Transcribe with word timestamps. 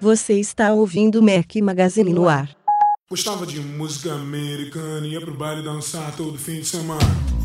Você 0.00 0.34
está 0.34 0.72
ouvindo 0.72 1.20
Mac 1.20 1.56
Magazine 1.56 2.12
no 2.12 2.28
ar. 2.28 2.48
Gostava 3.10 3.44
de 3.44 3.58
música 3.58 4.14
americana, 4.14 5.06
ia 5.06 5.20
pro 5.20 5.36
baile 5.36 5.62
dançar 5.62 6.14
todo 6.16 6.38
fim 6.38 6.60
de 6.60 6.66
semana. 6.66 7.37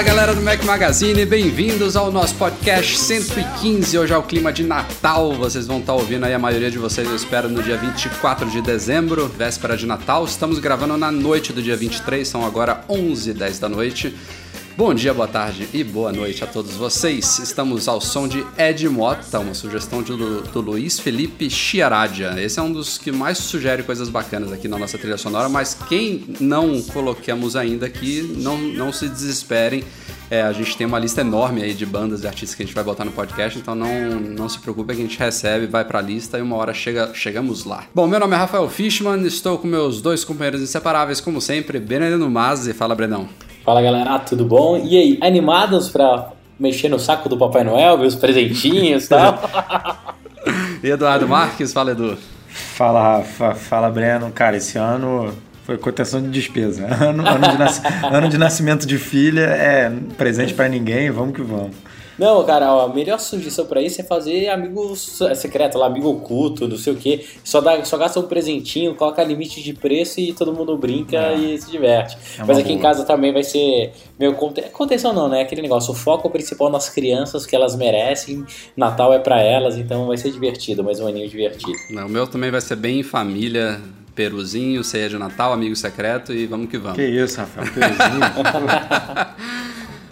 Fala 0.00 0.08
galera 0.14 0.34
do 0.34 0.40
Mac 0.40 0.64
Magazine, 0.64 1.26
bem-vindos 1.26 1.94
ao 1.94 2.10
nosso 2.10 2.34
podcast 2.36 2.96
115. 2.96 3.98
Hoje 3.98 4.14
é 4.14 4.16
o 4.16 4.22
clima 4.22 4.50
de 4.50 4.64
Natal, 4.64 5.34
vocês 5.34 5.66
vão 5.66 5.78
estar 5.78 5.92
ouvindo 5.92 6.24
aí, 6.24 6.32
a 6.32 6.38
maioria 6.38 6.70
de 6.70 6.78
vocês 6.78 7.06
eu 7.06 7.14
espero 7.14 7.50
no 7.50 7.62
dia 7.62 7.76
24 7.76 8.48
de 8.48 8.62
dezembro, 8.62 9.28
véspera 9.28 9.76
de 9.76 9.84
Natal. 9.84 10.24
Estamos 10.24 10.58
gravando 10.58 10.96
na 10.96 11.12
noite 11.12 11.52
do 11.52 11.62
dia 11.62 11.76
23, 11.76 12.26
são 12.26 12.46
agora 12.46 12.82
11 12.88 13.34
10 13.34 13.58
da 13.58 13.68
noite. 13.68 14.16
Bom 14.80 14.94
dia, 14.94 15.12
boa 15.12 15.28
tarde 15.28 15.68
e 15.74 15.84
boa 15.84 16.10
noite 16.10 16.42
a 16.42 16.46
todos 16.46 16.72
vocês. 16.72 17.38
Estamos 17.38 17.86
ao 17.86 18.00
som 18.00 18.26
de 18.26 18.42
Ed 18.56 18.88
Mota, 18.88 19.38
uma 19.38 19.52
sugestão 19.52 20.02
de, 20.02 20.16
do 20.16 20.60
Luiz 20.62 20.98
Felipe 20.98 21.50
Chiaradia. 21.50 22.42
Esse 22.42 22.58
é 22.58 22.62
um 22.62 22.72
dos 22.72 22.96
que 22.96 23.12
mais 23.12 23.36
sugere 23.36 23.82
coisas 23.82 24.08
bacanas 24.08 24.50
aqui 24.50 24.68
na 24.68 24.78
nossa 24.78 24.96
trilha 24.96 25.18
sonora, 25.18 25.50
mas 25.50 25.76
quem 25.86 26.24
não 26.40 26.80
coloquemos 26.80 27.56
ainda 27.56 27.84
aqui, 27.84 28.22
não, 28.38 28.56
não 28.56 28.90
se 28.90 29.06
desesperem. 29.06 29.84
É, 30.30 30.40
a 30.40 30.52
gente 30.54 30.74
tem 30.74 30.86
uma 30.86 30.98
lista 30.98 31.20
enorme 31.20 31.62
aí 31.62 31.74
de 31.74 31.84
bandas 31.84 32.22
e 32.22 32.26
artistas 32.26 32.54
que 32.54 32.62
a 32.62 32.64
gente 32.64 32.74
vai 32.74 32.82
botar 32.82 33.04
no 33.04 33.12
podcast, 33.12 33.58
então 33.58 33.74
não, 33.74 34.18
não 34.18 34.48
se 34.48 34.58
preocupe 34.58 34.92
a 34.92 34.96
gente 34.96 35.18
recebe, 35.18 35.66
vai 35.66 35.84
pra 35.84 36.00
lista 36.00 36.38
e 36.38 36.40
uma 36.40 36.56
hora 36.56 36.72
chega, 36.72 37.12
chegamos 37.12 37.66
lá. 37.66 37.84
Bom, 37.94 38.06
meu 38.06 38.18
nome 38.18 38.34
é 38.34 38.38
Rafael 38.38 38.66
Fishman, 38.70 39.26
estou 39.26 39.58
com 39.58 39.68
meus 39.68 40.00
dois 40.00 40.24
companheiros 40.24 40.62
inseparáveis, 40.62 41.20
como 41.20 41.38
sempre, 41.38 41.78
Benedito 41.78 42.30
Mazzi. 42.30 42.72
Fala, 42.72 42.94
Brenão. 42.94 43.28
Fala 43.64 43.82
galera, 43.82 44.18
tudo 44.18 44.44
bom? 44.44 44.76
E 44.76 44.96
aí, 44.96 45.18
animados 45.20 45.90
pra 45.90 46.30
mexer 46.58 46.88
no 46.88 46.98
saco 46.98 47.28
do 47.28 47.36
Papai 47.36 47.62
Noel, 47.62 47.98
ver 47.98 48.06
os 48.06 48.14
presentinhos 48.14 49.04
e 49.04 49.08
tal? 49.08 49.38
e 50.82 50.88
Eduardo 50.88 51.28
Marques, 51.28 51.72
fala 51.72 51.92
Edu. 51.92 52.16
Fala 52.48 53.18
Rafa, 53.18 53.54
fala 53.54 53.90
Breno. 53.90 54.30
Cara, 54.32 54.56
esse 54.56 54.78
ano 54.78 55.32
foi 55.64 55.76
contenção 55.76 56.22
de 56.22 56.28
despesa. 56.28 56.86
Ano, 57.00 57.26
ano, 57.26 57.40
de, 57.40 58.16
ano 58.16 58.28
de 58.28 58.38
nascimento 58.38 58.86
de 58.86 58.98
filha 58.98 59.42
é 59.42 59.92
presente 60.16 60.54
para 60.54 60.68
ninguém, 60.68 61.10
vamos 61.10 61.34
que 61.34 61.42
vamos. 61.42 61.76
Não, 62.20 62.44
cara, 62.44 62.68
a 62.68 62.86
melhor 62.86 63.18
sugestão 63.18 63.64
para 63.64 63.80
isso 63.80 63.98
é 63.98 64.04
fazer 64.04 64.50
amigo 64.50 64.94
secreto 64.94 65.78
lá, 65.78 65.86
amigo 65.86 66.10
oculto, 66.10 66.68
não 66.68 66.76
sei 66.76 66.92
o 66.92 66.96
que. 66.96 67.26
Só, 67.42 67.62
dá, 67.62 67.82
só 67.82 67.96
gasta 67.96 68.20
um 68.20 68.24
presentinho, 68.24 68.94
coloca 68.94 69.24
limite 69.24 69.62
de 69.62 69.72
preço 69.72 70.20
e 70.20 70.34
todo 70.34 70.52
mundo 70.52 70.76
brinca 70.76 71.16
é. 71.16 71.34
e 71.34 71.58
se 71.58 71.70
diverte. 71.70 72.18
É 72.38 72.44
Mas 72.44 72.58
aqui 72.58 72.68
boa. 72.68 72.78
em 72.78 72.82
casa 72.82 73.04
também 73.04 73.32
vai 73.32 73.42
ser 73.42 73.92
meio 74.18 74.34
contenção 74.34 75.14
não, 75.14 75.30
né? 75.30 75.40
Aquele 75.40 75.62
negócio, 75.62 75.92
o 75.92 75.96
foco 75.96 76.28
principal 76.28 76.68
nas 76.68 76.90
crianças 76.90 77.46
que 77.46 77.56
elas 77.56 77.74
merecem, 77.74 78.44
Natal 78.76 79.14
é 79.14 79.18
para 79.18 79.40
elas, 79.40 79.78
então 79.78 80.06
vai 80.06 80.18
ser 80.18 80.30
divertido, 80.30 80.84
mais 80.84 81.00
um 81.00 81.06
aninho 81.06 81.26
divertido. 81.26 81.78
Não, 81.88 82.06
o 82.06 82.10
meu 82.10 82.26
também 82.26 82.50
vai 82.50 82.60
ser 82.60 82.76
bem 82.76 83.02
família, 83.02 83.80
peruzinho, 84.14 84.84
ceia 84.84 85.08
de 85.08 85.16
Natal, 85.16 85.54
amigo 85.54 85.74
secreto 85.74 86.34
e 86.34 86.46
vamos 86.46 86.68
que 86.68 86.76
vamos. 86.76 86.96
Que 86.96 87.06
isso, 87.06 87.38
Rafael, 87.38 87.66
peruzinho. 87.72 88.20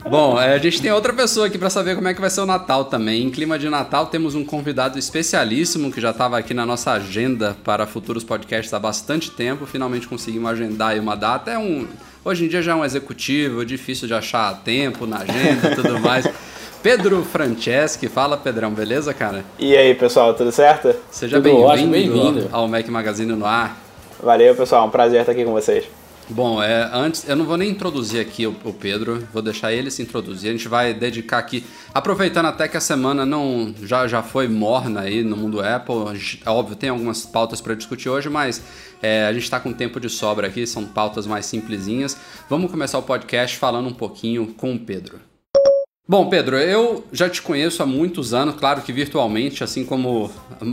Bom, 0.09 0.41
é, 0.41 0.55
a 0.55 0.59
gente 0.59 0.81
tem 0.81 0.91
outra 0.91 1.13
pessoa 1.13 1.49
aqui 1.49 1.59
para 1.59 1.69
saber 1.69 1.95
como 1.95 2.09
é 2.09 2.15
que 2.15 2.21
vai 2.21 2.31
ser 2.31 2.41
o 2.41 2.47
Natal 2.47 2.87
também. 2.87 3.25
Em 3.25 3.31
clima 3.31 3.59
de 3.59 3.69
Natal, 3.69 4.07
temos 4.07 4.35
um 4.35 4.43
convidado 4.43 4.99
especialíssimo 4.99 5.93
que 5.93 6.01
já 6.01 6.11
estava 6.11 6.39
aqui 6.39 6.55
na 6.55 6.65
nossa 6.65 6.93
agenda 6.93 7.55
para 7.63 7.87
futuros 7.87 8.25
podcasts 8.25 8.73
há 8.73 8.79
bastante 8.79 9.31
tempo. 9.31 9.67
Finalmente 9.67 10.09
conseguimos 10.09 10.51
agendar 10.51 10.91
aí 10.91 11.01
uma 11.01 11.15
data. 11.15 11.51
É 11.51 11.59
um, 11.59 11.87
hoje 12.25 12.47
em 12.47 12.49
dia 12.49 12.63
já 12.63 12.73
é 12.73 12.75
um 12.75 12.85
executivo, 12.85 13.67
difícil 13.67 14.09
de 14.09 14.15
achar 14.15 14.63
tempo 14.63 15.07
na 15.07 15.19
agenda 15.19 15.73
e 15.73 15.75
tudo 15.75 16.01
mais. 16.01 16.27
Pedro 16.83 17.23
Franceschi, 17.23 18.09
fala 18.09 18.37
Pedrão, 18.37 18.71
beleza, 18.71 19.13
cara? 19.13 19.45
E 19.59 19.77
aí, 19.77 19.95
pessoal, 19.95 20.33
tudo 20.33 20.51
certo? 20.51 20.95
Seja 21.11 21.39
bem-vindo 21.39 21.91
bem 21.91 22.49
ao 22.51 22.67
Mac 22.67 22.89
Magazine 22.89 23.33
no 23.33 23.45
ar. 23.45 23.77
Valeu, 24.23 24.55
pessoal, 24.55 24.87
um 24.87 24.91
prazer 24.91 25.21
estar 25.21 25.33
aqui 25.33 25.45
com 25.45 25.53
vocês. 25.53 25.98
Bom, 26.31 26.63
é, 26.63 26.91
antes, 26.93 27.27
eu 27.27 27.35
não 27.35 27.47
vou 27.47 27.57
nem 27.57 27.71
introduzir 27.71 28.21
aqui 28.21 28.47
o, 28.47 28.55
o, 28.63 28.73
Pedro, 28.73 29.27
vou 29.33 29.41
deixar 29.41 29.73
ele 29.73 29.91
se 29.91 30.03
introduzir. 30.03 30.51
A 30.51 30.53
gente 30.53 30.69
vai 30.69 30.93
dedicar 30.93 31.39
aqui, 31.39 31.65
aproveitando 31.95 32.47
até 32.47 32.69
que 32.69 32.77
a 32.77 32.81
semana 32.81 33.25
não 33.25 33.75
já, 33.83 34.07
já 34.07 34.23
foi 34.23 34.47
morna 34.47 35.01
aí 35.01 35.25
no 35.25 35.37
mundo 35.39 35.59
Apple. 35.61 35.95
É 36.45 36.51
óbvio, 36.51 36.77
tem 36.77 36.91
algumas 36.91 37.25
pautas 37.25 37.63
para 37.63 37.75
discutir 37.75 38.11
hoje, 38.11 38.29
mas 38.29 38.63
é, 39.03 39.25
a 39.27 39.33
gente 39.33 39.45
está 39.45 39.59
com 39.59 39.73
tempo 39.73 39.99
de 39.99 40.11
sobra 40.11 40.49
aqui, 40.49 40.67
são 40.67 40.85
pautas 40.85 41.27
mais 41.27 41.47
simplesinhas. 41.47 42.15
Vamos 42.49 42.71
começar 42.71 42.99
o 42.99 43.03
podcast 43.03 43.57
falando 43.57 43.89
um 43.89 43.95
pouquinho 43.95 44.49
com 44.49 44.75
o 44.75 44.79
Pedro. 44.79 45.28
Bom, 46.11 46.31
Pedro, 46.31 46.57
eu 46.57 47.05
já 47.13 47.29
te 47.29 47.43
conheço 47.43 47.83
há 47.83 47.87
muitos 47.87 48.33
anos, 48.33 48.55
claro 48.55 48.81
que 48.81 48.91
virtualmente, 48.91 49.63
assim 49.63 49.85
como 49.85 50.31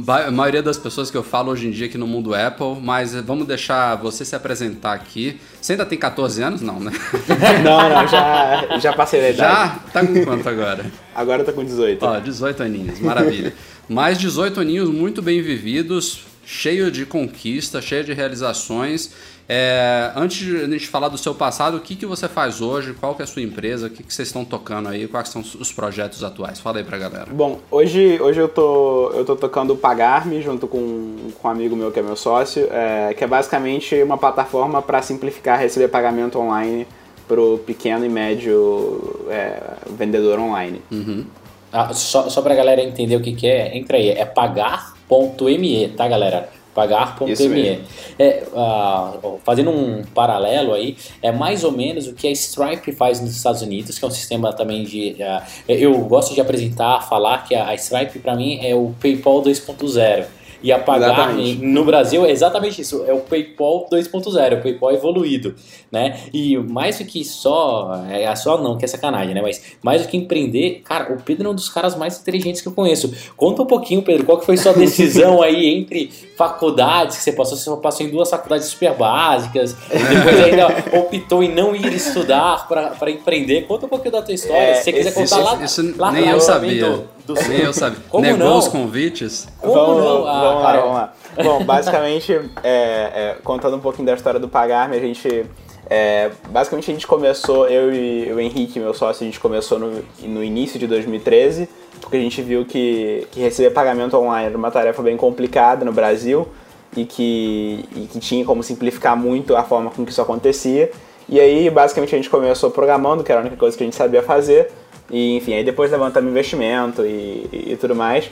a 0.07 0.31
maioria 0.31 0.63
das 0.63 0.78
pessoas 0.78 1.12
que 1.12 1.18
eu 1.18 1.23
falo 1.23 1.51
hoje 1.51 1.68
em 1.68 1.72
dia 1.72 1.88
aqui 1.88 1.97
no 1.97 2.07
mundo 2.07 2.34
Apple, 2.34 2.78
mas 2.81 3.13
vamos 3.16 3.45
deixar 3.45 3.95
você 3.97 4.24
se 4.24 4.34
apresentar 4.34 4.94
aqui. 4.94 5.38
Você 5.59 5.74
ainda 5.74 5.85
tem 5.85 6.00
14 6.00 6.41
anos? 6.41 6.62
Não, 6.62 6.79
né? 6.79 6.94
não, 7.62 7.90
não, 7.90 8.07
já, 8.07 8.79
já 8.79 8.94
passei 8.94 9.19
da 9.19 9.29
idade. 9.31 9.51
Já? 9.51 9.79
Tá 9.91 10.07
com 10.07 10.24
quanto 10.24 10.47
agora? 10.47 10.85
Agora 11.13 11.44
tá 11.44 11.51
com 11.51 11.66
18. 11.66 12.01
Ó, 12.01 12.18
18 12.18 12.63
aninhos, 12.63 13.00
maravilha. 13.01 13.53
Mais 13.90 14.18
18 14.18 14.62
aninhos 14.62 14.90
muito 14.90 15.22
bem 15.22 15.41
vividos, 15.41 16.22
cheio 16.45 16.90
de 16.90 17.06
conquista, 17.06 17.81
cheio 17.81 18.06
de 18.06 18.13
realizações. 18.13 19.12
É, 19.47 20.11
antes 20.16 20.38
de 20.38 20.57
a 20.57 20.67
gente 20.67 20.88
falar 20.88 21.07
do 21.07 21.17
seu 21.17 21.35
passado, 21.35 21.78
o 21.78 21.79
que, 21.79 21.95
que 21.95 22.06
você 22.06 22.28
faz 22.28 22.61
hoje? 22.61 22.94
Qual 22.94 23.13
que 23.13 23.22
é 23.22 23.25
a 23.25 23.28
sua 23.28 23.41
empresa? 23.41 23.88
O 23.88 23.89
que, 23.89 24.01
que 24.01 24.13
vocês 24.13 24.28
estão 24.28 24.44
tocando 24.44 24.89
aí? 24.89 25.07
Quais 25.07 25.29
são 25.29 25.41
os 25.41 25.72
projetos 25.72 26.23
atuais? 26.23 26.59
Fala 26.59 26.79
aí 26.79 26.83
pra 26.83 26.97
galera. 26.97 27.28
Bom, 27.31 27.59
hoje, 27.69 28.19
hoje 28.19 28.39
eu, 28.39 28.47
tô, 28.47 29.11
eu 29.11 29.23
tô 29.23 29.35
tocando 29.35 29.73
o 29.73 29.78
Pagar-me 29.78 30.41
junto 30.41 30.67
com, 30.67 31.16
com 31.39 31.47
um 31.47 31.51
amigo 31.51 31.75
meu 31.75 31.91
que 31.91 32.00
é 32.00 32.03
meu 32.03 32.16
sócio, 32.16 32.67
é, 32.72 33.13
que 33.13 33.23
é 33.23 33.28
basicamente 33.28 34.01
uma 34.01 34.17
plataforma 34.17 34.81
para 34.81 35.01
simplificar 35.01 35.59
receber 35.59 35.89
pagamento 35.89 36.39
online 36.39 36.88
pro 37.27 37.59
pequeno 37.59 38.06
e 38.06 38.09
médio 38.09 39.25
é, 39.29 39.62
vendedor 39.91 40.39
online. 40.39 40.81
Uhum. 40.91 41.25
Ah, 41.72 41.94
só, 41.94 42.29
só 42.29 42.41
pra 42.41 42.56
galera 42.56 42.81
entender 42.81 43.16
o 43.16 43.22
que, 43.22 43.33
que 43.33 43.47
é, 43.47 43.77
entra 43.77 43.97
aí, 43.97 44.09
é 44.09 44.25
pagar.me, 44.25 45.89
tá 45.89 46.07
galera? 46.07 46.50
pagar.me. 46.75 47.81
É, 48.19 48.44
uh, 48.53 49.40
fazendo 49.44 49.72
um 49.72 50.03
paralelo 50.03 50.74
aí, 50.74 50.97
é 51.22 51.31
mais 51.31 51.63
ou 51.63 51.72
menos 51.72 52.06
o 52.06 52.13
que 52.13 52.28
a 52.28 52.31
Stripe 52.31 52.91
faz 52.91 53.22
nos 53.22 53.36
Estados 53.36 53.62
Unidos, 53.62 53.97
que 53.97 54.03
é 54.03 54.08
um 54.08 54.12
sistema 54.12 54.52
também 54.53 54.84
de. 54.84 55.16
Uh, 55.18 55.41
eu 55.68 55.97
gosto 56.02 56.36
de 56.36 56.41
apresentar, 56.41 57.08
falar 57.08 57.46
que 57.46 57.56
a, 57.56 57.74
Stripe 57.75 58.19
para 58.19 58.36
mim 58.36 58.59
é 58.62 58.75
o 58.75 58.94
PayPal 59.02 59.41
2.0 59.41 60.25
e 60.62 60.72
apagar 60.72 61.34
no 61.36 61.84
Brasil 61.84 62.26
é 62.26 62.32
exatamente 62.32 62.82
isso, 62.82 63.04
é 63.08 63.14
o 63.14 63.20
PayPal 63.20 63.88
2.0, 63.92 64.60
o 64.60 64.62
PayPal 64.62 64.92
evoluído, 64.92 65.56
né? 65.92 66.20
E 66.34 66.58
mais 66.58 67.00
do 67.00 67.06
que 67.06 67.24
só, 67.24 68.04
é 68.10 68.34
só 68.36 68.62
não, 68.62 68.78
que 68.78 68.86
é 68.86 68.88
sacanagem, 68.88 69.34
né? 69.34 69.42
Mas 69.42 69.62
mais 69.81 70.02
do 70.02 70.07
que 70.07 70.18
empreender, 70.18 70.81
cara, 70.84 71.13
o 71.13 71.22
Pedro 71.22 71.48
é 71.48 71.52
um 71.52 71.56
dos 71.56 71.69
caras 71.69 71.96
mais 71.96 72.19
inteligentes 72.19 72.62
que 72.62 72.68
eu 72.68 72.72
conheço. 72.72 73.13
Conta 73.36 73.62
um 73.62 73.66
pouquinho, 73.66 74.02
Pedro, 74.02 74.25
qual 74.25 74.38
que 74.38 74.46
foi 74.46 74.57
sua 74.57 74.74
decisão 74.75 75.42
aí 75.42 75.68
entre 75.68 76.12
faculdades 76.38 77.18
que 77.18 77.24
você 77.24 77.31
passou? 77.31 77.58
Você 77.58 77.81
passou 77.81 78.06
em 78.06 78.10
duas 78.10 78.30
faculdades 78.30 78.68
super 78.68 78.94
básicas, 78.94 79.75
depois 79.90 80.44
ainda 80.44 80.68
optou 81.00 81.44
em 81.44 81.54
não 81.54 81.75
ir 81.75 81.94
estudar 81.94 82.68
para 82.68 83.12
empreender. 83.12 83.68
Conta 83.68 83.86
um 83.86 83.90
pouquinho 83.90 84.12
da 84.12 84.22
tua 84.22 84.34
história, 84.34 84.72
é, 84.72 84.74
se 84.75 84.84
você 84.84 84.94
quiser 84.94 85.13
contar 85.13 85.24
isso, 85.24 85.44
lá, 85.44 85.63
isso 85.63 85.94
lá 85.98 86.12
nem 86.12 86.28
eu 86.28 86.40
sabia. 86.40 87.14
Do... 87.25 87.33
Nem 87.48 87.62
eu 87.62 87.74
sabia. 87.74 88.00
Como 88.10 88.24
Negou 88.24 88.50
não? 88.50 88.57
os 88.57 88.68
convites? 88.68 89.48
Como 89.60 89.74
vamos, 89.74 90.04
não? 90.04 90.27
Ah, 90.27 90.42
vamos, 90.42 90.63
lá, 90.63 90.77
vamos 90.77 90.95
lá. 90.95 91.13
Bom, 91.44 91.63
basicamente, 91.63 92.33
é, 92.63 92.69
é, 92.74 93.38
contando 93.44 93.75
um 93.75 93.80
pouquinho 93.80 94.06
da 94.06 94.13
história 94.13 94.39
do 94.39 94.48
Pagar-me, 94.48 94.95
a 94.95 95.00
gente... 95.00 95.45
É, 95.88 96.31
basicamente 96.50 96.89
a 96.89 96.94
gente 96.95 97.06
começou, 97.06 97.68
eu 97.68 97.94
e 97.94 98.33
o 98.33 98.39
Henrique, 98.39 98.80
meu 98.80 98.94
sócio, 98.94 99.24
a 99.24 99.25
gente 99.25 99.39
começou 99.39 99.77
no, 99.77 100.04
no 100.24 100.44
início 100.44 100.80
de 100.80 100.88
2013, 100.88 101.69
porque 102.01 102.18
a 102.18 102.19
gente 102.19 102.42
viu 102.42 102.66
que, 102.66 103.27
que 103.31 103.39
receber 103.39 103.69
pagamento 103.69 104.18
online 104.18 104.48
era 104.48 104.57
uma 104.57 104.72
tarefa 104.72 105.04
bem 105.04 105.16
complicada 105.16 105.86
no 105.86 105.94
Brasil 105.94 106.48
e 106.95 107.06
que, 107.06 107.86
e 107.95 108.07
que 108.07 108.19
tinha 108.19 108.44
como 108.44 108.63
simplificar 108.63 109.16
muito 109.16 109.56
a 109.56 109.63
forma 109.63 109.92
com 109.92 110.04
que 110.04 110.12
isso 110.12 110.22
acontecia. 110.22 110.89
E 111.27 111.39
aí, 111.39 111.69
basicamente, 111.69 112.16
a 112.16 112.18
gente 112.18 112.30
começou 112.30 112.72
programando, 112.72 113.24
que 113.24 113.31
era 113.31 113.42
a 113.42 113.44
única 113.44 113.57
coisa 113.57 113.75
que 113.75 113.83
a 113.83 113.86
gente 113.86 113.95
sabia 113.95 114.22
fazer. 114.22 114.72
E, 115.10 115.38
enfim, 115.38 115.54
aí 115.54 115.63
depois 115.63 115.92
levantamos 115.92 116.30
investimento 116.30 117.06
e, 117.06 117.48
e, 117.52 117.78
tudo 117.80 117.96
mais. 117.96 118.30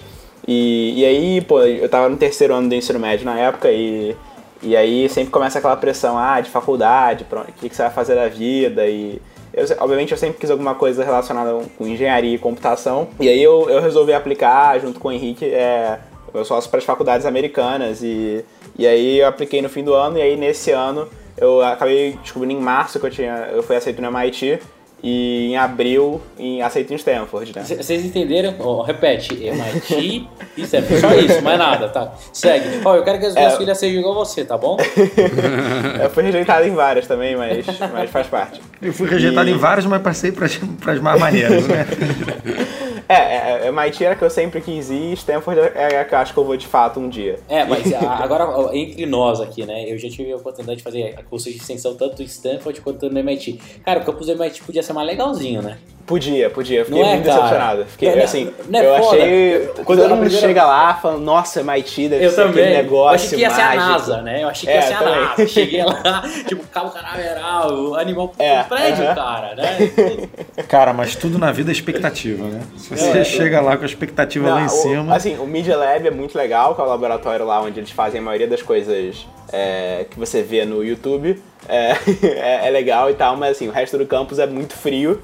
E, 0.48 1.00
e 1.00 1.06
aí, 1.06 1.42
pô, 1.42 1.62
eu 1.62 1.88
tava 1.88 2.10
no 2.10 2.18
terceiro 2.18 2.54
ano 2.54 2.68
do 2.68 2.76
ensino 2.76 3.00
médio 3.00 3.26
na 3.26 3.38
época 3.38 3.72
e, 3.72 4.16
e 4.62 4.76
aí 4.76 5.08
sempre 5.10 5.32
começa 5.32 5.60
aquela 5.60 5.76
pressão, 5.76 6.18
ah, 6.18 6.42
de 6.42 6.50
faculdade, 6.50 7.26
o 7.30 7.54
que, 7.54 7.70
que 7.70 7.76
você 7.76 7.84
vai 7.84 7.92
fazer 7.92 8.16
da 8.16 8.28
vida 8.28 8.88
e... 8.88 9.22
Eu, 9.54 9.68
obviamente 9.82 10.12
eu 10.12 10.18
sempre 10.18 10.40
quis 10.40 10.50
alguma 10.50 10.74
coisa 10.74 11.04
relacionada 11.04 11.54
com 11.78 11.88
engenharia 11.88 12.34
e 12.34 12.40
computação. 12.40 13.10
E 13.20 13.30
aí 13.30 13.42
eu, 13.42 13.70
eu 13.70 13.80
resolvi 13.80 14.12
aplicar 14.12 14.80
junto 14.80 15.00
com 15.00 15.10
o 15.10 15.12
Henrique, 15.12 15.46
é, 15.46 16.00
eu 16.34 16.44
sócio 16.44 16.68
para 16.72 16.80
as 16.80 16.84
faculdades 16.84 17.24
americanas. 17.24 18.02
E, 18.02 18.44
e 18.76 18.88
aí 18.88 19.20
eu 19.20 19.28
apliquei 19.28 19.62
no 19.62 19.70
fim 19.70 19.84
do 19.84 19.94
ano, 19.94 20.18
e 20.18 20.22
aí 20.24 20.36
nesse 20.36 20.72
ano 20.72 21.08
eu 21.38 21.62
acabei 21.62 22.18
descobrindo 22.24 22.60
em 22.60 22.64
março 22.64 23.00
que 23.00 23.06
eu, 23.06 23.12
tinha, 23.12 23.50
eu 23.52 23.62
fui 23.62 23.76
aceito 23.76 24.02
no 24.02 24.08
MIT 24.08 24.60
e 25.04 25.48
em 25.50 25.58
abril 25.58 26.22
em 26.40 26.62
aceito 26.62 26.94
em 26.94 26.96
Stanford, 26.96 27.52
né? 27.54 27.64
Vocês 27.64 28.06
entenderam? 28.06 28.56
Oh, 28.58 28.82
repete, 28.82 29.34
MIT 29.34 30.28
e 30.56 30.62
Stanford. 30.62 31.02
Só 31.02 31.14
isso, 31.16 31.42
mais 31.42 31.60
nada, 31.60 31.90
tá? 31.90 32.14
Segue. 32.32 32.80
Ó, 32.86 32.94
oh, 32.94 32.96
eu 32.96 33.04
quero 33.04 33.20
que 33.20 33.26
as 33.26 33.34
minhas 33.34 33.54
é... 33.54 33.58
filhas 33.58 33.78
sejam 33.78 34.00
igual 34.00 34.16
você, 34.16 34.46
tá 34.46 34.58
bom? 34.58 34.78
eu 36.02 36.10
fui 36.10 36.24
rejeitado 36.24 36.66
em 36.66 36.74
várias 36.74 37.06
também, 37.06 37.36
mas, 37.36 37.66
mas 37.92 38.10
faz 38.10 38.28
parte. 38.28 38.62
Eu 38.82 38.94
fui 38.94 39.10
rejeitado 39.10 39.50
e... 39.50 39.52
em 39.52 39.58
várias, 39.58 39.86
mas 39.86 40.02
passei 40.02 40.32
para 40.32 40.46
as 40.46 41.00
mais 41.02 41.20
maneiras, 41.20 41.68
né? 41.68 41.86
É, 43.08 43.16
é, 43.16 43.62
é, 43.64 43.68
MIT 43.70 44.04
era 44.04 44.16
que 44.16 44.24
eu 44.24 44.30
sempre 44.30 44.62
quis 44.62 44.90
ir, 44.90 45.14
Stanford 45.14 45.60
é 45.76 46.00
a 46.00 46.06
que 46.06 46.14
eu 46.14 46.20
acho 46.20 46.34
que 46.34 46.40
eu 46.40 46.46
vou 46.46 46.58
de 46.58 46.68
fato 46.68 47.00
um 47.00 47.10
dia. 47.10 47.40
É, 47.50 47.66
mas 47.66 47.92
agora 47.94 48.74
entre 48.74 49.06
nós 49.06 49.42
aqui, 49.42 49.66
né? 49.66 49.86
Eu 49.92 49.98
já 49.98 50.10
tive 50.10 50.32
a 50.32 50.38
oportunidade 50.38 50.78
de 50.78 50.84
fazer 50.84 51.16
curso 51.30 51.50
de 51.50 51.58
extensão 51.58 51.96
tanto 51.96 52.22
em 52.22 52.26
Stanford 52.26 52.82
quanto 52.82 53.10
no 53.10 53.20
MIT. 53.20 53.60
Cara, 53.86 54.00
o 54.00 54.06
campus 54.06 54.28
do 54.28 54.34
MIT 54.34 54.64
podia 54.64 54.84
ser 54.84 54.94
mais 54.94 55.08
legalzinho, 55.08 55.62
né? 55.62 55.78
Podia, 56.06 56.50
podia. 56.50 56.84
Fiquei 56.84 57.02
não 57.02 57.10
é, 57.10 57.14
muito 57.14 57.30
é, 57.30 57.34
decepcionado. 57.34 57.86
Fiquei, 57.86 58.16
não, 58.16 58.24
assim, 58.24 58.54
não 58.68 58.80
é 58.80 58.86
eu 58.86 59.04
foda. 59.04 59.18
achei... 59.18 59.68
Quando 59.86 60.00
todo 60.00 60.10
mundo 60.10 60.20
primeira... 60.20 60.48
chega 60.48 60.66
lá, 60.66 60.94
falando, 60.96 61.24
nossa, 61.24 61.62
MIT 61.62 62.10
deve 62.10 62.26
eu 62.26 62.30
ser 62.30 62.36
também. 62.36 62.64
aquele 62.64 62.84
negócio 62.84 63.14
Eu 63.14 63.16
achei 63.16 63.38
que 63.38 63.42
ia 63.42 63.50
mágico. 63.50 63.72
ser 63.72 63.78
a 63.78 63.88
NASA, 63.88 64.22
né? 64.22 64.44
Eu 64.44 64.50
achei 64.50 64.70
que 64.70 64.72
é, 64.72 64.76
ia 64.76 64.82
ser 64.82 64.98
também. 64.98 65.14
a 65.14 65.22
NASA. 65.22 65.48
Cheguei 65.48 65.84
lá, 65.84 66.24
tipo, 66.46 66.68
cabo 66.68 66.90
canaveral, 66.92 67.74
o 67.74 67.96
animal 67.96 68.34
é, 68.38 68.64
prédio, 68.64 69.06
uh 69.06 69.08
-huh. 69.08 69.16
cara, 69.16 69.56
né? 69.56 69.78
Cara, 70.68 70.94
mas 70.94 71.16
tudo 71.16 71.40
na 71.40 71.52
vida 71.54 71.72
é 71.72 71.74
expectativa, 71.74 72.44
né? 72.48 72.62
Você 72.98 73.20
é, 73.20 73.24
chega 73.24 73.62
lá 73.62 73.78
com 73.78 73.84
a 73.84 73.86
expectativa 73.86 74.48
não, 74.48 74.56
lá 74.56 74.62
em 74.64 74.66
o, 74.66 74.70
cima... 74.70 75.16
Assim, 75.16 75.38
o 75.38 75.46
Media 75.46 75.76
Lab 75.78 76.08
é 76.08 76.12
muito 76.12 76.38
legal, 76.38 76.76
que 76.76 76.82
é 76.82 76.84
o 76.84 76.88
laboratório 76.88 77.46
lá 77.46 77.62
onde 77.62 77.80
eles 77.80 77.92
fazem 77.92 78.20
a 78.20 78.24
maioria 78.24 78.48
das 78.48 78.62
coisas 78.62 79.28
é, 79.52 80.06
que 80.10 80.20
você 80.20 80.42
vê 80.42 80.66
no 80.66 80.84
YouTube. 80.84 81.42
É, 81.68 81.96
é, 82.24 82.68
é 82.68 82.70
legal 82.70 83.10
e 83.10 83.14
tal, 83.14 83.36
mas 83.36 83.58
assim, 83.58 83.68
o 83.68 83.72
resto 83.72 83.98
do 83.98 84.06
campus 84.06 84.40
é 84.40 84.48
muito 84.48 84.74
frio 84.74 85.22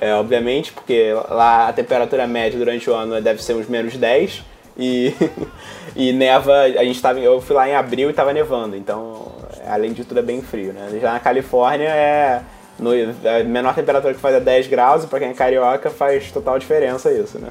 é, 0.00 0.14
obviamente, 0.14 0.72
porque 0.72 1.12
lá 1.28 1.68
a 1.68 1.72
temperatura 1.72 2.26
média 2.26 2.58
durante 2.58 2.88
o 2.88 2.94
ano 2.94 3.20
deve 3.20 3.42
ser 3.42 3.54
uns 3.54 3.68
menos 3.68 3.96
10 3.96 4.42
e, 4.78 5.14
e 5.94 6.12
neva, 6.12 6.62
a 6.62 6.84
gente 6.84 7.00
tava, 7.00 7.18
eu 7.18 7.38
fui 7.40 7.54
lá 7.54 7.68
em 7.68 7.74
abril 7.74 8.08
e 8.08 8.10
estava 8.10 8.32
nevando, 8.32 8.76
então 8.76 9.30
além 9.66 9.92
de 9.92 10.04
tudo 10.04 10.20
é 10.20 10.22
bem 10.22 10.40
frio, 10.40 10.72
né? 10.72 10.98
Já 11.00 11.12
na 11.12 11.20
Califórnia 11.20 11.88
é 11.88 12.42
no, 12.80 12.90
a 13.28 13.44
menor 13.44 13.74
temperatura 13.74 14.14
que 14.14 14.20
faz 14.20 14.34
é 14.34 14.40
10 14.40 14.66
graus 14.68 15.04
e 15.04 15.06
para 15.06 15.20
quem 15.20 15.28
é 15.28 15.34
carioca 15.34 15.90
faz 15.90 16.32
total 16.32 16.58
diferença 16.58 17.12
isso, 17.12 17.38
né? 17.38 17.50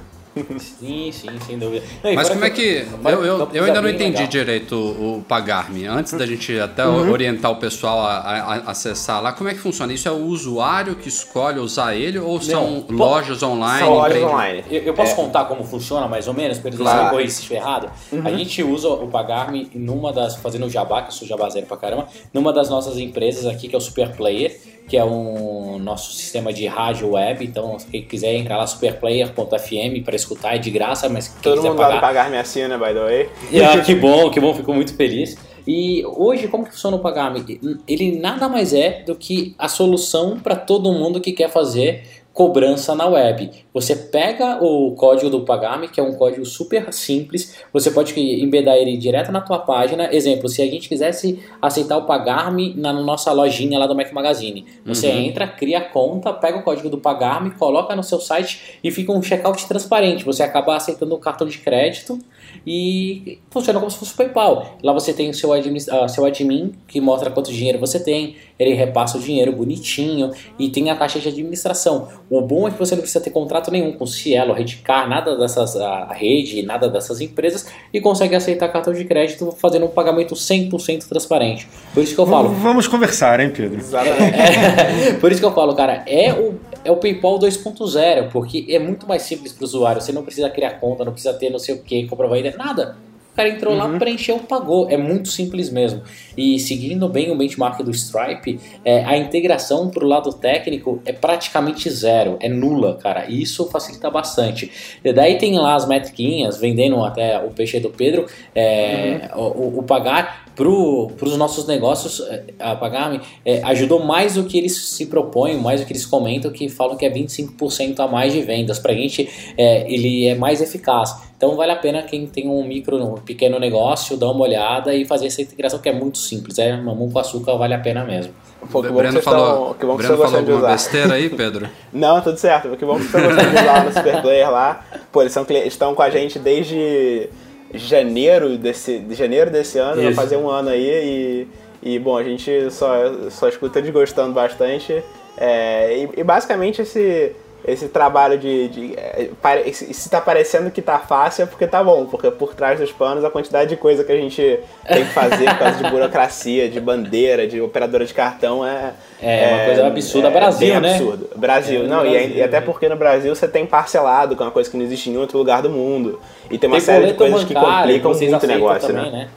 Sim, 0.60 1.12
sim, 1.12 1.30
sem 1.46 1.58
dúvida. 1.58 1.86
Não, 2.04 2.14
Mas 2.14 2.30
como 2.30 2.46
é 2.46 2.50
que. 2.50 2.86
Eu, 3.04 3.26
eu, 3.26 3.50
eu 3.54 3.64
ainda 3.66 3.82
não 3.82 3.90
entendi 3.90 4.18
legal. 4.18 4.28
direito 4.28 4.76
o, 4.76 5.18
o 5.18 5.24
Pagar-me. 5.24 5.86
Antes 5.86 6.14
da 6.14 6.26
gente 6.26 6.58
até 6.60 6.86
uhum. 6.86 7.12
orientar 7.12 7.52
o 7.52 7.58
pessoal 7.58 8.00
a, 8.00 8.18
a, 8.18 8.38
a, 8.38 8.56
acessar 8.72 9.22
lá, 9.22 9.34
como 9.34 9.50
é 9.50 9.54
que 9.54 9.60
funciona? 9.60 9.92
Isso 9.92 10.08
é 10.08 10.12
o 10.12 10.26
usuário 10.26 10.96
que 10.96 11.10
escolhe 11.10 11.60
usar 11.60 11.96
ele 11.96 12.20
ou 12.20 12.40
são 12.42 12.86
não, 12.88 12.98
lojas 12.98 13.42
online? 13.44 13.80
São 13.80 13.94
lojas 13.94 14.24
online. 14.24 14.64
Eu, 14.70 14.82
eu 14.84 14.94
posso 14.94 15.14
é. 15.14 15.16
contar 15.16 15.46
como 15.46 15.64
funciona 15.64 16.08
mais 16.08 16.28
ou 16.28 16.34
menos, 16.34 16.60
para 16.60 16.70
eles 16.70 16.80
claro. 16.80 17.10
correr 17.10 17.30
se 17.30 17.54
errado? 17.54 17.92
Uhum. 18.12 18.22
A 18.26 18.32
gente 18.32 18.64
usa 18.64 18.88
o 18.88 19.08
Pagar-me 19.08 19.70
numa 19.74 20.14
das. 20.14 20.36
fazendo 20.36 20.66
o 20.66 20.70
jabá, 20.70 21.02
que 21.02 21.10
eu 21.10 21.14
sou 21.14 21.28
jabazeiro 21.28 21.68
pra 21.68 21.78
caramba, 21.78 22.08
numa 22.34 22.54
das 22.54 22.70
nossas 22.70 22.98
empresas 22.98 23.46
aqui, 23.46 23.68
que 23.68 23.76
é 23.76 23.78
o 23.78 23.82
Super 23.82 24.16
Player 24.16 24.56
que 24.90 24.98
é 24.98 25.06
um 25.06 25.78
nosso 25.80 26.12
sistema 26.12 26.52
de 26.52 26.66
rádio 26.66 27.12
web. 27.12 27.46
Então, 27.46 27.78
quem 27.92 28.02
quiser 28.02 28.34
entrar 28.36 28.58
lá, 28.58 28.66
superplayer.fm 28.68 30.04
para 30.04 30.16
escutar 30.16 30.56
é 30.56 30.58
de 30.58 30.72
graça, 30.72 31.08
mas 31.08 31.28
quem 31.28 31.42
Todo 31.42 31.58
quiser 31.58 31.70
mundo 31.70 31.78
pagar... 31.78 32.02
pagar 32.02 32.30
minha 32.30 32.42
assina, 32.42 32.78
by 32.78 32.94
the 32.94 33.00
way. 33.00 33.30
Ah, 33.70 33.82
que 33.82 33.94
bom, 33.94 34.30
que 34.32 34.40
bom, 34.40 34.54
fico 34.54 34.74
muito 34.74 34.96
feliz. 34.96 35.38
E 35.68 36.04
hoje, 36.06 36.48
como 36.48 36.64
que 36.64 36.72
funciona 36.72 36.98
o 36.98 37.00
Pagar-me? 37.00 37.60
Ele 37.88 38.20
nada 38.20 38.50
mais 38.50 38.74
é 38.74 39.04
do 39.04 39.14
que 39.14 39.54
a 39.58 39.68
solução 39.68 40.40
para 40.40 40.56
todo 40.56 40.92
mundo 40.92 41.22
que 41.22 41.32
quer 41.32 41.50
fazer 41.50 42.04
cobrança 42.34 42.96
na 42.96 43.06
web. 43.06 43.52
Você 43.74 43.96
pega 43.96 44.64
o 44.64 44.92
código 44.96 45.30
do 45.30 45.42
Pagame, 45.42 45.90
que 45.90 46.00
é 46.00 46.04
um 46.04 46.14
código 46.14 46.46
super 46.46 46.92
simples, 46.94 47.58
você 47.74 47.92
pode 47.92 48.18
embedar 48.20 48.76
ele 48.76 48.98
direto 48.98 49.32
na 49.32 49.42
tua 49.42 49.60
página. 49.60 50.14
Exemplo, 50.14 50.48
se 50.48 50.62
a 50.62 50.66
gente 50.66 50.88
quisesse 50.88 51.40
aceitar 51.62 51.98
o 51.98 52.06
Pagarme 52.06 52.74
na 52.78 52.94
nossa 52.94 53.32
lojinha 53.32 53.78
lá 53.78 53.88
do 53.88 53.96
Mac 53.96 54.12
Magazine, 54.12 54.66
você 54.86 55.08
uhum. 55.08 55.20
entra, 55.20 55.48
cria 55.48 55.80
a 55.80 55.82
conta, 55.82 56.32
pega 56.32 56.60
o 56.60 56.64
código 56.64 56.90
do 56.90 56.98
Pagarme, 56.98 57.52
coloca 57.52 57.96
no 57.96 58.04
seu 58.04 58.20
site 58.20 58.80
e 58.84 58.92
fica 58.92 59.12
um 59.12 59.22
checkout 59.22 59.68
transparente. 59.68 60.24
Você 60.24 60.44
acaba 60.44 60.76
aceitando 60.76 61.14
o 61.16 61.20
cartão 61.20 61.48
de 61.48 61.58
crédito 61.58 62.20
e 62.66 63.40
funciona 63.50 63.80
como 63.80 63.92
se 63.92 63.98
fosse 63.98 64.14
o 64.14 64.16
PayPal. 64.16 64.78
Lá 64.84 64.94
você 64.94 65.14
tem 65.14 65.30
o 65.30 65.34
seu 65.34 65.52
admin, 65.54 65.78
uh, 65.78 66.10
seu 66.10 66.26
admin 66.26 66.74
que 66.88 67.00
mostra 67.02 67.30
quanto 67.30 67.52
dinheiro 67.52 67.80
você 67.80 68.00
tem, 68.00 68.36
ele 68.58 68.74
repassa 68.74 69.18
o 69.18 69.22
dinheiro 69.22 69.52
bonitinho 69.52 70.32
e 70.58 70.70
tem 70.70 70.90
a 70.90 70.96
taxa 70.96 71.20
de 71.20 71.30
administração. 71.30 72.08
O 72.30 72.42
bom 72.42 72.68
é 72.68 72.72
que 72.72 72.78
você 72.78 72.96
não 72.96 73.02
precisa 73.02 73.24
ter 73.24 73.32
contrato 73.32 73.72
nenhum 73.72 73.94
com 73.94 74.06
Cielo, 74.06 74.54
Redcar, 74.54 75.08
nada 75.08 75.38
dessas 75.38 75.76
a 75.76 76.14
rede, 76.14 76.62
nada 76.64 76.90
dessas 76.90 77.22
empresas 77.22 77.68
e 77.94 78.02
consegue 78.02 78.36
aceitar 78.36 78.68
cartão 78.70 78.94
de 78.94 79.06
crédito 79.06 79.52
fazendo 79.58 79.86
um 79.86 79.90
pagamento 79.90 80.36
100% 80.36 81.08
transparente. 81.08 81.68
Por 81.94 82.04
isso 82.04 82.14
que 82.14 82.22
eu 82.22 82.28
falo. 82.28 82.50
Vamos 82.50 82.88
conversar, 82.88 83.40
hein, 83.40 83.52
Pedro? 83.56 83.80
Exatamente. 83.80 84.30
É, 84.40 85.14
por 85.14 85.32
isso 85.32 85.40
que 85.40 85.46
eu 85.46 85.54
falo, 85.54 85.76
cara, 85.76 86.04
é 86.08 86.34
o, 86.34 86.60
é 86.90 86.92
o 86.92 86.98
PayPal 86.98 87.40
2.0, 87.40 88.30
porque 88.32 88.66
é 88.70 88.80
muito 88.80 89.08
mais 89.08 89.22
simples 89.22 89.54
para 89.54 89.62
o 89.62 89.66
usuário. 89.66 90.02
Você 90.02 90.12
não 90.12 90.24
precisa 90.24 90.50
criar 90.50 90.80
conta, 90.80 91.06
não 91.06 91.12
precisa 91.12 91.34
ter 91.34 91.50
não 91.50 91.60
sei 91.60 91.76
o 91.76 91.84
que, 91.84 92.08
comprovante, 92.08 92.56
nada 92.58 92.98
cara 93.40 93.50
entrou 93.50 93.74
uhum. 93.74 93.94
lá, 93.94 94.00
preencheu, 94.00 94.38
pagou. 94.40 94.90
É 94.90 94.98
muito 94.98 95.30
simples 95.30 95.70
mesmo. 95.70 96.02
E 96.38 96.60
seguindo 96.60 97.08
bem 97.08 97.32
o 97.32 97.38
benchmark 97.38 97.82
do 97.82 97.92
Stripe, 97.92 98.60
é, 98.84 99.04
a 99.06 99.18
integração 99.18 99.90
para 99.90 100.04
o 100.04 100.08
lado 100.08 100.34
técnico 100.34 101.02
é 101.06 101.14
praticamente 101.14 101.90
zero, 101.90 102.38
é 102.42 102.50
nula, 102.50 102.98
cara. 102.98 103.26
E 103.30 103.42
isso 103.42 103.70
facilita 103.70 104.10
bastante. 104.10 105.00
E 105.04 105.14
daí 105.14 105.38
tem 105.38 105.58
lá 105.58 105.76
as 105.76 105.88
metriquinhas, 105.88 106.58
vendendo 106.58 107.04
até 107.04 107.40
o 107.40 107.50
peixe 107.52 107.80
do 107.80 107.90
Pedro, 107.90 108.26
é, 108.54 109.30
uhum. 109.34 109.42
o, 109.42 109.80
o, 109.80 109.84
pagar 109.84 110.49
para 110.60 111.28
os 111.28 111.38
nossos 111.38 111.66
negócios, 111.66 112.20
é, 112.28 112.44
a 112.60 112.76
pagar 112.76 113.22
é, 113.46 113.64
ajudou 113.64 114.04
mais 114.04 114.34
do 114.34 114.44
que 114.44 114.58
eles 114.58 114.76
se 114.76 115.06
propõem, 115.06 115.58
mais 115.58 115.80
do 115.80 115.88
que 115.88 115.94
eles 115.94 116.06
comentam, 116.06 116.52
que 116.52 116.68
falam 116.68 116.98
que 116.98 117.06
é 117.06 117.10
25% 117.10 118.00
a 118.00 118.08
mais 118.08 118.34
de 118.34 118.42
vendas. 118.42 118.78
Para 118.78 118.92
a 118.92 118.96
gente, 118.96 119.30
é, 119.58 119.92
ele 119.92 120.28
é 120.28 120.36
mais 120.36 120.62
eficaz. 120.62 121.16
Então 121.38 121.56
vale 121.56 121.72
a 121.72 121.78
pena 121.78 122.02
quem 122.04 122.28
tem 122.28 122.50
um 122.50 122.62
micro, 122.68 123.02
um 123.02 123.14
pequeno 123.16 123.58
negócio, 123.58 124.18
dar 124.18 124.30
uma 124.32 124.42
olhada 124.42 124.94
e 124.94 125.06
fazer 125.06 125.28
essa 125.28 125.42
integração 125.42 125.80
que 125.80 125.88
é 125.88 125.94
muito 125.94 126.18
simples. 126.18 126.60
É 126.60 126.76
mamão 126.76 127.10
com 127.10 127.20
açúcar 127.20 127.56
vale 127.56 127.74
a 127.74 127.80
pena 127.80 128.04
mesmo. 128.04 128.34
Pô, 128.70 128.82
que 128.84 128.92
Breno 128.92 129.22
falou, 129.22 129.74
que 129.74 129.86
bom 129.86 129.96
que 129.96 130.04
Breno 130.04 130.18
falou 130.22 130.40
alguma 130.40 130.68
besteira 130.68 131.14
aí, 131.14 131.30
Pedro? 131.32 131.70
Não, 131.94 132.20
tudo 132.20 132.38
certo. 132.38 132.76
Que 132.76 132.84
bom 132.84 132.98
que 132.98 133.06
você 133.06 133.22
gostando 133.22 133.50
de 133.52 133.56
usar 133.56 133.86
no 133.86 133.94
Superplayer 133.94 134.52
lá. 134.52 134.86
Pô, 135.10 135.22
eles 135.22 135.32
são, 135.32 135.46
estão 135.66 135.96
com 135.96 136.02
a 136.02 136.10
gente 136.10 136.38
desde 136.38 137.30
janeiro 137.74 138.58
desse, 138.58 139.00
de 139.00 139.16
janeiro 139.16 139.50
desse 139.50 139.78
ano, 139.78 140.02
vai 140.02 140.14
fazer 140.14 140.38
um 140.38 140.50
ano 140.50 140.70
aí 140.70 141.48
e, 141.84 141.94
e 141.96 142.00
bom, 142.00 142.18
a 142.18 142.24
gente 142.24 142.70
só, 142.72 143.30
só 143.30 143.48
escuta 143.48 143.80
eles 143.80 143.92
gostando 143.92 144.34
bastante. 144.34 145.04
É, 145.38 145.98
e, 145.98 146.20
e 146.20 146.24
basicamente 146.24 146.82
esse 146.82 147.36
esse 147.66 147.90
trabalho 147.90 148.38
de. 148.38 148.68
de 148.70 148.94
é, 148.96 149.72
se 149.74 150.10
tá 150.10 150.22
parecendo 150.22 150.72
que 150.72 150.82
tá 150.82 151.00
fácil 151.00 151.44
é 151.44 151.46
porque 151.46 151.68
tá 151.68 151.84
bom, 151.84 152.06
porque 152.06 152.32
por 152.32 152.56
trás 152.56 152.80
dos 152.80 152.92
panos 152.92 153.24
a 153.24 153.30
quantidade 153.30 153.70
de 153.70 153.76
coisa 153.76 154.04
que 154.04 154.12
a 154.12 154.18
gente 154.18 154.60
tem 154.88 155.06
que 155.06 155.12
fazer 155.12 155.50
por 155.50 155.60
causa 155.60 155.84
de 155.84 155.90
burocracia, 155.92 156.70
de 156.70 156.80
bandeira, 156.80 157.48
de 157.48 157.60
operadora 157.62 158.06
de 158.06 158.14
cartão 158.14 158.66
é. 158.66 158.94
É, 159.22 159.44
é 159.44 159.56
uma 159.56 159.66
coisa 159.66 159.88
absurda. 159.88 160.28
É, 160.28 160.32
Brasil, 160.32 160.74
é 160.74 160.80
né? 160.80 160.96
absurdo. 160.96 161.30
Brasil, 161.36 161.82
é, 161.82 161.88
não, 161.88 162.02
Brasil, 162.02 162.36
e, 162.36 162.42
até 162.42 162.62
porque 162.62 162.88
no 162.88 162.96
Brasil 162.96 163.36
você 163.36 163.48
tem 163.48 163.66
parcelado, 163.66 164.36
que 164.36 164.42
é 164.42 164.46
uma 164.46 164.52
coisa 164.52 164.70
que 164.70 164.78
não 164.78 164.86
existe 164.86 165.10
em 165.10 165.18
outro 165.18 165.38
lugar 165.38 165.62
do 165.62 165.70
mundo. 165.70 166.20
E 166.50 166.58
tem 166.58 166.70
uma 166.70 166.78
tem 166.78 166.86
série 166.86 167.08
de 167.08 167.14
coisas 167.14 167.44
que 167.44 167.54
complicam 167.54 168.14
muito 168.14 168.44
o 168.44 168.48
negócio, 168.48 168.88
também, 168.88 169.12
né? 169.12 169.18
né? 169.18 169.30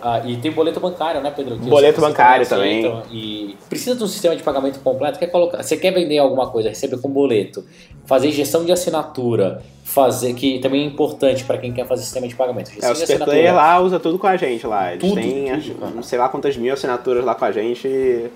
Ah, 0.00 0.22
e 0.24 0.36
tem 0.36 0.50
boleto 0.52 0.80
bancário, 0.80 1.20
né, 1.20 1.32
Pedro? 1.34 1.58
Que 1.58 1.68
boleto 1.68 2.00
bancário 2.00 2.46
também. 2.46 2.84
E 3.10 3.56
precisa 3.68 3.96
de 3.96 4.04
um 4.04 4.06
sistema 4.06 4.34
de 4.36 4.42
pagamento 4.42 4.80
completo. 4.80 5.18
Quer 5.18 5.26
colocar, 5.26 5.62
você 5.62 5.76
quer 5.76 5.92
vender 5.92 6.18
alguma 6.18 6.48
coisa, 6.50 6.68
receber 6.68 6.98
com 6.98 7.08
boleto, 7.08 7.64
fazer 8.06 8.30
gestão 8.30 8.64
de 8.64 8.72
assinatura, 8.72 9.62
fazer 9.84 10.34
que 10.34 10.60
também 10.60 10.84
é 10.84 10.86
importante 10.86 11.44
para 11.44 11.58
quem 11.58 11.72
quer 11.72 11.86
fazer 11.86 12.04
sistema 12.04 12.28
de 12.28 12.34
pagamento. 12.34 12.70
Gestão 12.70 12.90
é, 12.90 12.92
o 12.92 12.96
Superplayer 12.96 13.54
lá 13.54 13.80
usa 13.80 13.98
tudo 13.98 14.18
com 14.18 14.26
a 14.26 14.36
gente 14.36 14.66
lá. 14.66 14.92
Eles 14.92 15.02
tudo, 15.02 15.20
têm, 15.20 15.60
tudo, 15.60 15.94
não 15.94 16.02
sei 16.02 16.18
lá 16.18 16.28
quantas 16.28 16.56
mil 16.56 16.72
assinaturas 16.72 17.24
lá 17.24 17.34
com 17.34 17.44
a 17.44 17.52
gente. 17.52 17.86
E 17.86 18.30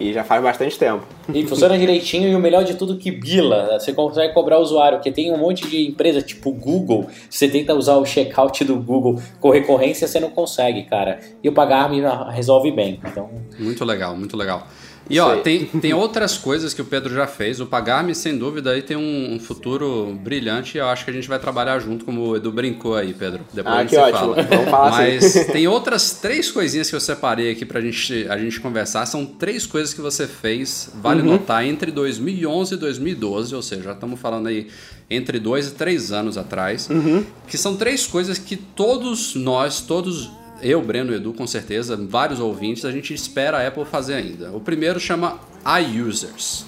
E 0.00 0.14
já 0.14 0.24
faz 0.24 0.42
bastante 0.42 0.78
tempo. 0.78 1.04
E 1.32 1.46
funciona 1.46 1.78
direitinho 1.78 2.26
e 2.26 2.34
o 2.34 2.38
melhor 2.38 2.64
de 2.64 2.74
tudo 2.74 2.96
que 2.96 3.10
bila. 3.10 3.78
Você 3.78 3.92
consegue 3.92 4.32
cobrar 4.32 4.58
o 4.58 4.62
usuário, 4.62 4.96
porque 4.96 5.12
tem 5.12 5.30
um 5.30 5.36
monte 5.36 5.68
de 5.68 5.86
empresa 5.86 6.22
tipo 6.22 6.50
Google. 6.52 7.06
Você 7.28 7.46
tenta 7.48 7.74
usar 7.74 7.96
o 7.96 8.06
checkout 8.06 8.64
do 8.64 8.76
Google 8.76 9.20
com 9.38 9.50
recorrência, 9.50 10.08
você 10.08 10.18
não 10.18 10.30
consegue, 10.30 10.84
cara. 10.84 11.20
E 11.44 11.48
o 11.50 11.52
Pagar.me 11.52 12.00
resolve 12.30 12.72
bem. 12.72 12.98
Então... 13.04 13.28
Muito 13.58 13.84
legal, 13.84 14.16
muito 14.16 14.38
legal. 14.38 14.66
E 15.08 15.18
ó, 15.18 15.36
tem, 15.38 15.64
tem 15.66 15.92
outras 15.92 16.38
coisas 16.38 16.72
que 16.72 16.80
o 16.80 16.84
Pedro 16.84 17.12
já 17.12 17.26
fez. 17.26 17.60
O 17.60 17.66
Pagar-me, 17.66 18.14
sem 18.14 18.38
dúvida, 18.38 18.70
aí 18.70 18.82
tem 18.82 18.96
um, 18.96 19.34
um, 19.34 19.40
futuro 19.40 20.16
brilhante. 20.22 20.78
Eu 20.78 20.86
acho 20.86 21.04
que 21.04 21.10
a 21.10 21.14
gente 21.14 21.28
vai 21.28 21.38
trabalhar 21.38 21.78
junto, 21.80 22.04
como 22.04 22.20
o 22.28 22.36
Edu 22.36 22.52
brincou 22.52 22.94
aí, 22.94 23.12
Pedro. 23.12 23.40
Depois 23.52 23.74
ah, 23.74 23.78
a 23.78 23.82
gente 23.82 23.90
que 23.90 23.96
ótimo. 23.96 24.18
fala. 24.18 24.42
Vamos 24.42 24.70
falar 24.70 24.90
Mas 24.90 25.24
assim. 25.36 25.52
tem 25.52 25.66
outras 25.66 26.12
três 26.12 26.50
coisinhas 26.50 26.88
que 26.88 26.94
eu 26.94 27.00
separei 27.00 27.50
aqui 27.50 27.64
pra 27.64 27.80
gente, 27.80 28.26
a 28.28 28.38
gente 28.38 28.60
conversar. 28.60 29.04
São 29.06 29.26
três 29.26 29.66
coisas 29.66 29.92
que 29.92 30.00
você 30.00 30.26
fez, 30.26 30.90
vale 30.94 31.22
Uhum. 31.22 31.32
notar, 31.32 31.64
entre 31.64 31.90
2011 31.90 32.74
e 32.74 32.76
2012. 32.76 33.54
Ou 33.54 33.62
seja, 33.62 33.82
já 33.82 33.92
estamos 33.92 34.20
falando 34.20 34.46
aí 34.46 34.68
entre 35.10 35.40
dois 35.40 35.66
e 35.66 35.72
três 35.72 36.12
anos 36.12 36.38
atrás. 36.38 36.88
Uhum. 36.88 37.24
Que 37.48 37.58
são 37.58 37.76
três 37.76 38.06
coisas 38.06 38.38
que 38.38 38.56
todos 38.56 39.34
nós, 39.34 39.80
todos 39.80 40.30
eu, 40.62 40.82
Breno, 40.82 41.14
Edu, 41.14 41.32
com 41.32 41.46
certeza, 41.46 41.96
vários 41.96 42.40
ouvintes, 42.40 42.84
a 42.84 42.90
gente 42.90 43.12
espera 43.14 43.58
a 43.58 43.66
Apple 43.66 43.84
fazer 43.84 44.14
ainda. 44.14 44.50
O 44.52 44.60
primeiro 44.60 44.98
chama 45.00 45.40
iUsers. 45.64 46.66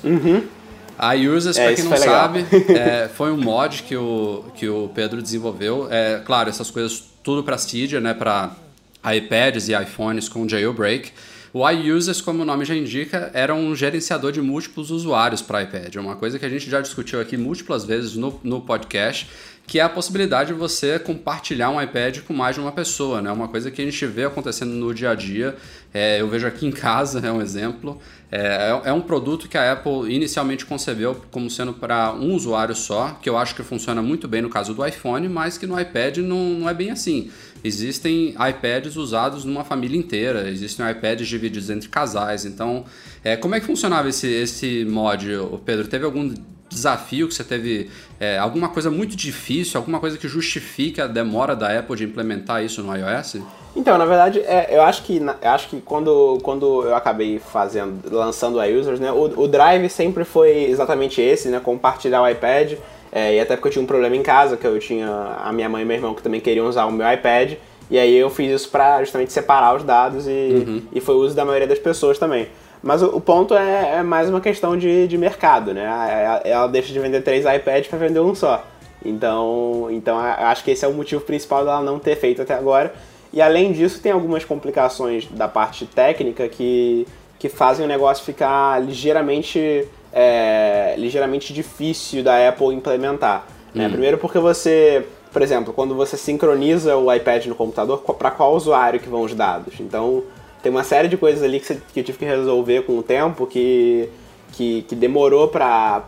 iUsers, 1.17 1.57
É, 1.57 1.67
para 1.67 1.75
quem 1.75 1.85
não 1.85 1.97
sabe, 1.97 2.47
é, 2.69 3.09
foi 3.09 3.33
um 3.33 3.37
mod 3.37 3.83
que 3.83 3.97
o, 3.97 4.45
que 4.55 4.69
o 4.69 4.91
Pedro 4.95 5.23
desenvolveu. 5.23 5.89
É, 5.91 6.21
claro, 6.25 6.49
essas 6.49 6.71
coisas 6.71 7.05
tudo 7.23 7.43
para 7.43 7.57
Cydia, 7.59 8.01
né, 8.01 8.15
para 8.15 8.57
iPads 9.05 9.69
e 9.69 9.75
iPhones 9.75 10.29
com 10.29 10.49
jailbreak. 10.49 11.11
O 11.55 11.69
iUsers, 11.69 12.23
como 12.23 12.43
o 12.43 12.47
nome 12.47 12.65
já 12.65 12.75
indica, 12.75 13.31
era 13.35 13.55
um 13.55 13.77
gerenciador 13.77 14.33
de 14.33 14.41
múltiplos 14.41 14.91
usuários 14.91 15.43
para 15.43 15.63
iPad. 15.63 15.95
É 15.95 16.01
uma 16.01 16.17
coisa 16.17 16.39
que 16.39 16.47
a 16.47 16.49
gente 16.49 16.71
já 16.71 16.81
discutiu 16.81 17.21
aqui 17.21 17.37
múltiplas 17.37 17.85
vezes 17.85 18.17
no, 18.17 18.41
no 18.43 18.63
podcast, 18.63 19.29
que 19.67 19.79
é 19.79 19.83
a 19.83 19.89
possibilidade 19.89 20.51
de 20.51 20.59
você 20.59 20.99
compartilhar 20.99 21.69
um 21.69 21.81
iPad 21.81 22.21
com 22.21 22.33
mais 22.33 22.55
de 22.55 22.61
uma 22.63 22.73
pessoa, 22.73 23.21
né? 23.21 23.31
Uma 23.31 23.49
coisa 23.49 23.71
que 23.71 23.83
a 23.83 23.85
gente 23.85 24.07
vê 24.07 24.25
acontecendo 24.25 24.71
no 24.71 24.95
dia 24.95 25.11
a 25.11 25.15
dia. 25.15 25.55
É, 25.93 26.23
eu 26.23 26.29
vejo 26.29 26.47
aqui 26.47 26.67
em 26.67 26.73
casa, 26.73 27.21
é 27.25 27.31
um 27.31 27.43
exemplo. 27.43 28.01
É, 28.31 28.81
é 28.87 28.93
um 28.95 29.03
produto 29.03 29.47
que 29.47 29.59
a 29.59 29.73
Apple 29.73 30.11
inicialmente 30.11 30.65
concebeu 30.65 31.23
como 31.31 31.51
sendo 31.51 31.75
para 31.75 32.15
um 32.15 32.33
usuário 32.33 32.75
só, 32.75 33.19
que 33.21 33.29
eu 33.29 33.37
acho 33.37 33.55
que 33.55 33.63
funciona 33.63 34.01
muito 34.01 34.27
bem 34.27 34.41
no 34.41 34.49
caso 34.49 34.73
do 34.73 34.87
iPhone, 34.87 35.29
mas 35.29 35.59
que 35.59 35.67
no 35.67 35.79
iPad 35.79 36.17
não, 36.17 36.55
não 36.55 36.69
é 36.69 36.73
bem 36.73 36.91
assim. 36.91 37.31
Existem 37.65 38.31
iPads 38.31 38.97
usados 38.97 39.45
numa 39.45 39.65
família 39.65 39.99
inteira, 39.99 40.49
existem 40.49 40.89
iPads 40.91 41.29
divididos 41.29 41.71
entre 41.71 41.89
casais. 41.89 42.45
Então, 42.45 42.85
é, 43.23 43.37
como 43.37 43.55
é 43.55 43.61
que 43.61 43.67
funcionava 43.67 44.09
esse, 44.09 44.27
esse 44.27 44.85
mod, 44.85 45.27
Pedro? 45.65 45.87
Teve 45.87 46.05
algum 46.05 46.35
desafio 46.69 47.29
que 47.29 47.35
você 47.35 47.45
teve, 47.45 47.91
é, 48.19 48.39
alguma 48.39 48.69
coisa 48.69 48.91
muito 48.91 49.15
difícil, 49.15 49.79
alguma 49.79 50.01
coisa 50.01 50.17
que 50.19 50.27
justifique 50.27 51.01
a 51.01 51.07
demora 51.07 51.55
da 51.55 51.79
Apple 51.79 51.97
de 51.97 52.05
implementar 52.05 52.65
isso 52.65 52.83
no 52.83 52.97
iOS? 52.97 53.37
Então, 53.75 53.97
na 53.97 54.05
verdade, 54.05 54.41
é, 54.41 54.69
eu 54.71 54.83
acho 54.83 55.03
que, 55.03 55.19
eu 55.19 55.51
acho 55.51 55.69
que 55.69 55.81
quando, 55.81 56.39
quando 56.43 56.83
eu 56.83 56.95
acabei 56.95 57.39
fazendo, 57.39 58.03
lançando 58.11 58.59
o 58.59 58.65
iUsers, 58.65 59.01
né, 59.01 59.11
o, 59.13 59.41
o 59.41 59.49
drive 59.49 59.89
sempre 59.89 60.25
foi 60.25 60.65
exatamente 60.65 61.21
esse, 61.21 61.49
né, 61.49 61.61
compartilhar 61.61 62.23
o 62.23 62.29
iPad, 62.29 62.75
é, 63.13 63.37
e 63.37 63.41
até 63.41 63.55
porque 63.55 63.69
eu 63.69 63.73
tinha 63.73 63.83
um 63.83 63.87
problema 63.87 64.17
em 64.17 64.23
casa, 64.23 64.57
que 64.57 64.67
eu 64.67 64.79
tinha 64.79 65.09
a 65.45 65.53
minha 65.53 65.69
mãe 65.69 65.83
e 65.83 65.85
meu 65.85 65.97
irmão 65.97 66.15
que 66.15 66.23
também 66.23 66.41
queriam 66.41 66.67
usar 66.67 66.87
o 66.87 66.91
meu 66.91 67.11
iPad, 67.13 67.55
e 67.91 67.99
aí 67.99 68.17
eu 68.17 68.31
fiz 68.31 68.51
isso 68.51 68.71
pra 68.71 69.01
justamente 69.01 69.33
separar 69.33 69.77
os 69.77 69.85
dados 69.85 70.27
e, 70.27 70.83
e 70.93 71.01
foi 71.01 71.15
o 71.15 71.19
uso 71.19 71.37
da 71.37 71.45
maioria 71.45 71.69
das 71.69 71.79
pessoas 71.79 72.19
também. 72.19 72.49
Mas 72.83 73.03
o, 73.03 73.17
o 73.17 73.21
ponto 73.21 73.55
é, 73.55 73.97
é 73.99 74.03
mais 74.03 74.31
uma 74.31 74.41
questão 74.41 74.77
de, 74.77 75.07
de 75.07 75.19
mercado, 75.19 75.75
né? 75.75 75.85
Ela, 75.85 76.41
ela 76.45 76.67
deixa 76.67 76.93
de 76.93 76.99
vender 76.99 77.21
três 77.21 77.45
iPads 77.45 77.89
para 77.89 77.99
vender 77.99 78.21
um 78.21 78.35
só. 78.35 78.65
Então, 79.05 79.89
então 79.91 80.19
acho 80.19 80.65
que 80.65 80.71
esse 80.71 80.85
é 80.85 80.89
o 80.89 80.93
motivo 80.93 81.23
principal 81.23 81.65
dela 81.65 81.83
não 81.83 81.99
ter 81.99 82.17
feito 82.17 82.43
até 82.43 82.55
agora. 82.55 82.93
E 83.33 83.41
além 83.41 83.73
disso, 83.73 84.01
tem 84.01 84.13
algumas 84.13 84.45
complicações 84.45 85.27
da 85.27 85.49
parte 85.49 85.87
técnica 85.87 86.49
que, 86.49 87.07
que 87.39 87.49
fazem 87.49 87.85
o 87.85 87.89
negócio 87.89 88.25
ficar 88.25 88.83
ligeiramente, 88.83 89.89
é, 90.13 90.95
ligeiramente 90.99 91.53
difícil 91.53 92.23
da 92.23 92.49
Apple 92.49 92.69
implementar. 92.75 93.47
né? 93.75 93.89
Primeiro 93.89 94.19
porque 94.19 94.39
você, 94.39 95.05
por 95.33 95.41
exemplo, 95.43 95.73
quando 95.73 95.95
você 95.95 96.17
sincroniza 96.17 96.97
o 96.97 97.13
iPad 97.13 97.47
no 97.47 97.55
computador, 97.55 97.99
para 98.01 98.31
qual 98.31 98.55
usuário 98.55 99.01
que 99.01 99.09
vão 99.09 99.23
os 99.23 99.35
dados? 99.35 99.75
Então, 99.81 100.23
tem 100.63 100.71
uma 100.71 100.85
série 100.85 101.09
de 101.09 101.17
coisas 101.17 101.43
ali 101.43 101.59
que, 101.59 101.67
você- 101.67 101.81
que 101.93 102.01
eu 102.01 102.05
tive 102.05 102.19
que 102.19 102.25
resolver 102.25 102.83
com 102.83 102.99
o 102.99 103.03
tempo 103.03 103.47
que, 103.47 104.09
que, 104.53 104.83
que 104.83 104.95
demorou 104.95 105.49
pra, 105.49 106.03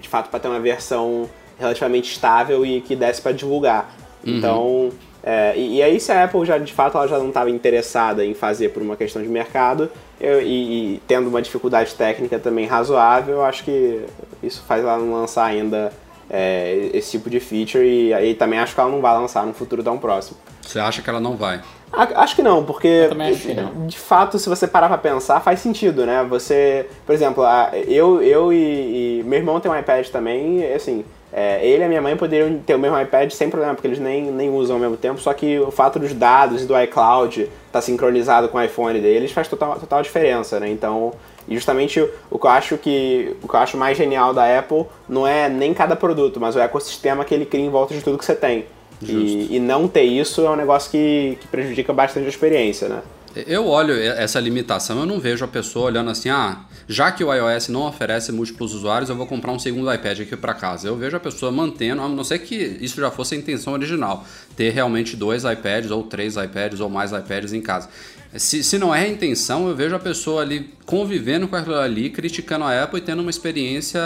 de 0.00 0.08
fato, 0.08 0.30
para 0.30 0.40
ter 0.40 0.48
uma 0.48 0.58
versão 0.60 1.28
relativamente 1.58 2.10
estável 2.10 2.64
e 2.64 2.80
que 2.80 2.96
desse 2.96 3.20
para 3.20 3.32
divulgar. 3.32 3.94
Então, 4.24 4.88
é, 5.22 5.52
e, 5.56 5.76
e 5.76 5.82
aí 5.82 6.00
se 6.00 6.10
a 6.10 6.24
Apple 6.24 6.44
já, 6.46 6.56
de 6.58 6.72
fato, 6.72 6.96
ela 6.96 7.06
já 7.06 7.18
não 7.18 7.28
estava 7.28 7.50
interessada 7.50 8.24
em 8.24 8.32
fazer 8.34 8.70
por 8.70 8.82
uma 8.82 8.96
questão 8.96 9.22
de 9.22 9.28
mercado 9.28 9.90
eu- 10.20 10.40
e, 10.42 10.94
e 10.96 11.02
tendo 11.06 11.28
uma 11.28 11.40
dificuldade 11.42 11.94
técnica 11.94 12.38
também 12.38 12.66
razoável, 12.66 13.36
eu 13.36 13.44
acho 13.44 13.64
que 13.64 14.04
isso 14.42 14.62
faz 14.66 14.82
ela 14.84 14.98
não 14.98 15.12
lançar 15.12 15.44
ainda 15.46 15.92
é, 16.32 16.90
esse 16.94 17.10
tipo 17.12 17.28
de 17.28 17.40
feature 17.40 17.84
e 17.84 18.14
aí 18.14 18.34
também 18.34 18.58
acho 18.60 18.72
que 18.74 18.80
ela 18.80 18.90
não 18.90 19.00
vai 19.00 19.12
lançar 19.18 19.44
no 19.44 19.52
futuro 19.52 19.82
tão 19.82 19.98
próximo. 19.98 20.36
Você 20.62 20.78
acha 20.78 21.02
que 21.02 21.10
ela 21.10 21.18
não 21.18 21.36
vai? 21.36 21.60
A- 21.92 22.22
Acho 22.22 22.36
que 22.36 22.42
não, 22.42 22.64
porque 22.64 23.08
que 23.42 23.52
não. 23.54 23.86
de 23.88 23.98
fato, 23.98 24.38
se 24.38 24.48
você 24.48 24.68
parar 24.68 24.86
pra 24.86 24.96
pensar, 24.98 25.40
faz 25.40 25.58
sentido, 25.58 26.06
né? 26.06 26.24
Você, 26.30 26.88
por 27.04 27.12
exemplo, 27.12 27.42
a- 27.42 27.70
eu, 27.88 28.22
eu 28.22 28.52
e, 28.52 29.18
e 29.20 29.24
meu 29.24 29.40
irmão 29.40 29.58
tem 29.58 29.68
um 29.68 29.76
iPad 29.76 30.06
também, 30.06 30.60
e, 30.60 30.72
assim, 30.72 31.04
é, 31.32 31.64
ele 31.64 31.82
e 31.82 31.84
a 31.84 31.88
minha 31.88 32.02
mãe 32.02 32.16
poderiam 32.16 32.58
ter 32.58 32.74
o 32.74 32.78
mesmo 32.78 33.00
iPad 33.00 33.30
sem 33.30 33.48
problema, 33.48 33.74
porque 33.74 33.86
eles 33.86 33.98
nem, 33.98 34.30
nem 34.30 34.50
usam 34.50 34.76
ao 34.76 34.80
mesmo 34.80 34.96
tempo, 34.96 35.20
só 35.20 35.32
que 35.32 35.58
o 35.60 35.70
fato 35.70 35.98
dos 35.98 36.12
dados 36.12 36.62
e 36.62 36.66
do 36.66 36.80
iCloud 36.82 37.48
estar 37.66 37.80
sincronizado 37.80 38.48
com 38.48 38.58
o 38.58 38.62
iPhone 38.62 39.00
deles 39.00 39.30
faz 39.30 39.46
total, 39.46 39.78
total 39.78 40.02
diferença, 40.02 40.58
né? 40.58 40.68
Então, 40.68 41.12
e 41.46 41.54
justamente 41.54 42.00
o, 42.00 42.10
o 42.30 42.38
que 42.38 42.46
eu 42.46 42.50
acho 42.50 42.76
que 42.76 43.36
o 43.42 43.48
que 43.48 43.54
eu 43.54 43.60
acho 43.60 43.76
mais 43.76 43.96
genial 43.96 44.34
da 44.34 44.58
Apple 44.58 44.86
não 45.08 45.26
é 45.26 45.48
nem 45.48 45.72
cada 45.72 45.94
produto, 45.94 46.40
mas 46.40 46.56
o 46.56 46.60
ecossistema 46.60 47.24
que 47.24 47.32
ele 47.32 47.46
cria 47.46 47.64
em 47.64 47.70
volta 47.70 47.94
de 47.94 48.02
tudo 48.02 48.18
que 48.18 48.24
você 48.24 48.34
tem. 48.34 48.66
E, 49.02 49.56
e 49.56 49.58
não 49.58 49.88
ter 49.88 50.02
isso 50.02 50.44
é 50.44 50.50
um 50.50 50.56
negócio 50.56 50.90
que, 50.90 51.38
que 51.40 51.48
prejudica 51.48 51.90
bastante 51.90 52.26
a 52.26 52.28
experiência, 52.28 52.86
né? 52.86 53.00
Eu 53.46 53.66
olho 53.66 53.94
essa 53.94 54.40
limitação, 54.40 54.98
eu 54.98 55.06
não 55.06 55.20
vejo 55.20 55.44
a 55.44 55.48
pessoa 55.48 55.86
olhando 55.86 56.10
assim, 56.10 56.28
ah, 56.28 56.58
já 56.90 57.12
que 57.12 57.22
o 57.22 57.32
iOS 57.32 57.68
não 57.68 57.86
oferece 57.86 58.32
múltiplos 58.32 58.74
usuários, 58.74 59.08
eu 59.08 59.14
vou 59.14 59.24
comprar 59.26 59.52
um 59.52 59.58
segundo 59.60 59.92
iPad 59.94 60.20
aqui 60.22 60.36
para 60.36 60.52
casa. 60.54 60.88
Eu 60.88 60.96
vejo 60.96 61.16
a 61.16 61.20
pessoa 61.20 61.52
mantendo, 61.52 62.02
a 62.02 62.08
não 62.08 62.24
ser 62.24 62.40
que 62.40 62.54
isso 62.80 63.00
já 63.00 63.10
fosse 63.12 63.36
a 63.36 63.38
intenção 63.38 63.72
original, 63.74 64.24
ter 64.56 64.70
realmente 64.70 65.16
dois 65.16 65.44
iPads 65.44 65.92
ou 65.92 66.02
três 66.02 66.36
iPads 66.36 66.80
ou 66.80 66.88
mais 66.90 67.12
iPads 67.12 67.52
em 67.52 67.60
casa. 67.60 67.88
Se, 68.34 68.62
se 68.64 68.76
não 68.76 68.92
é 68.94 69.02
a 69.02 69.08
intenção, 69.08 69.68
eu 69.68 69.74
vejo 69.76 69.94
a 69.94 69.98
pessoa 70.00 70.42
ali 70.42 70.68
convivendo 70.84 71.46
com 71.46 71.54
aquilo 71.56 71.76
ali, 71.76 72.10
criticando 72.10 72.64
a 72.64 72.82
Apple 72.82 72.98
e 72.98 73.02
tendo 73.02 73.20
uma 73.22 73.30
experiência 73.30 74.00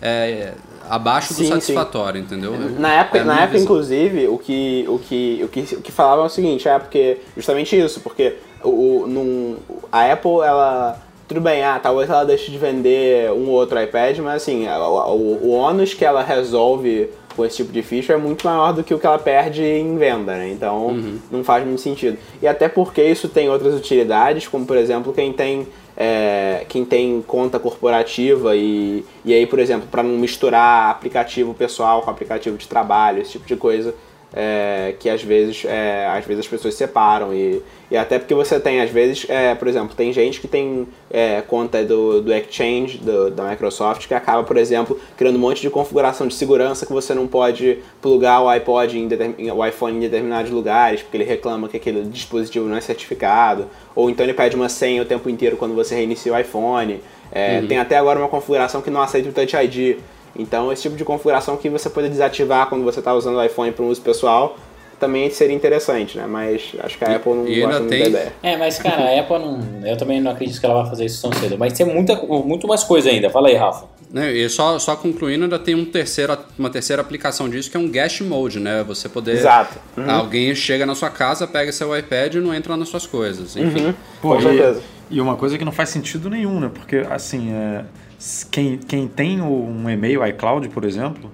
é, 0.00 0.52
abaixo 0.88 1.34
do 1.34 1.36
Sim, 1.38 1.44
sim. 1.44 1.50
satisfatório, 1.52 2.20
entendeu? 2.20 2.52
Na 2.78 2.92
época, 2.92 3.18
É 3.18 3.24
na 3.24 3.34
época 3.36 3.52
visão. 3.52 3.64
inclusive, 3.64 4.28
o 4.28 4.38
que, 4.38 4.84
o, 4.88 4.98
que, 4.98 5.40
o, 5.44 5.48
que, 5.48 5.60
o 5.76 5.80
que 5.82 5.92
falavam 5.92 6.24
é 6.24 6.26
o 6.26 6.30
seguinte, 6.30 6.68
é 6.68 6.78
porque 6.78 7.18
justamente 7.36 7.78
isso, 7.78 8.00
porque 8.00 8.34
o, 8.62 8.68
o, 9.02 9.06
num, 9.06 9.56
a 9.92 10.10
Apple, 10.12 10.40
ela. 10.44 11.03
Tudo 11.26 11.40
bem, 11.40 11.62
ah, 11.64 11.80
talvez 11.82 12.10
ela 12.10 12.24
deixe 12.24 12.50
de 12.50 12.58
vender 12.58 13.32
um 13.32 13.48
ou 13.48 13.54
outro 13.54 13.80
iPad, 13.80 14.18
mas 14.18 14.42
assim, 14.42 14.66
o, 14.68 15.38
o, 15.42 15.50
ônus 15.52 15.94
que 15.94 16.04
ela 16.04 16.22
resolve 16.22 17.08
com 17.34 17.44
esse 17.46 17.56
tipo 17.56 17.72
de 17.72 17.82
feature 17.82 18.12
é 18.12 18.16
muito 18.16 18.46
maior 18.46 18.72
do 18.72 18.84
que 18.84 18.92
o 18.92 18.98
que 18.98 19.06
ela 19.06 19.18
perde 19.18 19.62
em 19.62 19.96
venda, 19.96 20.36
né? 20.36 20.50
Então 20.50 20.94
não 21.30 21.42
faz 21.42 21.64
muito 21.64 21.80
sentido. 21.80 22.18
E 22.42 22.46
até 22.46 22.68
porque 22.68 23.02
isso 23.02 23.28
tem 23.28 23.48
outras 23.48 23.74
utilidades, 23.74 24.46
como 24.46 24.66
por 24.66 24.76
exemplo 24.76 25.14
quem 25.14 25.32
tem 25.32 25.66
é, 25.96 26.64
quem 26.68 26.84
tem 26.84 27.22
conta 27.26 27.58
corporativa 27.58 28.54
e, 28.56 29.04
e 29.24 29.32
aí, 29.32 29.46
por 29.46 29.58
exemplo, 29.58 29.88
para 29.90 30.02
não 30.02 30.18
misturar 30.18 30.90
aplicativo 30.90 31.54
pessoal 31.54 32.02
com 32.02 32.10
aplicativo 32.10 32.56
de 32.56 32.66
trabalho, 32.66 33.22
esse 33.22 33.32
tipo 33.32 33.46
de 33.46 33.56
coisa, 33.56 33.94
é, 34.34 34.94
que 34.98 35.08
às 35.08 35.22
vezes, 35.22 35.64
é, 35.64 36.06
às 36.06 36.24
vezes 36.24 36.44
as 36.44 36.48
pessoas 36.48 36.74
separam 36.74 37.32
e, 37.32 37.62
e 37.88 37.96
até 37.96 38.18
porque 38.18 38.34
você 38.34 38.58
tem, 38.58 38.80
às 38.80 38.90
vezes, 38.90 39.24
é, 39.28 39.54
por 39.54 39.68
exemplo, 39.68 39.94
tem 39.94 40.12
gente 40.12 40.40
que 40.40 40.48
tem 40.48 40.88
é, 41.08 41.40
conta 41.42 41.84
do, 41.84 42.20
do 42.20 42.34
Exchange, 42.34 42.98
do, 42.98 43.30
da 43.30 43.44
Microsoft, 43.44 44.08
que 44.08 44.14
acaba, 44.14 44.42
por 44.42 44.56
exemplo, 44.56 44.98
criando 45.16 45.36
um 45.36 45.38
monte 45.38 45.62
de 45.62 45.70
configuração 45.70 46.26
de 46.26 46.34
segurança 46.34 46.84
que 46.84 46.92
você 46.92 47.14
não 47.14 47.28
pode 47.28 47.78
plugar 48.02 48.42
o 48.42 48.48
iPod 48.48 48.98
em 48.98 49.50
o 49.52 49.64
iPhone 49.64 49.96
em 49.96 50.00
determinados 50.00 50.50
lugares, 50.50 51.02
porque 51.02 51.16
ele 51.16 51.24
reclama 51.24 51.68
que 51.68 51.76
aquele 51.76 52.02
dispositivo 52.02 52.68
não 52.68 52.76
é 52.76 52.80
certificado, 52.80 53.68
ou 53.94 54.10
então 54.10 54.26
ele 54.26 54.34
pede 54.34 54.56
uma 54.56 54.68
senha 54.68 55.00
o 55.02 55.04
tempo 55.04 55.30
inteiro 55.30 55.56
quando 55.56 55.74
você 55.74 55.94
reinicia 55.94 56.32
o 56.32 56.38
iPhone. 56.38 57.00
É, 57.30 57.62
Tem 57.62 57.78
até 57.78 57.96
agora 57.96 58.18
uma 58.18 58.28
configuração 58.28 58.82
que 58.82 58.90
não 58.90 59.00
aceita 59.00 59.28
o 59.28 59.32
Touch 59.32 59.56
ID. 59.56 59.98
Então, 60.36 60.72
esse 60.72 60.82
tipo 60.82 60.96
de 60.96 61.04
configuração 61.04 61.56
que 61.56 61.68
você 61.68 61.88
pode 61.88 62.08
desativar 62.08 62.68
quando 62.68 62.84
você 62.84 62.98
está 62.98 63.14
usando 63.14 63.36
o 63.36 63.44
iPhone 63.44 63.70
para 63.72 63.84
um 63.84 63.88
uso 63.88 64.00
pessoal, 64.00 64.56
também 64.98 65.28
seria 65.30 65.54
interessante, 65.54 66.16
né? 66.16 66.26
Mas 66.26 66.72
acho 66.82 66.96
que 66.98 67.04
a 67.04 67.10
E- 67.12 67.14
Apple 67.16 67.32
não 67.34 67.48
e 67.48 67.60
gosta 67.60 67.78
muito 67.80 67.90
tem- 67.90 68.02
da 68.02 68.08
ideia. 68.08 68.32
É, 68.42 68.56
mas 68.56 68.78
cara, 68.78 69.02
a 69.04 69.20
Apple 69.20 69.38
não. 69.38 69.60
Eu 69.88 69.96
também 69.96 70.20
não 70.20 70.30
acredito 70.30 70.58
que 70.58 70.64
ela 70.66 70.80
vai 70.82 70.88
fazer 70.90 71.04
isso 71.04 71.20
tão 71.22 71.32
cedo. 71.32 71.56
Mas 71.58 71.72
tem 71.72 71.84
muita, 71.86 72.14
muito 72.16 72.66
mais 72.66 72.82
coisa 72.84 73.10
ainda. 73.10 73.28
Fala 73.30 73.48
aí, 73.48 73.54
Rafa. 73.54 73.86
Né, 74.10 74.32
E 74.32 74.48
só, 74.48 74.78
só 74.78 74.94
concluindo, 74.94 75.42
ainda 75.44 75.58
tem 75.58 75.74
um 75.74 75.84
terceira, 75.84 76.38
uma 76.56 76.70
terceira 76.70 77.02
aplicação 77.02 77.48
disso 77.48 77.68
que 77.68 77.76
é 77.76 77.80
um 77.80 77.88
guest 77.88 78.20
mode, 78.20 78.60
né? 78.60 78.84
Você 78.86 79.08
poder. 79.08 79.32
Exato. 79.32 79.76
Uhum. 79.96 80.08
Alguém 80.08 80.54
chega 80.54 80.86
na 80.86 80.94
sua 80.94 81.10
casa, 81.10 81.46
pega 81.48 81.72
seu 81.72 81.96
iPad 81.98 82.34
e 82.34 82.38
não 82.40 82.54
entra 82.54 82.76
nas 82.76 82.88
suas 82.88 83.06
coisas. 83.06 83.56
Enfim. 83.56 83.92
Pô, 84.22 84.28
Com 84.34 84.38
e- 84.38 84.42
certeza. 84.42 84.82
E, 85.10 85.20
uma 85.20 85.34
coisa 85.36 85.58
que 85.58 85.64
não 85.64 85.72
faz 85.72 85.88
sentido 85.90 86.30
nenhum, 86.30 86.60
né? 86.60 86.70
Porque, 86.72 87.04
assim, 87.10 87.52
é, 87.52 87.84
quem, 88.50 88.78
quem 88.78 89.06
tem 89.08 89.40
o- 89.40 89.44
um 89.44 89.88
e-mail 89.88 90.26
iCloud, 90.26 90.68
por 90.68 90.84
exemplo, 90.84 91.30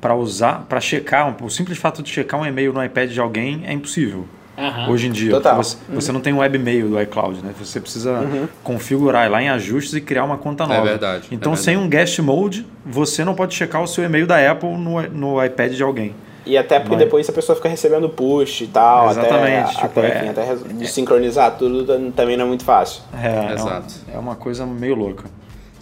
para 0.00 0.14
usar, 0.14 0.66
para 0.68 0.80
checar, 0.80 1.28
um- 1.28 1.44
o 1.46 1.50
simples 1.50 1.78
fato 1.78 2.02
de 2.02 2.10
checar 2.10 2.40
um 2.40 2.46
e-mail 2.46 2.72
no 2.72 2.84
iPad 2.84 3.10
de 3.10 3.20
alguém 3.20 3.62
é 3.66 3.72
impossível. 3.72 4.26
Aham. 4.58 4.90
Hoje 4.90 5.06
em 5.06 5.10
dia, 5.10 5.30
Total. 5.30 5.54
porque 5.56 5.68
você, 5.70 5.76
você 5.88 6.12
não 6.12 6.20
tem 6.20 6.32
um 6.32 6.38
webmail 6.40 6.88
do 6.90 7.00
iCloud, 7.00 7.42
né? 7.42 7.52
Você 7.58 7.80
precisa 7.80 8.20
Uhum. 8.20 8.46
configurar 8.62 9.30
lá 9.30 9.42
em 9.42 9.48
ajustes 9.48 9.94
e 9.94 10.00
criar 10.00 10.24
uma 10.24 10.36
conta 10.36 10.66
nova. 10.66 10.82
verdade, 10.84 11.28
é 11.30 11.34
Então, 11.34 11.52
verdade. 11.52 11.64
sem 11.64 11.76
um 11.78 11.88
guest 11.88 12.18
mode, 12.18 12.66
você 12.84 13.24
não 13.24 13.34
pode 13.34 13.54
checar 13.54 13.82
o 13.82 13.86
seu 13.86 14.04
e-mail 14.04 14.26
da 14.26 14.50
Apple 14.50 14.76
no, 14.76 15.00
no 15.08 15.42
iPad 15.44 15.72
de 15.72 15.82
alguém. 15.82 16.14
E 16.44 16.58
até 16.58 16.78
porque 16.80 16.96
Mas- 16.96 17.04
depois 17.04 17.28
a 17.28 17.32
pessoa 17.32 17.56
fica 17.56 17.68
recebendo 17.68 18.08
push 18.10 18.62
e 18.62 18.66
tal, 18.66 19.10
Exatamente, 19.10 19.56
até, 19.62 19.72
tipo, 19.72 19.86
até, 19.86 20.00
é- 20.00 20.18
enfim, 20.18 20.28
até 20.28 20.54
de 20.74 20.88
sincronizar 20.88 21.52
tudo 21.56 22.10
também 22.12 22.36
não 22.36 22.44
é 22.44 22.48
muito 22.48 22.64
fácil. 22.64 23.00
É, 23.14 23.54
Exato. 23.54 23.94
É, 24.08 24.10
uma, 24.10 24.16
é 24.16 24.18
uma 24.18 24.34
coisa 24.36 24.66
meio 24.66 24.94
louca. 24.96 25.24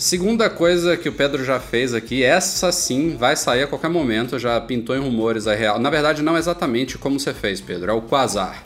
Segunda 0.01 0.49
coisa 0.49 0.97
que 0.97 1.11
o 1.11 1.13
Pedro 1.13 1.45
já 1.45 1.61
fez 1.61 1.93
aqui, 1.93 2.23
essa 2.23 2.73
sim 2.73 3.19
vai 3.19 3.37
sair 3.37 3.65
a 3.65 3.67
qualquer 3.67 3.91
momento, 3.91 4.39
já 4.39 4.59
pintou 4.59 4.97
em 4.97 4.99
rumores 4.99 5.47
a 5.47 5.55
real. 5.55 5.79
Na 5.79 5.91
verdade, 5.91 6.23
não 6.23 6.39
exatamente 6.39 6.97
como 6.97 7.21
você 7.21 7.35
fez, 7.35 7.61
Pedro, 7.61 7.91
é 7.91 7.93
o 7.93 8.01
Quasar. 8.01 8.65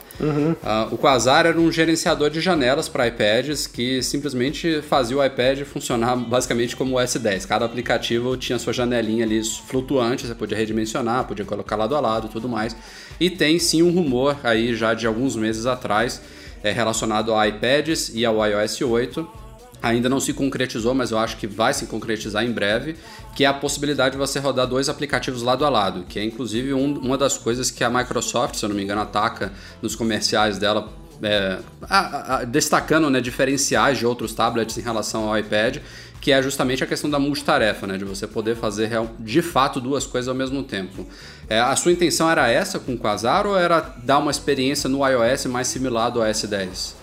Ah, 0.63 0.87
o 0.89 0.97
Quasar 0.97 1.45
era 1.45 1.59
um 1.59 1.69
gerenciador 1.69 2.29
de 2.29 2.39
janelas 2.39 2.87
para 2.87 3.05
iPads 3.07 3.67
que 3.67 4.01
simplesmente 4.01 4.81
fazia 4.83 5.17
o 5.17 5.25
iPad 5.25 5.63
funcionar 5.63 6.15
basicamente 6.15 6.73
como 6.73 6.95
o 6.95 6.99
S10. 7.01 7.45
Cada 7.45 7.65
aplicativo 7.65 8.37
tinha 8.37 8.57
sua 8.57 8.71
janelinha 8.71 9.25
ali 9.25 9.43
flutuante, 9.43 10.25
você 10.25 10.33
podia 10.33 10.57
redimensionar, 10.57 11.25
podia 11.25 11.43
colocar 11.43 11.75
lado 11.75 11.97
a 11.97 11.99
lado 11.99 12.27
e 12.27 12.29
tudo 12.29 12.47
mais. 12.47 12.73
E 13.19 13.29
tem 13.29 13.59
sim 13.59 13.83
um 13.83 13.91
rumor 13.91 14.37
aí 14.41 14.73
já 14.73 14.93
de 14.93 15.05
alguns 15.05 15.35
meses 15.35 15.65
atrás 15.65 16.21
é, 16.63 16.71
relacionado 16.71 17.35
a 17.35 17.45
iPads 17.45 18.13
e 18.15 18.23
ao 18.23 18.37
iOS 18.47 18.81
8 18.81 19.44
ainda 19.89 20.09
não 20.09 20.19
se 20.19 20.33
concretizou, 20.33 20.93
mas 20.95 21.11
eu 21.11 21.17
acho 21.19 21.37
que 21.37 21.45
vai 21.45 21.73
se 21.73 21.85
concretizar 21.85 22.43
em 22.43 22.51
breve, 22.51 22.95
que 23.35 23.43
é 23.43 23.47
a 23.47 23.53
possibilidade 23.53 24.13
de 24.13 24.17
você 24.17 24.39
rodar 24.39 24.65
dois 24.65 24.89
aplicativos 24.89 25.43
lado 25.43 25.63
a 25.63 25.69
lado, 25.69 26.05
que 26.09 26.17
é 26.19 26.23
inclusive 26.23 26.73
um- 26.73 26.97
uma 26.99 27.17
das 27.17 27.37
coisas 27.37 27.69
que 27.69 27.83
a 27.83 27.89
Microsoft, 27.89 28.55
se 28.55 28.65
eu 28.65 28.69
não 28.69 28.75
me 28.75 28.83
engano, 28.83 29.01
ataca 29.01 29.53
nos 29.81 29.95
comerciais 29.95 30.57
dela, 30.57 30.89
é, 31.21 31.59
a- 31.83 32.35
a- 32.37 32.43
destacando 32.45 33.09
né, 33.09 33.21
diferenciais 33.21 33.97
de 33.99 34.05
outros 34.05 34.33
tablets 34.33 34.77
em 34.77 34.81
relação 34.81 35.29
ao 35.29 35.37
iPad, 35.37 35.77
que 36.19 36.31
é 36.31 36.41
justamente 36.41 36.83
a 36.83 36.87
questão 36.87 37.07
da 37.09 37.19
multitarefa, 37.19 37.85
né, 37.85 37.97
de 37.97 38.03
você 38.03 38.25
poder 38.25 38.55
fazer 38.55 38.87
real- 38.87 39.11
de 39.19 39.41
fato 39.43 39.79
duas 39.79 40.07
coisas 40.07 40.27
ao 40.27 40.33
mesmo 40.35 40.63
tempo. 40.63 41.05
É, 41.47 41.59
a 41.59 41.75
sua 41.75 41.91
intenção 41.91 42.29
era 42.29 42.49
essa 42.49 42.79
com 42.79 42.93
o 42.95 42.97
Quasar 42.97 43.45
ou 43.45 43.55
era 43.55 43.79
dar 44.03 44.17
uma 44.17 44.31
experiência 44.31 44.89
no 44.89 45.07
iOS 45.07 45.45
mais 45.45 45.67
similar 45.67 46.11
ao 46.15 46.23
S10? 46.23 46.93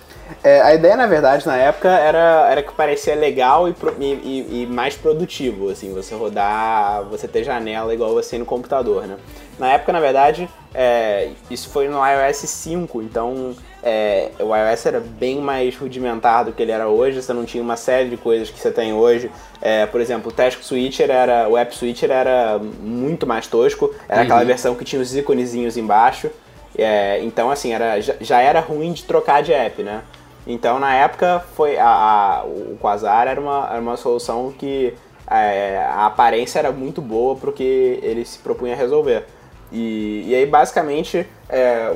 É, 0.42 0.60
a 0.60 0.74
ideia, 0.74 0.96
na 0.96 1.06
verdade, 1.06 1.46
na 1.46 1.56
época 1.56 1.88
era, 1.88 2.48
era 2.50 2.62
que 2.62 2.72
parecia 2.72 3.14
legal 3.14 3.68
e, 3.68 3.72
pro- 3.72 3.94
e- 4.00 4.04
e- 4.50 4.62
e 4.62 4.66
mais 4.66 4.94
produtivo, 4.96 5.68
assim, 5.70 5.92
você 5.92 6.14
rodar, 6.14 7.04
você 7.04 7.26
ter 7.28 7.44
janela 7.44 7.92
igual 7.94 8.12
você 8.12 8.38
no 8.38 8.44
computador, 8.44 9.06
né? 9.06 9.16
Na 9.58 9.72
época, 9.74 9.92
na 9.92 10.00
verdade, 10.00 10.48
é, 10.74 11.28
isso 11.50 11.68
foi 11.70 11.88
no 11.88 11.98
iOS 12.04 12.36
5, 12.38 13.02
então 13.02 13.54
é, 13.82 14.30
o 14.40 14.54
iOS 14.56 14.86
era 14.86 15.00
bem 15.00 15.40
mais 15.40 15.76
rudimentar 15.76 16.44
do 16.44 16.52
que 16.52 16.62
ele 16.62 16.72
era 16.72 16.88
hoje, 16.88 17.20
você 17.22 17.32
não 17.32 17.44
tinha 17.44 17.62
uma 17.62 17.76
série 17.76 18.08
de 18.08 18.16
coisas 18.16 18.48
que 18.50 18.58
você 18.58 18.70
tem 18.70 18.92
hoje. 18.92 19.30
É, 19.60 19.86
por 19.86 20.00
exemplo, 20.00 20.30
o 20.30 20.34
Task 20.34 20.62
Switcher 20.62 21.10
era, 21.10 21.48
o 21.48 21.56
App 21.58 21.74
Switcher 21.76 22.10
era 22.10 22.58
muito 22.58 23.26
mais 23.26 23.46
tosco, 23.46 23.94
era 24.08 24.22
aquela 24.22 24.44
versão 24.44 24.74
que 24.74 24.84
tinha 24.84 25.00
os 25.02 25.14
íconezinhos 25.14 25.76
embaixo. 25.76 26.30
É, 26.76 27.20
então, 27.22 27.50
assim, 27.50 27.72
era, 27.74 28.00
já, 28.00 28.14
já 28.20 28.40
era 28.40 28.58
ruim 28.58 28.92
de 28.92 29.04
trocar 29.04 29.42
de 29.42 29.52
app, 29.52 29.82
né? 29.82 30.00
Então, 30.46 30.78
na 30.78 30.94
época, 30.94 31.40
foi 31.54 31.78
a, 31.78 31.86
a- 31.88 32.44
o 32.44 32.76
Quasar 32.80 33.28
era 33.28 33.40
uma, 33.40 33.68
era 33.70 33.80
uma 33.80 33.96
solução 33.96 34.52
que 34.56 34.94
é, 35.30 35.78
a 35.88 36.06
aparência 36.06 36.58
era 36.58 36.72
muito 36.72 37.00
boa 37.00 37.36
pro 37.36 37.52
que 37.52 37.98
ele 38.02 38.24
se 38.24 38.38
propunha 38.38 38.74
resolver. 38.74 39.24
E, 39.70 40.24
e 40.26 40.34
aí, 40.34 40.44
basicamente, 40.44 41.26
é, 41.48 41.94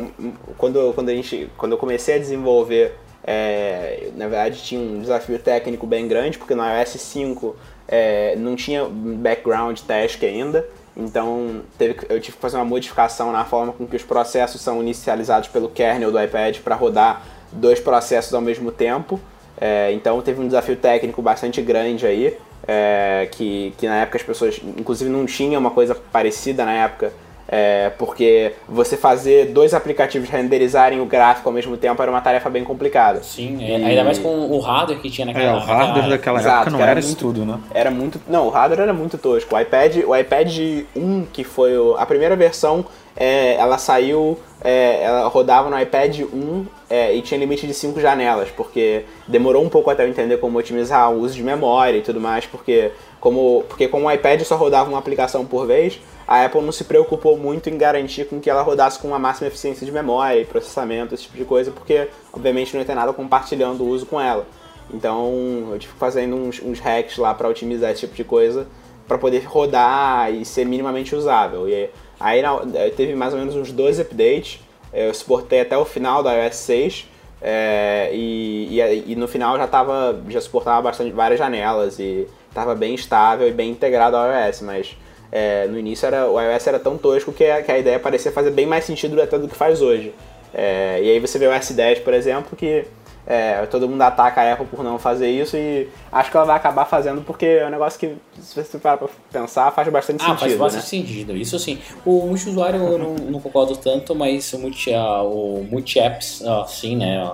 quando, 0.57 0.93
quando, 0.95 1.09
a 1.11 1.15
gente, 1.15 1.51
quando 1.59 1.73
eu 1.73 1.79
comecei 1.79 2.15
a 2.15 2.19
desenvolver, 2.19 2.95
é, 3.25 4.11
na 4.17 4.29
verdade, 4.29 4.63
tinha 4.63 4.81
um 4.81 5.01
desafio 5.01 5.39
técnico 5.39 5.87
bem 5.87 6.07
grande, 6.09 6.39
porque 6.39 6.55
no 6.55 6.63
iOS 6.65 6.91
5 7.01 7.57
é, 7.89 8.35
não 8.37 8.55
tinha 8.57 8.85
background 8.89 9.79
task 9.81 10.23
ainda. 10.23 10.67
Então 10.97 11.61
teve, 11.77 11.99
eu 12.09 12.19
tive 12.21 12.37
que 12.37 12.41
fazer 12.43 12.57
uma 12.57 12.65
modificação 12.65 13.31
na 13.31 13.45
forma 13.45 13.73
com 13.73 13.87
que 13.87 13.97
os 13.97 14.03
processos 14.03 14.63
são 14.63 14.81
inicializados 14.81 15.49
pelo 15.49 15.69
kernel 15.69 16.11
do 16.11 16.19
iPad 16.23 16.59
para 16.61 16.75
rodar 16.75 17.23
dois 17.57 17.81
processos 17.81 18.33
ao 18.35 18.41
mesmo 18.41 18.71
tempo. 18.71 19.21
É, 19.59 19.91
então 19.93 20.21
teve 20.21 20.41
um 20.41 20.47
desafio 20.47 20.77
técnico 20.77 21.23
bastante 21.23 21.63
grande 21.63 22.07
aí, 22.07 22.37
é, 22.69 23.27
que, 23.33 23.73
que 23.79 23.87
na 23.87 23.97
época 24.03 24.19
as 24.19 24.23
pessoas, 24.23 24.61
inclusive 24.77 25.11
não 25.11 25.25
tinha 25.25 25.59
uma 25.59 25.71
coisa 25.71 25.95
parecida 25.95 26.65
na 26.65 26.73
época, 26.73 27.11
é, 27.49 27.91
porque 27.97 28.53
você 28.69 28.97
fazer 28.97 29.47
dois 29.53 29.73
aplicativos 29.73 30.29
renderizarem 30.29 31.01
o 31.01 31.07
gráfico 31.07 31.49
ao 31.49 31.53
mesmo 31.55 31.77
tempo 31.77 32.03
era 32.03 32.11
uma 32.11 32.21
tarefa 32.21 32.51
bem 32.51 32.65
complicada. 32.65 33.23
Sim, 33.23 33.65
é, 33.65 33.77
ainda 33.77 34.05
mais 34.05 34.19
com 34.19 34.29
o 34.51 34.59
hardware 34.59 35.01
que 35.01 35.09
tinha 35.09 35.25
naquela 35.27 35.45
É, 35.45 35.55
o 35.55 35.59
hardware 35.59 35.87
naquela- 35.89 36.09
daquela 36.09 36.39
Exato, 36.41 36.57
época 36.63 36.71
não 36.73 36.81
era 36.81 36.91
era 36.91 37.01
isso 37.01 37.09
muito- 37.11 37.21
tudo, 37.21 37.47
né? 37.47 37.59
Era 37.73 37.91
muito. 37.91 38.21
Não, 38.29 38.47
o 38.49 38.51
hardware 38.51 38.81
era 38.83 38.93
muito 38.93 39.17
tosco. 39.17 39.55
O 39.55 39.61
iPad, 39.61 39.97
o 40.07 40.15
iPad 40.17 40.59
1, 40.97 41.25
que 41.33 41.45
foi 41.45 41.79
o- 41.79 41.97
a 41.97 42.05
primeira 42.05 42.35
versão, 42.37 42.85
é, 43.17 43.55
ela 43.55 43.79
saiu. 43.79 44.39
é, 44.63 45.03
ela 45.03 45.29
rodava 45.29 45.71
no 45.71 45.81
iPad 45.81 46.21
1 46.21 46.67
é, 46.91 47.15
e 47.15 47.23
tinha 47.23 47.39
limite 47.39 47.67
de 47.67 47.75
5 47.75 48.01
janelas, 48.01 48.51
porque 48.51 49.05
demorou 49.27 49.63
um 49.65 49.69
pouco 49.69 49.91
até 49.91 50.05
eu 50.05 50.09
entender 50.09 50.39
como 50.39 50.59
otimizar 50.59 51.11
o 51.11 51.21
uso 51.21 51.35
de 51.35 51.43
memória 51.43 51.99
e 51.99 52.03
tudo 52.03 52.21
mais, 52.21 52.47
porque 52.47 52.93
como, 53.21 53.65
porque 53.69 53.89
como 53.89 54.07
o 54.07 54.13
iPad 54.13 54.43
só 54.43 54.57
rodava 54.57 54.89
uma 54.89 54.99
aplicação 54.99 55.45
por 55.45 55.67
vez, 55.67 56.01
a 56.27 56.45
Apple 56.45 56.61
não 56.61 56.73
se 56.73 56.85
preocupou 56.85 57.37
muito 57.37 57.71
em 57.71 57.79
garantir 57.79 58.27
com 58.27 58.41
que 58.41 58.51
ela 58.51 58.63
rodasse 58.63 58.99
com 58.99 59.09
uma 59.09 59.19
máxima 59.19 59.47
eficiência 59.49 59.87
de 59.87 59.93
memória 59.93 60.41
e 60.41 60.45
processamento, 60.45 61.15
esse 61.15 61.25
tipo 61.25 61.37
de 61.37 61.45
coisa, 61.45 61.71
porque 61.71 62.09
obviamente 62.33 62.77
não 62.77 62.85
ter 62.85 62.95
nada 62.95 63.13
compartilhando 63.13 63.83
o 63.83 63.89
uso 63.89 64.07
com 64.07 64.21
ela. 64.21 64.47
Então 64.93 65.69
eu 65.71 65.79
tive 65.79 65.93
fazendo 65.95 66.37
uns, 66.37 66.61
uns 66.63 66.81
hacks 66.81 67.17
lá 67.17 67.35
para 67.35 67.49
otimizar 67.49 67.91
esse 67.91 68.01
tipo 68.01 68.15
de 68.15 68.25
coisa 68.25 68.67
para 69.07 69.19
poder 69.19 69.45
rodar 69.45 70.33
e 70.33 70.45
ser 70.45 70.65
minimamente 70.65 71.15
usável. 71.15 71.69
E 71.69 71.89
aí 72.19 72.41
eh, 72.75 72.91
teve 72.97 73.15
mais 73.15 73.33
ou 73.33 73.39
menos 73.39 73.55
uns 73.55 73.73
dois 73.73 73.99
updates. 74.01 74.61
Eu 74.93 75.13
suportei 75.13 75.61
até 75.61 75.77
o 75.77 75.85
final 75.85 76.23
da 76.23 76.33
iOS 76.35 76.57
6 76.57 77.09
é, 77.43 78.11
e, 78.13 78.69
e, 78.71 78.81
aí- 78.83 79.05
e 79.09 79.17
no 79.17 79.29
final 79.29 79.57
já 79.59 79.67
tava, 79.67 80.21
já 80.29 80.41
suportava 80.41 80.81
bastante 80.83 81.11
várias 81.13 81.39
janelas 81.39 81.99
e 81.99 82.27
estava 82.49 82.75
bem 82.75 82.95
estável 82.95 83.47
e 83.47 83.53
bem 83.53 83.71
integrado 83.71 84.17
ao 84.17 84.27
iOS, 84.31 84.63
mas 84.63 84.97
é, 85.31 85.67
no 85.67 85.79
início 85.79 86.07
era, 86.07 86.27
o 86.31 86.41
iOS 86.41 86.67
era 86.67 86.79
tão 86.79 86.97
tosco 86.97 87.33
que 87.33 87.45
a, 87.45 87.63
que 87.63 87.71
a 87.71 87.79
ideia 87.79 87.99
parecia 88.01 88.33
fazer 88.33 88.51
bem 88.51 88.65
mais 88.65 88.85
sentido 88.85 89.21
até 89.21 89.39
do 89.39 89.49
que 89.49 89.55
faz 89.57 89.83
hoje. 89.83 90.15
É, 90.55 90.99
e 91.03 91.11
aí 91.11 91.21
você 91.21 91.39
vê 91.39 91.47
o 91.47 91.51
S10, 91.53 92.01
por 92.03 92.15
exemplo, 92.15 92.57
que 92.57 92.87
é, 93.27 93.67
todo 93.67 93.89
mundo 93.89 94.01
ataca 94.03 94.41
a 94.41 94.53
Apple 94.53 94.67
por 94.67 94.85
não 94.85 94.99
fazer 94.99 95.29
isso 95.29 95.57
e 95.57 95.89
acho 96.13 96.31
que 96.31 96.37
ela 96.37 96.47
vai 96.47 96.57
acabar 96.57 96.85
fazendo 96.85 97.23
porque 97.23 97.45
é 97.47 97.67
um 97.67 97.71
negócio 97.71 97.99
que, 97.99 98.15
se 98.41 98.63
você 98.63 98.79
parar 98.79 98.99
pra 98.99 99.09
pensar, 99.33 99.71
faz 99.73 99.89
bastante 99.89 100.23
Ah, 100.23 100.29
faz 100.29 100.41
sentido, 100.41 100.59
bastante 100.59 100.83
né? 100.83 100.89
sentido, 100.89 101.37
isso 101.37 101.59
sim. 101.59 101.79
O 102.05 102.27
multiusuário 102.27 102.81
eu 102.81 102.99
não, 102.99 103.15
não 103.15 103.41
concordo 103.41 103.77
tanto, 103.77 104.15
mas 104.15 104.53
o 104.53 104.59
multi, 104.59 104.95
ah, 104.95 105.23
multi-apps, 105.71 106.43
ah, 106.47 106.65
sim, 106.67 106.97
né? 106.97 107.31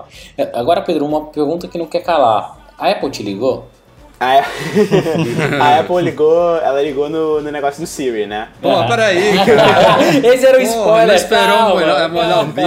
Agora, 0.55 0.81
Pedro, 0.83 1.05
uma 1.05 1.26
pergunta 1.26 1.68
que 1.68 1.76
não 1.78 1.87
quer 1.87 2.02
calar. 2.02 2.72
A 2.78 2.90
Apple 2.90 3.11
te 3.11 3.22
ligou? 3.22 3.66
A, 4.23 4.45
a 5.61 5.81
Apple 5.81 6.01
ligou, 6.01 6.57
ela 6.59 6.81
ligou 6.81 7.11
no, 7.11 7.41
no 7.41 7.51
negócio 7.51 7.81
do 7.81 7.89
Siri, 7.89 8.25
né? 8.25 8.47
Pô, 8.61 8.87
peraí, 8.87 9.35
cara. 9.45 9.99
Esse 10.33 10.47
era 10.47 10.59
o 10.59 10.61
Pô, 10.61 10.67
spoiler, 10.69 11.07
não 11.09 11.15
esperou 11.15 11.47
calma, 11.47 11.75
molhar, 11.75 12.09
molhar 12.09 12.45
o 12.45 12.47
bico. 12.47 12.65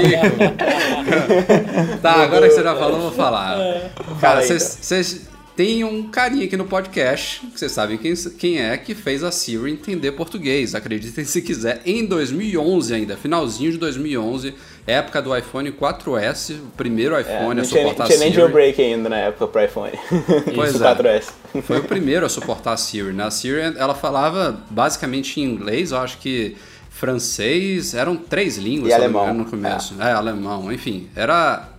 tá, 2.02 2.12
agora 2.24 2.50
que 2.50 2.56
você 2.56 2.62
já 2.62 2.76
falou, 2.76 2.98
eu 2.98 3.02
vou 3.04 3.12
falar. 3.12 3.56
Fala 3.56 4.20
Cara, 4.20 4.42
vocês 4.42 4.80
vocês 4.82 5.30
têm 5.56 5.86
um 5.86 6.04
carinha 6.10 6.44
aqui 6.44 6.58
no 6.58 6.66
podcast, 6.66 7.40
que 7.48 7.58
vocês 7.58 7.72
sabem 7.72 7.98
quem, 7.98 8.14
quem 8.38 8.60
é, 8.60 8.76
que 8.76 8.94
fez 8.94 9.24
a 9.24 9.32
Siri 9.32 9.72
entender 9.72 10.12
português. 10.12 10.76
Acreditem 10.76 11.24
se 11.24 11.42
quiser. 11.42 11.82
Em 11.86 12.06
2011 12.06 12.94
ainda, 12.94 13.16
finalzinho 13.16 13.72
de 13.72 13.78
2011, 13.78 14.54
época 14.88 15.22
do 15.22 15.36
iPhone 15.36 15.72
4S, 15.72 16.54
o 16.60 16.68
primeiro 16.78 17.16
É, 17.16 17.22
iPhone 17.22 17.56
não 17.56 17.64
a 17.64 17.66
tinha, 17.66 17.82
suportar 17.82 18.04
não 18.04 18.08
tinha 18.08 18.20
nem 18.20 18.28
Siri. 18.30 18.42
jailbreak 18.42 18.82
ainda 18.82 19.10
na 19.10 19.18
época 19.18 19.48
pro 19.48 19.64
iPhone. 19.64 19.92
Pois 20.54 20.76
Isso, 20.76 20.84
é. 20.84 20.96
4S. 20.96 21.30
Foi 21.64 21.80
o 21.80 21.84
primeiro 21.84 22.26
a 22.26 22.30
suportar 22.30 22.74
a 22.74 22.78
Siri. 22.78 23.12
Né? 23.14 23.24
A 23.24 23.32
Siri 23.32 23.60
ela 23.78 23.96
falava 23.96 24.60
basicamente 24.70 25.40
em 25.42 25.44
inglês, 25.44 25.92
eu 25.92 25.98
acho 25.98 26.18
que 26.20 26.56
francês, 26.90 27.94
eram 27.94 28.16
três 28.16 28.58
línguas 28.58 28.92
E 28.92 28.94
alemão. 28.94 29.34
no 29.34 29.46
começo. 29.46 29.96
É. 30.00 30.12
alemão, 30.12 30.72
enfim. 30.72 31.10
Era. 31.16 31.70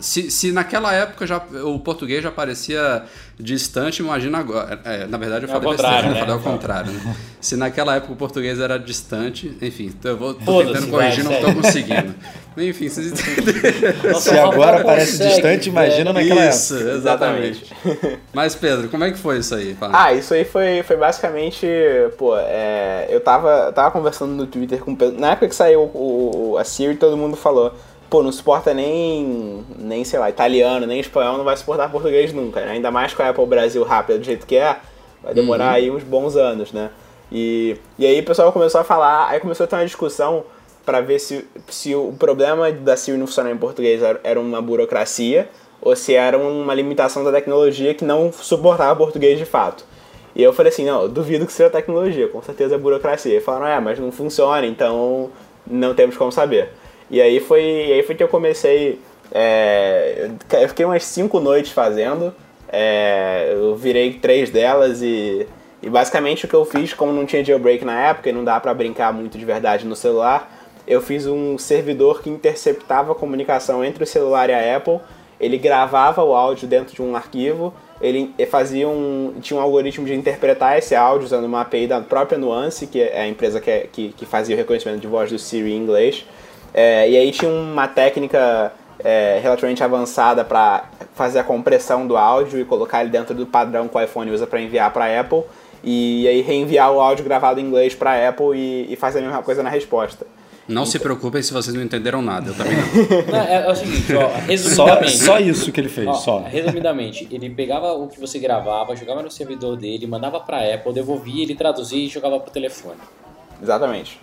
Se, 0.00 0.30
se 0.30 0.50
naquela 0.50 0.92
época 0.94 1.26
já, 1.26 1.36
o 1.62 1.78
português 1.78 2.22
já 2.22 2.30
parecia 2.30 3.04
distante, 3.38 4.00
imagina 4.00 4.38
agora. 4.38 4.80
É, 4.84 5.06
na 5.06 5.18
verdade, 5.18 5.44
eu 5.44 5.50
É 5.50 5.52
falei 5.52 5.68
contrário, 5.68 5.96
besteira, 5.96 6.08
eu 6.08 6.14
né? 6.14 6.20
falei 6.20 6.34
ao 6.34 6.40
contrário. 6.40 6.92
Né? 6.92 7.16
Se 7.40 7.56
naquela 7.56 7.96
época 7.96 8.12
o 8.12 8.16
português 8.16 8.58
era 8.60 8.78
distante, 8.78 9.56
enfim, 9.60 9.92
eu 10.04 10.16
vou 10.16 10.34
tentando 10.34 10.88
corrigir, 10.88 11.24
vai, 11.24 11.34
não 11.34 11.40
tô 11.40 11.54
conseguindo. 11.60 12.14
enfim, 12.56 12.88
vocês 12.88 13.12
entenderam. 13.12 14.20
Se 14.20 14.30
agora 14.38 14.82
parece 14.84 15.12
consegue, 15.12 15.30
distante, 15.34 15.68
imagina 15.68 16.12
velho. 16.12 16.28
naquela 16.28 16.48
Isso, 16.50 16.74
exatamente. 16.76 17.74
Mas, 18.32 18.54
Pedro, 18.54 18.88
como 18.88 19.04
é 19.04 19.10
que 19.10 19.18
foi 19.18 19.38
isso 19.38 19.54
aí? 19.54 19.74
Fala. 19.74 19.92
Ah, 20.04 20.12
isso 20.12 20.32
aí 20.32 20.44
foi, 20.44 20.82
foi 20.82 20.96
basicamente, 20.96 21.66
pô, 22.16 22.36
é, 22.38 23.06
eu 23.10 23.20
tava, 23.20 23.64
eu 23.66 23.72
tava 23.72 23.90
conversando 23.90 24.32
no 24.32 24.46
Twitter 24.46 24.78
com 24.78 24.92
o 24.92 24.96
Pedro, 24.96 25.20
na 25.20 25.32
época 25.32 25.48
que 25.48 25.54
saiu 25.54 25.80
o, 25.92 26.52
o- 26.52 26.58
a 26.58 26.64
Siri, 26.64 26.96
todo 26.96 27.16
mundo 27.16 27.36
falou, 27.36 27.74
pô, 28.14 28.22
não 28.22 28.30
suporta 28.30 28.72
nem, 28.72 29.64
nem, 29.76 30.04
sei 30.04 30.20
lá, 30.20 30.30
italiano, 30.30 30.86
nem 30.86 31.00
espanhol, 31.00 31.36
não 31.36 31.42
vai 31.42 31.56
suportar 31.56 31.90
português 31.90 32.32
nunca, 32.32 32.60
né? 32.60 32.70
ainda 32.70 32.88
mais 32.88 33.12
com 33.12 33.24
a 33.24 33.30
Apple 33.30 33.44
Brasil 33.44 33.82
rápida 33.82 34.20
do 34.20 34.24
jeito 34.24 34.46
que 34.46 34.54
é, 34.54 34.76
vai 35.20 35.34
demorar 35.34 35.72
aí 35.72 35.90
uns 35.90 36.04
bons 36.04 36.36
anos, 36.36 36.72
né? 36.72 36.90
E, 37.32 37.76
e 37.98 38.06
aí 38.06 38.20
o 38.20 38.24
pessoal 38.24 38.52
começou 38.52 38.80
a 38.80 38.84
falar, 38.84 39.30
aí 39.30 39.40
começou 39.40 39.64
a 39.64 39.66
ter 39.66 39.74
uma 39.74 39.84
discussão 39.84 40.44
pra 40.86 41.00
ver 41.00 41.18
se, 41.18 41.44
se 41.66 41.92
o 41.96 42.12
problema 42.12 42.70
da 42.70 42.96
Siri 42.96 43.18
não 43.18 43.26
funcionar 43.26 43.50
em 43.50 43.56
português 43.56 44.00
era, 44.22 44.38
uma 44.38 44.62
burocracia 44.62 45.48
ou 45.82 45.96
se 45.96 46.14
era 46.14 46.38
uma 46.38 46.72
limitação 46.72 47.24
da 47.24 47.32
tecnologia 47.32 47.94
que 47.94 48.04
não 48.04 48.32
suportava 48.32 48.94
português 48.94 49.40
de 49.40 49.44
fato. 49.44 49.84
E 50.36 50.40
eu 50.40 50.52
falei 50.52 50.70
assim, 50.70 50.84
não, 50.84 51.08
duvido 51.08 51.46
que 51.46 51.52
seja 51.52 51.68
tecnologia, 51.68 52.28
com 52.28 52.40
certeza 52.40 52.76
é 52.76 52.78
burocracia. 52.78 53.36
E 53.36 53.40
falaram, 53.40 53.66
é, 53.66 53.80
mas 53.80 53.98
não 53.98 54.12
funciona, 54.12 54.64
então 54.64 55.30
não 55.66 55.94
temos 55.94 56.16
como 56.16 56.30
saber. 56.30 56.70
E 57.10 57.20
aí 57.20 57.40
foi, 57.40 57.62
aí 57.62 58.02
foi 58.02 58.14
que 58.14 58.22
eu 58.22 58.28
comecei, 58.28 58.98
é, 59.32 60.28
eu- 60.52 60.68
fiquei 60.68 60.84
umas 60.84 61.04
cinco 61.04 61.38
noites 61.40 61.70
fazendo, 61.72 62.34
é, 62.72 63.52
eu 63.54 63.76
virei 63.76 64.14
três 64.14 64.50
delas 64.50 65.02
e, 65.02 65.46
e 65.82 65.88
basicamente 65.88 66.44
o 66.44 66.48
que 66.48 66.54
eu 66.54 66.64
fiz, 66.64 66.92
como 66.94 67.12
não 67.12 67.26
tinha 67.26 67.44
jailbreak 67.44 67.84
na 67.84 68.00
época 68.08 68.30
e 68.30 68.32
não 68.32 68.42
dá 68.44 68.58
pra 68.58 68.72
brincar 68.74 69.12
muito 69.12 69.38
de 69.38 69.44
verdade 69.44 69.86
no 69.86 69.94
celular, 69.94 70.50
eu 70.86 71.00
fiz 71.00 71.26
um 71.26 71.56
servidor 71.58 72.22
que 72.22 72.28
interceptava 72.30 73.12
a 73.12 73.14
comunicação 73.14 73.84
entre 73.84 74.04
o 74.04 74.06
celular 74.06 74.50
e 74.50 74.54
a 74.54 74.76
Apple, 74.76 74.98
ele 75.40 75.58
gravava 75.58 76.22
o 76.22 76.34
áudio 76.34 76.66
dentro 76.68 76.94
de 76.94 77.02
um 77.02 77.14
arquivo, 77.16 77.72
ele 78.00 78.34
fazia 78.50 78.88
um, 78.88 79.34
tinha 79.40 79.58
um 79.58 79.62
algoritmo 79.62 80.04
de 80.06 80.14
interpretar 80.14 80.78
esse 80.78 80.94
áudio 80.94 81.24
usando 81.26 81.44
uma 81.44 81.60
API 81.62 81.86
da 81.86 82.00
própria 82.00 82.36
Nuance, 82.38 82.86
que 82.86 83.00
é 83.00 83.20
a 83.20 83.26
empresa 83.28 83.60
que, 83.60 83.70
é- 83.70 83.86
que, 83.90 84.08
que 84.16 84.26
fazia 84.26 84.54
o 84.54 84.58
reconhecimento 84.58 85.00
de 85.00 85.06
voz 85.06 85.30
do 85.30 85.38
Siri 85.38 85.72
em 85.72 85.76
inglês. 85.78 86.24
É, 86.74 87.08
e 87.08 87.16
aí 87.16 87.30
tinha 87.30 87.50
uma 87.50 87.86
técnica 87.86 88.72
é, 88.98 89.38
relativamente 89.40 89.82
avançada 89.84 90.44
para 90.44 90.84
fazer 91.14 91.38
a 91.38 91.44
compressão 91.44 92.06
do 92.06 92.16
áudio 92.16 92.58
e 92.58 92.64
colocar 92.64 93.00
ele 93.00 93.10
dentro 93.10 93.34
do 93.34 93.46
padrão 93.46 93.86
que 93.86 93.96
o 93.96 94.00
iPhone 94.00 94.30
usa 94.32 94.46
para 94.46 94.60
enviar 94.60 94.92
para 94.92 95.04
a 95.04 95.20
Apple. 95.20 95.42
E 95.84 96.26
aí 96.26 96.40
reenviar 96.40 96.90
o 96.90 97.00
áudio 97.00 97.24
gravado 97.24 97.60
em 97.60 97.64
inglês 97.64 97.94
para 97.94 98.12
a 98.12 98.28
Apple 98.30 98.56
e, 98.56 98.92
e 98.92 98.96
fazer 98.96 99.18
a 99.20 99.22
mesma 99.22 99.42
coisa 99.42 99.62
na 99.62 99.70
resposta. 99.70 100.26
Não 100.66 100.86
se 100.86 100.98
preocupem 100.98 101.42
se 101.42 101.52
vocês 101.52 101.76
não 101.76 101.82
entenderam 101.82 102.22
nada, 102.22 102.48
eu 102.48 102.54
também 102.54 102.72
não. 102.74 102.84
Não, 103.30 103.38
é, 103.38 103.66
é 103.66 103.70
o 103.70 103.76
seguinte, 103.76 104.14
ó, 104.14 104.30
Só, 104.30 104.36
resumidamente. 104.48 105.18
só 105.18 105.38
isso 105.38 105.70
que 105.70 105.78
ele 105.78 105.90
fez, 105.90 106.08
Ó, 106.08 106.14
só. 106.14 106.38
Resumidamente, 106.38 107.28
ele 107.30 107.50
pegava 107.50 107.92
o 107.92 108.08
que 108.08 108.18
você 108.18 108.38
gravava, 108.38 108.96
jogava 108.96 109.22
no 109.22 109.30
servidor 109.30 109.76
dele, 109.76 110.06
mandava 110.06 110.40
pra 110.40 110.60
Apple, 110.74 110.94
devolvia, 110.94 111.42
ele 111.42 111.54
traduzia 111.54 112.06
e 112.06 112.08
jogava 112.08 112.40
pro 112.40 112.50
telefone. 112.50 112.96
Exatamente. 113.62 114.18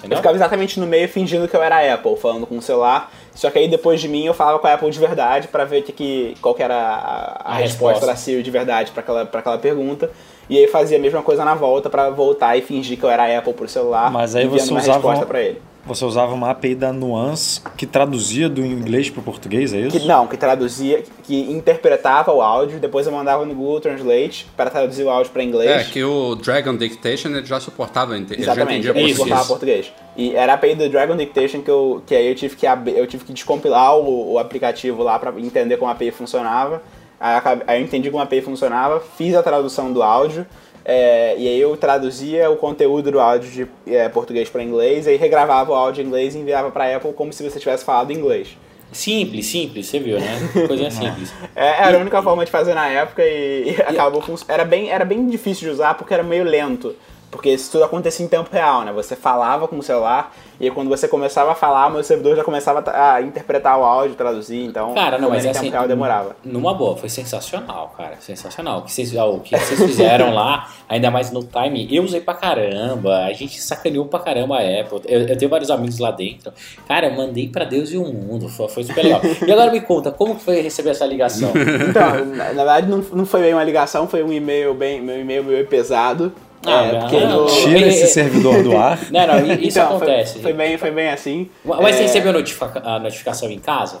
Eu 0.00 0.06
Entendeu? 0.06 0.18
ficava 0.18 0.36
exatamente 0.36 0.80
no 0.80 0.86
meio 0.86 1.08
fingindo 1.08 1.46
que 1.46 1.54
eu 1.54 1.62
era 1.62 1.76
a 1.76 1.94
Apple, 1.94 2.16
falando 2.16 2.46
com 2.46 2.56
o 2.56 2.62
celular. 2.62 3.12
Só 3.34 3.50
que 3.50 3.58
aí 3.58 3.68
depois 3.68 4.00
de 4.00 4.08
mim 4.08 4.24
eu 4.24 4.34
falava 4.34 4.58
com 4.58 4.66
a 4.66 4.72
Apple 4.74 4.90
de 4.90 4.98
verdade 4.98 5.48
pra 5.48 5.64
ver 5.64 5.82
que, 5.82 5.92
que, 5.92 6.34
qual 6.40 6.54
que 6.54 6.62
era 6.62 6.74
a, 6.74 7.42
a 7.44 7.52
A 7.52 7.54
resposta 7.56 8.06
da 8.06 8.16
Siri 8.16 8.42
de 8.42 8.50
verdade 8.50 8.90
pra 8.92 9.02
aquela, 9.02 9.26
pra 9.26 9.40
aquela 9.40 9.58
pergunta. 9.58 10.10
E 10.48 10.58
aí 10.58 10.66
fazia 10.66 10.98
a 10.98 11.00
mesma 11.00 11.22
coisa 11.22 11.44
na 11.44 11.54
volta 11.54 11.88
pra 11.88 12.10
voltar 12.10 12.56
e 12.56 12.62
fingir 12.62 12.98
que 12.98 13.04
eu 13.04 13.10
era 13.10 13.24
a 13.24 13.38
Apple 13.38 13.52
pro 13.52 13.68
celular. 13.68 14.10
Mas 14.10 14.34
aí 14.34 14.46
você 14.46 14.70
uma 14.70 14.80
usava 14.80 14.94
resposta 14.94 15.26
pra 15.26 15.40
ele. 15.40 15.62
Você 15.90 16.04
usava 16.04 16.32
uma 16.32 16.50
API 16.50 16.76
da 16.76 16.92
Nuance 16.92 17.60
que 17.76 17.84
traduzia 17.84 18.48
do 18.48 18.64
inglês 18.64 19.10
para 19.10 19.20
o 19.20 19.24
português, 19.24 19.74
é 19.74 19.80
isso? 19.80 19.98
Que, 19.98 20.06
não, 20.06 20.24
que 20.28 20.36
traduzia, 20.36 21.02
que 21.24 21.50
interpretava 21.50 22.32
o 22.32 22.40
áudio, 22.40 22.78
depois 22.78 23.08
eu 23.08 23.12
mandava 23.12 23.44
no 23.44 23.52
Google 23.52 23.80
Translate 23.80 24.46
para 24.56 24.70
traduzir 24.70 25.02
o 25.02 25.10
áudio 25.10 25.32
pra 25.32 25.42
inglês. 25.42 25.68
É, 25.68 25.82
que 25.82 26.04
o 26.04 26.36
Dragon 26.36 26.76
Dictation 26.76 27.30
ele 27.30 27.44
já 27.44 27.58
suportava, 27.58 28.16
ele 28.16 28.24
já 28.28 28.36
Exatamente, 28.36 28.86
entendia 28.86 28.90
ele 28.90 29.00
português. 29.00 29.16
suportava 29.16 29.48
português. 29.48 29.92
E 30.16 30.36
era 30.36 30.52
a 30.52 30.54
API 30.54 30.76
do 30.76 30.88
Dragon 30.88 31.16
Dictation 31.16 31.60
que, 31.60 31.70
eu, 31.70 32.00
que 32.06 32.14
aí 32.14 32.28
eu 32.28 32.36
tive 32.36 32.54
que, 32.54 32.66
eu 32.66 33.06
tive 33.08 33.24
que 33.24 33.32
descompilar 33.32 33.96
o, 33.96 34.34
o 34.34 34.38
aplicativo 34.38 35.02
lá 35.02 35.18
para 35.18 35.32
entender 35.40 35.76
como 35.76 35.90
a 35.90 35.92
API 35.94 36.12
funcionava. 36.12 36.80
Aí 37.18 37.80
eu 37.80 37.84
entendi 37.84 38.12
como 38.12 38.20
a 38.20 38.24
API 38.24 38.42
funcionava, 38.42 39.00
fiz 39.18 39.34
a 39.34 39.42
tradução 39.42 39.92
do 39.92 40.04
áudio, 40.04 40.46
é, 40.92 41.36
e 41.38 41.46
aí 41.46 41.60
eu 41.60 41.76
traduzia 41.76 42.50
o 42.50 42.56
conteúdo 42.56 43.12
do 43.12 43.20
áudio 43.20 43.48
de 43.48 43.94
é, 43.94 44.08
português 44.08 44.48
para 44.48 44.60
inglês, 44.60 45.06
aí 45.06 45.16
regravava 45.16 45.70
o 45.70 45.74
áudio 45.74 46.02
em 46.02 46.06
inglês 46.08 46.34
e 46.34 46.38
enviava 46.38 46.68
para 46.72 46.96
Apple 46.96 47.12
como 47.12 47.32
se 47.32 47.48
você 47.48 47.60
tivesse 47.60 47.84
falado 47.84 48.12
inglês. 48.12 48.58
Simples, 48.90 49.46
simples, 49.46 49.86
você 49.86 50.00
viu, 50.00 50.18
né? 50.18 50.36
Coisinha 50.66 50.90
simples. 50.90 51.32
É, 51.54 51.86
era 51.86 51.96
a 51.96 52.00
única 52.00 52.20
forma 52.20 52.44
de 52.44 52.50
fazer 52.50 52.74
na 52.74 52.88
época 52.88 53.22
e, 53.24 53.70
e 53.70 53.82
acabou 53.86 54.20
funcionando. 54.20 54.52
Era 54.52 54.64
bem, 54.64 54.90
era 54.90 55.04
bem 55.04 55.28
difícil 55.28 55.68
de 55.68 55.74
usar 55.74 55.94
porque 55.94 56.12
era 56.12 56.24
meio 56.24 56.42
lento. 56.42 56.96
Porque 57.30 57.50
isso 57.50 57.70
tudo 57.70 57.84
acontecia 57.84 58.24
em 58.24 58.28
tempo 58.28 58.48
real, 58.52 58.82
né? 58.82 58.92
Você 58.92 59.14
falava 59.14 59.68
com 59.68 59.78
o 59.78 59.82
celular 59.82 60.34
e 60.60 60.70
quando 60.70 60.88
você 60.88 61.06
começava 61.06 61.52
a 61.52 61.54
falar, 61.54 61.86
o 61.86 61.92
meu 61.92 62.02
servidor 62.02 62.36
já 62.36 62.44
começava 62.44 62.84
a 62.90 63.22
interpretar 63.22 63.78
o 63.78 63.84
áudio, 63.84 64.16
traduzir, 64.16 64.64
então 64.64 64.92
Cara, 64.94 65.16
não, 65.16 65.30
mas 65.30 65.44
em 65.44 65.48
é 65.48 65.52
tempo 65.52 65.64
assim. 65.64 65.70
real 65.70 65.88
demorava. 65.88 66.36
Numa 66.44 66.74
boa, 66.74 66.96
foi 66.96 67.08
sensacional, 67.08 67.94
cara. 67.96 68.16
Sensacional. 68.20 68.80
O 68.80 68.82
que 68.82 68.92
vocês, 68.92 69.14
o 69.14 69.40
que 69.40 69.56
vocês 69.56 69.80
fizeram 69.80 70.34
lá, 70.34 70.68
ainda 70.88 71.10
mais 71.10 71.30
no 71.30 71.42
time, 71.44 71.88
eu 71.90 72.02
usei 72.02 72.20
pra 72.20 72.34
caramba. 72.34 73.24
A 73.24 73.32
gente 73.32 73.60
sacaneou 73.60 74.06
pra 74.06 74.18
caramba 74.20 74.56
a 74.58 74.80
Apple. 74.80 75.00
Eu, 75.06 75.20
eu 75.20 75.38
tenho 75.38 75.50
vários 75.50 75.70
amigos 75.70 75.98
lá 75.98 76.10
dentro. 76.10 76.52
Cara, 76.86 77.06
eu 77.06 77.14
mandei 77.14 77.48
pra 77.48 77.64
Deus 77.64 77.90
e 77.92 77.96
o 77.96 78.04
mundo. 78.04 78.48
Foi, 78.48 78.68
foi 78.68 78.84
super 78.84 79.02
legal. 79.02 79.20
E 79.46 79.50
agora 79.50 79.70
me 79.70 79.80
conta, 79.80 80.10
como 80.10 80.34
foi 80.34 80.60
receber 80.60 80.90
essa 80.90 81.06
ligação? 81.06 81.52
Então, 81.90 82.24
na, 82.26 82.44
na 82.52 82.64
verdade 82.64 82.88
não, 82.88 82.98
não 82.98 83.26
foi 83.26 83.40
bem 83.40 83.54
uma 83.54 83.64
ligação, 83.64 84.06
foi 84.06 84.22
um 84.22 84.32
e-mail 84.32 84.74
bem, 84.74 85.00
meu 85.00 85.18
e-mail 85.18 85.42
meio 85.42 85.66
pesado. 85.66 86.32
Ah, 86.66 86.82
é, 86.84 86.92
não, 86.92 87.00
porque 87.00 87.20
não, 87.24 87.46
Tira 87.46 87.86
esse 87.88 88.06
servidor 88.08 88.62
do 88.62 88.76
ar. 88.76 88.98
Não, 89.10 89.26
não, 89.26 89.46
isso 89.54 89.78
Então, 89.78 89.86
foi- 89.88 89.96
acontece. 89.96 90.38
Foi, 90.40 90.52
bem, 90.52 90.76
foi 90.76 90.90
bem 90.90 91.08
assim. 91.08 91.48
Mas 91.64 91.94
você 91.96 92.00
É, 92.00 92.06
recebeu 92.06 92.30
a, 92.30 92.32
notifica- 92.34 92.82
a 92.84 92.98
notificação 92.98 93.50
em 93.50 93.58
casa? 93.58 94.00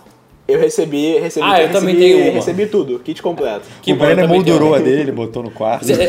Eu 0.52 0.60
recebi, 0.60 1.18
recebi, 1.18 1.44
Ah, 1.46 1.60
eu 1.62 1.66
recebi, 1.68 1.72
também 1.72 1.96
tenho 1.96 2.22
uma. 2.24 2.32
recebi 2.32 2.66
tudo, 2.66 2.98
kit 2.98 3.22
completo. 3.22 3.62
Que 3.82 3.92
o 3.92 3.96
bom, 3.96 4.04
Brenner 4.04 4.28
moldurou 4.28 4.74
a 4.74 4.78
dele, 4.78 5.10
botou 5.12 5.42
no 5.42 5.50
quarto. 5.50 5.84
Você- 5.86 6.06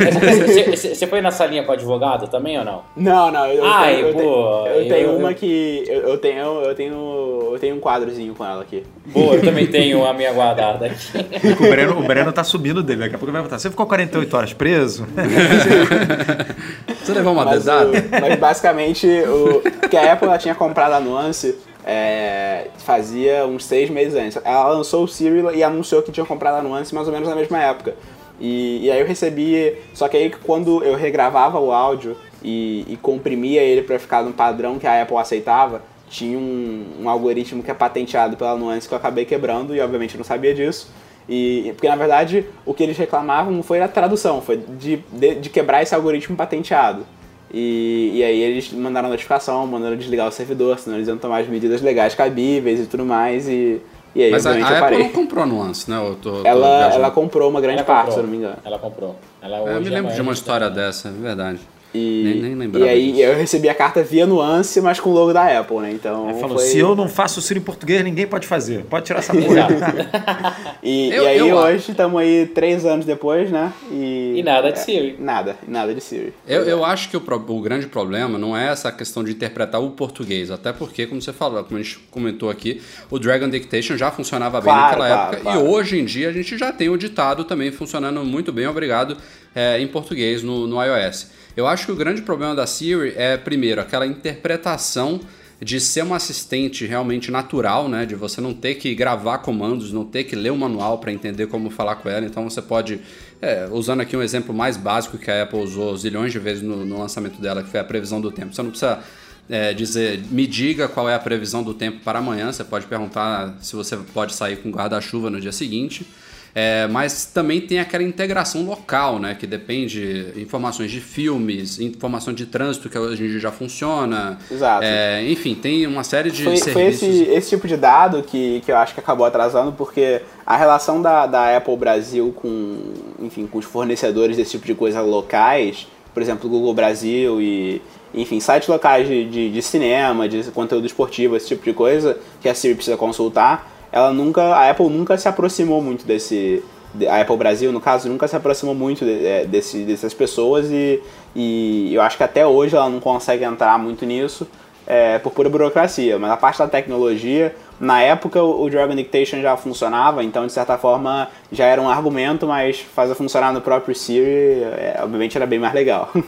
você- 0.76 0.96
você 0.96 1.08
foi 1.08 1.22
na 1.22 1.32
salinha 1.32 1.64
com 1.64 1.72
o 1.72 1.74
advogado 1.74 2.28
também 2.28 2.58
ou 2.58 2.66
não? 2.66 2.82
Não, 2.96 3.32
não, 3.32 3.46
eu, 3.48 3.56
eu 3.58 3.66
Ai, 3.66 3.96
tenho, 3.96 4.08
eu, 4.08 4.14
pô, 4.14 4.20
tenho, 4.20 4.76
eu 4.76 4.88
tenho 4.90 5.08
eu- 5.10 5.18
uma 5.18 5.34
que. 5.34 5.84
Eu, 5.88 6.02
eu 6.10 6.18
tenho. 6.18 6.62
Eu 6.64 6.76
tenho. 6.76 7.50
Eu 7.54 7.60
tenho 7.60 7.76
um 7.76 7.80
quadrozinho 7.80 8.34
com 8.34 8.46
ela 8.46 8.62
aqui. 8.62 8.84
Boa, 9.08 9.36
eu 9.36 9.42
também 9.42 9.68
tenho 9.68 10.06
a 10.06 10.14
minha 10.14 10.32
guardada 10.32 10.86
aqui. 10.86 11.12
O 11.62 11.70
Breno, 11.70 12.00
o 12.00 12.04
Breno 12.04 12.32
tá 12.32 12.44
subindo 12.44 12.82
dele, 12.82 13.02
daqui 13.02 13.16
a 13.16 13.18
pouco 13.18 13.26
ele 13.26 13.34
vai 13.34 13.42
botar. 13.44 13.60
Você 13.60 13.70
ficou 13.70 13.86
48 13.86 14.38
horas 14.38 14.54
preso? 14.54 15.06
Você 17.04 17.14
levou 17.14 17.34
uma 17.34 17.46
Mas, 17.46 17.60
dedada? 17.64 17.92
mas 18.22 18.40
basicamente, 18.40 19.08
o, 19.08 19.62
que 19.90 19.98
a 19.98 20.14
Apple 20.14 20.28
ela 20.28 20.38
tinha 20.38 20.54
comprado 20.56 20.94
a 20.94 21.00
Nuance 21.00 21.56
é, 21.86 22.68
fazia 22.80 23.46
uns 23.46 23.66
seis 23.66 23.90
meses 23.90 24.16
antes. 24.16 24.38
Ela 24.44 24.70
lançou 24.70 25.04
o 25.04 25.08
Siri 25.08 25.42
e 25.56 25.64
anunciou 25.64 26.02
que 26.02 26.12
tinha 26.12 26.26
comprado 26.26 26.56
a 26.56 26.62
Nuance 26.62 26.94
mais 26.94 27.08
ou 27.08 27.14
menos 27.14 27.28
na 27.28 27.36
mesma 27.36 27.62
época. 27.62 27.96
E, 28.40 28.86
e 28.86 28.92
aí 28.92 29.00
eu 29.00 29.06
recebi. 29.06 29.76
Só 29.94 30.08
que 30.08 30.18
aí 30.18 30.30
quando 30.30 30.84
eu 30.84 30.96
regravava 30.96 31.60
o 31.60 31.72
áudio 31.72 32.18
e, 32.44 32.86
e 32.88 32.98
comprimia 32.98 33.62
ele 33.62 33.82
para 33.84 34.00
ficar 34.00 34.24
no 34.24 34.34
padrão 34.34 34.80
que 34.80 34.88
a 34.88 35.02
Apple 35.02 35.18
aceitava, 35.18 35.82
tinha 36.10 36.38
um, 36.38 36.86
um 37.02 37.10
algoritmo 37.10 37.64
que 37.64 37.72
é 37.72 37.74
patenteado 37.74 38.36
pela 38.36 38.56
Nuance 38.56 38.88
que 38.88 38.94
eu 38.94 38.98
acabei 38.98 39.26
quebrando 39.26 39.76
e 39.76 39.80
obviamente 39.80 40.18
não 40.18 40.24
sabia 40.24 40.54
disso. 40.54 40.92
E, 41.30 41.72
porque 41.76 41.88
na 41.88 41.96
verdade 41.96 42.46
o 42.66 42.74
que 42.74 42.84
eles 42.84 42.98
reclamavam 42.98 43.54
não 43.54 43.64
foi 43.64 43.80
a 43.80 43.88
tradução, 43.88 44.42
foi 44.42 44.58
de, 44.58 44.98
de, 45.12 45.36
de 45.36 45.50
quebrar 45.50 45.82
esse 45.82 45.96
algoritmo 45.96 46.36
patenteado. 46.36 47.06
E, 47.54 48.12
e 48.16 48.24
aí 48.24 48.42
eles 48.42 48.72
mandaram 48.72 49.10
notificação, 49.10 49.66
mandaram 49.68 49.96
desligar 49.98 50.28
o 50.28 50.32
servidor, 50.32 50.80
senão 50.80 50.98
eles 50.98 51.08
iam 51.08 51.18
tomar 51.18 51.40
as 51.42 51.48
medidas 51.48 51.82
legais 51.82 52.16
cabíveis 52.16 52.80
e 52.80 52.86
tudo 52.86 53.06
mais. 53.06 53.48
E, 53.50 53.82
e 54.16 54.24
aí, 54.24 54.32
Mas 54.32 54.46
a, 54.46 54.52
a 54.52 54.58
eu 54.60 54.66
Apple 54.66 54.80
parei. 54.80 55.00
não 55.00 55.10
comprou 55.10 55.46
nuance, 55.46 55.90
né? 55.90 55.98
Eu 55.98 56.16
tô, 56.16 56.42
tô 56.42 56.48
Ela, 56.48 56.78
viajando. 56.80 56.96
ela 56.96 57.12
comprou 57.12 57.50
uma 57.50 57.62
grande 57.62 57.80
Ela 57.80 57.86
parte, 57.86 58.06
comprou. 58.08 58.14
se 58.14 58.20
eu 58.20 58.24
não 58.24 58.32
me 58.32 58.38
engano. 58.38 58.58
Ela 58.64 58.80
comprou. 58.80 59.16
Ela 59.42 59.58
É, 59.58 59.62
eu 59.62 59.66
me 59.82 59.88
é 59.88 59.90
lembro 59.90 60.04
maior 60.04 60.16
de 60.16 60.22
uma 60.22 60.34
história 60.34 60.70
dessa, 60.70 61.10
é 61.10 61.12
verdade. 61.12 61.60
E, 61.94 62.22
Nem- 62.24 62.42
nem 62.42 62.56
lembrava 62.56 62.86
e 62.86 62.90
aí 62.90 63.12
disso. 63.12 63.22
eu 63.24 63.36
recebi 63.36 63.68
a 63.68 63.76
carta 63.76 64.02
via 64.02 64.26
nuance, 64.26 64.80
mas 64.80 65.00
com 65.00 65.10
o 65.10 65.14
logo 65.14 65.34
da 65.34 65.60
Apple, 65.60 65.78
né? 65.80 65.92
Então 65.92 66.30
Aí 66.30 66.40
falou, 66.40 66.58
foi... 66.58 66.66
se 66.68 66.80
eu 66.80 66.96
não 66.96 67.10
faço 67.10 67.40
o 67.40 67.44
Ciro 67.44 67.60
em 67.60 67.64
português, 67.64 68.02
ninguém 68.04 68.26
pode 68.26 68.48
fazer. 68.48 68.86
Pode 68.86 69.06
tirar 69.06 69.20
essa 69.20 69.34
porra. 69.36 69.68
E, 70.84 71.10
Eu- 71.14 71.24
e 71.24 71.28
aí 71.28 71.38
eu 71.40 71.56
hoje 71.56 71.92
estamos 71.92 72.20
aí 72.20 72.46
três 72.48 72.86
anos 72.86 73.06
depois, 73.06 73.52
né? 73.52 73.72
E, 73.92 74.36
E 74.38 74.44
nada 74.44 74.72
de 74.72 74.80
é, 74.80 74.82
Siri. 74.82 75.16
Nada, 75.20 75.56
nada 75.68 75.94
de 75.94 76.02
Siri. 76.02 76.34
Eu, 76.48 76.64
eu 76.64 76.84
acho 76.84 77.10
que 77.10 77.18
o, 77.18 77.22
o 77.48 77.62
grande 77.62 77.88
problema 77.88 78.38
não 78.40 78.56
é 78.58 78.70
essa 78.72 78.92
questão 78.92 79.24
de 79.24 79.32
interpretar 79.32 79.82
o 79.82 79.92
português, 79.92 80.50
até 80.50 80.72
porque, 80.74 81.06
como 81.06 81.22
você 81.22 81.32
falou, 81.34 81.64
como 81.64 81.80
a 81.80 81.84
gente 81.84 82.00
comentou 82.10 82.50
aqui, 82.50 82.82
o 83.10 83.20
Dragon 83.20 83.48
Dictation 83.50 83.96
já 83.98 84.10
funcionava 84.12 84.60
bem 84.60 84.72
Claro, 84.74 84.82
naquela 85.00 85.08
claro, 85.08 85.34
época 85.36 85.42
claro. 85.52 85.60
e 85.60 85.70
hoje 85.70 86.00
em 86.00 86.06
dia 86.06 86.30
a 86.30 86.32
gente 86.34 86.58
já 86.58 86.72
tem 86.72 86.90
o 86.90 86.98
ditado 86.98 87.44
também 87.44 87.72
funcionando 87.72 88.24
muito 88.24 88.52
bem, 88.52 88.66
obrigado, 88.68 89.18
é, 89.54 89.80
em 89.80 89.88
português 89.88 90.42
no, 90.42 90.66
no 90.68 90.82
iOS. 90.84 91.28
Eu 91.56 91.68
acho 91.68 91.86
que 91.86 91.92
o 91.92 91.96
grande 91.96 92.22
problema 92.22 92.56
da 92.56 92.66
Siri 92.66 93.14
é, 93.16 93.38
primeiro, 93.38 93.82
aquela 93.82 94.08
interpretação 94.08 95.20
de 95.64 95.80
ser 95.80 96.04
um 96.04 96.14
assistente 96.14 96.88
realmente 96.88 97.30
natural, 97.30 97.88
né? 97.88 98.04
De 98.04 98.16
você 98.16 98.42
não 98.42 98.52
ter 98.52 98.76
que 98.76 98.96
gravar 98.96 99.40
comandos, 99.40 99.94
não 99.94 100.04
ter 100.04 100.24
que 100.24 100.36
ler 100.36 100.52
o 100.52 100.58
manual 100.58 100.98
para 100.98 101.12
entender 101.12 101.46
como 101.48 101.70
falar 101.70 101.98
com 101.98 102.10
ela. 102.10 102.26
Então 102.26 102.50
você 102.50 102.62
pode, 102.62 103.00
é, 103.40 103.68
usando 103.72 104.02
aqui 104.02 104.18
um 104.18 104.24
exemplo 104.24 104.56
mais 104.56 104.76
básico 104.76 105.20
que 105.20 105.30
a 105.30 105.44
Apple 105.44 105.60
usou 105.60 105.96
zilhões 105.96 106.32
de 106.32 106.40
vezes 106.40 106.64
no, 106.64 106.84
no 106.84 106.98
lançamento 106.98 107.40
dela, 107.40 107.62
que 107.62 107.70
foi 107.70 107.80
a 107.80 107.84
previsão 107.84 108.20
do 108.20 108.32
tempo. 108.32 108.56
Você 108.56 108.64
não 108.64 108.72
precisa 108.72 109.04
é, 109.48 109.72
dizer, 109.72 110.24
me 110.32 110.48
diga 110.48 110.88
qual 110.88 111.08
é 111.08 111.14
a 111.14 111.20
previsão 111.20 111.62
do 111.62 111.76
tempo 111.76 112.00
para 112.04 112.18
amanhã. 112.18 112.52
Você 112.52 112.64
pode 112.64 112.88
perguntar 112.88 113.56
se 113.62 113.76
você 113.76 113.96
pode 113.98 114.34
sair 114.34 114.58
com 114.58 114.72
guarda-chuva 114.72 115.30
no 115.30 115.40
dia 115.40 115.52
seguinte. 115.52 116.08
É, 116.54 116.88
mas 116.88 117.26
também 117.26 117.62
tem 117.62 117.80
aquela 117.80 118.04
integração 118.04 118.66
local, 118.66 119.20
né? 119.20 119.36
Que 119.40 119.48
depende 119.48 120.32
de 120.34 120.42
informações 120.42 120.92
de 120.92 121.00
filmes, 121.00 121.80
informação 121.80 122.34
de 122.34 122.46
trânsito 122.46 122.90
que 122.90 122.98
hoje 122.98 123.24
em 123.24 123.28
dia 123.28 123.40
já 123.40 123.52
funciona. 123.52 124.38
Exato. 124.52 124.84
É, 124.84 125.24
enfim, 125.30 125.56
tem 125.56 125.88
uma 125.88 126.04
série 126.04 126.30
de 126.30 126.44
Foi, 126.44 126.58
foi 126.58 126.74
serviços. 126.74 127.04
esse, 127.04 127.24
esse 127.24 127.50
tipo 127.50 127.68
de 127.68 127.78
dado 127.78 128.22
que, 128.24 128.62
que 128.66 128.72
eu 128.72 128.78
acho 128.78 128.94
que 128.94 129.00
acabou 129.00 129.26
atrasando, 129.26 129.72
porque 129.72 130.22
a 130.46 130.58
relação 130.58 131.02
da, 131.02 131.26
da 131.26 131.56
Apple 131.56 131.78
Brasil 131.78 132.34
com, 132.36 132.94
enfim, 133.20 133.48
com 133.48 133.58
os 133.58 133.66
fornecedores 133.66 134.36
desse 134.36 134.52
tipo 134.52 134.66
de 134.66 134.76
coisa 134.76 135.02
locais, 135.02 135.88
por 136.14 136.22
exemplo, 136.22 136.50
Google 136.50 136.74
Brasil 136.74 137.42
e, 137.42 137.82
enfim, 138.14 138.40
sites 138.42 138.68
locais 138.68 139.08
de, 139.08 139.24
de, 139.30 139.50
de 139.50 139.62
cinema, 139.62 140.28
de 140.28 140.44
conteúdo 140.52 140.86
esportivo, 140.86 141.38
esse 141.38 141.48
tipo 141.48 141.64
de 141.64 141.74
coisa, 141.74 142.18
que 142.42 142.50
a 142.50 142.56
Siri 142.56 142.76
precisa 142.76 142.98
consultar, 142.98 143.72
ela 143.92 144.14
nunca, 144.14 144.42
a 144.42 144.70
Apple 144.70 144.90
nunca 144.90 145.18
se 145.18 145.28
aproximou 145.28 145.82
muito 145.82 146.06
desse, 146.06 146.64
a 147.10 147.22
Apple 147.22 147.38
Brasil, 147.38 147.72
no 147.72 147.80
caso, 147.80 148.10
nunca 148.10 148.28
se 148.28 148.36
aproximou 148.36 148.76
muito 148.76 149.06
é, 149.06 149.46
desse, 149.46 149.84
dessas 149.84 150.14
pessoas 150.14 150.70
e, 150.72 151.02
e 151.36 151.94
eu 151.94 152.02
acho 152.02 152.18
que 152.18 152.24
até 152.24 152.46
hoje 152.46 152.76
ela 152.76 152.90
não 152.90 153.00
consegue 153.00 153.44
entrar 153.44 153.78
muito 153.80 154.06
nisso 154.06 154.48
é, 154.86 155.18
por 155.20 155.32
pura 155.32 155.50
burocracia. 155.50 156.20
Mas 156.20 156.32
a 156.32 156.38
parte 156.38 156.60
da 156.60 156.68
tecnologia, 156.68 157.56
na 157.82 158.00
época 158.00 158.42
o 158.42 158.70
Dragon 158.70 158.96
Dictation 158.96 159.42
já 159.42 159.58
funcionava, 159.58 160.24
então 160.24 160.46
de 160.46 160.54
certa 160.54 160.78
forma 160.78 161.28
já 161.52 161.66
era 161.66 161.82
um 161.82 161.90
argumento, 161.90 162.46
mas 162.46 162.80
fazer 162.80 163.16
funcionar 163.16 163.52
no 163.52 163.60
próprio 163.60 163.96
Siri, 163.96 164.62
é, 164.64 165.00
obviamente 165.02 165.36
era 165.36 165.48
bem 165.48 165.60
mais 165.60 165.74
legal. 165.74 166.10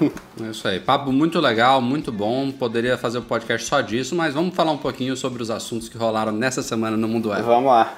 É 0.43 0.49
isso 0.49 0.67
aí. 0.67 0.79
Papo 0.79 1.11
muito 1.11 1.39
legal, 1.39 1.79
muito 1.79 2.11
bom. 2.11 2.51
Poderia 2.51 2.97
fazer 2.97 3.19
um 3.19 3.21
podcast 3.21 3.67
só 3.67 3.81
disso, 3.81 4.15
mas 4.15 4.33
vamos 4.33 4.55
falar 4.55 4.71
um 4.71 4.79
pouquinho 4.79 5.15
sobre 5.15 5.43
os 5.43 5.51
assuntos 5.51 5.87
que 5.87 5.95
rolaram 5.95 6.31
nessa 6.31 6.63
semana 6.63 6.97
no 6.97 7.07
mundo 7.07 7.29
web. 7.29 7.43
Vamos 7.43 7.67
lá. 7.67 7.93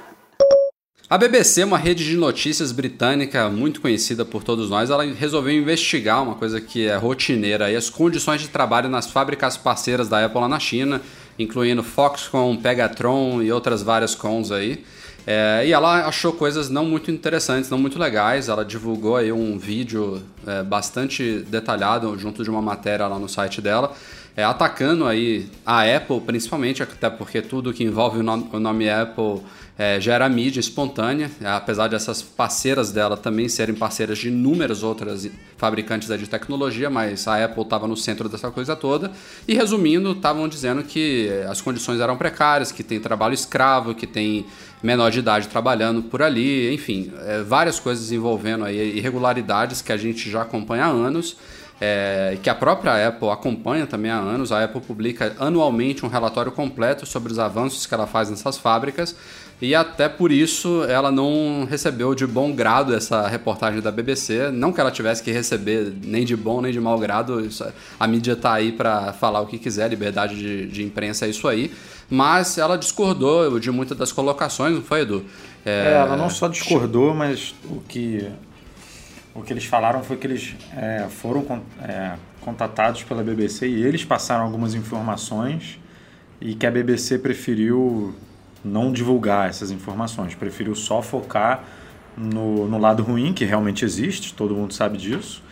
A 1.07 1.19
BBC, 1.19 1.63
uma 1.63 1.77
rede 1.77 2.03
de 2.03 2.17
notícias 2.17 2.71
britânica 2.71 3.47
muito 3.47 3.79
conhecida 3.79 4.25
por 4.25 4.43
todos 4.43 4.71
nós, 4.71 4.89
ela 4.89 5.05
resolveu 5.05 5.53
investigar 5.53 6.23
uma 6.23 6.33
coisa 6.33 6.59
que 6.59 6.87
é 6.87 6.95
rotineira 6.95 7.67
as 7.77 7.91
condições 7.91 8.41
de 8.41 8.47
trabalho 8.47 8.89
nas 8.89 9.09
fábricas 9.09 9.55
parceiras 9.55 10.09
da 10.09 10.25
Apple 10.25 10.41
lá 10.41 10.49
na 10.49 10.59
China, 10.59 10.99
incluindo 11.37 11.83
Foxconn, 11.83 12.57
Pegatron 12.57 13.41
e 13.41 13.51
outras 13.51 13.83
várias 13.83 14.15
cons 14.15 14.51
aí. 14.51 14.83
É, 15.27 15.63
e 15.65 15.73
ela 15.73 16.05
achou 16.07 16.33
coisas 16.33 16.69
não 16.69 16.85
muito 16.85 17.09
interessantes, 17.09 17.69
não 17.69 17.79
muito 17.79 17.97
legais. 17.97 18.47
Ela 18.47 18.63
divulgou 18.63 19.15
aí 19.15 19.31
um 19.31 19.57
vídeo 19.57 20.21
é, 20.45 20.63
bastante 20.63 21.39
detalhado 21.47 22.17
junto 22.17 22.43
de 22.43 22.49
uma 22.49 22.61
matéria 22.61 23.07
lá 23.07 23.17
no 23.17 23.27
site 23.27 23.61
dela, 23.61 23.93
é, 24.37 24.43
atacando 24.43 25.05
aí 25.05 25.49
a 25.65 25.81
Apple, 25.81 26.21
principalmente, 26.21 26.83
até 26.83 27.09
porque 27.09 27.41
tudo 27.41 27.73
que 27.73 27.83
envolve 27.83 28.19
o 28.19 28.23
nome, 28.23 28.49
o 28.51 28.59
nome 28.59 28.89
Apple 28.89 29.41
é, 29.77 29.99
gera 29.99 30.27
mídia 30.29 30.59
espontânea, 30.59 31.29
apesar 31.43 31.87
dessas 31.87 32.21
parceiras 32.21 32.91
dela 32.91 33.17
também 33.17 33.49
serem 33.49 33.75
parceiras 33.75 34.17
de 34.17 34.29
inúmeras 34.29 34.83
outras 34.83 35.29
fabricantes 35.57 36.07
de 36.07 36.27
tecnologia, 36.27 36.89
mas 36.89 37.27
a 37.27 37.43
Apple 37.43 37.63
estava 37.63 37.87
no 37.87 37.97
centro 37.97 38.29
dessa 38.29 38.49
coisa 38.49 38.75
toda. 38.75 39.11
E 39.47 39.53
resumindo, 39.53 40.11
estavam 40.11 40.47
dizendo 40.47 40.83
que 40.83 41.29
as 41.49 41.59
condições 41.59 41.99
eram 41.99 42.15
precárias, 42.15 42.71
que 42.71 42.83
tem 42.83 42.99
trabalho 42.99 43.33
escravo, 43.33 43.93
que 43.93 44.07
tem 44.07 44.45
menor 44.81 45.11
de 45.11 45.19
idade 45.19 45.47
trabalhando 45.47 46.03
por 46.03 46.21
ali, 46.21 46.73
enfim, 46.73 47.11
é, 47.25 47.41
várias 47.41 47.79
coisas 47.79 48.11
envolvendo 48.11 48.63
aí 48.65 48.97
irregularidades 48.97 49.81
que 49.81 49.91
a 49.91 49.97
gente 49.97 50.29
já 50.29 50.43
acompanha 50.43 50.85
há 50.85 50.89
anos. 50.89 51.35
É, 51.81 52.37
que 52.41 52.49
a 52.49 52.55
própria 52.55 53.07
Apple 53.09 53.29
acompanha 53.29 53.85
também 53.85 54.09
há 54.09 54.17
anos. 54.17 54.51
A 54.51 54.63
Apple 54.63 54.79
publica 54.79 55.35
anualmente 55.39 56.05
um 56.05 56.07
relatório 56.09 56.51
completo 56.51 57.05
sobre 57.05 57.31
os 57.33 57.39
avanços 57.39 57.85
que 57.85 57.93
ela 57.93 58.07
faz 58.07 58.29
nessas 58.29 58.57
fábricas 58.57 59.13
e 59.61 59.73
até 59.75 60.07
por 60.07 60.31
isso 60.31 60.83
ela 60.85 61.11
não 61.11 61.65
recebeu 61.69 62.15
de 62.15 62.25
bom 62.25 62.53
grado 62.53 62.93
essa 62.95 63.27
reportagem 63.27 63.81
da 63.81 63.91
BBC. 63.91 64.51
Não 64.51 64.71
que 64.71 64.79
ela 64.79 64.89
tivesse 64.91 65.21
que 65.21 65.31
receber 65.31 65.93
nem 66.03 66.23
de 66.25 66.35
bom 66.35 66.61
nem 66.61 66.71
de 66.71 66.79
mau 66.79 66.97
grado, 66.97 67.41
isso- 67.45 67.65
a 67.99 68.07
mídia 68.07 68.35
tá 68.37 68.53
aí 68.53 68.71
para 68.71 69.11
falar 69.13 69.41
o 69.41 69.45
que 69.45 69.57
quiser, 69.57 69.89
liberdade 69.89 70.35
de, 70.37 70.67
de 70.67 70.81
imprensa 70.83 71.25
é 71.25 71.29
isso 71.29 71.45
aí. 71.47 71.73
Mas 72.09 72.57
ela 72.57 72.77
discordou 72.77 73.59
de 73.59 73.69
muitas 73.71 73.97
das 73.97 74.11
colocações, 74.13 74.75
não 74.75 74.81
foi, 74.81 75.01
Edu? 75.01 75.25
É, 75.65 75.93
ela 76.05 76.15
não 76.15 76.29
só 76.29 76.47
discordou, 76.47 77.13
mas 77.13 77.55
o 77.65 77.81
que, 77.87 78.29
o 79.35 79.41
que 79.43 79.51
eles 79.53 79.65
falaram 79.65 80.01
foi 80.03 80.17
que 80.17 80.25
eles 80.25 80.55
é, 80.75 81.07
foram 81.09 81.61
é, 81.81 82.13
contatados 82.41 83.03
pela 83.03 83.23
BBC 83.23 83.67
e 83.67 83.83
eles 83.83 84.03
passaram 84.05 84.43
algumas 84.45 84.73
informações 84.73 85.77
e 86.39 86.55
que 86.55 86.65
a 86.65 86.71
BBC 86.71 87.19
preferiu 87.19 88.15
não 88.63 88.91
divulgar 88.91 89.49
essas 89.49 89.71
informações, 89.71 90.33
preferiu 90.35 90.73
só 90.73 91.01
focar 91.01 91.63
no, 92.17 92.67
no 92.67 92.77
lado 92.79 93.03
ruim, 93.03 93.33
que 93.33 93.45
realmente 93.45 93.83
existe, 93.83 94.33
todo 94.33 94.55
mundo 94.55 94.73
sabe 94.73 94.97
disso, 94.97 95.43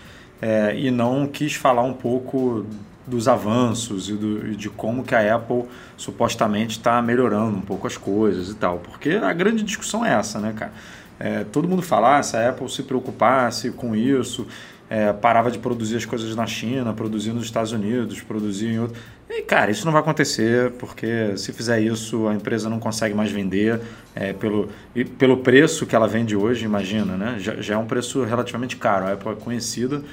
é, 0.42 0.78
e 0.78 0.90
não 0.90 1.28
quis 1.28 1.54
falar 1.54 1.84
um 1.84 1.94
pouco 1.94 2.66
dos 3.06 3.28
avanços 3.28 4.10
e, 4.10 4.14
do- 4.14 4.48
e 4.52 4.56
de 4.56 4.70
como 4.70 5.04
que 5.04 5.14
a 5.14 5.36
Apple 5.36 5.66
supostamente 5.98 6.78
está 6.78 7.02
melhorando 7.02 7.58
um 7.58 7.62
pouco 7.62 7.86
as 7.86 7.98
coisas 7.98 8.50
e 8.50 8.56
tal. 8.56 8.80
Porque 8.80 9.10
a 9.12 9.34
grande 9.34 9.62
discussão 9.62 10.06
é 10.06 10.14
essa, 10.14 10.40
né, 10.40 10.54
cara? 10.56 10.72
É, 11.20 11.44
todo 11.44 11.68
mundo 11.68 11.82
falar, 11.82 12.24
se 12.24 12.36
a 12.36 12.50
Apple 12.50 12.70
se 12.70 12.84
preocupasse 12.84 13.72
com 13.72 13.96
isso, 13.96 14.48
é, 14.90 15.12
parava 15.14 15.50
de 15.50 15.60
produzir 15.60 15.98
as 15.98 16.06
coisas 16.06 16.36
na 16.36 16.46
China, 16.46 16.94
produzir 16.94 17.32
nos 17.32 17.46
Estados 17.46 17.72
Unidos, 17.72 18.22
produzir 18.22 18.68
em 18.68 18.80
outro. 18.80 19.00
E, 19.30 19.42
cara, 19.42 19.72
isso 19.72 19.86
não 19.86 19.92
vai 19.92 20.02
acontecer, 20.02 20.72
porque 20.74 21.36
se 21.38 21.52
fizer 21.52 21.80
isso, 21.80 22.28
a 22.28 22.36
empresa 22.36 22.70
não 22.70 22.80
consegue 22.80 23.16
mais 23.16 23.32
vender 23.32 23.82
é, 24.14 24.34
pelo, 24.34 24.70
e 24.94 25.04
pelo 25.04 25.38
preço 25.38 25.86
que 25.88 25.96
ela 25.96 26.08
vende 26.08 26.36
hoje, 26.36 26.66
imagina, 26.66 27.18
né? 27.18 27.38
Já, 27.40 27.56
já 27.56 27.74
é 27.74 27.78
um 27.78 27.86
preço 27.86 28.24
relativamente 28.24 28.76
caro. 28.78 29.06
A 29.06 29.14
Apple 29.14 29.32
é 29.32 29.36
conhecida 29.36 30.04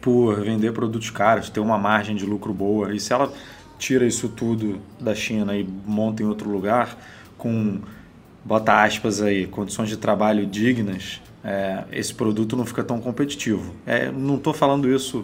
por 0.00 0.40
vender 0.40 0.72
produtos 0.72 1.10
caros, 1.10 1.48
ter 1.48 1.60
uma 1.60 1.78
margem 1.78 2.16
de 2.16 2.24
lucro 2.24 2.52
boa. 2.52 2.94
E 2.94 2.98
se 2.98 3.12
ela 3.12 3.32
tira 3.78 4.04
isso 4.04 4.28
tudo 4.28 4.80
da 4.98 5.14
China 5.14 5.56
e 5.56 5.64
monta 5.86 6.22
em 6.22 6.26
outro 6.26 6.50
lugar, 6.50 6.98
com, 7.36 7.80
bota 8.48 8.82
aspas 8.82 9.20
aí, 9.20 9.46
condições 9.46 9.90
de 9.90 9.98
trabalho 9.98 10.46
dignas, 10.46 11.20
é, 11.44 11.84
esse 11.92 12.14
produto 12.14 12.56
não 12.56 12.64
fica 12.64 12.82
tão 12.82 12.98
competitivo. 12.98 13.74
É, 13.86 14.10
não 14.10 14.36
estou 14.36 14.54
falando 14.54 14.88
isso 14.90 15.22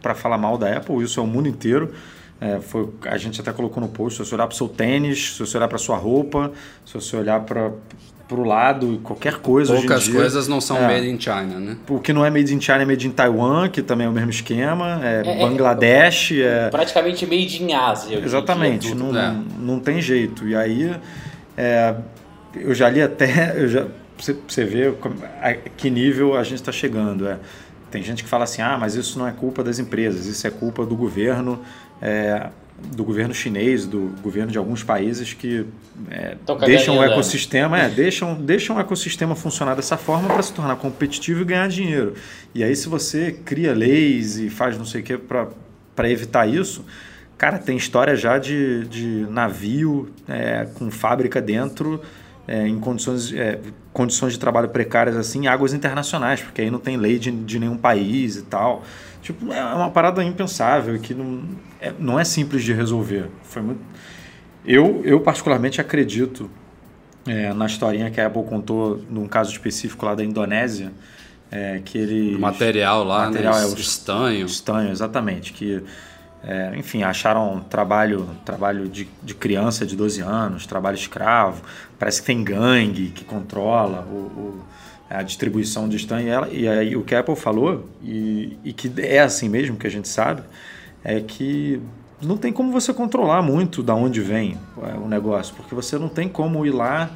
para 0.00 0.14
falar 0.14 0.38
mal 0.38 0.56
da 0.56 0.74
Apple, 0.78 1.02
isso 1.02 1.20
é 1.20 1.22
o 1.22 1.26
mundo 1.26 1.46
inteiro. 1.48 1.92
É, 2.40 2.58
foi, 2.60 2.88
a 3.04 3.18
gente 3.18 3.40
até 3.40 3.52
colocou 3.52 3.80
no 3.80 3.88
post, 3.88 4.16
se 4.18 4.26
você 4.28 4.34
olhar 4.34 4.46
para 4.46 4.54
o 4.54 4.56
seu 4.56 4.68
tênis, 4.68 5.34
se 5.34 5.40
você 5.40 5.56
olhar 5.58 5.68
para 5.68 5.76
sua 5.78 5.96
roupa, 5.96 6.50
se 6.84 6.94
você 6.94 7.14
olhar 7.16 7.40
para 7.40 7.70
o 8.30 8.42
lado, 8.44 8.98
qualquer 9.04 9.34
coisa 9.36 9.74
hoje 9.74 9.84
em 9.84 9.86
Poucas 9.86 10.04
dia- 10.04 10.14
coisas 10.14 10.48
não 10.48 10.58
são 10.60 10.78
É. 10.78 10.86
made 10.88 11.08
in 11.08 11.20
China, 11.20 11.60
né? 11.60 11.76
o 11.88 12.00
que 12.00 12.12
não 12.14 12.24
é 12.24 12.30
made 12.30 12.52
in 12.54 12.60
China 12.60 12.80
é 12.82 12.84
made 12.86 13.06
in 13.06 13.10
Taiwan, 13.12 13.68
que 13.68 13.82
também 13.82 14.06
é 14.06 14.10
o 14.10 14.12
mesmo 14.12 14.30
esquema, 14.30 14.98
é, 15.04 15.22
É, 15.24 15.30
é, 15.42 15.46
Bangladesh, 15.46 16.32
é, 16.32 16.70
Praticamente 16.70 17.26
made 17.26 17.62
in 17.62 17.72
Ásia. 17.74 18.18
exatamente, 18.18 18.86
dia, 18.86 18.94
não. 18.96 19.16
É. 19.16 19.34
não 19.60 19.78
tem 19.78 20.00
jeito. 20.00 20.48
E 20.48 20.56
aí, 20.56 20.96
é, 21.56 21.94
eu 22.54 22.74
já 22.74 22.88
li 22.88 23.00
até, 23.02 23.54
eu 23.60 23.68
já, 23.68 23.86
você, 24.18 24.36
você 24.46 24.92
como- 25.00 25.16
a 25.40 25.54
que 25.54 25.90
nível 25.90 26.36
a 26.36 26.42
gente 26.42 26.56
está 26.56 26.72
chegando. 26.72 27.28
É, 27.28 27.38
tem 27.90 28.02
gente 28.02 28.24
que 28.24 28.28
fala 28.28 28.44
assim, 28.44 28.62
ah, 28.62 28.78
mas 28.80 28.94
isso 28.94 29.18
não 29.18 29.28
é 29.28 29.32
culpa 29.32 29.62
das 29.62 29.78
empresas, 29.78 30.24
isso 30.26 30.46
é 30.46 30.50
culpa 30.50 30.86
do 30.86 30.96
governo, 30.96 31.60
é, 32.00 32.48
do 32.78 33.04
governo 33.04 33.34
chinês, 33.34 33.86
do 33.86 34.14
governo 34.22 34.50
de 34.50 34.56
alguns 34.56 34.82
países 34.82 35.34
que 35.34 35.66
é, 36.10 36.36
deixam 36.66 36.96
o 36.96 37.02
ecossistema, 37.04 37.78
é, 37.78 37.88
deixam, 37.90 38.34
deixam 38.34 38.76
o 38.76 38.80
ecossistema 38.80 39.34
funcionar 39.36 39.74
dessa 39.74 39.98
forma 39.98 40.28
para 40.28 40.42
se 40.42 40.54
tornar 40.54 40.76
competitivo 40.76 41.42
e 41.42 41.44
ganhar 41.44 41.68
dinheiro. 41.68 42.14
E 42.54 42.64
aí 42.64 42.74
se 42.74 42.88
você 42.88 43.32
cria 43.44 43.74
leis 43.74 44.38
e 44.38 44.48
faz 44.48 44.78
não 44.78 44.86
sei 44.86 45.02
o 45.02 45.04
que 45.04 45.18
para 45.18 46.10
evitar 46.10 46.48
isso, 46.48 46.86
cara, 47.36 47.58
tem 47.58 47.76
história 47.76 48.16
já 48.16 48.38
de, 48.38 48.86
de 48.88 49.26
navio 49.28 50.08
é, 50.26 50.66
com 50.74 50.90
fábrica 50.90 51.42
dentro 51.42 52.00
é, 52.46 52.66
em 52.66 52.78
condições, 52.78 53.32
é, 53.32 53.60
condições 53.92 54.32
de 54.32 54.38
trabalho 54.38 54.68
precárias 54.68 55.16
assim, 55.16 55.44
em 55.44 55.46
águas 55.46 55.72
internacionais, 55.72 56.40
porque 56.40 56.62
aí 56.62 56.70
não 56.70 56.78
tem 56.78 56.96
lei 56.96 57.18
de, 57.18 57.30
de 57.30 57.58
nenhum 57.58 57.76
país 57.76 58.36
e 58.36 58.42
tal. 58.42 58.82
Tipo, 59.22 59.52
é 59.52 59.62
uma 59.62 59.90
parada 59.90 60.22
impensável 60.24 60.98
que 60.98 61.14
não 61.14 61.42
é, 61.80 61.92
não 61.98 62.18
é 62.18 62.24
simples 62.24 62.64
de 62.64 62.72
resolver. 62.72 63.28
Foi 63.42 63.62
muito... 63.62 63.80
eu, 64.64 65.00
eu 65.04 65.20
particularmente 65.20 65.80
acredito 65.80 66.50
é, 67.26 67.52
na 67.52 67.66
historinha 67.66 68.10
que 68.10 68.20
a 68.20 68.26
Apple 68.26 68.42
contou 68.44 69.00
num 69.08 69.28
caso 69.28 69.52
específico 69.52 70.04
lá 70.04 70.14
da 70.14 70.24
Indonésia, 70.24 70.92
é, 71.50 71.80
que 71.84 71.98
ele 71.98 72.36
material 72.38 73.04
lá, 73.04 73.26
material 73.26 73.54
né? 73.54 73.62
é 73.62 73.66
o 73.66 73.74
estanho. 73.74 74.46
Estanho, 74.46 74.90
exatamente, 74.90 75.52
que 75.52 75.82
é, 76.44 76.72
enfim, 76.76 77.02
acharam 77.02 77.60
trabalho, 77.60 78.28
trabalho 78.44 78.88
de, 78.88 79.08
de 79.22 79.34
criança 79.34 79.86
de 79.86 79.94
12 79.94 80.20
anos, 80.20 80.66
trabalho 80.66 80.96
escravo. 80.96 81.62
Parece 81.98 82.20
que 82.20 82.26
tem 82.26 82.42
gangue 82.42 83.10
que 83.10 83.24
controla 83.24 84.06
o, 84.10 84.16
o 84.16 84.64
a 85.08 85.22
distribuição 85.22 85.88
de 85.88 85.96
estanho. 85.96 86.26
E, 86.26 86.30
ela, 86.30 86.48
e 86.48 86.68
aí 86.68 86.96
o 86.96 87.02
que 87.02 87.14
a 87.14 87.20
Apple 87.20 87.36
falou, 87.36 87.88
e, 88.02 88.56
e 88.64 88.72
que 88.72 88.90
é 88.98 89.20
assim 89.20 89.48
mesmo 89.48 89.76
que 89.76 89.86
a 89.86 89.90
gente 89.90 90.08
sabe, 90.08 90.42
é 91.04 91.20
que 91.20 91.80
não 92.20 92.36
tem 92.36 92.52
como 92.52 92.72
você 92.72 92.94
controlar 92.94 93.42
muito 93.42 93.82
da 93.82 93.94
onde 93.94 94.20
vem 94.20 94.58
é, 94.82 94.94
o 94.94 95.08
negócio, 95.08 95.54
porque 95.54 95.74
você 95.74 95.98
não 95.98 96.08
tem 96.08 96.28
como 96.28 96.64
ir 96.64 96.70
lá 96.70 97.10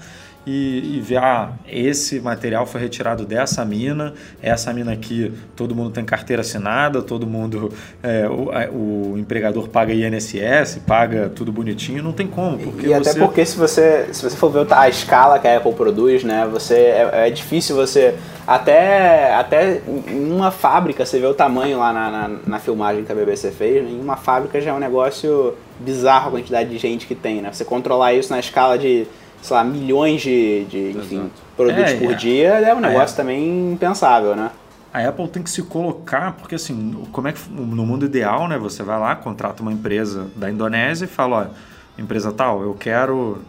e, 0.46 0.96
e 0.96 1.00
ver, 1.00 1.16
ah, 1.16 1.50
esse 1.66 2.20
material 2.20 2.64
foi 2.66 2.80
retirado 2.80 3.26
dessa 3.26 3.64
mina, 3.64 4.14
essa 4.40 4.72
mina 4.72 4.92
aqui 4.92 5.34
todo 5.56 5.74
mundo 5.74 5.90
tem 5.90 6.04
carteira 6.04 6.42
assinada, 6.42 7.02
todo 7.02 7.26
mundo, 7.26 7.72
é, 8.00 8.28
o, 8.28 9.12
o, 9.12 9.18
empregador 9.18 9.68
paga 9.68 9.92
INSS, 9.92 10.82
paga 10.86 11.32
tudo 11.34 11.50
bonitinho, 11.50 12.00
não 12.00 12.12
tem 12.12 12.28
como. 12.28 12.58
Porque 12.58 12.86
e 12.86 12.94
até 12.94 13.12
porque 13.14 13.44
se 13.44 13.56
você, 13.56 14.06
se 14.12 14.22
você 14.22 14.36
for 14.36 14.48
ver 14.48 14.72
a 14.72 14.88
escala 14.88 15.40
que 15.40 15.48
a 15.48 15.56
Apple 15.56 15.72
produz, 15.72 16.22
né, 16.22 16.48
você, 16.48 16.74
é, 16.74 17.26
é 17.26 17.30
difícil 17.30 17.74
você, 17.74 18.14
até, 18.46 19.34
até 19.34 19.82
em 20.06 20.30
uma 20.30 20.52
fábrica, 20.52 21.04
você 21.04 21.18
vê 21.18 21.26
o 21.26 21.34
tamanho 21.34 21.80
lá 21.80 21.92
na, 21.92 22.10
na, 22.10 22.36
na 22.46 22.58
filmagem 22.60 23.02
que 23.04 23.10
a 23.10 23.14
BBC 23.16 23.50
fez, 23.50 23.82
né, 23.82 23.90
em 23.90 24.00
uma 24.00 24.16
fábrica 24.16 24.60
já 24.60 24.70
é 24.70 24.74
um 24.74 24.78
negócio 24.78 25.54
bizarro 25.80 26.28
a 26.28 26.30
quantidade 26.30 26.70
de 26.70 26.78
gente 26.78 27.04
que 27.04 27.16
tem, 27.16 27.42
né, 27.42 27.50
você 27.52 27.64
controlar 27.64 28.14
isso 28.14 28.32
na 28.32 28.38
escala 28.38 28.78
de 28.78 29.08
sei 29.42 29.56
lá, 29.56 29.64
milhões 29.64 30.22
de, 30.22 30.64
de 30.64 30.98
enfim, 30.98 31.30
produtos 31.56 31.92
é, 31.92 31.96
por 31.96 32.12
é. 32.12 32.14
dia, 32.14 32.48
é 32.48 32.74
um 32.74 32.80
negócio 32.80 33.16
também 33.16 33.72
impensável, 33.72 34.34
né? 34.34 34.50
A 34.92 35.08
Apple 35.08 35.28
tem 35.28 35.42
que 35.42 35.50
se 35.50 35.62
colocar, 35.62 36.32
porque 36.32 36.54
assim, 36.54 37.06
como 37.12 37.28
é 37.28 37.32
que 37.32 37.40
no 37.50 37.84
mundo 37.84 38.06
ideal, 38.06 38.48
né? 38.48 38.56
Você 38.56 38.82
vai 38.82 38.98
lá, 38.98 39.14
contrata 39.14 39.62
uma 39.62 39.72
empresa 39.72 40.28
da 40.34 40.50
Indonésia 40.50 41.04
e 41.04 41.08
fala, 41.08 41.36
olha, 41.36 41.50
empresa 41.98 42.32
tal, 42.32 42.62
eu 42.62 42.74
quero 42.74 43.42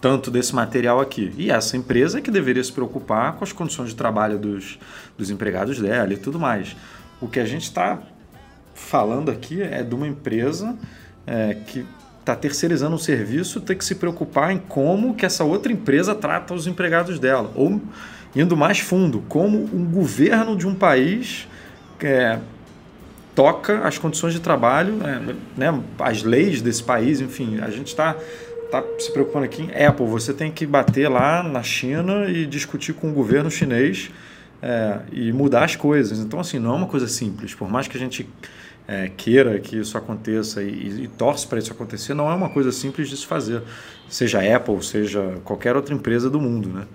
tanto 0.00 0.30
desse 0.30 0.54
material 0.54 1.00
aqui. 1.00 1.32
E 1.36 1.50
essa 1.50 1.76
empresa 1.76 2.18
é 2.18 2.20
que 2.20 2.30
deveria 2.30 2.64
se 2.64 2.72
preocupar 2.72 3.34
com 3.34 3.44
as 3.44 3.52
condições 3.52 3.90
de 3.90 3.94
trabalho 3.94 4.38
dos, 4.38 4.78
dos 5.16 5.30
empregados 5.30 5.78
dela 5.78 6.12
e 6.12 6.16
tudo 6.16 6.38
mais. 6.38 6.74
O 7.20 7.28
que 7.28 7.38
a 7.38 7.44
gente 7.44 7.64
está 7.64 7.98
falando 8.74 9.30
aqui 9.30 9.62
é 9.62 9.82
de 9.82 9.94
uma 9.94 10.08
empresa 10.08 10.74
é, 11.26 11.54
que 11.66 11.86
está 12.30 12.36
terceirizando 12.36 12.94
um 12.94 12.98
serviço, 12.98 13.60
ter 13.60 13.74
que 13.74 13.84
se 13.84 13.96
preocupar 13.96 14.52
em 14.52 14.58
como 14.58 15.14
que 15.14 15.26
essa 15.26 15.42
outra 15.42 15.72
empresa 15.72 16.14
trata 16.14 16.54
os 16.54 16.66
empregados 16.66 17.18
dela. 17.18 17.50
Ou, 17.54 17.80
indo 18.34 18.56
mais 18.56 18.78
fundo, 18.78 19.24
como 19.28 19.58
um 19.58 19.84
governo 19.84 20.56
de 20.56 20.66
um 20.66 20.74
país 20.74 21.48
é, 22.00 22.38
toca 23.34 23.80
as 23.80 23.98
condições 23.98 24.32
de 24.32 24.40
trabalho, 24.40 24.98
é, 25.04 25.34
né, 25.56 25.82
as 25.98 26.22
leis 26.22 26.62
desse 26.62 26.82
país, 26.82 27.20
enfim, 27.20 27.58
a 27.60 27.70
gente 27.70 27.88
está 27.88 28.14
tá 28.70 28.82
se 28.98 29.12
preocupando 29.12 29.44
aqui 29.44 29.62
em 29.62 29.84
Apple, 29.84 30.06
você 30.06 30.32
tem 30.32 30.52
que 30.52 30.64
bater 30.64 31.08
lá 31.08 31.42
na 31.42 31.62
China 31.62 32.26
e 32.28 32.46
discutir 32.46 32.92
com 32.92 33.10
o 33.10 33.12
governo 33.12 33.50
chinês 33.50 34.10
é, 34.62 35.00
e 35.10 35.32
mudar 35.32 35.64
as 35.64 35.74
coisas. 35.74 36.20
Então, 36.20 36.38
assim, 36.38 36.60
não 36.60 36.74
é 36.74 36.76
uma 36.76 36.86
coisa 36.86 37.08
simples. 37.08 37.54
Por 37.54 37.68
mais 37.68 37.88
que 37.88 37.96
a 37.96 38.00
gente 38.00 38.28
é, 38.90 39.08
queira 39.08 39.60
que 39.60 39.78
isso 39.78 39.96
aconteça 39.96 40.60
e, 40.60 41.04
e 41.04 41.08
torce 41.08 41.46
para 41.46 41.60
isso 41.60 41.70
acontecer, 41.70 42.12
não 42.12 42.28
é 42.28 42.34
uma 42.34 42.48
coisa 42.48 42.72
simples 42.72 43.08
de 43.08 43.16
se 43.16 43.24
fazer, 43.24 43.62
seja 44.08 44.40
Apple, 44.56 44.82
seja 44.82 45.38
qualquer 45.44 45.76
outra 45.76 45.94
empresa 45.94 46.28
do 46.28 46.40
mundo. 46.40 46.68
Né? 46.70 46.86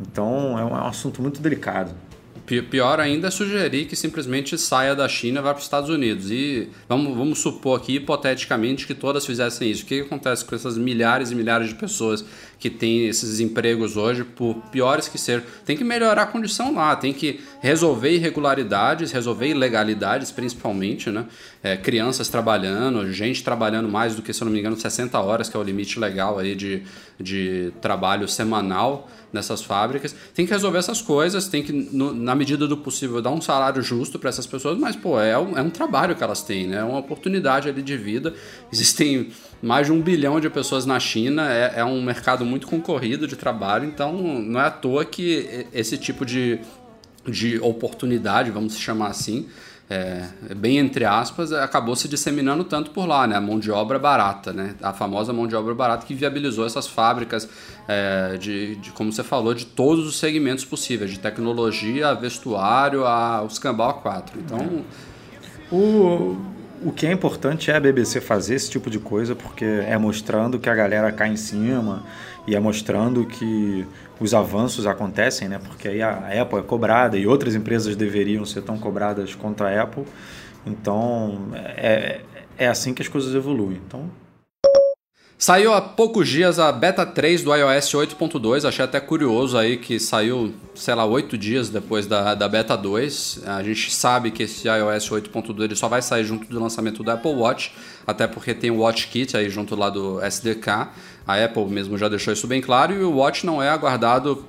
Então 0.00 0.56
é 0.56 0.64
um, 0.64 0.76
é 0.78 0.82
um 0.82 0.86
assunto 0.86 1.20
muito 1.20 1.42
delicado. 1.42 1.92
Pior 2.62 2.98
ainda 2.98 3.28
é 3.28 3.30
sugerir 3.30 3.86
que 3.86 3.94
simplesmente 3.94 4.58
saia 4.58 4.94
da 4.94 5.08
China 5.08 5.38
e 5.38 5.42
vá 5.42 5.50
para 5.50 5.58
os 5.58 5.64
Estados 5.64 5.88
Unidos. 5.88 6.30
E 6.30 6.68
vamos, 6.88 7.16
vamos 7.16 7.38
supor 7.38 7.78
aqui, 7.78 7.96
hipoteticamente, 7.96 8.86
que 8.86 8.94
todas 8.94 9.24
fizessem 9.24 9.70
isso. 9.70 9.84
O 9.84 9.86
que 9.86 10.00
acontece 10.00 10.44
com 10.44 10.54
essas 10.54 10.76
milhares 10.76 11.30
e 11.30 11.34
milhares 11.34 11.68
de 11.68 11.76
pessoas 11.76 12.24
que 12.58 12.68
têm 12.68 13.06
esses 13.06 13.38
empregos 13.38 13.96
hoje, 13.96 14.24
por 14.24 14.56
piores 14.72 15.06
que 15.06 15.16
sejam? 15.16 15.44
Tem 15.64 15.76
que 15.76 15.84
melhorar 15.84 16.22
a 16.22 16.26
condição 16.26 16.74
lá, 16.74 16.96
tem 16.96 17.12
que 17.12 17.40
resolver 17.60 18.10
irregularidades, 18.10 19.12
resolver 19.12 19.48
ilegalidades, 19.48 20.32
principalmente, 20.32 21.10
né? 21.10 21.26
É, 21.62 21.76
crianças 21.76 22.28
trabalhando, 22.28 23.10
gente 23.12 23.44
trabalhando 23.44 23.88
mais 23.88 24.14
do 24.14 24.22
que, 24.22 24.32
se 24.32 24.42
eu 24.42 24.46
não 24.46 24.52
me 24.52 24.58
engano, 24.58 24.76
60 24.76 25.18
horas, 25.20 25.48
que 25.48 25.56
é 25.56 25.60
o 25.60 25.62
limite 25.62 26.00
legal 26.00 26.38
aí 26.38 26.54
de, 26.54 26.82
de 27.18 27.72
trabalho 27.80 28.26
semanal 28.26 29.08
nessas 29.32 29.62
fábricas. 29.62 30.14
Tem 30.34 30.46
que 30.46 30.52
resolver 30.52 30.78
essas 30.78 31.00
coisas, 31.00 31.48
tem 31.48 31.62
que, 31.62 31.72
no, 31.72 32.14
na 32.14 32.34
medida 32.34 32.66
do 32.66 32.76
possível, 32.76 33.20
dar 33.22 33.30
um 33.30 33.40
salário 33.40 33.82
justo 33.82 34.18
para 34.18 34.28
essas 34.28 34.46
pessoas, 34.46 34.78
mas, 34.78 34.96
pô, 34.96 35.20
é 35.20 35.38
um, 35.38 35.58
é 35.58 35.62
um 35.62 35.70
trabalho 35.70 36.14
que 36.14 36.22
elas 36.22 36.42
têm, 36.42 36.66
né? 36.66 36.78
É 36.78 36.84
uma 36.84 36.98
oportunidade 36.98 37.68
ali 37.68 37.82
de 37.82 37.96
vida. 37.96 38.34
Existem 38.72 39.30
mais 39.62 39.86
de 39.86 39.92
um 39.92 40.00
bilhão 40.00 40.40
de 40.40 40.48
pessoas 40.48 40.86
na 40.86 40.98
China, 40.98 41.52
é, 41.52 41.74
é 41.76 41.84
um 41.84 42.02
mercado 42.02 42.44
muito 42.44 42.66
concorrido 42.66 43.26
de 43.26 43.36
trabalho, 43.36 43.84
então 43.84 44.12
não 44.12 44.60
é 44.60 44.64
à 44.64 44.70
toa 44.70 45.04
que 45.04 45.66
esse 45.72 45.98
tipo 45.98 46.24
de, 46.24 46.60
de 47.26 47.58
oportunidade, 47.58 48.50
vamos 48.50 48.78
chamar 48.78 49.08
assim, 49.08 49.48
é, 49.90 50.28
bem 50.54 50.78
entre 50.78 51.04
aspas, 51.04 51.52
acabou 51.52 51.96
se 51.96 52.06
disseminando 52.06 52.62
tanto 52.62 52.92
por 52.92 53.06
lá, 53.06 53.26
né? 53.26 53.34
A 53.34 53.40
mão 53.40 53.58
de 53.58 53.72
obra 53.72 53.98
barata, 53.98 54.52
né? 54.52 54.76
A 54.80 54.92
famosa 54.92 55.32
mão 55.32 55.48
de 55.48 55.56
obra 55.56 55.74
barata 55.74 56.06
que 56.06 56.14
viabilizou 56.14 56.64
essas 56.64 56.86
fábricas 56.86 57.48
é, 57.88 58.36
de, 58.38 58.76
de, 58.76 58.92
como 58.92 59.12
você 59.12 59.24
falou, 59.24 59.52
de 59.52 59.66
todos 59.66 60.06
os 60.06 60.16
segmentos 60.16 60.64
possíveis, 60.64 61.10
de 61.10 61.18
tecnologia, 61.18 62.08
a 62.10 62.14
vestuário, 62.14 63.04
a, 63.04 63.42
os 63.42 63.58
cambal 63.58 63.90
a 63.90 63.94
quatro. 63.94 64.38
Então... 64.38 64.84
O, 65.72 66.36
o 66.84 66.92
que 66.92 67.06
é 67.06 67.12
importante 67.12 67.70
é 67.70 67.76
a 67.76 67.80
BBC 67.80 68.20
fazer 68.20 68.54
esse 68.54 68.70
tipo 68.70 68.88
de 68.88 69.00
coisa, 69.00 69.34
porque 69.34 69.64
é 69.64 69.98
mostrando 69.98 70.58
que 70.58 70.70
a 70.70 70.74
galera 70.74 71.10
cai 71.10 71.30
em 71.30 71.36
cima 71.36 72.04
e 72.46 72.54
é 72.54 72.60
mostrando 72.60 73.26
que 73.26 73.84
os 74.20 74.34
avanços 74.34 74.86
acontecem, 74.86 75.48
né? 75.48 75.58
Porque 75.58 75.88
aí 75.88 76.02
a 76.02 76.42
Apple 76.42 76.58
é 76.58 76.62
cobrada 76.62 77.16
e 77.16 77.26
outras 77.26 77.54
empresas 77.54 77.96
deveriam 77.96 78.44
ser 78.44 78.62
tão 78.62 78.78
cobradas 78.78 79.34
contra 79.34 79.68
a 79.68 79.82
Apple. 79.82 80.04
Então 80.66 81.48
é, 81.54 82.20
é 82.58 82.68
assim 82.68 82.92
que 82.92 83.00
as 83.00 83.08
coisas 83.08 83.34
evoluem. 83.34 83.80
Então 83.86 84.10
Saiu 85.40 85.72
há 85.72 85.80
poucos 85.80 86.28
dias 86.28 86.58
a 86.58 86.70
beta 86.70 87.06
3 87.06 87.42
do 87.42 87.56
iOS 87.56 87.94
8.2, 87.94 88.68
achei 88.68 88.84
até 88.84 89.00
curioso 89.00 89.56
aí 89.56 89.78
que 89.78 89.98
saiu, 89.98 90.52
sei 90.74 90.94
lá, 90.94 91.06
8 91.06 91.38
dias 91.38 91.70
depois 91.70 92.06
da, 92.06 92.34
da 92.34 92.46
beta 92.46 92.76
2. 92.76 93.44
A 93.46 93.62
gente 93.62 93.90
sabe 93.90 94.30
que 94.32 94.42
esse 94.42 94.68
iOS 94.68 95.08
8.2 95.08 95.62
ele 95.62 95.74
só 95.74 95.88
vai 95.88 96.02
sair 96.02 96.24
junto 96.24 96.46
do 96.46 96.60
lançamento 96.60 97.02
do 97.02 97.10
Apple 97.10 97.32
Watch, 97.32 97.72
até 98.06 98.26
porque 98.26 98.52
tem 98.52 98.70
o 98.70 98.80
Watch 98.80 99.08
Kit 99.08 99.34
aí 99.34 99.48
junto 99.48 99.74
lá 99.74 99.88
do 99.88 100.20
SDK. 100.22 100.88
A 101.26 101.42
Apple 101.42 101.64
mesmo 101.70 101.96
já 101.96 102.10
deixou 102.10 102.34
isso 102.34 102.46
bem 102.46 102.60
claro 102.60 102.92
e 102.92 103.02
o 103.02 103.16
Watch 103.16 103.46
não 103.46 103.62
é 103.62 103.70
aguardado 103.70 104.44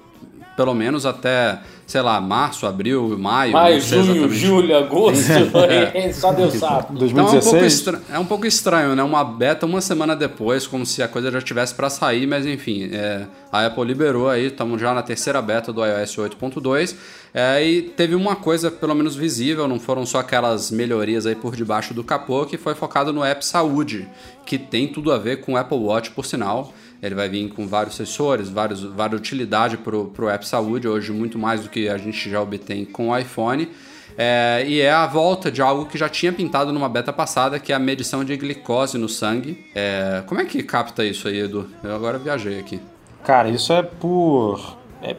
pelo 0.57 0.73
menos 0.73 1.05
até, 1.05 1.61
sei 1.91 2.01
lá, 2.01 2.21
março, 2.21 2.65
abril, 2.65 3.17
maio. 3.19 3.51
Maio, 3.51 3.81
junho, 3.81 4.29
julho, 4.29 4.77
agosto, 4.77 5.29
é. 5.69 6.13
só 6.13 6.31
Deus 6.31 6.53
sabe. 6.53 6.97
2016? 6.97 7.01
Então 7.11 7.35
é 7.35 7.39
um, 7.39 7.43
pouco 7.43 7.65
estranho, 7.65 8.03
é 8.13 8.19
um 8.19 8.25
pouco 8.25 8.47
estranho, 8.47 8.95
né? 8.95 9.03
Uma 9.03 9.25
beta 9.25 9.65
uma 9.65 9.81
semana 9.81 10.15
depois, 10.15 10.65
como 10.65 10.85
se 10.85 11.03
a 11.03 11.07
coisa 11.07 11.29
já 11.29 11.41
tivesse 11.41 11.75
para 11.75 11.89
sair, 11.89 12.25
mas 12.25 12.45
enfim, 12.45 12.89
é, 12.93 13.25
a 13.51 13.65
Apple 13.65 13.83
liberou 13.83 14.29
aí, 14.29 14.45
estamos 14.45 14.79
já 14.79 14.93
na 14.93 15.01
terceira 15.01 15.41
beta 15.41 15.73
do 15.73 15.85
iOS 15.85 16.15
8.2. 16.15 16.95
É, 17.33 17.61
e 17.61 17.81
teve 17.81 18.15
uma 18.15 18.37
coisa 18.37 18.71
pelo 18.71 18.95
menos 18.95 19.13
visível, 19.13 19.67
não 19.67 19.79
foram 19.79 20.05
só 20.05 20.19
aquelas 20.19 20.71
melhorias 20.71 21.25
aí 21.25 21.35
por 21.35 21.57
debaixo 21.57 21.93
do 21.93 22.05
capô, 22.05 22.45
que 22.45 22.57
foi 22.57 22.73
focado 22.73 23.11
no 23.11 23.21
app 23.21 23.45
Saúde, 23.45 24.07
que 24.45 24.57
tem 24.57 24.87
tudo 24.87 25.11
a 25.11 25.17
ver 25.17 25.41
com 25.41 25.53
o 25.53 25.57
Apple 25.57 25.77
Watch, 25.77 26.11
por 26.11 26.25
sinal. 26.25 26.73
Ele 27.01 27.15
vai 27.15 27.27
vir 27.27 27.49
com 27.49 27.67
vários 27.67 27.95
sensores, 27.95 28.49
vários, 28.49 28.83
várias 28.83 29.19
utilidade 29.19 29.77
para 29.77 29.95
o 29.95 30.29
App 30.29 30.47
Saúde, 30.47 30.87
hoje 30.87 31.11
muito 31.11 31.39
mais 31.39 31.61
do 31.63 31.69
que 31.69 31.89
a 31.89 31.97
gente 31.97 32.29
já 32.29 32.41
obtém 32.41 32.85
com 32.85 33.09
o 33.09 33.17
iPhone. 33.17 33.69
É, 34.17 34.63
e 34.67 34.81
é 34.81 34.91
a 34.91 35.07
volta 35.07 35.51
de 35.51 35.61
algo 35.61 35.85
que 35.85 35.97
já 35.97 36.09
tinha 36.09 36.31
pintado 36.31 36.71
numa 36.71 36.89
beta 36.89 37.11
passada, 37.13 37.59
que 37.59 37.71
é 37.71 37.75
a 37.75 37.79
medição 37.79 38.23
de 38.23 38.35
glicose 38.37 38.97
no 38.97 39.09
sangue. 39.09 39.65
É, 39.73 40.21
como 40.27 40.41
é 40.41 40.45
que 40.45 40.61
capta 40.61 41.03
isso 41.03 41.27
aí, 41.27 41.39
Edu? 41.39 41.67
Eu 41.83 41.95
agora 41.95 42.19
viajei 42.19 42.59
aqui. 42.59 42.79
Cara, 43.23 43.49
isso 43.49 43.71
é 43.73 43.81
por. 43.81 44.77
É 45.01 45.15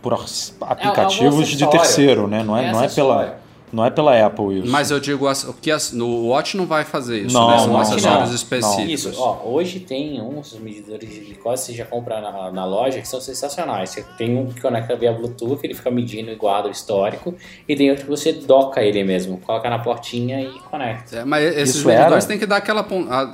por 0.00 0.14
aplicativos 0.60 1.48
de 1.48 1.68
terceiro, 1.68 2.28
né? 2.28 2.42
Não 2.42 2.56
é, 2.56 2.70
não 2.70 2.82
é 2.82 2.88
pela. 2.88 3.38
Não 3.72 3.84
é 3.84 3.90
pela 3.90 4.26
Apple 4.26 4.60
isso. 4.60 4.70
Mas 4.70 4.90
eu 4.90 5.00
digo, 5.00 5.28
o 5.28 5.52
que 5.54 5.70
no 5.92 6.28
Watch 6.28 6.56
não 6.56 6.66
vai 6.66 6.84
fazer 6.84 7.22
isso, 7.22 7.34
não, 7.34 7.50
né? 7.50 7.58
São 7.58 7.72
não, 7.72 7.80
acessórios 7.80 8.28
não, 8.28 8.34
específicos. 8.34 9.04
Isso, 9.04 9.20
ó, 9.20 9.40
hoje 9.44 9.80
tem 9.80 10.20
uns 10.20 10.54
medidores 10.58 11.08
de 11.08 11.20
glicose 11.20 11.62
que 11.62 11.72
você 11.72 11.78
já 11.78 11.84
compra 11.84 12.20
na, 12.20 12.52
na, 12.52 12.64
loja 12.64 13.00
que 13.00 13.08
são 13.08 13.20
sensacionais. 13.20 13.90
Você 13.90 14.04
tem 14.16 14.36
um 14.36 14.46
que 14.46 14.60
conecta 14.60 14.94
via 14.94 15.12
Bluetooth, 15.12 15.60
ele 15.64 15.74
fica 15.74 15.90
medindo 15.90 16.30
e 16.30 16.36
guarda 16.36 16.68
o 16.68 16.70
histórico, 16.70 17.34
e 17.68 17.74
tem 17.74 17.90
outro 17.90 18.04
que 18.04 18.10
você 18.10 18.32
doca 18.32 18.82
ele 18.82 19.02
mesmo, 19.02 19.38
coloca 19.38 19.68
na 19.68 19.80
portinha 19.80 20.40
e 20.40 20.58
conecta. 20.70 21.16
É, 21.16 21.24
mas 21.24 21.44
esses 21.56 21.76
isso 21.76 21.88
medidores 21.88 22.24
tem 22.24 22.38
que 22.38 22.46
dar 22.46 22.58
aquela, 22.58 22.86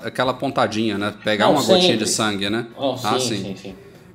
aquela 0.03 0.33
pontadinha, 0.33 0.97
né? 0.97 1.15
Pegar 1.23 1.49
uma 1.49 1.61
sempre. 1.61 1.75
gotinha 1.75 1.97
de 1.99 2.09
sangue, 2.09 2.49
né? 2.49 2.67
Oh, 2.77 2.97
sim, 2.97 3.07
ah, 3.07 3.21
sim, 3.21 3.37
sim. 3.37 3.57
sim. 3.57 3.75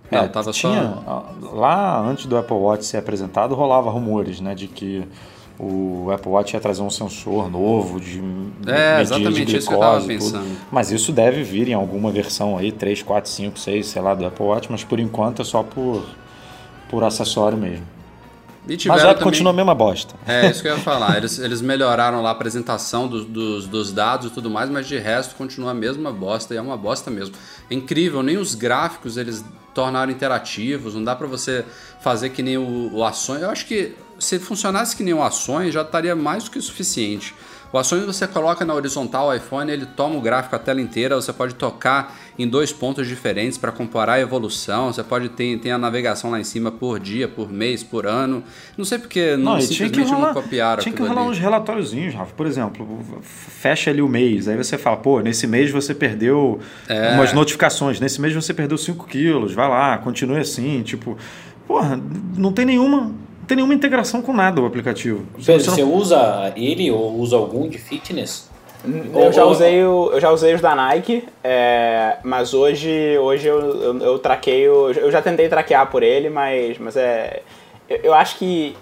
Não, 0.09 0.24
é, 0.24 0.28
tava 0.28 0.51
tinha, 0.51 0.97
só... 1.05 1.36
Lá, 1.53 1.99
antes 1.99 2.26
do 2.26 2.38
Apple 2.38 2.55
Watch 2.55 2.86
ser 2.86 2.97
apresentado, 2.97 3.53
rolava 3.53 3.89
rumores, 3.89 4.39
né, 4.39 4.55
de 4.55 4.68
que 4.68 5.05
o 5.59 6.11
Apple 6.11 6.31
Watch 6.31 6.53
ia 6.53 6.59
trazer 6.59 6.81
um 6.83 6.89
sensor 6.89 7.49
novo 7.49 7.99
de 7.99 8.21
é, 8.67 9.01
exatamente 9.01 9.45
de 9.45 9.57
isso 9.57 9.67
que 9.67 9.73
eu 9.73 9.79
estava 9.79 10.01
pensando. 10.05 10.57
Mas 10.71 10.91
isso 10.91 11.11
deve 11.11 11.41
vir 11.41 11.67
em 11.69 11.73
alguma 11.73 12.11
versão 12.11 12.57
aí, 12.57 12.71
3, 12.71 13.01
4, 13.01 13.29
5, 13.29 13.59
6, 13.59 13.87
sei 13.87 14.01
lá, 14.01 14.13
do 14.13 14.25
Apple 14.25 14.45
Watch, 14.45 14.67
mas 14.71 14.83
por 14.83 14.99
enquanto 14.99 15.41
é 15.41 15.45
só 15.45 15.63
por, 15.63 16.05
por 16.89 17.03
acessório 17.03 17.57
mesmo. 17.57 17.85
mas 18.67 19.01
já 19.01 19.07
também... 19.09 19.23
continua 19.23 19.51
a 19.51 19.55
mesma 19.55 19.73
bosta. 19.73 20.13
É, 20.27 20.47
isso 20.47 20.61
que 20.61 20.67
eu 20.67 20.75
ia 20.75 20.81
falar. 20.81 21.17
Eles, 21.17 21.39
eles 21.39 21.59
melhoraram 21.59 22.21
lá 22.21 22.29
a 22.29 22.33
apresentação 22.33 23.07
do, 23.07 23.25
dos, 23.25 23.65
dos 23.65 23.91
dados 23.91 24.27
e 24.27 24.29
tudo 24.29 24.51
mais, 24.51 24.69
mas 24.69 24.87
de 24.87 24.99
resto 24.99 25.33
continua 25.35 25.71
a 25.71 25.73
mesma 25.73 26.11
bosta 26.11 26.53
e 26.53 26.57
é 26.57 26.61
uma 26.61 26.77
bosta 26.77 27.09
mesmo. 27.09 27.33
É 27.67 27.73
incrível, 27.73 28.21
nem 28.21 28.37
os 28.37 28.53
gráficos 28.53 29.17
eles 29.17 29.43
tornaram 29.73 30.11
interativos, 30.11 30.93
não 30.93 31.03
dá 31.03 31.15
para 31.15 31.27
você 31.27 31.65
fazer 31.99 32.29
que 32.29 32.43
nem 32.43 32.57
o, 32.57 32.91
o 32.93 33.03
ações. 33.03 33.41
Eu 33.41 33.49
acho 33.49 33.65
que 33.65 33.95
se 34.20 34.39
funcionasse 34.39 34.95
que 34.95 35.03
nem 35.03 35.13
o 35.13 35.24
ações, 35.24 35.74
já 35.74 35.82
estaria 35.82 36.15
mais 36.15 36.45
do 36.45 36.51
que 36.51 36.61
suficiente. 36.61 37.34
O 37.72 37.78
ações 37.78 38.05
você 38.05 38.26
coloca 38.26 38.63
na 38.63 38.74
horizontal 38.74 39.28
o 39.28 39.34
iPhone, 39.34 39.70
ele 39.70 39.86
toma 39.86 40.15
o 40.15 40.22
gráfico 40.22 40.55
a 40.55 40.59
tela 40.59 40.80
inteira, 40.80 41.15
você 41.15 41.34
pode 41.34 41.55
tocar 41.55 42.15
em 42.39 42.47
dois 42.47 42.72
pontos 42.72 43.07
diferentes 43.07 43.57
para 43.57 43.72
comparar 43.72 44.13
a 44.13 44.20
evolução, 44.22 44.93
você 44.93 45.03
pode 45.03 45.30
ter, 45.30 45.59
ter 45.59 45.72
a 45.72 45.78
navegação 45.78 46.32
lá 46.32 46.39
em 46.39 46.43
cima 46.43 46.72
por 46.72 46.97
dia, 46.97 47.28
por 47.28 47.51
mês, 47.51 47.84
por 47.84 48.05
ano. 48.05 48.41
Não 48.78 48.86
sei 48.86 48.99
porque 48.99 49.36
não, 49.36 49.55
não 49.55 49.61
simplesmente 49.61 50.09
rolar, 50.09 50.28
não 50.28 50.41
copiaram 50.41 50.82
Tinha 50.82 50.95
que 50.95 51.01
rolar 51.01 51.22
ali. 51.22 51.32
uns 51.32 51.39
relatóriozinhos, 51.39 52.13
Rafa. 52.13 52.34
Por 52.34 52.47
exemplo, 52.47 53.22
fecha 53.22 53.91
ali 53.91 54.01
o 54.01 54.07
mês, 54.07 54.47
aí 54.47 54.55
você 54.55 54.78
fala, 54.78 54.97
pô, 54.97 55.20
nesse 55.20 55.45
mês 55.45 55.70
você 55.70 55.93
perdeu 55.93 56.59
é. 56.88 57.15
umas 57.15 57.34
notificações, 57.34 57.99
nesse 57.99 58.22
mês 58.22 58.34
você 58.34 58.53
perdeu 58.53 58.78
5 58.78 59.05
quilos, 59.07 59.53
vai 59.53 59.68
lá, 59.68 59.97
continue 59.97 60.39
assim, 60.39 60.82
tipo... 60.84 61.18
Porra, 61.68 62.01
não 62.38 62.53
tem 62.53 62.65
nenhuma 62.65 63.11
tem 63.47 63.55
nenhuma 63.55 63.73
integração 63.73 64.21
com 64.21 64.33
nada 64.33 64.61
o 64.61 64.65
aplicativo. 64.65 65.25
Pedro, 65.37 65.63
você, 65.63 65.71
você 65.71 65.81
não... 65.81 65.93
usa 65.93 66.53
ele 66.55 66.91
ou 66.91 67.15
usa 67.15 67.37
algum 67.37 67.67
de 67.67 67.77
fitness? 67.77 68.49
Eu 69.13 69.33
já 69.33 69.43
usei, 69.43 69.83
o, 69.83 70.11
eu 70.11 70.21
já 70.21 70.31
usei 70.31 70.53
os 70.53 70.61
da 70.61 70.75
Nike, 70.75 71.27
é, 71.43 72.17
mas 72.23 72.53
hoje, 72.53 73.17
hoje 73.17 73.47
eu, 73.47 73.59
eu, 73.59 73.97
eu 73.99 74.19
traqueio. 74.19 74.91
Eu 74.91 75.11
já 75.11 75.21
tentei 75.21 75.49
traquear 75.49 75.89
por 75.89 76.03
ele, 76.03 76.29
mas, 76.29 76.77
mas 76.77 76.95
é. 76.95 77.41
Eu, 77.89 77.97
eu 78.03 78.13
acho 78.13 78.37
que 78.37 78.75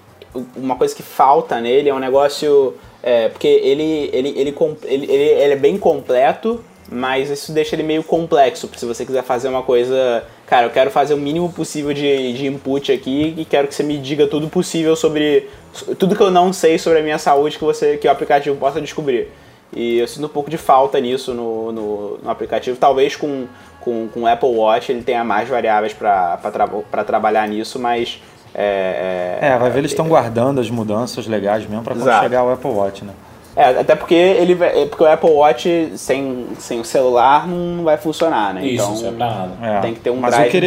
uma 0.55 0.75
coisa 0.75 0.93
que 0.93 1.01
falta 1.01 1.61
nele 1.61 1.89
é 1.89 1.93
um 1.93 1.99
negócio. 1.99 2.75
É, 3.01 3.29
porque 3.29 3.47
ele, 3.47 4.09
ele, 4.11 4.29
ele, 4.29 4.55
ele, 4.83 5.05
ele, 5.05 5.13
ele 5.13 5.53
é 5.53 5.55
bem 5.55 5.77
completo, 5.77 6.63
mas 6.91 7.29
isso 7.29 7.51
deixa 7.51 7.75
ele 7.75 7.83
meio 7.83 8.03
complexo. 8.03 8.69
Se 8.75 8.85
você 8.85 9.05
quiser 9.05 9.23
fazer 9.23 9.47
uma 9.47 9.63
coisa, 9.63 10.23
cara, 10.45 10.65
eu 10.65 10.69
quero 10.69 10.91
fazer 10.91 11.13
o 11.13 11.17
mínimo 11.17 11.51
possível 11.51 11.93
de, 11.93 12.33
de 12.33 12.47
input 12.47 12.91
aqui 12.91 13.33
e 13.37 13.45
quero 13.45 13.67
que 13.67 13.75
você 13.75 13.83
me 13.83 13.97
diga 13.97 14.27
tudo 14.27 14.47
possível 14.47 14.95
sobre 14.95 15.49
tudo 15.97 16.15
que 16.15 16.21
eu 16.21 16.31
não 16.31 16.53
sei 16.53 16.77
sobre 16.77 16.99
a 16.99 17.01
minha 17.01 17.17
saúde 17.17 17.57
que 17.57 17.63
você 17.63 17.97
que 17.97 18.07
o 18.07 18.11
aplicativo 18.11 18.55
possa 18.55 18.79
descobrir. 18.79 19.29
E 19.73 19.97
eu 19.97 20.07
sinto 20.07 20.25
um 20.25 20.29
pouco 20.29 20.49
de 20.49 20.57
falta 20.57 20.99
nisso 20.99 21.33
no, 21.33 21.71
no, 21.71 22.17
no 22.19 22.29
aplicativo. 22.29 22.77
Talvez 22.77 23.15
com, 23.15 23.45
com, 23.81 24.07
com 24.07 24.21
o 24.21 24.27
Apple 24.27 24.49
Watch 24.49 24.91
ele 24.91 25.01
tenha 25.01 25.23
mais 25.23 25.49
variáveis 25.49 25.93
para 25.93 26.37
tra 26.91 27.03
trabalhar 27.03 27.47
nisso, 27.47 27.79
mas. 27.79 28.21
É, 28.53 29.39
é, 29.41 29.47
é 29.47 29.57
vai 29.57 29.69
ver, 29.69 29.79
eles 29.79 29.91
estão 29.91 30.07
guardando 30.07 30.61
as 30.61 30.69
mudanças 30.69 31.27
legais 31.27 31.67
mesmo 31.67 31.83
para 31.83 31.93
quando 31.93 32.21
chegar 32.21 32.43
o 32.45 32.51
Apple 32.51 32.71
Watch, 32.71 33.03
né? 33.03 33.13
É, 33.55 33.79
até 33.79 33.95
porque 33.95 34.13
ele 34.13 34.61
é, 34.61 34.85
porque 34.85 35.03
o 35.03 35.07
Apple 35.07 35.29
Watch 35.29 35.93
sem, 35.95 36.47
sem 36.59 36.79
o 36.79 36.85
celular 36.85 37.47
não 37.47 37.83
vai 37.83 37.97
funcionar, 37.97 38.53
né? 38.53 38.65
Isso, 38.65 38.83
então, 38.97 39.11
não 39.11 39.17
nada. 39.17 39.51
É, 39.61 39.79
tem 39.81 39.93
que 39.93 40.01
ter 40.01 40.09
um 40.09 40.19
drive 40.19 40.61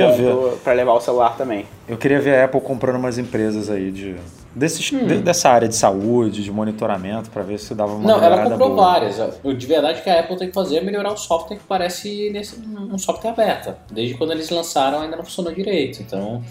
para 0.65 0.73
levar 0.73 0.95
o 0.95 1.01
celular 1.01 1.37
também. 1.37 1.67
Eu 1.87 1.99
queria 1.99 2.21
ver 2.21 2.37
a 2.37 2.45
Apple 2.47 2.61
comprando 2.61 2.97
umas 2.97 3.19
empresas 3.19 3.69
aí 3.69 3.91
de 3.91 4.17
desses, 4.55 4.93
hum. 4.93 5.07
de, 5.07 5.19
dessa 5.19 5.49
área 5.51 5.69
de 5.69 5.77
saúde, 5.77 6.43
de 6.43 6.51
monitoramento, 6.51 7.31
para 7.31 7.43
ver 7.43 7.59
se 7.59 7.75
dava 7.75 7.93
uma 7.93 8.07
Não, 8.07 8.23
ela 8.23 8.43
comprou 8.43 8.75
boa. 8.75 8.93
várias. 8.93 9.17
De 9.43 9.67
verdade 9.67 10.03
que 10.03 10.11
a 10.11 10.21
Apple 10.21 10.37
tem 10.37 10.49
que 10.49 10.55
fazer 10.55 10.79
é 10.79 10.81
melhorar 10.81 11.13
o 11.13 11.17
software 11.17 11.57
que 11.57 11.65
parece 11.65 12.31
nesse, 12.31 12.59
um 12.59 12.99
software 12.99 13.35
beta. 13.35 13.79
Desde 13.91 14.15
quando 14.15 14.33
eles 14.33 14.51
lançaram 14.51 15.01
ainda 15.01 15.17
não 15.17 15.25
funcionou 15.25 15.53
direito. 15.53 16.01
Então, 16.03 16.43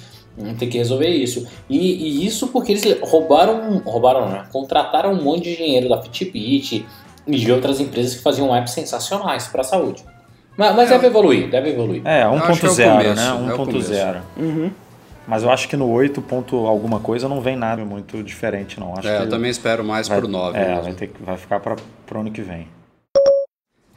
tem 0.58 0.70
que 0.70 0.78
resolver 0.78 1.10
isso. 1.10 1.48
E, 1.70 1.78
e, 1.78 2.26
isso 2.26 2.48
porque 2.48 2.74
eles 2.74 3.00
roubaram, 3.02 3.80
roubaram, 3.80 4.30
né? 4.30 4.46
Contrataram 4.52 5.14
um 5.14 5.24
monte 5.24 5.46
de 5.46 5.58
dinheiro 5.58 5.90
da 5.90 6.02
Fitbit 6.02 6.86
e 7.26 7.36
de 7.38 7.52
outras 7.52 7.80
empresas 7.80 8.16
que 8.16 8.22
faziam 8.22 8.56
apps 8.56 8.72
sensacionais 8.72 9.48
para 9.48 9.62
a 9.62 9.64
saúde. 9.64 10.04
Mas, 10.56 10.76
mas 10.76 10.90
é. 10.90 10.94
deve 10.94 11.08
evoluir, 11.08 11.50
deve 11.50 11.70
evoluir. 11.70 12.02
É, 12.06 12.24
1.0, 12.24 12.80
é 12.80 13.16
né? 13.16 13.54
1.0. 13.56 13.94
É 13.94 14.22
uhum. 14.38 14.72
Mas 15.28 15.44
eu 15.44 15.52
acho 15.52 15.68
que 15.68 15.76
no 15.76 15.90
8. 15.90 16.22
Ponto 16.22 16.66
alguma 16.66 17.00
coisa 17.00 17.28
não 17.28 17.42
vem 17.42 17.56
nada 17.56 17.84
muito 17.84 18.24
diferente, 18.24 18.80
não. 18.80 18.98
Acho 18.98 19.08
é, 19.08 19.18
que 19.18 19.24
eu 19.24 19.30
também 19.30 19.52
espero 19.52 19.84
mais 19.84 20.08
vai, 20.08 20.20
pro 20.20 20.28
9. 20.28 20.58
É, 20.58 20.80
vai, 20.80 20.94
ter, 20.94 21.12
vai 21.20 21.38
ficar 21.38 21.60
para 21.60 21.76
o 21.76 22.20
ano 22.20 22.32
que 22.32 22.42
vem. 22.42 22.68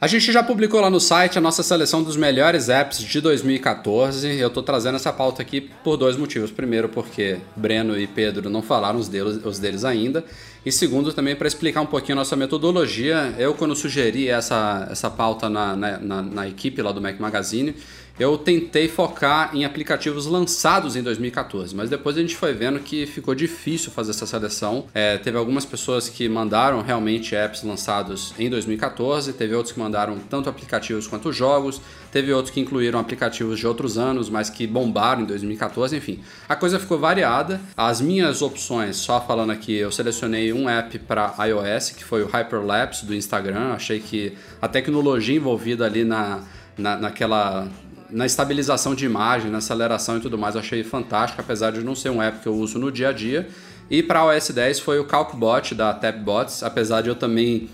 A 0.01 0.07
gente 0.07 0.31
já 0.31 0.41
publicou 0.41 0.81
lá 0.81 0.89
no 0.89 0.99
site 0.99 1.37
a 1.37 1.41
nossa 1.41 1.61
seleção 1.61 2.01
dos 2.01 2.17
melhores 2.17 2.69
apps 2.69 2.97
de 2.97 3.21
2014. 3.21 4.35
Eu 4.35 4.47
estou 4.47 4.63
trazendo 4.63 4.95
essa 4.95 5.13
pauta 5.13 5.43
aqui 5.43 5.69
por 5.83 5.95
dois 5.95 6.17
motivos. 6.17 6.49
Primeiro, 6.49 6.89
porque 6.89 7.37
Breno 7.55 7.95
e 7.95 8.07
Pedro 8.07 8.49
não 8.49 8.63
falaram 8.63 8.97
os 8.97 9.07
deles, 9.07 9.39
os 9.45 9.59
deles 9.59 9.85
ainda. 9.85 10.25
E 10.65 10.71
segundo, 10.71 11.13
também 11.13 11.35
para 11.35 11.47
explicar 11.47 11.81
um 11.81 11.85
pouquinho 11.85 12.17
a 12.17 12.21
nossa 12.21 12.35
metodologia. 12.35 13.35
Eu, 13.37 13.53
quando 13.53 13.75
sugeri 13.75 14.27
essa, 14.27 14.87
essa 14.89 15.07
pauta 15.07 15.47
na, 15.47 15.75
na, 15.75 15.99
na, 15.99 16.21
na 16.23 16.47
equipe 16.47 16.81
lá 16.81 16.91
do 16.91 16.99
Mac 16.99 17.19
Magazine, 17.19 17.75
eu 18.19 18.37
tentei 18.37 18.87
focar 18.87 19.55
em 19.55 19.65
aplicativos 19.65 20.25
lançados 20.25 20.95
em 20.95 21.01
2014, 21.01 21.75
mas 21.75 21.89
depois 21.89 22.17
a 22.17 22.21
gente 22.21 22.35
foi 22.35 22.53
vendo 22.53 22.79
que 22.79 23.05
ficou 23.05 23.33
difícil 23.33 23.91
fazer 23.91 24.11
essa 24.11 24.25
seleção. 24.25 24.85
É, 24.93 25.17
teve 25.17 25.37
algumas 25.37 25.65
pessoas 25.65 26.07
que 26.07 26.27
mandaram 26.29 26.81
realmente 26.81 27.35
apps 27.35 27.63
lançados 27.63 28.33
em 28.37 28.49
2014, 28.49 29.33
teve 29.33 29.55
outros 29.55 29.73
que 29.73 29.79
mandaram 29.79 30.17
tanto 30.29 30.49
aplicativos 30.49 31.07
quanto 31.07 31.31
jogos, 31.31 31.81
teve 32.11 32.31
outros 32.31 32.53
que 32.53 32.59
incluíram 32.59 32.99
aplicativos 32.99 33.57
de 33.57 33.65
outros 33.65 33.97
anos, 33.97 34.29
mas 34.29 34.49
que 34.49 34.67
bombaram 34.67 35.23
em 35.23 35.25
2014, 35.25 35.95
enfim. 35.95 36.19
A 36.47 36.55
coisa 36.55 36.79
ficou 36.79 36.99
variada. 36.99 37.59
As 37.75 38.01
minhas 38.01 38.41
opções, 38.41 38.97
só 38.97 39.19
falando 39.21 39.51
aqui, 39.51 39.75
eu 39.75 39.91
selecionei 39.91 40.53
um 40.53 40.69
app 40.69 40.99
para 40.99 41.33
iOS, 41.47 41.91
que 41.91 42.03
foi 42.03 42.23
o 42.23 42.27
Hyperlapse 42.27 43.05
do 43.05 43.15
Instagram. 43.15 43.73
Achei 43.73 43.99
que 43.99 44.33
a 44.61 44.67
tecnologia 44.67 45.35
envolvida 45.35 45.85
ali 45.85 46.03
na, 46.03 46.43
na 46.77 46.97
naquela 46.97 47.67
na 48.11 48.25
estabilização 48.25 48.93
de 48.93 49.05
imagem, 49.05 49.49
na 49.49 49.59
aceleração 49.59 50.17
e 50.17 50.19
tudo 50.19 50.37
mais, 50.37 50.55
eu 50.55 50.61
achei 50.61 50.83
fantástico, 50.83 51.41
apesar 51.41 51.71
de 51.71 51.81
não 51.83 51.95
ser 51.95 52.09
um 52.09 52.21
app 52.21 52.39
que 52.39 52.47
eu 52.47 52.53
uso 52.55 52.77
no 52.77 52.91
dia 52.91 53.09
a 53.09 53.11
dia. 53.11 53.47
E 53.89 54.01
para 54.03 54.25
OS 54.25 54.49
10 54.49 54.79
foi 54.79 54.99
o 54.99 55.05
CalcBot 55.05 55.75
da 55.75 55.93
TapBots, 55.93 56.63
apesar 56.63 57.01
de 57.01 57.09
eu 57.09 57.15
também. 57.15 57.69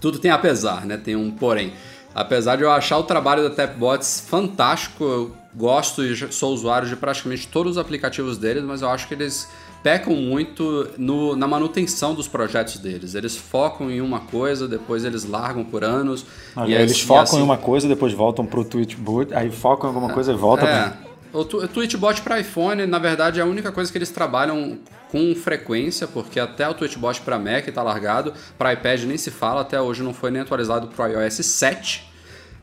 Tudo 0.00 0.18
tem 0.18 0.30
apesar, 0.30 0.86
né? 0.86 0.96
Tem 0.96 1.16
um 1.16 1.30
porém. 1.30 1.72
Apesar 2.14 2.56
de 2.56 2.62
eu 2.62 2.70
achar 2.70 2.98
o 2.98 3.02
trabalho 3.02 3.42
da 3.42 3.50
TapBots 3.50 4.24
fantástico, 4.28 5.04
eu 5.04 5.36
gosto 5.54 6.04
e 6.04 6.32
sou 6.32 6.52
usuário 6.52 6.88
de 6.88 6.96
praticamente 6.96 7.48
todos 7.48 7.72
os 7.72 7.78
aplicativos 7.78 8.38
deles, 8.38 8.62
mas 8.62 8.82
eu 8.82 8.88
acho 8.88 9.08
que 9.08 9.14
eles 9.14 9.48
pecam 9.88 10.14
muito 10.14 10.86
no, 10.98 11.34
na 11.34 11.48
manutenção 11.48 12.14
dos 12.14 12.28
projetos 12.28 12.76
deles. 12.76 13.14
Eles 13.14 13.34
focam 13.34 13.90
em 13.90 14.02
uma 14.02 14.20
coisa, 14.20 14.68
depois 14.68 15.02
eles 15.02 15.24
largam 15.24 15.64
por 15.64 15.82
anos. 15.82 16.26
e 16.66 16.74
eles 16.74 16.92
assim, 16.92 17.06
focam 17.06 17.22
assim... 17.22 17.38
em 17.38 17.42
uma 17.42 17.56
coisa, 17.56 17.88
depois 17.88 18.12
voltam 18.12 18.44
para 18.44 18.60
o 18.60 18.64
Tweetbot, 18.66 19.32
aí 19.32 19.50
focam 19.50 19.88
em 19.90 19.94
alguma 19.94 20.12
coisa 20.12 20.30
e 20.30 20.36
voltam 20.36 20.68
é. 20.68 20.92
O 21.32 21.42
Tweetbot 21.42 22.20
para 22.20 22.38
iPhone, 22.38 22.84
na 22.84 22.98
verdade, 22.98 23.40
é 23.40 23.42
a 23.42 23.46
única 23.46 23.72
coisa 23.72 23.90
que 23.90 23.96
eles 23.96 24.10
trabalham 24.10 24.78
com 25.10 25.34
frequência, 25.34 26.06
porque 26.06 26.38
até 26.38 26.68
o 26.68 26.74
Tweetbot 26.74 27.22
para 27.22 27.38
Mac 27.38 27.66
está 27.66 27.82
largado, 27.82 28.34
para 28.58 28.74
iPad 28.74 29.04
nem 29.04 29.16
se 29.16 29.30
fala, 29.30 29.62
até 29.62 29.80
hoje 29.80 30.02
não 30.02 30.12
foi 30.12 30.30
nem 30.30 30.42
atualizado 30.42 30.88
para 30.88 31.18
o 31.18 31.22
iOS 31.22 31.36
7. 31.46 32.12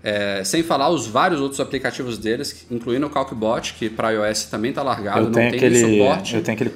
É, 0.08 0.44
sem 0.44 0.62
falar 0.62 0.90
os 0.90 1.08
vários 1.08 1.42
outros 1.42 1.60
aplicativos 1.60 2.20
deles, 2.20 2.68
incluindo 2.70 3.08
o 3.08 3.10
CalcBot, 3.10 3.74
que 3.74 3.90
para 3.90 4.12
iOS 4.12 4.44
também 4.46 4.70
está 4.70 4.84
largado, 4.84 5.18
eu 5.18 5.24
não 5.24 5.32
tem 5.32 5.48
aquele, 5.48 5.80
suporte. 5.80 6.36
Eu 6.36 6.44
tenho 6.44 6.54
aquele 6.56 6.70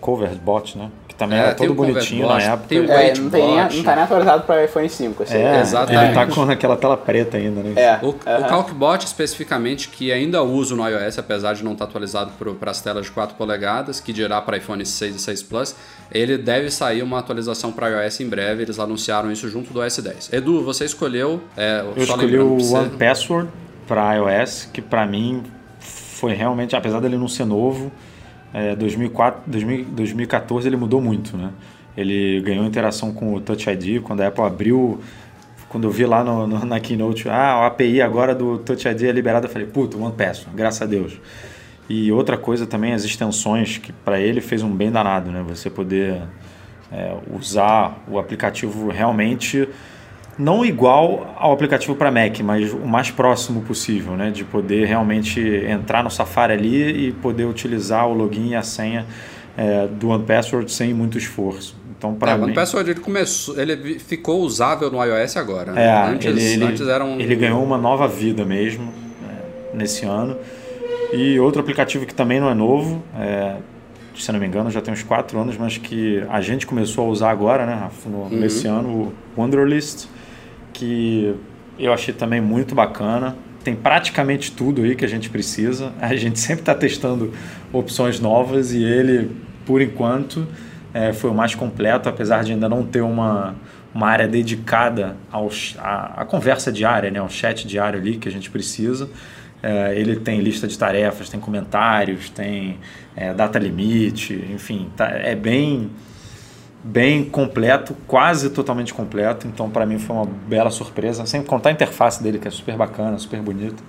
CoverBot, 0.00 0.76
né? 0.76 0.90
Também 1.22 1.38
é, 1.38 1.42
era 1.42 1.54
todo 1.54 1.72
bonitinho 1.72 2.26
na 2.26 2.42
época. 2.42 2.68
Tem 2.68 2.80
o 2.80 2.90
é, 2.90 3.14
não, 3.14 3.30
tem 3.30 3.46
nem, 3.46 3.76
não 3.76 3.84
tá 3.84 3.94
nem 3.94 4.04
atualizado 4.04 4.42
para 4.42 4.64
iPhone 4.64 4.88
5. 4.88 5.22
Assim. 5.22 5.36
É, 5.36 5.60
Exatamente. 5.60 6.04
ele 6.04 6.14
tá 6.14 6.26
com 6.26 6.42
aquela 6.42 6.76
tela 6.76 6.96
preta 6.96 7.36
ainda, 7.36 7.62
né? 7.62 7.74
É, 7.76 7.98
o, 8.02 8.08
uh 8.08 8.14
-huh. 8.14 8.40
o 8.40 8.48
CalcBot, 8.48 9.06
especificamente, 9.06 9.88
que 9.88 10.10
ainda 10.10 10.42
uso 10.42 10.74
no 10.74 10.88
iOS, 10.88 11.20
apesar 11.20 11.54
de 11.54 11.62
não 11.62 11.74
estar 11.74 11.84
tá 11.84 11.90
atualizado 11.90 12.32
para 12.58 12.70
as 12.72 12.80
telas 12.80 13.06
de 13.06 13.12
4 13.12 13.36
polegadas, 13.36 14.00
que 14.00 14.12
dirá 14.12 14.40
para 14.42 14.56
iPhone 14.56 14.84
6 14.84 15.14
e 15.14 15.18
6 15.20 15.42
Plus, 15.44 15.76
ele 16.10 16.36
deve 16.36 16.70
sair 16.70 17.02
uma 17.02 17.20
atualização 17.20 17.70
para 17.70 17.88
iOS 17.88 18.20
em 18.20 18.28
breve. 18.28 18.64
Eles 18.64 18.80
anunciaram 18.80 19.30
isso 19.30 19.48
junto 19.48 19.72
do 19.72 19.80
OS 19.80 19.98
10. 19.98 20.32
Edu, 20.32 20.64
você 20.64 20.84
escolheu. 20.84 21.40
É, 21.56 21.84
Eu 21.96 22.02
escolhi 22.02 22.38
o 22.38 22.56
One 22.74 22.90
Password 22.98 23.48
para 23.86 24.14
iOS, 24.14 24.68
que 24.72 24.82
para 24.82 25.06
mim 25.06 25.44
foi 25.78 26.34
realmente, 26.34 26.74
apesar 26.74 27.00
dele 27.00 27.16
não 27.16 27.28
ser 27.28 27.44
novo, 27.44 27.92
é, 28.52 28.76
2004, 28.76 29.42
2000, 29.46 29.84
2014 29.86 30.68
ele 30.68 30.76
mudou 30.76 31.00
muito, 31.00 31.36
né? 31.36 31.50
Ele 31.96 32.40
ganhou 32.40 32.64
interação 32.64 33.12
com 33.12 33.34
o 33.34 33.40
Touch 33.40 33.68
ID, 33.68 34.00
quando 34.02 34.22
a 34.22 34.28
Apple 34.28 34.44
abriu, 34.44 35.00
quando 35.68 35.84
eu 35.84 35.90
vi 35.90 36.06
lá 36.06 36.24
no, 36.24 36.46
no, 36.46 36.64
na 36.64 36.80
Keynote, 36.80 37.28
ah, 37.28 37.54
a 37.54 37.66
API 37.66 38.00
agora 38.00 38.34
do 38.34 38.58
Touch 38.58 38.86
ID 38.88 39.02
é 39.02 39.12
liberada, 39.12 39.46
eu 39.46 39.50
falei, 39.50 39.66
puto, 39.66 40.02
One 40.02 40.14
graças 40.54 40.82
a 40.82 40.86
Deus. 40.86 41.18
E 41.88 42.10
outra 42.12 42.38
coisa 42.38 42.66
também, 42.66 42.92
as 42.94 43.04
extensões, 43.04 43.76
que 43.76 43.92
para 43.92 44.20
ele 44.20 44.40
fez 44.40 44.62
um 44.62 44.70
bem 44.70 44.90
danado, 44.90 45.30
né? 45.30 45.44
Você 45.48 45.68
poder 45.68 46.22
é, 46.90 47.16
usar 47.34 48.02
o 48.08 48.18
aplicativo 48.18 48.90
realmente 48.90 49.68
não 50.38 50.64
igual 50.64 51.34
ao 51.38 51.52
aplicativo 51.52 51.94
para 51.94 52.10
Mac, 52.10 52.40
mas 52.40 52.72
o 52.72 52.86
mais 52.86 53.10
próximo 53.10 53.62
possível, 53.62 54.16
né? 54.16 54.30
De 54.30 54.44
poder 54.44 54.86
realmente 54.86 55.40
entrar 55.40 56.02
no 56.02 56.10
Safari 56.10 56.54
ali 56.54 57.08
e 57.08 57.12
poder 57.12 57.44
utilizar 57.44 58.08
o 58.08 58.14
login 58.14 58.50
e 58.50 58.54
a 58.54 58.62
senha 58.62 59.06
é, 59.56 59.86
do 59.86 60.08
OnePassword 60.08 60.70
sem 60.72 60.94
muito 60.94 61.18
esforço. 61.18 61.76
Então, 61.96 62.14
para 62.14 62.32
é, 62.32 62.34
mim... 62.34 62.40
O 62.40 62.44
OnePassword 62.46 62.90
ele 62.90 63.00
começou, 63.00 63.60
ele 63.60 63.98
ficou 63.98 64.40
usável 64.40 64.90
no 64.90 65.04
iOS 65.04 65.36
agora. 65.36 65.72
Né? 65.72 65.84
É, 65.84 66.02
antes, 66.08 66.26
ele, 66.26 66.64
antes 66.64 66.88
era 66.88 67.04
um... 67.04 67.20
ele 67.20 67.36
ganhou 67.36 67.62
uma 67.62 67.78
nova 67.78 68.08
vida 68.08 68.44
mesmo 68.44 68.92
é, 69.28 69.76
nesse 69.76 70.04
ano. 70.06 70.36
E 71.12 71.38
outro 71.38 71.60
aplicativo 71.60 72.06
que 72.06 72.14
também 72.14 72.40
não 72.40 72.48
é 72.48 72.54
novo, 72.54 73.02
é, 73.18 73.56
se 74.16 74.32
não 74.32 74.40
me 74.40 74.46
engano, 74.46 74.70
já 74.70 74.80
tem 74.80 74.94
uns 74.94 75.02
4 75.02 75.38
anos, 75.38 75.58
mas 75.58 75.76
que 75.76 76.24
a 76.30 76.40
gente 76.40 76.66
começou 76.66 77.06
a 77.06 77.10
usar 77.10 77.30
agora, 77.30 77.66
né, 77.66 77.90
no, 78.06 78.16
uhum. 78.16 78.28
nesse 78.30 78.66
ano, 78.66 78.88
o 79.36 79.40
Wunderlist 79.40 80.06
que 80.72 81.34
eu 81.78 81.92
achei 81.92 82.12
também 82.14 82.40
muito 82.40 82.74
bacana. 82.74 83.36
Tem 83.64 83.74
praticamente 83.74 84.52
tudo 84.52 84.82
aí 84.82 84.94
que 84.94 85.04
a 85.04 85.08
gente 85.08 85.30
precisa. 85.30 85.92
A 86.00 86.14
gente 86.16 86.38
sempre 86.38 86.62
está 86.62 86.74
testando 86.74 87.32
opções 87.72 88.18
novas 88.20 88.72
e 88.72 88.82
ele, 88.82 89.30
por 89.64 89.80
enquanto, 89.80 90.46
é, 90.92 91.12
foi 91.12 91.30
o 91.30 91.34
mais 91.34 91.54
completo, 91.54 92.08
apesar 92.08 92.44
de 92.44 92.52
ainda 92.52 92.68
não 92.68 92.84
ter 92.84 93.00
uma, 93.00 93.54
uma 93.94 94.08
área 94.08 94.26
dedicada 94.26 95.16
ao, 95.30 95.50
à, 95.78 96.22
à 96.22 96.24
conversa 96.24 96.72
diária, 96.72 97.10
né, 97.10 97.18
ao 97.18 97.28
chat 97.28 97.66
diário 97.66 97.98
ali 98.00 98.16
que 98.16 98.28
a 98.28 98.32
gente 98.32 98.50
precisa. 98.50 99.08
É, 99.62 99.94
ele 99.96 100.16
tem 100.16 100.40
lista 100.40 100.66
de 100.66 100.76
tarefas, 100.76 101.28
tem 101.28 101.38
comentários, 101.38 102.28
tem 102.30 102.78
é, 103.14 103.32
data 103.32 103.60
limite, 103.60 104.34
enfim, 104.52 104.90
tá, 104.96 105.08
é 105.08 105.36
bem 105.36 105.88
bem 106.82 107.24
completo, 107.24 107.96
quase 108.06 108.50
totalmente 108.50 108.92
completo. 108.92 109.46
Então, 109.46 109.70
para 109.70 109.86
mim, 109.86 109.98
foi 109.98 110.16
uma 110.16 110.26
bela 110.26 110.70
surpresa. 110.70 111.24
Sem 111.26 111.42
contar 111.42 111.70
a 111.70 111.72
interface 111.72 112.22
dele, 112.22 112.38
que 112.38 112.48
é 112.48 112.50
super 112.50 112.76
bacana, 112.76 113.18
super 113.18 113.40
bonita. 113.40 113.82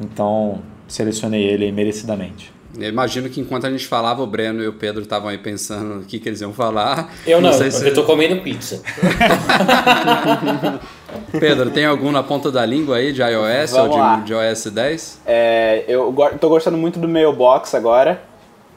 Então, 0.00 0.62
selecionei 0.86 1.42
ele 1.42 1.70
merecidamente. 1.72 2.52
Eu 2.78 2.88
imagino 2.88 3.28
que 3.28 3.40
enquanto 3.40 3.66
a 3.66 3.70
gente 3.70 3.86
falava, 3.86 4.22
o 4.22 4.26
Breno 4.26 4.62
e 4.62 4.68
o 4.68 4.72
Pedro 4.72 5.02
estavam 5.02 5.28
aí 5.28 5.38
pensando 5.38 6.00
o 6.00 6.04
que, 6.04 6.20
que 6.20 6.28
eles 6.28 6.40
iam 6.40 6.52
falar. 6.52 7.12
Eu 7.26 7.40
não, 7.40 7.50
não 7.50 7.70
se... 7.70 7.88
eu 7.88 7.92
tô 7.92 8.04
comendo 8.04 8.40
pizza. 8.42 8.80
Pedro, 11.38 11.70
tem 11.70 11.84
algum 11.84 12.12
na 12.12 12.22
ponta 12.22 12.50
da 12.52 12.64
língua 12.64 12.96
aí 12.96 13.12
de 13.12 13.20
iOS 13.20 13.72
Vamos 13.72 13.96
ou 13.96 14.16
de, 14.18 14.24
de, 14.26 14.32
iOS 14.32 14.66
10? 14.66 15.20
É, 15.26 15.84
eu 15.88 16.14
tô 16.40 16.48
gostando 16.48 16.78
muito 16.78 17.00
do 17.00 17.08
Mailbox 17.08 17.74
agora. 17.74 18.22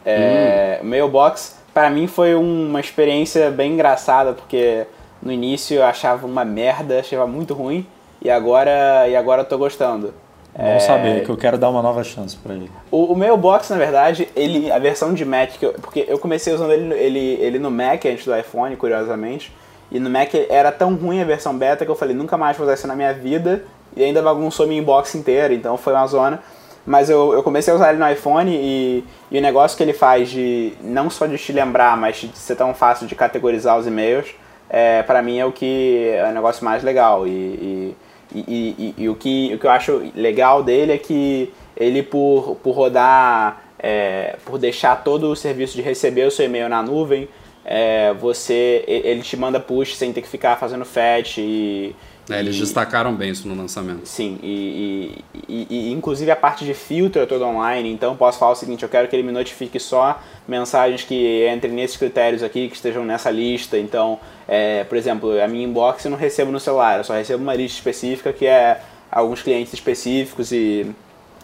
É, 0.04 0.80
hum. 0.82 0.88
Mailbox 0.88 1.63
para 1.74 1.90
mim 1.90 2.08
foi 2.08 2.36
uma 2.36 2.80
experiência 2.80 3.50
bem 3.50 3.74
engraçada, 3.74 4.34
porque 4.34 4.86
no 5.22 5.32
início 5.32 5.78
eu 5.78 5.84
achava 5.84 6.26
uma 6.28 6.46
merda, 6.46 7.00
achava 7.00 7.26
muito 7.26 7.54
ruim, 7.54 7.86
e 8.22 8.30
agora, 8.30 9.08
e 9.08 9.16
agora 9.16 9.42
eu 9.42 9.46
tô 9.46 9.58
gostando. 9.58 10.14
Bom 10.56 10.64
é... 10.64 10.80
saber, 10.80 11.24
que 11.24 11.30
eu 11.30 11.38
quero 11.38 11.58
dar 11.58 11.70
uma 11.70 11.82
nova 11.82 12.04
chance 12.04 12.38
para 12.38 12.54
ele. 12.54 12.70
O, 12.92 13.14
o 13.14 13.16
Mailbox, 13.16 13.70
na 13.70 13.78
verdade, 13.78 14.30
ele, 14.36 14.72
a 14.72 14.78
versão 14.78 15.14
de 15.14 15.26
Mac, 15.26 15.50
eu, 15.62 15.74
porque 15.74 16.06
eu 16.08 16.20
comecei 16.20 16.54
usando 16.54 16.72
ele, 16.72 16.94
ele, 16.94 17.20
ele 17.42 17.60
no 17.60 17.72
Mac 17.72 18.06
antes 18.06 18.24
do 18.24 18.38
iPhone, 18.38 18.76
curiosamente, 18.76 19.52
e 19.92 20.00
no 20.00 20.10
Mac 20.10 20.34
era 20.50 20.72
tão 20.72 20.94
ruim 20.94 21.22
a 21.22 21.26
versão 21.26 21.58
beta 21.58 21.86
que 21.86 21.90
eu 21.90 21.96
falei, 21.96 22.16
nunca 22.16 22.38
mais 22.38 22.56
vou 22.56 22.66
usar 22.66 22.76
isso 22.76 22.88
na 22.88 22.96
minha 22.96 23.14
vida, 23.14 23.64
e 23.96 24.04
ainda 24.04 24.22
bagunçou 24.22 24.68
minha 24.68 24.80
inbox 24.80 25.16
inteira, 25.16 25.54
então 25.54 25.76
foi 25.76 25.94
uma 25.94 26.06
zona. 26.06 26.40
Mas 26.86 27.10
eu, 27.10 27.34
eu 27.34 27.42
comecei 27.42 27.72
a 27.72 27.76
usar 27.76 27.90
ele 27.90 28.00
no 28.00 28.12
iPhone 28.12 28.52
e, 28.54 29.04
e 29.32 29.38
o 29.38 29.42
negócio 29.42 29.78
que 29.78 29.84
ele 29.84 29.94
faz 29.94 30.30
de 30.30 30.74
não 30.82 31.10
só 31.10 31.26
de 31.26 31.38
te 31.38 31.54
lembrar, 31.54 31.96
mas 31.96 32.18
de 32.18 32.38
ser 32.38 32.56
tão 32.56 32.74
fácil 32.74 33.08
de 33.08 33.16
categorizar 33.16 33.78
os 33.78 33.88
e-mails, 33.88 34.36
é, 34.70 35.02
para 35.04 35.22
mim 35.22 35.40
é 35.40 35.46
o 35.46 35.52
que 35.52 36.10
é 36.14 36.28
o 36.30 36.34
negócio 36.34 36.66
mais 36.66 36.84
legal. 36.84 37.26
E, 37.26 37.96
e, 38.36 38.94
e, 38.98 39.10
o, 39.10 39.16
que, 39.16 39.54
o 39.54 39.60
que 39.60 39.66
eu 39.66 39.72
acho 39.72 40.12
legal 40.16 40.64
dele 40.64 40.94
é 40.94 40.98
que 40.98 41.54
ele, 41.78 42.04
por, 42.04 42.58
por 42.62 42.72
rodar, 42.72 43.64
é, 43.80 44.36
por 44.46 44.58
deixar 44.58 45.04
todo 45.04 45.32
o 45.32 45.36
serviço 45.36 45.76
de 45.76 45.82
receber 45.82 46.26
o 46.26 46.32
seu 46.32 46.46
e-mail 46.46 46.68
na 46.68 46.82
nuvem, 46.82 47.30
é, 47.66 48.14
você 48.14 48.84
ele 48.88 49.22
te 49.22 49.38
manda 49.38 49.60
push 49.60 49.96
sem 49.96 50.12
ter 50.12 50.22
que 50.22 50.28
ficar 50.28 50.58
fazendo 50.58 50.84
fetch 50.84 51.38
e 51.38 51.96
é, 52.30 52.40
eles 52.40 52.56
e, 52.56 52.60
destacaram 52.60 53.14
bem 53.14 53.32
isso 53.32 53.48
no 53.48 53.56
lançamento. 53.56 54.06
Sim, 54.06 54.40
e, 54.42 55.24
e, 55.48 55.68
e, 55.70 55.92
inclusive 55.92 56.32
a 56.32 56.36
parte 56.36 56.64
de 56.64 56.74
filtro 56.74 57.22
é 57.22 57.26
toda 57.26 57.46
online, 57.46 57.92
então 57.92 58.16
posso 58.16 58.40
falar 58.40 58.54
o 58.54 58.56
seguinte, 58.56 58.84
eu 58.84 58.90
quero 58.90 59.08
que 59.08 59.16
ele 59.16 59.24
me 59.24 59.32
notifique 59.32 59.80
só 59.80 60.22
mensagens 60.48 61.04
que 61.04 61.48
entrem 61.54 61.74
nesses 61.74 61.98
critérios 61.98 62.42
aqui, 62.42 62.70
que 62.70 62.76
estejam 62.76 63.04
nessa 63.04 63.30
lista, 63.30 63.78
então, 63.78 64.20
é, 64.48 64.84
por 64.86 64.98
exemplo, 64.98 65.42
a 65.42 65.48
minha 65.48 65.66
inbox 65.66 66.06
eu 66.06 66.12
não 66.12 66.18
recebo 66.18 66.52
no 66.52 66.60
celular, 66.60 67.00
eu 67.00 67.04
só 67.04 67.14
recebo 67.14 67.44
uma 67.44 67.56
lista 67.56 67.78
específica 67.78 68.32
que 68.32 68.46
é 68.46 68.80
alguns 69.12 69.42
clientes 69.42 69.74
específicos 69.74 70.52
e, 70.52 70.88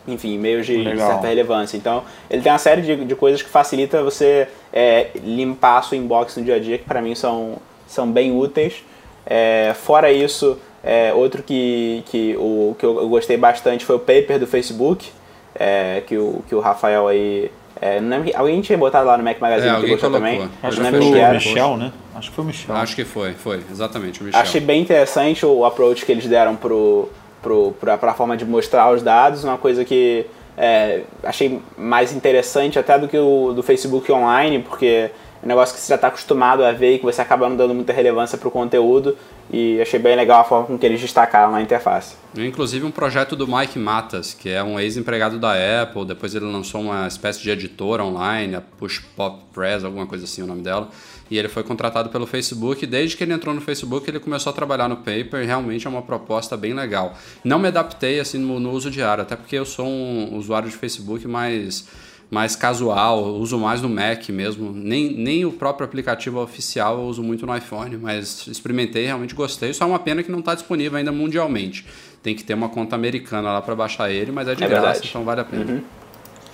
enfim, 0.07 0.33
e-mails 0.33 0.65
de, 0.65 0.83
de, 0.83 0.97
certa 0.97 1.27
relevância. 1.27 1.77
Então, 1.77 2.03
ele 2.29 2.41
tem 2.41 2.51
uma 2.51 2.57
série 2.57 2.81
de, 2.81 3.05
de 3.05 3.15
coisas 3.15 3.41
que 3.41 3.49
facilita 3.49 4.01
você 4.01 4.47
é, 4.73 5.09
limpar 5.23 5.77
a 5.77 5.81
sua 5.81 5.97
inbox 5.97 6.35
no 6.37 6.43
dia 6.43 6.55
a 6.55 6.59
dia, 6.59 6.77
que 6.77 6.85
para 6.85 7.01
mim 7.01 7.13
são, 7.13 7.57
são 7.87 8.09
bem 8.09 8.35
úteis. 8.35 8.83
É, 9.25 9.75
fora 9.75 10.11
isso, 10.11 10.57
é, 10.83 11.13
outro 11.13 11.43
que, 11.43 12.03
que, 12.07 12.35
o, 12.37 12.75
que 12.77 12.85
eu 12.85 13.07
gostei 13.09 13.37
bastante 13.37 13.85
foi 13.85 13.95
o 13.97 13.99
paper 13.99 14.39
do 14.39 14.47
Facebook, 14.47 15.09
é, 15.55 16.03
que, 16.05 16.17
o, 16.17 16.43
que 16.47 16.55
o 16.55 16.59
Rafael 16.59 17.07
aí. 17.07 17.51
É, 17.81 17.99
não 18.01 18.09
lembro, 18.09 18.31
alguém 18.35 18.59
tinha 18.61 18.77
botado 18.77 19.07
lá 19.07 19.17
no 19.17 19.23
Mac 19.23 19.39
Magazine 19.39 19.71
é, 19.71 19.79
que 19.79 19.87
gostou 19.87 20.09
colocou. 20.09 20.29
também. 20.29 20.49
Acho 20.61 20.81
que 20.81 20.89
foi 20.89 20.99
o 20.99 21.33
Michel, 21.33 21.77
né? 21.77 21.93
Acho 22.15 22.29
que 22.29 22.35
foi 22.35 22.43
o 22.43 22.47
Michel. 22.47 22.75
Acho 22.75 22.95
que 22.95 23.05
foi, 23.05 23.33
foi, 23.33 23.61
exatamente, 23.71 24.21
o 24.21 24.23
Michel. 24.25 24.41
Achei 24.41 24.59
bem 24.59 24.81
interessante 24.81 25.45
o 25.45 25.63
approach 25.63 26.05
que 26.05 26.11
eles 26.11 26.25
deram 26.27 26.55
pro, 26.55 27.09
pro, 27.41 27.71
pra, 27.79 27.97
pra 27.97 28.13
forma 28.13 28.35
de 28.35 28.43
mostrar 28.43 28.91
os 28.91 29.01
dados, 29.01 29.43
uma 29.43 29.57
coisa 29.57 29.85
que 29.85 30.25
é, 30.57 31.03
achei 31.23 31.61
mais 31.77 32.11
interessante 32.11 32.77
até 32.77 32.99
do 32.99 33.07
que 33.07 33.17
o 33.17 33.53
do 33.53 33.63
Facebook 33.63 34.11
online, 34.11 34.59
porque 34.59 35.09
um 35.43 35.47
negócio 35.47 35.73
que 35.73 35.81
você 35.81 35.89
já 35.89 35.95
está 35.95 36.07
acostumado 36.07 36.63
a 36.63 36.71
ver 36.71 36.95
e 36.95 36.99
que 36.99 37.05
você 37.05 37.21
acaba 37.21 37.47
não 37.47 37.55
dando 37.55 37.73
muita 37.73 37.93
relevância 37.93 38.37
para 38.37 38.47
o 38.47 38.51
conteúdo. 38.51 39.17
E 39.51 39.81
achei 39.81 39.99
bem 39.99 40.15
legal 40.15 40.41
a 40.41 40.43
forma 40.43 40.67
com 40.67 40.77
que 40.77 40.85
eles 40.85 41.01
destacaram 41.01 41.51
na 41.51 41.59
interface. 41.59 42.15
Inclusive 42.37 42.85
um 42.85 42.91
projeto 42.91 43.35
do 43.35 43.47
Mike 43.47 43.79
Matas, 43.79 44.31
que 44.31 44.47
é 44.47 44.63
um 44.63 44.79
ex-empregado 44.79 45.39
da 45.39 45.53
Apple, 45.81 46.05
depois 46.05 46.35
ele 46.35 46.45
lançou 46.45 46.81
uma 46.81 47.07
espécie 47.07 47.41
de 47.41 47.49
editora 47.49 48.03
online, 48.03 48.53
a 48.53 48.61
Push 48.61 48.99
Pop 49.15 49.43
Press, 49.51 49.83
alguma 49.83 50.05
coisa 50.05 50.25
assim 50.25 50.43
o 50.43 50.45
nome 50.45 50.61
dela, 50.61 50.89
e 51.31 51.37
ele 51.39 51.47
foi 51.47 51.63
contratado 51.63 52.09
pelo 52.09 52.27
Facebook, 52.27 52.85
desde 52.85 53.17
que 53.17 53.23
ele 53.23 53.33
entrou 53.33 53.55
no 53.55 53.61
Facebook 53.61 54.07
ele 54.07 54.19
começou 54.19 54.51
a 54.51 54.53
trabalhar 54.53 54.87
no 54.87 54.97
Paper, 54.97 55.41
e 55.41 55.45
realmente 55.45 55.87
é 55.87 55.89
uma 55.89 56.03
proposta 56.03 56.55
bem 56.55 56.75
legal. 56.75 57.15
Não 57.43 57.57
me 57.57 57.69
adaptei 57.69 58.19
assim 58.19 58.37
no, 58.37 58.59
no 58.59 58.69
uso 58.69 58.91
diário, 58.91 59.23
até 59.23 59.35
porque 59.35 59.55
eu 59.55 59.65
sou 59.65 59.87
um 59.87 60.37
usuário 60.37 60.69
de 60.69 60.75
Facebook 60.75 61.27
mais 61.27 61.87
mais 62.29 62.55
casual, 62.55 63.23
uso 63.23 63.57
mais 63.57 63.81
no 63.81 63.89
Mac 63.89 64.29
mesmo. 64.29 64.71
Nem, 64.71 65.11
nem 65.13 65.45
o 65.45 65.51
próprio 65.51 65.85
aplicativo 65.85 66.39
oficial 66.41 66.99
eu 66.99 67.05
uso 67.05 67.23
muito 67.23 67.45
no 67.45 67.55
iPhone, 67.55 67.97
mas 67.97 68.45
experimentei, 68.47 69.05
realmente 69.05 69.33
gostei. 69.33 69.73
Só 69.73 69.85
é 69.85 69.87
uma 69.87 69.99
pena 69.99 70.21
que 70.21 70.31
não 70.31 70.39
está 70.39 70.53
disponível 70.53 70.97
ainda 70.97 71.11
mundialmente. 71.11 71.85
Tem 72.21 72.35
que 72.35 72.43
ter 72.43 72.53
uma 72.53 72.69
conta 72.69 72.95
americana 72.95 73.51
lá 73.53 73.61
para 73.61 73.75
baixar 73.75 74.11
ele, 74.11 74.31
mas 74.31 74.47
é 74.47 74.53
de 74.53 74.63
é 74.63 74.67
graça, 74.67 74.85
verdade. 74.85 75.07
então 75.09 75.23
vale 75.23 75.41
a 75.41 75.45
pena. 75.45 75.71
Uhum. 75.71 75.81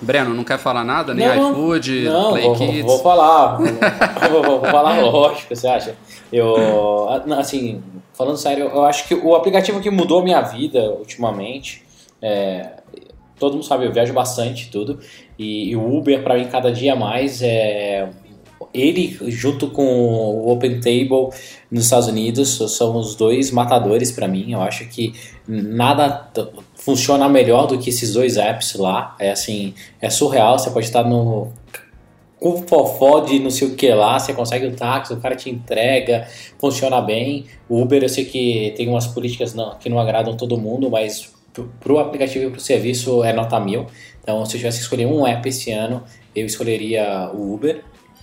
Breno, 0.00 0.34
não 0.34 0.44
quer 0.44 0.58
falar 0.58 0.84
nada? 0.84 1.14
Nem 1.14 1.26
não, 1.26 1.52
iFood, 1.52 2.04
não, 2.04 2.32
Play 2.32 2.44
vou, 2.44 2.54
Kids? 2.54 2.82
Vou 2.82 2.98
falar. 3.02 3.56
vou, 4.30 4.42
vou, 4.42 4.60
falar 4.60 5.00
lógico, 5.00 5.54
você 5.54 5.66
acha? 5.66 5.96
Eu, 6.32 7.08
assim, 7.38 7.82
falando 8.12 8.36
sério, 8.36 8.64
eu 8.66 8.84
acho 8.84 9.08
que 9.08 9.14
o 9.14 9.34
aplicativo 9.34 9.80
que 9.80 9.90
mudou 9.90 10.22
minha 10.22 10.42
vida 10.42 10.90
ultimamente 10.90 11.82
é, 12.20 12.80
todo 13.38 13.54
mundo 13.54 13.64
sabe, 13.64 13.86
eu 13.86 13.92
viajo 13.92 14.12
bastante 14.12 14.70
tudo. 14.70 14.98
E, 15.38 15.70
e 15.70 15.76
o 15.76 15.96
Uber, 15.96 16.22
para 16.22 16.36
mim, 16.36 16.46
cada 16.46 16.72
dia 16.72 16.96
mais 16.96 17.42
é 17.42 18.08
ele, 18.72 19.16
junto 19.28 19.68
com 19.68 19.84
o 19.84 20.50
Open 20.50 20.80
Table 20.80 21.30
nos 21.70 21.84
Estados 21.84 22.08
Unidos, 22.08 22.56
são 22.76 22.96
os 22.96 23.14
dois 23.14 23.50
matadores 23.50 24.12
para 24.12 24.28
mim. 24.28 24.52
Eu 24.52 24.60
acho 24.60 24.86
que 24.88 25.14
nada 25.46 26.30
funciona 26.74 27.28
melhor 27.28 27.66
do 27.66 27.78
que 27.78 27.90
esses 27.90 28.12
dois 28.12 28.36
apps 28.36 28.74
lá. 28.74 29.14
É 29.18 29.30
assim, 29.30 29.74
é 30.00 30.10
surreal. 30.10 30.58
Você 30.58 30.70
pode 30.70 30.86
estar 30.86 31.04
no 31.04 31.48
com 32.38 32.66
fofó 32.66 33.20
de 33.20 33.38
não 33.38 33.50
sei 33.50 33.68
o 33.68 33.74
que 33.74 33.88
lá, 33.94 34.18
você 34.18 34.34
consegue 34.34 34.66
o 34.66 34.76
táxi, 34.76 35.14
o 35.14 35.16
cara 35.16 35.34
te 35.34 35.48
entrega, 35.48 36.28
funciona 36.58 37.00
bem. 37.00 37.46
O 37.68 37.80
Uber 37.80 38.02
eu 38.02 38.08
sei 38.10 38.26
que 38.26 38.74
tem 38.76 38.88
umas 38.88 39.06
políticas 39.06 39.54
não, 39.54 39.74
que 39.76 39.88
não 39.88 39.98
agradam 39.98 40.36
todo 40.36 40.58
mundo, 40.58 40.90
mas 40.90 41.34
para 41.80 41.92
o 41.92 41.98
aplicativo 41.98 42.46
e 42.46 42.50
para 42.50 42.58
o 42.58 42.60
serviço 42.60 43.22
é 43.24 43.32
nota 43.32 43.58
mil. 43.60 43.86
Então, 44.22 44.44
se 44.44 44.56
eu 44.56 44.58
tivesse 44.58 44.78
que 44.78 44.82
escolher 44.84 45.06
um 45.06 45.26
app 45.26 45.48
esse 45.48 45.70
ano, 45.70 46.02
eu 46.34 46.46
escolheria 46.46 47.30
o 47.32 47.54
Uber. 47.54 47.82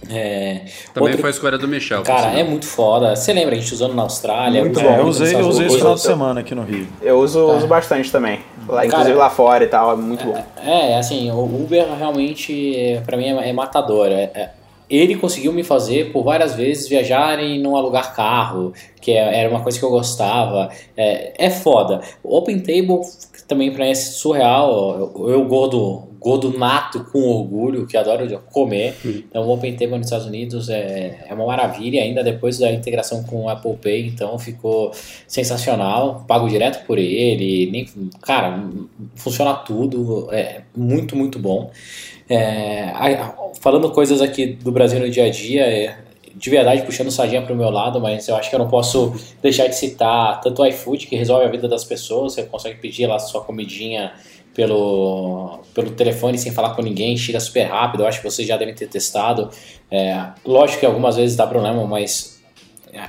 É, 0.09 0.65
Também 0.93 1.09
outro... 1.09 1.21
foi 1.21 1.29
a 1.29 1.31
escolha 1.31 1.57
do 1.57 1.67
Michel. 1.67 2.03
Cara, 2.03 2.37
é 2.37 2.43
muito 2.43 2.65
foda. 2.65 3.15
Você 3.15 3.31
lembra, 3.31 3.55
a 3.55 3.57
gente 3.57 3.73
usando 3.73 3.93
na 3.93 4.03
Austrália. 4.03 4.61
Muito 4.61 4.79
bom. 4.79 4.95
Eu 4.95 5.05
usei, 5.05 5.33
eu 5.33 5.47
usei 5.47 5.67
esse 5.67 5.77
final 5.77 5.95
de 5.95 6.01
semana 6.01 6.41
aqui 6.41 6.53
no 6.53 6.63
Rio. 6.63 6.87
Eu 7.01 7.19
uso, 7.19 7.47
tá. 7.47 7.53
uso 7.53 7.67
bastante 7.67 8.11
também. 8.11 8.39
Lá, 8.67 8.85
inclusive 8.85 9.13
lá 9.13 9.29
fora 9.29 9.63
e 9.63 9.67
tal, 9.67 9.93
é 9.93 9.95
muito 9.95 10.25
bom. 10.25 10.43
É, 10.61 10.91
é 10.91 10.97
assim, 10.97 11.31
o 11.31 11.43
Uber 11.43 11.85
realmente, 11.97 13.01
para 13.05 13.15
mim, 13.15 13.25
é, 13.25 13.49
é 13.49 13.53
matador. 13.53 14.07
É, 14.07 14.23
é, 14.33 14.49
ele 14.95 15.15
conseguiu 15.15 15.51
me 15.53 15.63
fazer 15.63 16.11
por 16.11 16.23
várias 16.23 16.55
vezes 16.55 16.87
viajar 16.87 17.41
e 17.43 17.59
não 17.59 17.75
alugar 17.75 18.15
carro, 18.15 18.73
que 19.01 19.11
é, 19.11 19.39
era 19.39 19.49
uma 19.49 19.61
coisa 19.61 19.79
que 19.79 19.85
eu 19.85 19.89
gostava. 19.89 20.69
É, 20.95 21.45
é 21.45 21.49
foda. 21.49 22.01
O 22.23 22.37
Open 22.37 22.59
Table 22.59 22.99
também 23.47 23.71
para 23.71 23.85
mim 23.85 23.91
é 23.91 23.95
surreal. 23.95 25.13
Eu, 25.15 25.29
eu 25.29 25.45
gordo, 25.45 26.03
gordo 26.19 26.57
nato 26.57 27.03
com 27.11 27.21
orgulho, 27.21 27.85
que 27.85 27.97
adoro 27.97 28.39
comer. 28.51 28.95
Então, 29.03 29.47
o 29.47 29.53
Open 29.53 29.75
Table 29.75 29.97
nos 29.97 30.07
Estados 30.07 30.25
Unidos 30.25 30.69
é, 30.69 31.25
é 31.27 31.33
uma 31.33 31.45
maravilha, 31.45 32.01
ainda 32.01 32.23
depois 32.23 32.57
da 32.57 32.71
integração 32.71 33.23
com 33.23 33.43
o 33.43 33.49
Apple 33.49 33.75
Pay, 33.77 34.07
então 34.07 34.37
ficou 34.39 34.91
sensacional. 35.27 36.23
Pago 36.27 36.47
direto 36.47 36.85
por 36.85 36.97
ele, 36.97 37.69
nem, 37.71 37.85
cara, 38.21 38.63
funciona 39.15 39.53
tudo, 39.53 40.29
é 40.31 40.61
muito, 40.75 41.15
muito 41.15 41.39
bom. 41.39 41.71
É, 42.29 42.93
falando 43.59 43.91
coisas 43.91 44.21
aqui 44.21 44.47
do 44.47 44.71
Brasil 44.71 44.99
no 44.99 45.09
dia 45.09 45.25
a 45.25 45.29
dia, 45.29 45.61
é, 45.61 45.97
de 46.35 46.49
verdade 46.49 46.81
puxando 46.83 47.11
sardinha 47.11 47.41
para 47.41 47.53
o 47.53 47.55
meu 47.55 47.69
lado, 47.69 47.99
mas 47.99 48.27
eu 48.27 48.35
acho 48.35 48.49
que 48.49 48.55
eu 48.55 48.59
não 48.59 48.67
posso 48.67 49.13
deixar 49.41 49.67
de 49.67 49.75
citar 49.75 50.41
tanto 50.41 50.61
o 50.61 50.65
iFood, 50.65 51.07
que 51.07 51.15
resolve 51.15 51.45
a 51.45 51.49
vida 51.49 51.67
das 51.67 51.83
pessoas, 51.83 52.33
você 52.33 52.43
consegue 52.43 52.79
pedir 52.79 53.07
lá 53.07 53.19
sua 53.19 53.41
comidinha 53.41 54.13
pelo, 54.53 55.59
pelo 55.73 55.91
telefone 55.91 56.37
sem 56.37 56.51
falar 56.51 56.75
com 56.75 56.81
ninguém, 56.81 57.17
chega 57.17 57.39
super 57.39 57.63
rápido, 57.63 58.03
eu 58.03 58.07
acho 58.07 58.21
que 58.21 58.29
vocês 58.29 58.47
já 58.47 58.57
devem 58.57 58.73
ter 58.73 58.87
testado. 58.87 59.49
É, 59.91 60.25
lógico 60.45 60.79
que 60.79 60.85
algumas 60.85 61.15
vezes 61.15 61.35
dá 61.35 61.45
problema, 61.45 61.85
mas 61.85 62.33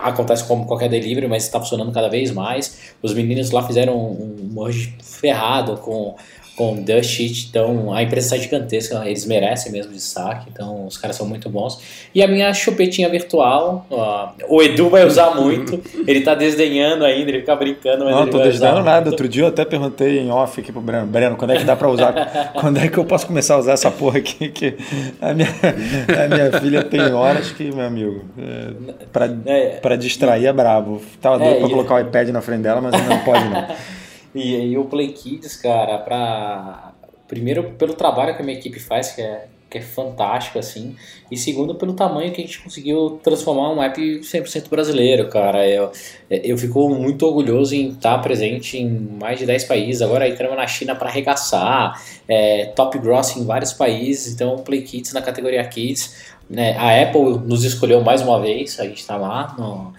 acontece 0.00 0.44
como 0.44 0.66
qualquer 0.66 0.88
delivery, 0.88 1.26
mas 1.26 1.44
está 1.44 1.60
funcionando 1.60 1.92
cada 1.92 2.08
vez 2.08 2.30
mais. 2.30 2.94
Os 3.02 3.12
meninos 3.14 3.50
lá 3.50 3.62
fizeram 3.62 3.96
um, 3.96 4.50
um 4.56 4.62
merge 4.62 4.96
ferrado 5.02 5.76
com 5.78 6.16
com 6.56 6.74
Dust 6.82 7.10
Sheet, 7.10 7.48
então 7.50 7.92
a 7.92 8.02
empresa 8.02 8.26
está 8.26 8.36
gigantesca, 8.36 9.02
eles 9.04 9.26
merecem 9.26 9.72
mesmo 9.72 9.92
destaque, 9.92 10.48
então 10.52 10.86
os 10.86 10.96
caras 10.96 11.16
são 11.16 11.26
muito 11.26 11.48
bons. 11.48 11.80
E 12.14 12.22
a 12.22 12.28
minha 12.28 12.52
chupetinha 12.54 13.08
virtual, 13.08 13.86
ó, 13.90 14.30
o 14.48 14.62
Edu 14.62 14.88
vai 14.88 15.04
usar 15.04 15.34
muito, 15.34 15.82
ele 16.06 16.20
está 16.20 16.34
desdenhando 16.34 17.04
ainda, 17.04 17.30
ele 17.30 17.40
fica 17.40 17.56
brincando, 17.56 18.04
mas 18.04 18.14
Não, 18.14 18.22
ele 18.22 18.30
tô 18.30 18.38
desdenhando 18.38 18.82
nada. 18.82 19.10
Outro 19.10 19.28
dia 19.28 19.42
eu 19.42 19.48
até 19.48 19.64
perguntei 19.64 20.20
em 20.20 20.30
off 20.30 20.60
aqui 20.60 20.70
pro 20.70 20.80
Breno, 20.80 21.06
Breno, 21.06 21.36
quando 21.36 21.52
é 21.52 21.56
que 21.56 21.64
dá 21.64 21.74
para 21.74 21.88
usar? 21.88 22.52
quando 22.54 22.78
é 22.78 22.88
que 22.88 22.98
eu 22.98 23.04
posso 23.04 23.26
começar 23.26 23.54
a 23.54 23.58
usar 23.58 23.72
essa 23.72 23.90
porra 23.90 24.18
aqui? 24.18 24.48
Que 24.48 24.76
a 25.20 25.34
minha, 25.34 25.48
a 25.48 26.28
minha 26.28 26.60
filha 26.60 26.84
tem 26.84 27.12
horas 27.12 27.50
que, 27.50 27.64
meu 27.64 27.84
amigo, 27.84 28.24
é, 28.38 29.78
para 29.80 29.94
é, 29.94 29.96
distrair 29.96 30.46
é 30.46 30.52
brabo. 30.52 31.02
Tava 31.20 31.38
doido 31.38 31.56
é, 31.56 31.60
para 31.60 31.68
colocar 31.68 31.94
o 31.96 32.00
iPad 32.00 32.28
na 32.28 32.40
frente 32.40 32.62
dela, 32.62 32.80
mas 32.80 32.92
não 32.92 33.18
pode 33.20 33.44
não. 33.48 33.66
E, 34.34 34.54
e 34.56 34.78
o 34.78 34.84
Play 34.86 35.12
Kids, 35.12 35.56
cara, 35.56 35.98
pra. 35.98 36.92
Primeiro 37.28 37.72
pelo 37.72 37.94
trabalho 37.94 38.34
que 38.36 38.42
a 38.42 38.44
minha 38.44 38.58
equipe 38.58 38.78
faz, 38.78 39.12
que 39.12 39.22
é, 39.22 39.46
que 39.70 39.78
é 39.78 39.80
fantástico, 39.80 40.58
assim. 40.58 40.94
E 41.30 41.36
segundo 41.36 41.74
pelo 41.74 41.94
tamanho 41.94 42.32
que 42.32 42.40
a 42.40 42.44
gente 42.44 42.60
conseguiu 42.60 43.18
transformar 43.22 43.72
um 43.72 43.82
app 43.82 44.00
100% 44.00 44.68
brasileiro, 44.68 45.28
cara. 45.28 45.66
Eu, 45.66 45.90
eu 46.30 46.56
fico 46.56 46.88
muito 46.90 47.26
orgulhoso 47.26 47.74
em 47.74 47.88
estar 47.88 48.18
presente 48.18 48.78
em 48.78 48.88
mais 48.88 49.38
de 49.38 49.46
10 49.46 49.64
países. 49.64 50.02
Agora 50.02 50.28
entramos 50.28 50.56
na 50.56 50.66
China 50.66 50.94
para 50.94 51.08
arregaçar. 51.08 52.00
É, 52.28 52.66
top 52.66 52.98
Gross 52.98 53.36
em 53.36 53.44
vários 53.44 53.72
países. 53.72 54.34
Então, 54.34 54.58
Play 54.58 54.82
Kids 54.82 55.12
na 55.12 55.22
categoria 55.22 55.64
Kids. 55.66 56.33
Né, 56.48 56.76
a 56.76 57.02
Apple 57.02 57.38
nos 57.46 57.64
escolheu 57.64 58.02
mais 58.02 58.20
uma 58.20 58.38
vez, 58.38 58.78
a 58.78 58.84
gente 58.84 58.98
está 58.98 59.16
lá 59.16 59.54
no, 59.58 59.94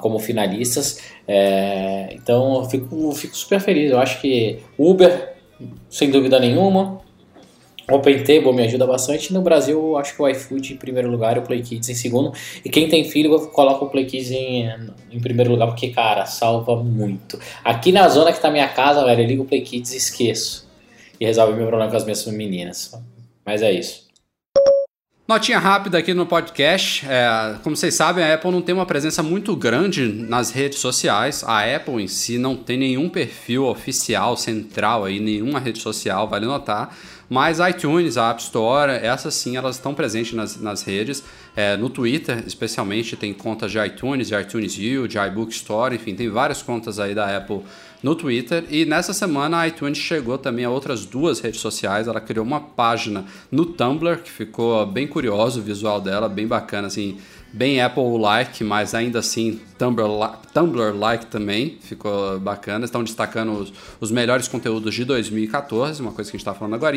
como 0.00 0.18
finalistas. 0.18 1.00
É, 1.26 2.08
então 2.12 2.56
eu 2.56 2.64
fico, 2.68 3.12
fico 3.12 3.36
super 3.36 3.60
feliz. 3.60 3.90
Eu 3.90 4.00
acho 4.00 4.20
que 4.20 4.58
Uber, 4.78 5.34
sem 5.88 6.10
dúvida 6.10 6.38
nenhuma. 6.40 7.02
Open 7.90 8.24
Table 8.24 8.52
me 8.52 8.62
ajuda 8.62 8.86
bastante. 8.86 9.32
No 9.32 9.42
Brasil, 9.42 9.96
acho 9.98 10.16
que 10.16 10.22
o 10.22 10.28
iFood 10.28 10.72
em 10.72 10.76
primeiro 10.76 11.10
lugar 11.10 11.36
o 11.36 11.42
Play 11.42 11.62
Kids 11.62 11.88
em 11.88 11.94
segundo. 11.94 12.32
E 12.64 12.70
quem 12.70 12.88
tem 12.88 13.04
filho, 13.04 13.48
coloca 13.48 13.84
o 13.84 13.90
Play 13.90 14.06
Kids 14.06 14.30
em, 14.30 14.70
em 15.12 15.20
primeiro 15.20 15.50
lugar, 15.50 15.66
porque, 15.66 15.90
cara, 15.90 16.24
salva 16.24 16.82
muito. 16.82 17.38
Aqui 17.62 17.92
na 17.92 18.08
zona 18.08 18.32
que 18.32 18.40
tá 18.40 18.50
minha 18.50 18.68
casa, 18.68 19.04
velho, 19.04 19.22
eu 19.22 19.26
ligo 19.26 19.42
o 19.42 19.46
Play 19.46 19.60
Kids 19.60 19.92
e 19.92 19.98
esqueço. 19.98 20.66
E 21.20 21.26
resolve 21.26 21.52
meu 21.54 21.66
problema 21.66 21.90
com 21.90 21.96
as 21.96 22.04
minhas 22.04 22.26
meninas. 22.26 22.92
Mas 23.44 23.62
é 23.62 23.70
isso. 23.70 24.03
Notinha 25.26 25.58
rápida 25.58 25.96
aqui 25.96 26.12
no 26.12 26.26
podcast. 26.26 27.02
É, 27.08 27.56
como 27.62 27.74
vocês 27.74 27.94
sabem, 27.94 28.22
a 28.22 28.34
Apple 28.34 28.50
não 28.50 28.60
tem 28.60 28.74
uma 28.74 28.84
presença 28.84 29.22
muito 29.22 29.56
grande 29.56 30.06
nas 30.06 30.50
redes 30.50 30.80
sociais. 30.80 31.42
A 31.42 31.60
Apple 31.60 31.94
em 31.94 32.06
si 32.06 32.36
não 32.36 32.54
tem 32.54 32.76
nenhum 32.76 33.08
perfil 33.08 33.64
oficial, 33.64 34.36
central 34.36 35.02
aí, 35.02 35.18
nenhuma 35.18 35.58
rede 35.58 35.80
social, 35.80 36.28
vale 36.28 36.44
notar. 36.44 36.94
Mas 37.26 37.58
iTunes, 37.58 38.18
a 38.18 38.28
App 38.28 38.42
Store, 38.42 38.92
essas 38.92 39.32
sim, 39.32 39.56
elas 39.56 39.76
estão 39.76 39.94
presentes 39.94 40.34
nas, 40.34 40.60
nas 40.60 40.82
redes. 40.82 41.24
É, 41.56 41.74
no 41.74 41.88
Twitter, 41.88 42.44
especialmente, 42.46 43.16
tem 43.16 43.32
contas 43.32 43.72
de 43.72 43.78
iTunes, 43.78 44.28
de 44.28 44.34
iTunes 44.34 44.74
U, 44.74 45.08
de 45.08 45.16
iBook 45.16 45.50
Store, 45.54 45.94
enfim, 45.94 46.14
tem 46.14 46.28
várias 46.28 46.60
contas 46.60 46.98
aí 46.98 47.14
da 47.14 47.34
Apple 47.34 47.62
no 48.04 48.14
Twitter. 48.14 48.66
E 48.68 48.84
nessa 48.84 49.14
semana 49.14 49.60
a 49.60 49.66
iTunes 49.66 49.96
chegou 49.96 50.36
também 50.36 50.66
a 50.66 50.70
outras 50.70 51.06
duas 51.06 51.40
redes 51.40 51.58
sociais. 51.62 52.06
Ela 52.06 52.20
criou 52.20 52.44
uma 52.44 52.60
página 52.60 53.24
no 53.50 53.64
Tumblr, 53.64 54.18
que 54.18 54.30
ficou 54.30 54.84
bem 54.84 55.06
curioso 55.06 55.60
o 55.60 55.62
visual 55.62 56.02
dela, 56.02 56.28
bem 56.28 56.46
bacana, 56.46 56.88
assim, 56.88 57.16
bem 57.50 57.80
Apple-like, 57.80 58.62
mas 58.62 58.94
ainda 58.94 59.20
assim 59.20 59.58
Tumblr-like 59.78 61.26
também, 61.26 61.78
ficou 61.80 62.38
bacana. 62.38 62.84
Estão 62.84 63.02
destacando 63.02 63.52
os, 63.52 63.72
os, 63.98 64.10
melhores 64.10 64.48
conteúdos 64.48 64.94
de 64.94 65.02
2014, 65.06 66.02
uma 66.02 66.12
coisa 66.12 66.30
que 66.30 66.36
a 66.36 66.38
gente 66.38 66.46
está 66.46 66.52
falando 66.52 66.74
agora. 66.74 66.94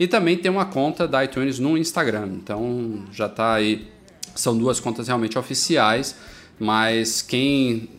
E 0.00 0.06
também 0.06 0.38
tem 0.38 0.50
uma 0.50 0.64
conta 0.64 1.06
da 1.06 1.22
iTunes 1.22 1.58
no 1.58 1.76
Instagram. 1.76 2.28
Então 2.28 3.04
já 3.12 3.26
está 3.26 3.52
aí. 3.52 3.86
São 4.34 4.56
duas 4.56 4.80
contas 4.80 5.06
realmente 5.06 5.38
oficiais, 5.38 6.16
mas 6.58 7.20
quem 7.20 7.90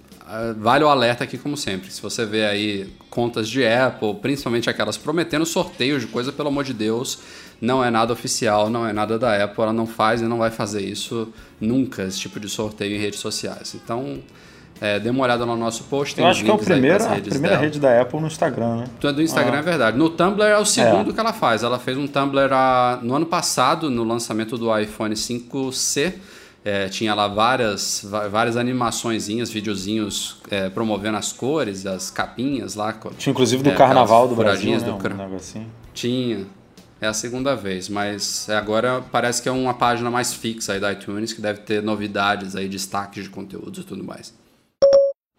vale 0.57 0.83
o 0.83 0.89
alerta 0.89 1.23
aqui, 1.23 1.37
como 1.37 1.55
sempre. 1.55 1.91
Se 1.91 2.01
você 2.01 2.25
vê 2.25 2.45
aí 2.45 2.89
contas 3.09 3.47
de 3.47 3.65
Apple, 3.65 4.15
principalmente 4.15 4.69
aquelas 4.69 4.97
prometendo 4.97 5.45
sorteios 5.45 6.01
de 6.01 6.07
coisa, 6.07 6.31
pelo 6.31 6.49
amor 6.49 6.63
de 6.63 6.73
Deus, 6.73 7.19
não 7.61 7.83
é 7.83 7.89
nada 7.89 8.13
oficial, 8.13 8.69
não 8.69 8.85
é 8.85 8.93
nada 8.93 9.17
da 9.17 9.43
Apple, 9.43 9.63
ela 9.63 9.73
não 9.73 9.87
faz 9.87 10.21
e 10.21 10.25
não 10.25 10.37
vai 10.37 10.51
fazer 10.51 10.81
isso 10.81 11.29
nunca, 11.59 12.03
esse 12.03 12.19
tipo 12.19 12.39
de 12.39 12.49
sorteio 12.49 12.95
em 12.95 12.99
redes 12.99 13.19
sociais. 13.19 13.73
Então, 13.75 14.19
é, 14.79 14.99
dê 14.99 15.09
uma 15.09 15.23
olhada 15.23 15.45
no 15.45 15.55
nosso 15.55 15.85
post. 15.85 16.15
Tem 16.15 16.23
Eu 16.23 16.29
acho 16.29 16.43
que 16.43 16.51
é 16.51 16.53
a 16.53 16.57
primeira, 16.57 17.03
a 17.03 17.19
primeira 17.19 17.39
dela. 17.39 17.61
rede 17.61 17.79
da 17.79 18.01
Apple 18.01 18.19
no 18.19 18.27
Instagram, 18.27 18.75
né? 18.77 18.85
Então, 18.97 19.11
do 19.11 19.21
Instagram 19.21 19.57
ah. 19.57 19.59
é 19.59 19.63
verdade. 19.63 19.97
No 19.97 20.09
Tumblr 20.09 20.45
é 20.45 20.57
o 20.57 20.65
segundo 20.65 21.09
é. 21.09 21.13
que 21.13 21.19
ela 21.19 21.33
faz. 21.33 21.63
Ela 21.63 21.79
fez 21.79 21.97
um 21.97 22.05
Tumblr 22.05 22.53
a, 22.53 22.99
no 23.01 23.15
ano 23.15 23.25
passado, 23.25 23.89
no 23.89 24.03
lançamento 24.03 24.57
do 24.57 24.77
iPhone 24.77 25.15
5C 25.15 26.13
é, 26.67 26.89
tinha 26.89 27.15
lá 27.15 27.29
várias, 27.29 28.05
várias 28.29 28.57
animaçõezinhas, 28.57 29.49
videozinhos 29.49 30.41
é, 30.51 30.69
promovendo 30.69 31.15
as 31.15 31.31
cores, 31.31 31.85
as 31.85 32.11
capinhas 32.11 32.75
lá. 32.75 32.91
Tinha 33.17 33.31
inclusive 33.31 33.63
do 33.63 33.69
é, 33.69 33.73
Carnaval 33.73 34.27
do 34.27 34.35
Brasil, 34.35 34.71
né? 34.71 34.79
do 34.79 34.95
um 34.95 35.35
assim. 35.37 35.65
Tinha. 35.93 36.45
É 36.99 37.07
a 37.07 37.13
segunda 37.13 37.55
vez, 37.55 37.87
mas 37.87 38.49
agora 38.49 39.01
parece 39.11 39.41
que 39.41 39.47
é 39.47 39.51
uma 39.51 39.75
página 39.75 40.11
mais 40.11 40.33
fixa 40.33 40.73
aí 40.73 40.79
da 40.79 40.91
iTunes 40.91 41.31
que 41.31 41.39
deve 41.39 41.61
ter 41.61 41.81
novidades 41.81 42.53
aí, 42.53 42.67
destaques 42.67 43.23
de 43.23 43.29
conteúdos 43.29 43.85
e 43.85 43.87
tudo 43.87 44.03
mais. 44.03 44.33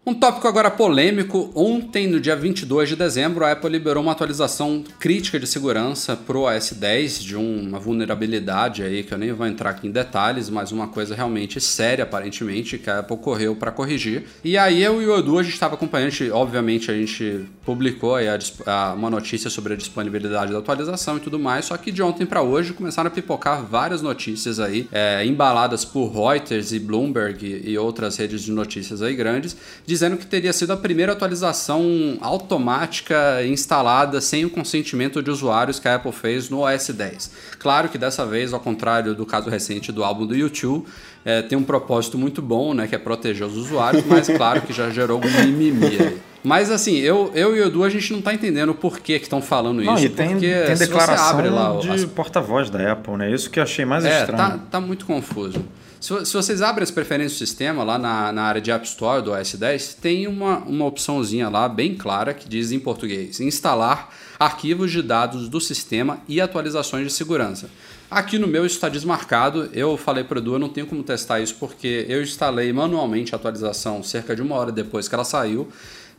Um 0.09 0.13
tópico 0.15 0.47
agora 0.47 0.71
polêmico. 0.71 1.51
Ontem, 1.53 2.07
no 2.07 2.19
dia 2.19 2.35
22 2.35 2.89
de 2.89 2.95
dezembro, 2.95 3.45
a 3.45 3.51
Apple 3.51 3.69
liberou 3.69 4.01
uma 4.01 4.11
atualização 4.11 4.83
crítica 4.99 5.39
de 5.39 5.45
segurança 5.45 6.15
para 6.15 6.35
o 6.35 6.45
OS 6.45 6.71
10 6.71 7.21
de 7.21 7.35
uma 7.35 7.77
vulnerabilidade 7.77 8.81
aí 8.81 9.03
que 9.03 9.13
eu 9.13 9.19
nem 9.19 9.31
vou 9.31 9.45
entrar 9.45 9.69
aqui 9.69 9.87
em 9.87 9.91
detalhes, 9.91 10.49
mas 10.49 10.71
uma 10.71 10.87
coisa 10.87 11.13
realmente 11.13 11.61
séria 11.61 12.05
aparentemente 12.05 12.79
que 12.79 12.89
a 12.89 12.99
Apple 12.99 13.17
correu 13.17 13.55
para 13.55 13.71
corrigir. 13.71 14.23
E 14.43 14.57
aí 14.57 14.81
eu 14.81 14.99
e 14.99 15.05
o 15.05 15.15
Edu 15.15 15.37
a 15.37 15.43
gente 15.43 15.53
estava 15.53 15.75
acompanhando, 15.75 16.11
obviamente 16.33 16.89
a 16.89 16.95
gente 16.95 17.45
publicou 17.63 18.15
aí 18.15 18.27
a, 18.27 18.39
a, 18.65 18.93
uma 18.95 19.11
notícia 19.11 19.47
sobre 19.47 19.73
a 19.73 19.77
disponibilidade 19.77 20.51
da 20.51 20.57
atualização 20.57 21.17
e 21.17 21.19
tudo 21.19 21.37
mais, 21.37 21.65
só 21.65 21.77
que 21.77 21.91
de 21.91 22.01
ontem 22.01 22.25
para 22.25 22.41
hoje 22.41 22.73
começaram 22.73 23.09
a 23.09 23.11
pipocar 23.11 23.63
várias 23.63 24.01
notícias 24.01 24.59
aí 24.59 24.87
é, 24.91 25.23
embaladas 25.23 25.85
por 25.85 26.07
Reuters 26.11 26.71
e 26.71 26.79
Bloomberg 26.79 27.61
e, 27.63 27.77
outras 27.77 28.17
redes 28.17 28.41
de 28.41 28.51
notícias 28.51 29.03
aí 29.03 29.13
grandes 29.13 29.55
dizendo 29.99 30.15
que 30.15 30.25
teria 30.25 30.53
sido 30.53 30.71
a 30.71 30.77
primeira 30.77 31.11
atualização 31.11 32.17
automática 32.21 33.43
instalada 33.45 34.21
sem 34.21 34.45
o 34.45 34.49
consentimento 34.49 35.21
de 35.21 35.29
usuários 35.29 35.77
que 35.77 35.89
a 35.89 35.95
Apple 35.95 36.13
fez 36.13 36.49
no 36.49 36.61
OS 36.61 36.89
10. 36.89 37.31
Claro 37.59 37.89
que 37.89 37.97
dessa 37.97 38.25
vez, 38.25 38.53
ao 38.53 38.61
contrário 38.61 39.13
do 39.13 39.25
caso 39.25 39.49
recente 39.49 39.91
do 39.91 40.01
álbum 40.01 40.25
do 40.25 40.33
YouTube, 40.33 40.85
é, 41.25 41.41
tem 41.41 41.57
um 41.57 41.63
propósito 41.63 42.17
muito 42.17 42.41
bom, 42.41 42.73
né, 42.73 42.87
que 42.87 42.95
é 42.95 42.97
proteger 42.97 43.45
os 43.45 43.57
usuários, 43.57 44.05
mas 44.07 44.27
claro 44.29 44.61
que 44.61 44.71
já 44.71 44.89
gerou 44.89 45.17
algum 45.17 45.29
mimimi 45.43 45.85
aí. 45.85 46.17
Mas 46.41 46.71
assim, 46.71 46.95
eu, 46.95 47.29
eu 47.35 47.57
e 47.57 47.59
o 47.59 47.67
Edu, 47.67 47.83
a 47.83 47.89
gente 47.89 48.09
não 48.11 48.19
está 48.19 48.33
entendendo 48.33 48.73
por 48.73 49.01
que 49.01 49.11
estão 49.11 49.41
falando 49.41 49.83
não, 49.83 49.95
isso. 49.95 50.05
E 50.05 50.09
tem, 50.09 50.29
porque 50.29 50.63
tem 50.65 50.77
declaração 50.77 51.53
lá, 51.53 51.77
de 51.81 51.89
as... 51.89 52.05
porta-voz 52.05 52.69
da 52.69 52.93
Apple, 52.93 53.17
né? 53.17 53.29
Isso 53.29 53.49
que 53.49 53.59
eu 53.59 53.63
achei 53.63 53.83
mais 53.83 54.05
é, 54.05 54.21
estranho. 54.21 54.37
Tá, 54.37 54.59
tá 54.71 54.79
muito 54.79 55.05
confuso. 55.05 55.61
Se, 55.99 56.25
se, 56.25 56.33
vocês 56.33 56.61
abrem 56.61 56.83
as 56.83 56.91
preferências 56.91 57.33
do 57.33 57.45
sistema 57.45 57.83
lá 57.83 57.97
na, 57.97 58.31
na 58.31 58.43
área 58.43 58.61
de 58.61 58.71
App 58.71 58.87
Store 58.87 59.21
do 59.21 59.33
OS 59.33 59.55
10, 59.55 59.95
tem 59.95 60.27
uma, 60.27 60.59
uma 60.59 60.85
opçãozinha 60.85 61.49
lá 61.49 61.67
bem 61.67 61.93
clara 61.93 62.33
que 62.33 62.47
diz 62.47 62.71
em 62.71 62.79
português: 62.79 63.41
instalar 63.41 64.09
arquivos 64.39 64.91
de 64.91 65.01
dados 65.01 65.49
do 65.49 65.59
sistema 65.59 66.19
e 66.27 66.39
atualizações 66.39 67.05
de 67.05 67.11
segurança. 67.11 67.69
Aqui 68.09 68.39
no 68.39 68.47
meu 68.47 68.65
isso 68.65 68.75
está 68.75 68.87
desmarcado. 68.87 69.69
Eu 69.73 69.97
falei 69.97 70.23
para 70.23 70.37
o 70.37 70.41
Edu, 70.41 70.53
eu 70.53 70.59
não 70.59 70.69
tenho 70.69 70.87
como 70.87 71.03
testar 71.03 71.41
isso 71.41 71.55
porque 71.59 72.05
eu 72.07 72.23
instalei 72.23 72.71
manualmente 72.71 73.35
a 73.35 73.37
atualização 73.37 74.01
cerca 74.01 74.33
de 74.35 74.41
uma 74.41 74.55
hora 74.55 74.71
depois 74.71 75.07
que 75.07 75.13
ela 75.13 75.25
saiu. 75.25 75.69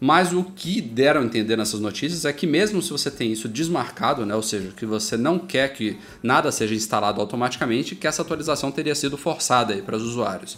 Mas 0.01 0.33
o 0.33 0.43
que 0.43 0.81
deram 0.81 1.21
a 1.21 1.25
entender 1.25 1.57
nessas 1.57 1.79
notícias 1.79 2.25
é 2.25 2.33
que 2.33 2.47
mesmo 2.47 2.81
se 2.81 2.91
você 2.91 3.11
tem 3.11 3.31
isso 3.31 3.47
desmarcado, 3.47 4.25
né, 4.25 4.35
ou 4.35 4.43
seja, 4.43 4.73
que 4.75 4.87
você 4.87 5.15
não 5.15 5.39
quer 5.39 5.75
que 5.75 5.99
nada 6.23 6.51
seja 6.51 6.75
instalado 6.75 7.21
automaticamente, 7.21 7.95
que 7.95 8.07
essa 8.07 8.23
atualização 8.23 8.73
teria 8.73 8.95
sido 8.95 9.19
forçada 9.19 9.77
para 9.83 9.97
os 9.97 10.03
usuários. 10.03 10.57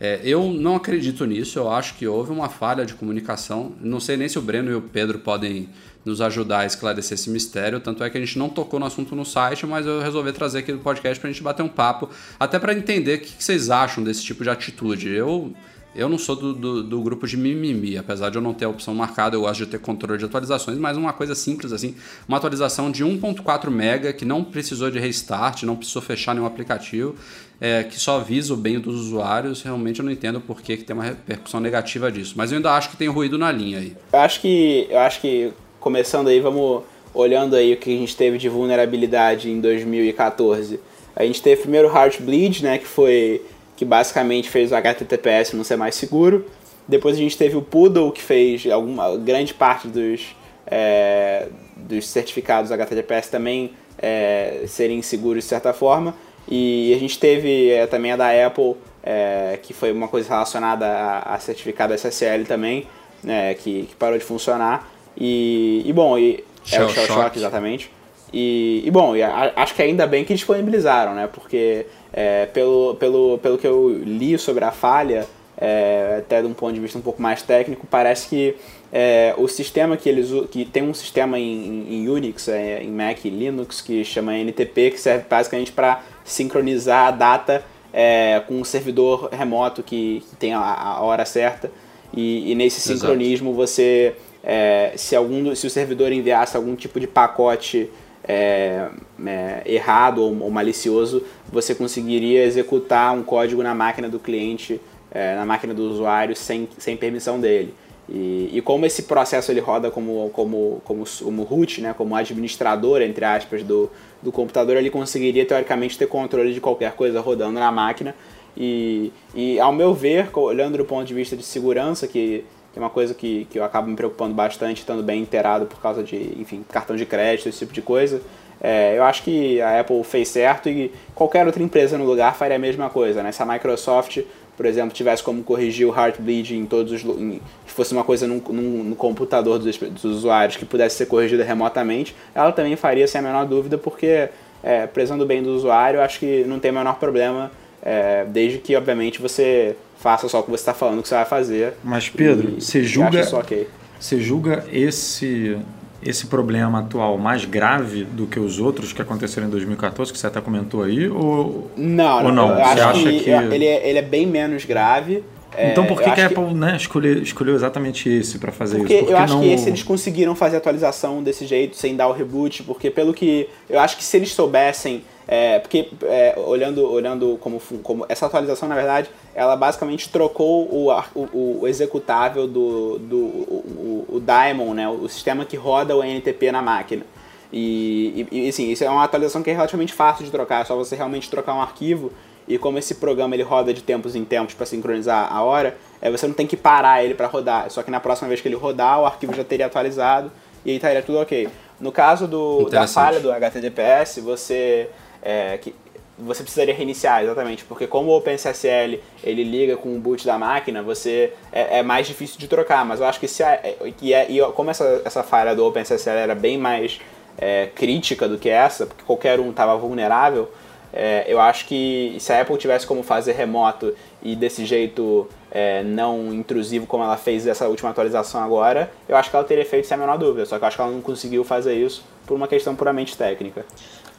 É, 0.00 0.20
eu 0.22 0.52
não 0.52 0.76
acredito 0.76 1.26
nisso, 1.26 1.58
eu 1.58 1.70
acho 1.70 1.96
que 1.96 2.06
houve 2.06 2.30
uma 2.30 2.48
falha 2.48 2.86
de 2.86 2.94
comunicação. 2.94 3.72
Não 3.80 3.98
sei 3.98 4.16
nem 4.16 4.28
se 4.28 4.38
o 4.38 4.42
Breno 4.42 4.70
e 4.70 4.74
o 4.74 4.80
Pedro 4.80 5.18
podem 5.18 5.68
nos 6.04 6.20
ajudar 6.20 6.60
a 6.60 6.66
esclarecer 6.66 7.14
esse 7.16 7.28
mistério. 7.28 7.80
Tanto 7.80 8.04
é 8.04 8.08
que 8.08 8.16
a 8.16 8.20
gente 8.20 8.38
não 8.38 8.48
tocou 8.48 8.78
no 8.78 8.86
assunto 8.86 9.16
no 9.16 9.24
site, 9.24 9.66
mas 9.66 9.84
eu 9.84 10.00
resolvi 10.00 10.32
trazer 10.32 10.60
aqui 10.60 10.72
no 10.72 10.78
podcast 10.78 11.20
para 11.20 11.28
a 11.28 11.32
gente 11.32 11.42
bater 11.42 11.62
um 11.62 11.68
papo, 11.68 12.08
até 12.38 12.58
para 12.58 12.72
entender 12.72 13.16
o 13.16 13.20
que 13.20 13.42
vocês 13.42 13.70
acham 13.70 14.02
desse 14.02 14.22
tipo 14.22 14.44
de 14.44 14.50
atitude. 14.50 15.08
Eu 15.08 15.52
eu 15.98 16.08
não 16.08 16.16
sou 16.16 16.36
do, 16.36 16.54
do, 16.54 16.82
do, 16.82 17.00
grupo 17.02 17.26
de 17.26 17.36
mimimi, 17.36 17.98
apesar 17.98 18.30
de 18.30 18.38
eu 18.38 18.42
não 18.42 18.54
ter 18.54 18.64
a 18.64 18.68
opção 18.68 18.94
marcada, 18.94 19.34
eu 19.34 19.40
gosto 19.40 19.64
de 19.64 19.66
ter 19.66 19.80
controle 19.80 20.16
de 20.16 20.24
atualizações, 20.24 20.78
mas 20.78 20.96
uma 20.96 21.12
coisa 21.12 21.34
simples 21.34 21.72
assim, 21.72 21.96
uma 22.28 22.36
atualização 22.36 22.90
de 22.90 23.04
1.4 23.04 23.68
mega 23.68 24.12
que 24.12 24.24
não 24.24 24.44
precisou 24.44 24.90
de 24.90 24.98
restart, 25.00 25.64
não 25.64 25.74
precisou 25.74 26.00
fechar 26.00 26.34
nenhum 26.34 26.46
aplicativo, 26.46 27.16
é, 27.60 27.82
que 27.82 27.98
só 27.98 28.20
visa 28.20 28.54
o 28.54 28.56
bem 28.56 28.78
dos 28.78 28.94
usuários, 28.94 29.62
realmente 29.62 29.98
eu 29.98 30.04
não 30.04 30.12
entendo 30.12 30.40
por 30.40 30.62
que, 30.62 30.76
que 30.76 30.84
tem 30.84 30.94
uma 30.94 31.04
repercussão 31.04 31.58
negativa 31.58 32.12
disso. 32.12 32.34
Mas 32.36 32.52
eu 32.52 32.56
ainda 32.56 32.72
acho 32.72 32.90
que 32.90 32.96
tem 32.96 33.08
ruído 33.08 33.36
na 33.36 33.50
linha 33.50 33.78
aí. 33.78 33.96
Eu 34.12 34.20
acho 34.20 34.40
que, 34.40 34.86
eu 34.88 34.98
acho 35.00 35.20
que 35.20 35.52
começando 35.80 36.28
aí, 36.28 36.38
vamos 36.38 36.84
olhando 37.12 37.56
aí 37.56 37.72
o 37.72 37.76
que 37.76 37.92
a 37.92 37.98
gente 37.98 38.16
teve 38.16 38.38
de 38.38 38.48
vulnerabilidade 38.48 39.50
em 39.50 39.60
2014. 39.60 40.78
A 41.16 41.24
gente 41.24 41.42
teve 41.42 41.62
primeiro 41.62 41.88
Heartbleed, 41.88 42.62
né, 42.62 42.78
que 42.78 42.86
foi 42.86 43.42
que 43.78 43.84
basicamente 43.84 44.50
fez 44.50 44.72
o 44.72 44.74
HTTPS 44.74 45.54
não 45.54 45.62
ser 45.62 45.76
mais 45.76 45.94
seguro. 45.94 46.46
Depois 46.88 47.14
a 47.14 47.18
gente 47.20 47.38
teve 47.38 47.56
o 47.56 47.62
Poodle, 47.62 48.10
que 48.10 48.20
fez 48.20 48.66
alguma 48.66 49.16
grande 49.16 49.54
parte 49.54 49.86
dos, 49.86 50.34
é, 50.66 51.46
dos 51.76 52.08
certificados 52.08 52.72
HTTPS 52.72 53.30
também 53.30 53.70
é, 53.96 54.64
serem 54.66 55.00
seguros 55.00 55.44
de 55.44 55.48
certa 55.48 55.72
forma. 55.72 56.12
E 56.48 56.92
a 56.92 56.98
gente 56.98 57.20
teve 57.20 57.70
é, 57.70 57.86
também 57.86 58.10
a 58.10 58.16
da 58.16 58.46
Apple, 58.46 58.74
é, 59.00 59.60
que 59.62 59.72
foi 59.72 59.92
uma 59.92 60.08
coisa 60.08 60.28
relacionada 60.28 60.84
a, 60.84 61.34
a 61.36 61.38
certificado 61.38 61.94
SSL 61.94 62.46
também, 62.46 62.84
né, 63.22 63.54
que, 63.54 63.84
que, 63.84 63.94
parou 63.94 64.18
de 64.18 64.24
funcionar. 64.24 64.90
E, 65.16 65.84
e 65.86 65.92
bom, 65.92 66.18
e, 66.18 66.42
Shell 66.64 66.82
é 66.82 66.84
o 66.84 66.88
Shell 66.88 67.06
Shock, 67.06 67.22
Shock 67.22 67.38
exatamente. 67.38 67.92
E, 68.32 68.82
e 68.84 68.90
bom, 68.90 69.14
e 69.14 69.22
a, 69.22 69.52
acho 69.54 69.72
que 69.72 69.82
ainda 69.82 70.04
bem 70.04 70.24
que 70.24 70.34
disponibilizaram, 70.34 71.14
né? 71.14 71.28
Porque 71.32 71.86
é, 72.12 72.46
pelo, 72.46 72.94
pelo, 72.96 73.38
pelo 73.38 73.58
que 73.58 73.66
eu 73.66 73.90
li 74.04 74.38
sobre 74.38 74.64
a 74.64 74.70
falha, 74.70 75.26
é, 75.60 76.16
até 76.18 76.40
de 76.40 76.46
um 76.46 76.54
ponto 76.54 76.72
de 76.72 76.80
vista 76.80 76.98
um 76.98 77.02
pouco 77.02 77.20
mais 77.20 77.42
técnico, 77.42 77.86
parece 77.86 78.28
que 78.28 78.54
é, 78.92 79.34
o 79.36 79.48
sistema 79.48 79.96
que 79.96 80.08
eles 80.08 80.28
que 80.50 80.64
tem 80.64 80.82
um 80.82 80.94
sistema 80.94 81.38
em, 81.38 81.86
em 81.92 82.08
Unix, 82.08 82.48
é, 82.48 82.82
em 82.82 82.90
Mac 82.90 83.24
e 83.24 83.30
Linux 83.30 83.80
que 83.80 84.04
chama 84.04 84.36
NTP, 84.36 84.92
que 84.92 85.00
serve 85.00 85.24
basicamente 85.28 85.72
para 85.72 86.02
sincronizar 86.24 87.08
a 87.08 87.10
data 87.10 87.64
é, 87.92 88.42
com 88.46 88.54
um 88.54 88.64
servidor 88.64 89.28
remoto 89.30 89.82
que, 89.82 90.22
que 90.30 90.36
tem 90.36 90.54
a, 90.54 90.60
a, 90.60 91.02
hora 91.02 91.24
certa. 91.24 91.70
E, 92.14 92.50
e 92.50 92.54
nesse 92.54 92.80
sincronismo 92.80 93.50
Exato. 93.50 93.66
você, 93.66 94.14
é, 94.42 94.92
se 94.96 95.14
algum 95.14 95.54
se 95.54 95.66
o 95.66 95.70
servidor 95.70 96.12
enviasse 96.12 96.56
algum 96.56 96.74
tipo 96.74 96.98
de 96.98 97.06
pacote 97.06 97.90
é, 98.28 98.88
é, 99.26 99.62
errado 99.64 100.22
ou, 100.22 100.42
ou, 100.42 100.50
malicioso, 100.50 101.24
você 101.50 101.74
conseguiria 101.74 102.44
executar 102.44 103.14
um 103.14 103.22
código 103.22 103.62
na 103.62 103.74
máquina 103.74 104.08
do 104.08 104.18
cliente, 104.18 104.78
é, 105.10 105.34
na 105.34 105.46
máquina 105.46 105.72
do 105.72 105.90
usuário, 105.90 106.36
sem, 106.36 106.68
sem 106.76 106.96
permissão 106.96 107.40
dele. 107.40 107.74
E, 108.08 108.50
e, 108.52 108.62
como 108.62 108.86
esse 108.86 109.02
processo 109.02 109.50
ele 109.50 109.60
roda 109.60 109.90
como, 109.90 110.30
como, 110.32 110.80
como, 110.84 111.04
como 111.04 111.42
root, 111.42 111.80
né, 111.80 111.94
como 111.96 112.14
administrador, 112.14 113.02
entre 113.02 113.24
aspas, 113.24 113.62
do, 113.62 113.90
do 114.22 114.30
computador, 114.30 114.76
ele 114.76 114.90
conseguiria, 114.90 115.44
teoricamente, 115.44 115.98
ter 115.98 116.06
controle 116.06 116.54
de 116.54 116.60
qualquer 116.60 116.92
coisa 116.92 117.20
rodando 117.20 117.58
na 117.58 117.72
máquina. 117.72 118.14
E, 118.56 119.12
e 119.34 119.60
ao 119.60 119.72
meu 119.72 119.94
ver, 119.94 120.30
olhando 120.34 120.78
do 120.78 120.84
ponto 120.84 121.06
de 121.06 121.14
vista 121.14 121.36
de 121.36 121.42
segurança, 121.42 122.08
que 122.08 122.44
é 122.78 122.80
uma 122.80 122.90
coisa 122.90 123.12
que, 123.12 123.46
que 123.50 123.58
eu 123.58 123.64
acabo 123.64 123.88
me 123.88 123.96
preocupando 123.96 124.32
bastante, 124.34 124.78
estando 124.78 125.02
bem 125.02 125.20
inteirado 125.20 125.66
por 125.66 125.80
causa 125.80 126.02
de, 126.02 126.16
enfim, 126.40 126.64
cartão 126.68 126.94
de 126.94 127.04
crédito, 127.04 127.48
esse 127.48 127.58
tipo 127.58 127.72
de 127.72 127.82
coisa. 127.82 128.22
É, 128.60 128.96
eu 128.96 129.02
acho 129.02 129.22
que 129.22 129.60
a 129.60 129.80
Apple 129.80 130.02
fez 130.04 130.28
certo 130.28 130.68
e 130.68 130.92
qualquer 131.14 131.44
outra 131.44 131.62
empresa 131.62 131.98
no 131.98 132.04
lugar 132.04 132.36
faria 132.36 132.56
a 132.56 132.58
mesma 132.58 132.88
coisa. 132.88 133.22
Né? 133.22 133.32
Se 133.32 133.42
a 133.42 133.46
Microsoft, 133.46 134.20
por 134.56 134.64
exemplo, 134.64 134.92
tivesse 134.92 135.22
como 135.22 135.42
corrigir 135.42 135.88
o 135.88 135.94
Heartbleed 135.94 136.56
em 136.56 136.66
todos 136.66 136.92
os. 136.92 137.04
Em, 137.04 137.40
se 137.66 137.74
fosse 137.74 137.92
uma 137.92 138.04
coisa 138.04 138.26
num, 138.26 138.40
num, 138.48 138.84
no 138.84 138.96
computador 138.96 139.58
dos, 139.58 139.76
dos, 139.76 140.04
usuários 140.04 140.56
que 140.56 140.64
pudesse 140.64 140.96
ser 140.96 141.06
corrigida 141.06 141.42
remotamente, 141.42 142.14
ela 142.34 142.52
também 142.52 142.76
faria 142.76 143.06
sem 143.06 143.20
a 143.20 143.22
menor 143.22 143.44
dúvida, 143.44 143.76
porque, 143.76 144.28
é, 144.62 144.86
prezando 144.86 145.26
bem 145.26 145.42
do 145.42 145.50
usuário, 145.50 146.00
acho 146.00 146.18
que 146.18 146.44
não 146.44 146.58
tem 146.58 146.70
o 146.70 146.74
menor 146.74 146.96
problema, 146.98 147.50
é, 147.88 148.26
desde 148.28 148.58
que, 148.58 148.76
obviamente, 148.76 149.20
você 149.20 149.74
faça 149.96 150.28
só 150.28 150.40
o 150.40 150.42
que 150.42 150.50
você 150.50 150.60
está 150.60 150.74
falando 150.74 151.00
que 151.00 151.08
você 151.08 151.14
vai 151.14 151.24
fazer. 151.24 151.72
Mas 151.82 152.10
Pedro, 152.10 152.56
e, 152.58 152.60
você 152.60 152.82
julga, 152.82 153.36
okay. 153.38 153.66
você 153.98 154.20
julga 154.20 154.64
esse 154.70 155.56
esse 156.00 156.26
problema 156.26 156.78
atual 156.78 157.18
mais 157.18 157.44
grave 157.44 158.04
do 158.04 158.24
que 158.26 158.38
os 158.38 158.60
outros 158.60 158.92
que 158.92 159.02
aconteceram 159.02 159.48
em 159.48 159.50
2014 159.50 160.12
que 160.12 160.18
você 160.18 160.28
até 160.28 160.40
comentou 160.40 160.84
aí 160.84 161.08
ou 161.08 161.68
não? 161.76 162.26
Ou 162.26 162.32
não? 162.32 162.50
Eu 162.50 162.56
você 162.56 162.80
acho 162.80 163.02
que, 163.02 163.20
que... 163.20 163.30
Ele, 163.30 163.64
é, 163.64 163.88
ele 163.88 163.98
é 163.98 164.02
bem 164.02 164.24
menos 164.24 164.64
grave. 164.64 165.24
Então 165.58 165.84
por 165.86 166.00
que, 166.00 166.08
que 166.08 166.20
a 166.20 166.26
Apple 166.26 166.44
que... 166.44 166.54
né, 166.54 166.76
escolheu, 166.76 167.20
escolheu 167.20 167.54
exatamente 167.56 168.08
esse 168.08 168.38
para 168.38 168.52
fazer 168.52 168.78
porque 168.78 168.94
isso? 168.94 169.04
Porque 169.04 169.14
eu 169.14 169.18
acho 169.18 169.34
não... 169.34 169.40
que 169.40 169.48
esse 169.48 169.68
eles 169.68 169.82
conseguiram 169.82 170.36
fazer 170.36 170.58
atualização 170.58 171.20
desse 171.20 171.46
jeito 171.46 171.74
sem 171.74 171.96
dar 171.96 172.06
o 172.06 172.12
reboot, 172.12 172.62
porque 172.62 172.90
pelo 172.90 173.12
que 173.12 173.48
eu 173.68 173.80
acho 173.80 173.96
que 173.96 174.04
se 174.04 174.16
eles 174.16 174.30
soubessem 174.32 175.02
é, 175.30 175.58
porque 175.58 175.90
é, 176.04 176.34
olhando, 176.38 176.90
olhando 176.90 177.36
como, 177.42 177.60
como 177.82 178.06
essa 178.08 178.24
atualização, 178.24 178.66
na 178.66 178.74
verdade, 178.74 179.10
ela 179.34 179.54
basicamente 179.56 180.08
trocou 180.08 180.64
o, 180.64 180.90
o, 181.14 181.60
o 181.60 181.68
executável 181.68 182.46
do, 182.48 182.98
do 182.98 183.16
o, 183.18 184.06
o, 184.08 184.20
Daemon, 184.20 184.72
né, 184.72 184.88
o 184.88 185.06
sistema 185.06 185.44
que 185.44 185.54
roda 185.54 185.94
o 185.94 186.02
NTP 186.02 186.50
na 186.50 186.62
máquina. 186.62 187.04
E, 187.52 188.26
e, 188.32 188.48
assim, 188.48 188.70
isso 188.70 188.82
é 188.82 188.88
uma 188.88 189.04
atualização 189.04 189.42
que 189.42 189.50
é 189.50 189.52
relativamente 189.52 189.92
fácil 189.92 190.24
de 190.24 190.30
trocar, 190.30 190.62
é 190.62 190.64
só 190.64 190.74
você 190.74 190.96
realmente 190.96 191.28
trocar 191.28 191.54
um 191.54 191.60
arquivo. 191.60 192.10
E 192.46 192.56
como 192.56 192.78
esse 192.78 192.94
programa 192.94 193.36
ele 193.36 193.42
roda 193.42 193.74
de 193.74 193.82
tempos 193.82 194.16
em 194.16 194.24
tempos 194.24 194.54
para 194.54 194.64
sincronizar 194.64 195.30
a 195.30 195.42
hora, 195.42 195.76
é, 196.00 196.10
você 196.10 196.26
não 196.26 196.32
tem 196.32 196.46
que 196.46 196.56
parar 196.56 197.04
ele 197.04 197.12
para 197.12 197.26
rodar. 197.26 197.70
Só 197.70 197.82
que 197.82 197.90
na 197.90 198.00
próxima 198.00 198.28
vez 198.28 198.40
que 198.40 198.48
ele 198.48 198.56
rodar, 198.56 198.98
o 198.98 199.04
arquivo 199.04 199.34
já 199.34 199.44
teria 199.44 199.66
atualizado 199.66 200.32
e 200.64 200.70
aí 200.70 200.76
estaria 200.76 201.02
tudo 201.02 201.18
ok. 201.18 201.50
No 201.78 201.92
caso 201.92 202.26
do, 202.26 202.64
da 202.70 202.86
falha 202.86 203.20
do 203.20 203.30
HTTPS, 203.30 204.20
você 204.20 204.88
é, 205.22 205.58
que 205.58 205.74
você 206.18 206.42
precisaria 206.42 206.74
reiniciar, 206.74 207.22
exatamente, 207.22 207.64
porque 207.64 207.86
como 207.86 208.10
o 208.10 208.16
OpenSSL 208.16 209.00
ele 209.22 209.44
liga 209.44 209.76
com 209.76 209.94
o 209.94 210.00
boot 210.00 210.26
da 210.26 210.36
máquina, 210.36 210.82
você 210.82 211.32
é, 211.52 211.78
é 211.78 211.82
mais 211.82 212.08
difícil 212.08 212.38
de 212.38 212.48
trocar, 212.48 212.84
mas 212.84 213.00
eu 213.00 213.06
acho 213.06 213.20
que 213.20 213.28
se 213.28 213.42
a, 213.42 213.60
e, 214.02 214.12
é, 214.12 214.30
e 214.30 214.40
como 214.52 214.70
essa, 214.70 215.02
essa 215.04 215.22
falha 215.22 215.54
do 215.54 215.64
OpenSSL 215.64 216.16
era 216.16 216.34
bem 216.34 216.58
mais 216.58 217.00
é, 217.36 217.68
crítica 217.74 218.26
do 218.26 218.36
que 218.36 218.48
essa, 218.48 218.86
porque 218.86 219.04
qualquer 219.04 219.38
um 219.38 219.50
estava 219.50 219.76
vulnerável, 219.76 220.50
é, 220.92 221.24
eu 221.28 221.40
acho 221.40 221.66
que 221.66 222.16
se 222.18 222.32
a 222.32 222.40
Apple 222.40 222.56
tivesse 222.56 222.86
como 222.86 223.02
fazer 223.02 223.32
remoto 223.32 223.94
e 224.22 224.34
desse 224.34 224.64
jeito 224.64 225.28
é, 225.50 225.82
não 225.82 226.32
intrusivo 226.32 226.86
como 226.86 227.04
ela 227.04 227.16
fez 227.16 227.46
essa 227.46 227.68
última 227.68 227.90
atualização 227.90 228.42
agora, 228.42 228.90
eu 229.08 229.16
acho 229.16 229.30
que 229.30 229.36
ela 229.36 229.44
teria 229.44 229.64
feito 229.64 229.86
sem 229.86 229.94
a 229.94 229.98
menor 229.98 230.16
dúvida. 230.16 230.46
Só 230.46 230.58
que 230.58 230.64
eu 230.64 230.68
acho 230.68 230.76
que 230.76 230.82
ela 230.82 230.90
não 230.90 231.02
conseguiu 231.02 231.44
fazer 231.44 231.74
isso 231.74 232.02
por 232.26 232.34
uma 232.34 232.48
questão 232.48 232.74
puramente 232.74 233.16
técnica. 233.16 233.66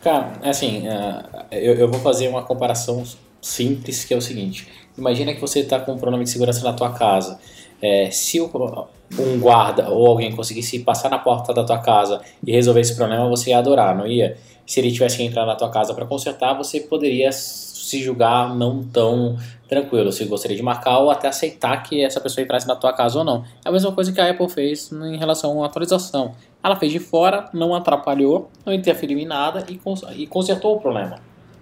Cara, 0.01 0.33
assim, 0.41 0.87
uh, 0.87 1.45
eu, 1.51 1.75
eu 1.75 1.87
vou 1.89 1.99
fazer 1.99 2.27
uma 2.29 2.43
comparação 2.43 3.03
simples 3.41 4.05
que 4.05 4.13
é 4.13 4.17
o 4.17 4.21
seguinte: 4.21 4.67
imagina 4.97 5.33
que 5.33 5.41
você 5.41 5.59
está 5.59 5.79
com 5.79 5.93
um 5.93 5.97
problema 5.97 6.23
de 6.23 6.29
segurança 6.29 6.63
na 6.63 6.73
tua 6.73 6.91
casa. 6.93 7.39
É, 7.81 8.11
se 8.11 8.41
um 8.41 9.39
guarda 9.39 9.89
ou 9.89 10.05
alguém 10.07 10.35
conseguisse 10.35 10.79
passar 10.79 11.09
na 11.09 11.17
porta 11.17 11.53
da 11.53 11.63
tua 11.63 11.77
casa 11.79 12.21
e 12.45 12.51
resolver 12.51 12.81
esse 12.81 12.93
problema, 12.95 13.27
você 13.29 13.51
ia 13.51 13.57
adorar, 13.57 13.95
não 13.95 14.05
ia? 14.05 14.37
Se 14.65 14.79
ele 14.81 14.91
tivesse 14.91 15.17
que 15.17 15.23
entrar 15.23 15.45
na 15.45 15.55
tua 15.55 15.69
casa 15.69 15.93
para 15.93 16.05
consertar, 16.05 16.53
você 16.53 16.81
poderia 16.81 17.31
se 17.89 18.03
julgar 18.03 18.55
não 18.55 18.83
tão 18.83 19.37
tranquilo, 19.67 20.11
se 20.11 20.23
gostaria 20.25 20.55
de 20.55 20.63
marcar 20.63 20.99
ou 20.99 21.11
até 21.11 21.27
aceitar 21.27 21.81
que 21.83 22.03
essa 22.03 22.21
pessoa 22.21 22.43
entrasse 22.43 22.67
na 22.67 22.75
tua 22.75 22.93
casa 22.93 23.19
ou 23.19 23.25
não. 23.25 23.43
É 23.63 23.69
a 23.69 23.71
mesma 23.71 23.91
coisa 23.91 24.11
que 24.11 24.21
a 24.21 24.29
Apple 24.29 24.49
fez 24.49 24.91
em 24.91 25.17
relação 25.17 25.63
à 25.63 25.65
atualização. 25.65 26.33
Ela 26.63 26.75
fez 26.75 26.91
de 26.91 26.99
fora, 26.99 27.49
não 27.53 27.73
atrapalhou, 27.73 28.49
não 28.65 28.73
interferiu 28.73 29.17
em 29.17 29.25
nada 29.25 29.65
e, 29.69 29.77
cons 29.77 30.03
e 30.15 30.27
consertou 30.27 30.75
o 30.75 30.79
problema. 30.79 31.17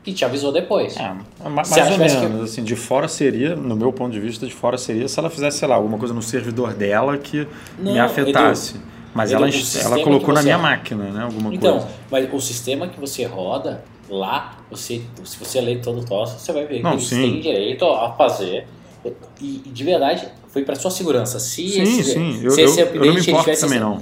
E 0.05 0.13
te 0.13 0.23
avisou 0.23 0.53
depois. 0.53 0.95
É, 0.95 1.13
mais 1.49 1.69
ou 1.69 1.97
menos, 1.97 2.15
que... 2.15 2.43
assim, 2.43 2.63
de 2.63 2.77
fora 2.77 3.09
seria, 3.09 3.55
no 3.55 3.75
meu 3.75 3.91
ponto 3.91 4.13
de 4.13 4.21
vista, 4.21 4.45
de 4.45 4.53
fora 4.53 4.77
seria 4.77 5.07
se 5.07 5.19
ela 5.19 5.29
fizesse, 5.29 5.59
sei 5.59 5.67
lá, 5.67 5.75
alguma 5.75 5.97
coisa 5.97 6.13
no 6.13 6.21
servidor 6.21 6.73
dela 6.73 7.17
que 7.17 7.45
não, 7.77 7.91
me 7.91 7.99
afetasse. 7.99 8.75
Edu, 8.75 8.83
mas 9.13 9.31
Edu, 9.31 9.43
ela, 9.43 9.95
ela 9.95 10.03
colocou 10.03 10.33
na 10.33 10.41
minha 10.41 10.57
máquina, 10.57 11.05
né? 11.05 11.23
Alguma 11.23 11.53
então, 11.53 11.79
coisa. 11.79 11.95
mas 12.09 12.33
o 12.33 12.39
sistema 12.39 12.87
que 12.87 12.97
você 12.97 13.25
roda 13.25 13.83
lá, 14.09 14.57
você, 14.69 15.01
se 15.23 15.37
você 15.37 15.61
ler 15.61 15.81
todo 15.81 15.99
o 15.99 16.03
troço, 16.03 16.39
você 16.39 16.51
vai 16.51 16.65
ver 16.65 16.81
não, 16.81 16.91
que 16.91 16.97
eles 16.97 17.09
têm 17.09 17.39
direito 17.39 17.85
a 17.85 18.13
fazer. 18.13 18.67
E, 19.39 19.61
de 19.65 19.83
verdade, 19.83 20.27
foi 20.47 20.63
para 20.63 20.75
sua 20.75 20.91
segurança. 20.91 21.39
Se 21.39 21.69
sim, 21.69 21.81
esse, 21.81 22.03
sim. 22.03 22.43
Eu, 22.43 22.51
se 22.51 22.61
esse 22.61 22.81
eu, 22.81 22.87
eu 22.87 23.05
não 23.05 23.13
me 23.13 23.21
importo 23.21 23.59
também, 23.59 23.79
não 23.79 24.01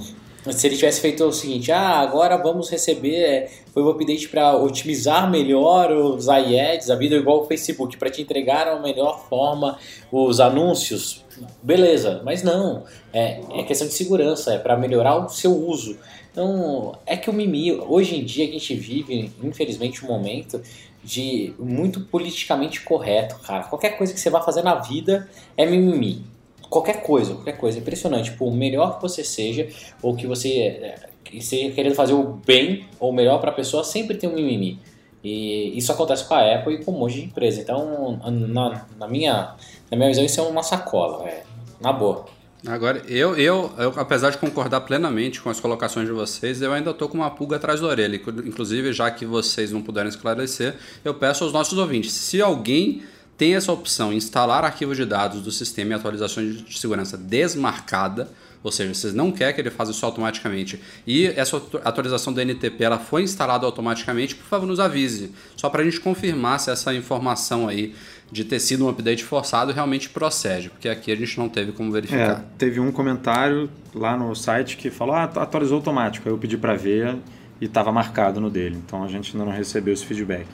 se 0.52 0.66
ele 0.66 0.76
tivesse 0.76 1.00
feito 1.00 1.24
o 1.24 1.32
seguinte, 1.32 1.72
ah, 1.72 1.98
agora 2.00 2.36
vamos 2.36 2.70
receber, 2.70 3.16
é, 3.16 3.50
foi 3.72 3.82
um 3.82 3.88
update 3.88 4.28
para 4.28 4.56
otimizar 4.56 5.30
melhor 5.30 5.90
os 5.90 6.26
iAds, 6.26 6.90
a 6.90 6.94
vida 6.94 7.16
igual 7.16 7.40
o 7.42 7.46
Facebook, 7.46 7.96
para 7.96 8.10
te 8.10 8.22
entregar 8.22 8.68
a 8.68 8.78
melhor 8.80 9.26
forma 9.28 9.78
os 10.10 10.40
anúncios, 10.40 11.24
beleza, 11.62 12.22
mas 12.24 12.42
não, 12.42 12.84
é, 13.12 13.40
é 13.54 13.62
questão 13.64 13.86
de 13.86 13.94
segurança, 13.94 14.54
é 14.54 14.58
para 14.58 14.76
melhorar 14.76 15.16
o 15.16 15.28
seu 15.28 15.52
uso. 15.52 15.96
Então, 16.36 16.98
é 17.06 17.16
que 17.16 17.30
o 17.30 17.32
mimi, 17.32 17.72
hoje 17.72 18.14
em 18.14 18.22
dia 18.22 18.46
a 18.46 18.52
gente 18.52 18.74
vive, 18.74 19.32
infelizmente, 19.42 20.04
um 20.04 20.08
momento 20.08 20.60
de 21.02 21.54
muito 21.58 22.00
politicamente 22.02 22.82
correto, 22.82 23.38
cara. 23.38 23.64
Qualquer 23.64 23.96
coisa 23.96 24.12
que 24.12 24.20
você 24.20 24.28
vá 24.28 24.42
fazer 24.42 24.62
na 24.62 24.74
vida 24.74 25.30
é 25.56 25.64
mimimi 25.64 26.22
qualquer 26.68 27.02
coisa, 27.02 27.32
qualquer 27.32 27.56
coisa. 27.56 27.78
Impressionante. 27.78 28.36
O 28.38 28.50
melhor 28.50 28.96
que 28.96 29.02
você 29.02 29.24
seja, 29.24 29.66
ou 30.02 30.14
que 30.14 30.26
você 30.26 30.58
é, 30.58 31.08
esteja 31.32 31.72
querendo 31.72 31.94
fazer 31.94 32.12
o 32.12 32.24
bem 32.24 32.86
ou 33.00 33.10
o 33.10 33.14
melhor 33.14 33.40
para 33.40 33.50
a 33.50 33.54
pessoa, 33.54 33.82
sempre 33.82 34.18
tem 34.18 34.28
um 34.28 34.34
mimimi. 34.34 34.78
E 35.24 35.72
isso 35.74 35.90
acontece 35.90 36.26
com 36.26 36.34
a 36.34 36.54
Apple 36.54 36.74
e 36.74 36.84
com 36.84 36.92
um 36.92 36.98
monte 36.98 37.14
de 37.14 37.24
empresa. 37.24 37.62
Então, 37.62 38.20
na, 38.30 38.86
na, 38.98 39.08
minha, 39.08 39.54
na 39.90 39.96
minha 39.96 40.08
visão, 40.10 40.22
isso 40.22 40.38
é 40.38 40.42
uma 40.42 40.62
sacola. 40.62 41.26
É, 41.26 41.44
na 41.80 41.94
boa. 41.94 42.26
Agora, 42.66 43.02
eu, 43.06 43.36
eu, 43.36 43.72
eu, 43.78 43.92
apesar 43.96 44.30
de 44.30 44.38
concordar 44.38 44.80
plenamente 44.80 45.40
com 45.40 45.48
as 45.48 45.60
colocações 45.60 46.06
de 46.06 46.12
vocês, 46.12 46.60
eu 46.60 46.72
ainda 46.72 46.90
estou 46.90 47.08
com 47.08 47.18
uma 47.18 47.30
pulga 47.30 47.56
atrás 47.56 47.80
da 47.80 47.86
orelha. 47.86 48.16
Inclusive, 48.16 48.92
já 48.92 49.10
que 49.10 49.24
vocês 49.24 49.70
não 49.70 49.82
puderam 49.82 50.08
esclarecer, 50.08 50.74
eu 51.04 51.14
peço 51.14 51.44
aos 51.44 51.52
nossos 51.52 51.78
ouvintes, 51.78 52.12
se 52.12 52.40
alguém 52.42 53.02
tem 53.36 53.54
essa 53.54 53.70
opção, 53.70 54.12
instalar 54.12 54.64
arquivos 54.64 54.96
de 54.96 55.04
dados 55.04 55.42
do 55.42 55.52
sistema 55.52 55.92
e 55.92 55.94
atualizações 55.94 56.64
de 56.64 56.78
segurança 56.78 57.16
desmarcada, 57.16 58.28
ou 58.66 58.72
seja, 58.72 58.92
vocês 58.92 59.14
não 59.14 59.30
querem 59.30 59.54
que 59.54 59.60
ele 59.60 59.70
faça 59.70 59.92
isso 59.92 60.04
automaticamente, 60.04 60.80
e 61.06 61.28
essa 61.28 61.56
atualização 61.84 62.32
do 62.32 62.40
NTP 62.40 62.82
ela 62.82 62.98
foi 62.98 63.22
instalada 63.22 63.64
automaticamente, 63.64 64.34
por 64.34 64.44
favor 64.44 64.66
nos 64.66 64.80
avise, 64.80 65.30
só 65.56 65.70
para 65.70 65.82
a 65.82 65.84
gente 65.84 66.00
confirmar 66.00 66.58
se 66.58 66.68
essa 66.68 66.92
informação 66.92 67.68
aí 67.68 67.94
de 68.28 68.42
ter 68.42 68.58
sido 68.58 68.84
um 68.84 68.88
update 68.88 69.22
forçado 69.22 69.70
realmente 69.70 70.08
procede, 70.08 70.68
porque 70.68 70.88
aqui 70.88 71.12
a 71.12 71.14
gente 71.14 71.38
não 71.38 71.48
teve 71.48 71.70
como 71.70 71.92
verificar. 71.92 72.40
É, 72.40 72.44
teve 72.58 72.80
um 72.80 72.90
comentário 72.90 73.70
lá 73.94 74.16
no 74.16 74.34
site 74.34 74.76
que 74.76 74.90
falou, 74.90 75.14
ah, 75.14 75.22
atualizou 75.22 75.76
automático, 75.76 76.28
aí 76.28 76.34
eu 76.34 76.38
pedi 76.38 76.58
para 76.58 76.74
ver 76.74 77.16
e 77.60 77.66
estava 77.66 77.92
marcado 77.92 78.40
no 78.40 78.50
dele, 78.50 78.82
então 78.84 79.04
a 79.04 79.06
gente 79.06 79.30
ainda 79.32 79.48
não 79.48 79.56
recebeu 79.56 79.94
esse 79.94 80.04
feedback. 80.04 80.48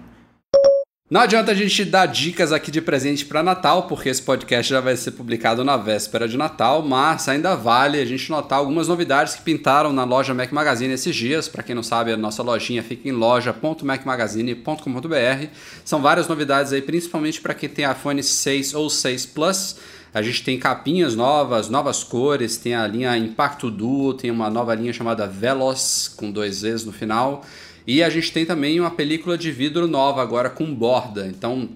Não 1.13 1.21
adianta 1.21 1.53
a 1.53 1.55
gente 1.55 1.85
dar 1.85 2.07
dicas 2.07 2.53
aqui 2.53 2.71
de 2.71 2.81
presente 2.81 3.27
para 3.27 3.43
Natal, 3.43 3.83
porque 3.83 4.09
esse 4.09 4.23
podcast 4.23 4.71
já 4.71 4.81
vai 4.81 4.97
ser 4.97 5.11
publicado 5.11 5.63
na 5.63 5.77
véspera 5.77 6.27
de 6.27 6.39
Natal, 6.39 6.83
mas 6.83 7.29
ainda 7.29 7.55
vale 7.55 8.01
a 8.01 8.05
gente 8.07 8.31
notar 8.31 8.61
algumas 8.61 8.89
novidades 8.89 9.35
que 9.35 9.43
pintaram 9.43 9.93
na 9.93 10.05
loja 10.05 10.33
Mac 10.33 10.51
Magazine 10.51 10.95
esses 10.95 11.15
dias. 11.15 11.49
Para 11.49 11.63
quem 11.63 11.75
não 11.75 11.83
sabe, 11.83 12.13
a 12.13 12.17
nossa 12.17 12.43
lojinha 12.43 12.83
fica 12.83 13.07
em 13.07 13.13
loja.macmagazine.com.br. 13.13 15.47
São 15.85 16.01
várias 16.01 16.29
novidades 16.29 16.73
aí, 16.73 16.81
principalmente 16.81 17.43
para 17.43 17.53
quem 17.53 17.69
tem 17.69 17.85
iPhone 17.85 18.23
6 18.23 18.73
ou 18.73 18.89
6 18.89 19.27
Plus. 19.27 19.77
A 20.15 20.23
gente 20.23 20.43
tem 20.43 20.59
capinhas 20.59 21.15
novas, 21.15 21.69
novas 21.69 22.03
cores, 22.03 22.57
tem 22.57 22.75
a 22.75 22.87
linha 22.87 23.15
Impacto 23.19 23.71
Duo, 23.71 24.15
tem 24.15 24.31
uma 24.31 24.49
nova 24.49 24.75
linha 24.75 24.95
chamada 24.95 25.27
Veloz, 25.27 26.11
com 26.17 26.31
dois 26.31 26.65
E's 26.65 26.87
no 26.87 26.93
final. 26.93 27.45
E 27.87 28.03
a 28.03 28.11
gente 28.11 28.33
tem 28.33 28.47
também 28.47 28.79
uma 28.79 28.91
película 28.91 29.37
de 29.37 29.51
vidro 29.51 29.87
nova 29.87 30.23
agora 30.23 30.49
com 30.49 30.73
borda. 30.75 31.27
Então, 31.27 31.69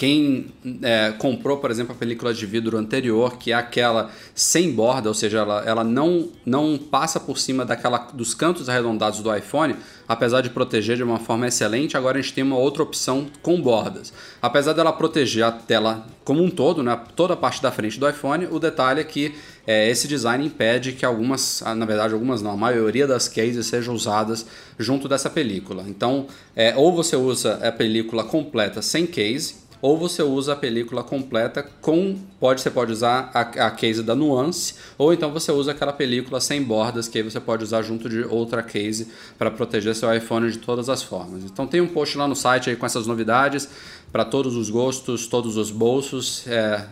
quem 0.00 0.46
é, 0.80 1.12
comprou, 1.18 1.58
por 1.58 1.70
exemplo, 1.70 1.94
a 1.94 1.94
película 1.94 2.32
de 2.32 2.46
vidro 2.46 2.78
anterior, 2.78 3.36
que 3.36 3.52
é 3.52 3.54
aquela 3.54 4.10
sem 4.34 4.72
borda, 4.72 5.10
ou 5.10 5.14
seja, 5.14 5.40
ela, 5.40 5.62
ela 5.66 5.84
não, 5.84 6.30
não 6.46 6.78
passa 6.78 7.20
por 7.20 7.36
cima 7.36 7.66
daquela, 7.66 7.98
dos 8.14 8.32
cantos 8.32 8.70
arredondados 8.70 9.20
do 9.20 9.36
iPhone, 9.36 9.76
apesar 10.08 10.40
de 10.40 10.48
proteger 10.48 10.96
de 10.96 11.02
uma 11.02 11.18
forma 11.18 11.46
excelente, 11.46 11.98
agora 11.98 12.18
a 12.18 12.22
gente 12.22 12.32
tem 12.32 12.42
uma 12.42 12.56
outra 12.56 12.82
opção 12.82 13.26
com 13.42 13.60
bordas. 13.60 14.10
Apesar 14.40 14.72
dela 14.72 14.90
proteger 14.90 15.44
a 15.44 15.52
tela 15.52 16.06
como 16.24 16.42
um 16.42 16.48
todo, 16.48 16.82
né, 16.82 16.98
toda 17.14 17.34
a 17.34 17.36
parte 17.36 17.60
da 17.60 17.70
frente 17.70 18.00
do 18.00 18.08
iPhone, 18.08 18.48
o 18.50 18.58
detalhe 18.58 19.00
é 19.00 19.04
que 19.04 19.34
é, 19.70 19.88
esse 19.88 20.08
design 20.08 20.44
impede 20.44 20.90
que 20.90 21.06
algumas, 21.06 21.62
ah, 21.64 21.76
na 21.76 21.86
verdade 21.86 22.12
algumas 22.12 22.42
não, 22.42 22.50
a 22.50 22.56
maioria 22.56 23.06
das 23.06 23.28
cases 23.28 23.64
sejam 23.66 23.94
usadas 23.94 24.44
junto 24.76 25.08
dessa 25.08 25.30
película. 25.30 25.84
Então, 25.86 26.26
é, 26.56 26.74
ou 26.76 26.92
você 26.92 27.14
usa 27.14 27.54
a 27.62 27.70
película 27.70 28.24
completa 28.24 28.82
sem 28.82 29.06
case, 29.06 29.54
ou 29.80 29.96
você 29.96 30.24
usa 30.24 30.54
a 30.54 30.56
película 30.56 31.04
completa 31.04 31.62
com 31.80 32.18
pode 32.38 32.60
você 32.60 32.70
pode 32.70 32.92
usar 32.92 33.30
a, 33.32 33.40
a 33.40 33.70
case 33.70 34.02
da 34.02 34.14
Nuance 34.14 34.74
ou 34.98 35.12
então 35.12 35.32
você 35.32 35.50
usa 35.52 35.70
aquela 35.70 35.92
película 35.92 36.40
sem 36.40 36.62
bordas 36.62 37.08
que 37.08 37.18
aí 37.18 37.24
você 37.24 37.40
pode 37.40 37.64
usar 37.64 37.80
junto 37.82 38.08
de 38.08 38.22
outra 38.24 38.62
case 38.62 39.08
para 39.38 39.50
proteger 39.50 39.94
seu 39.94 40.14
iPhone 40.14 40.50
de 40.50 40.58
todas 40.58 40.88
as 40.88 41.02
formas. 41.02 41.44
Então 41.44 41.66
tem 41.66 41.80
um 41.80 41.86
post 41.86 42.18
lá 42.18 42.28
no 42.28 42.36
site 42.36 42.68
aí 42.68 42.76
com 42.76 42.84
essas 42.84 43.06
novidades 43.06 43.68
para 44.12 44.24
todos 44.24 44.56
os 44.56 44.68
gostos, 44.70 45.26
todos 45.26 45.56
os 45.56 45.70
bolsos, 45.70 46.44
é, 46.48 46.84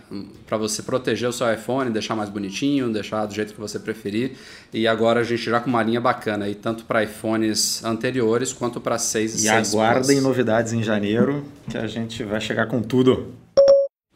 para 0.47 0.57
você 0.57 0.83
proteger 0.83 1.29
o 1.29 1.33
seu 1.33 1.53
iPhone, 1.53 1.91
deixar 1.91 2.15
mais 2.15 2.31
bonitinho, 2.31 2.93
deixar 2.93 3.27
do 3.27 3.35
jeito 3.35 3.53
que 3.55 3.61
você 3.61 3.79
preferir. 3.79 4.33
E 4.73 4.87
agora 4.87 5.21
a 5.21 5.25
gente 5.25 5.43
já 5.43 5.61
com 5.61 5.69
uma 5.69 5.83
linha 5.83 6.01
bacana 6.01 6.45
aí, 6.45 6.55
tanto 6.55 6.85
para 6.85 7.03
iPhones 7.03 7.85
anteriores 7.85 8.53
quanto 8.53 8.81
para 8.81 8.99
6 8.99 9.35
e 9.35 9.39
6 9.39 9.45
E 9.45 9.49
aguardem 9.49 10.17
Plus. 10.17 10.23
novidades 10.23 10.73
em 10.73 10.83
janeiro, 10.83 11.45
que 11.69 11.77
a 11.77 11.87
gente 11.87 12.23
vai 12.23 12.41
chegar 12.41 12.67
com 12.67 12.81
tudo. 12.81 13.33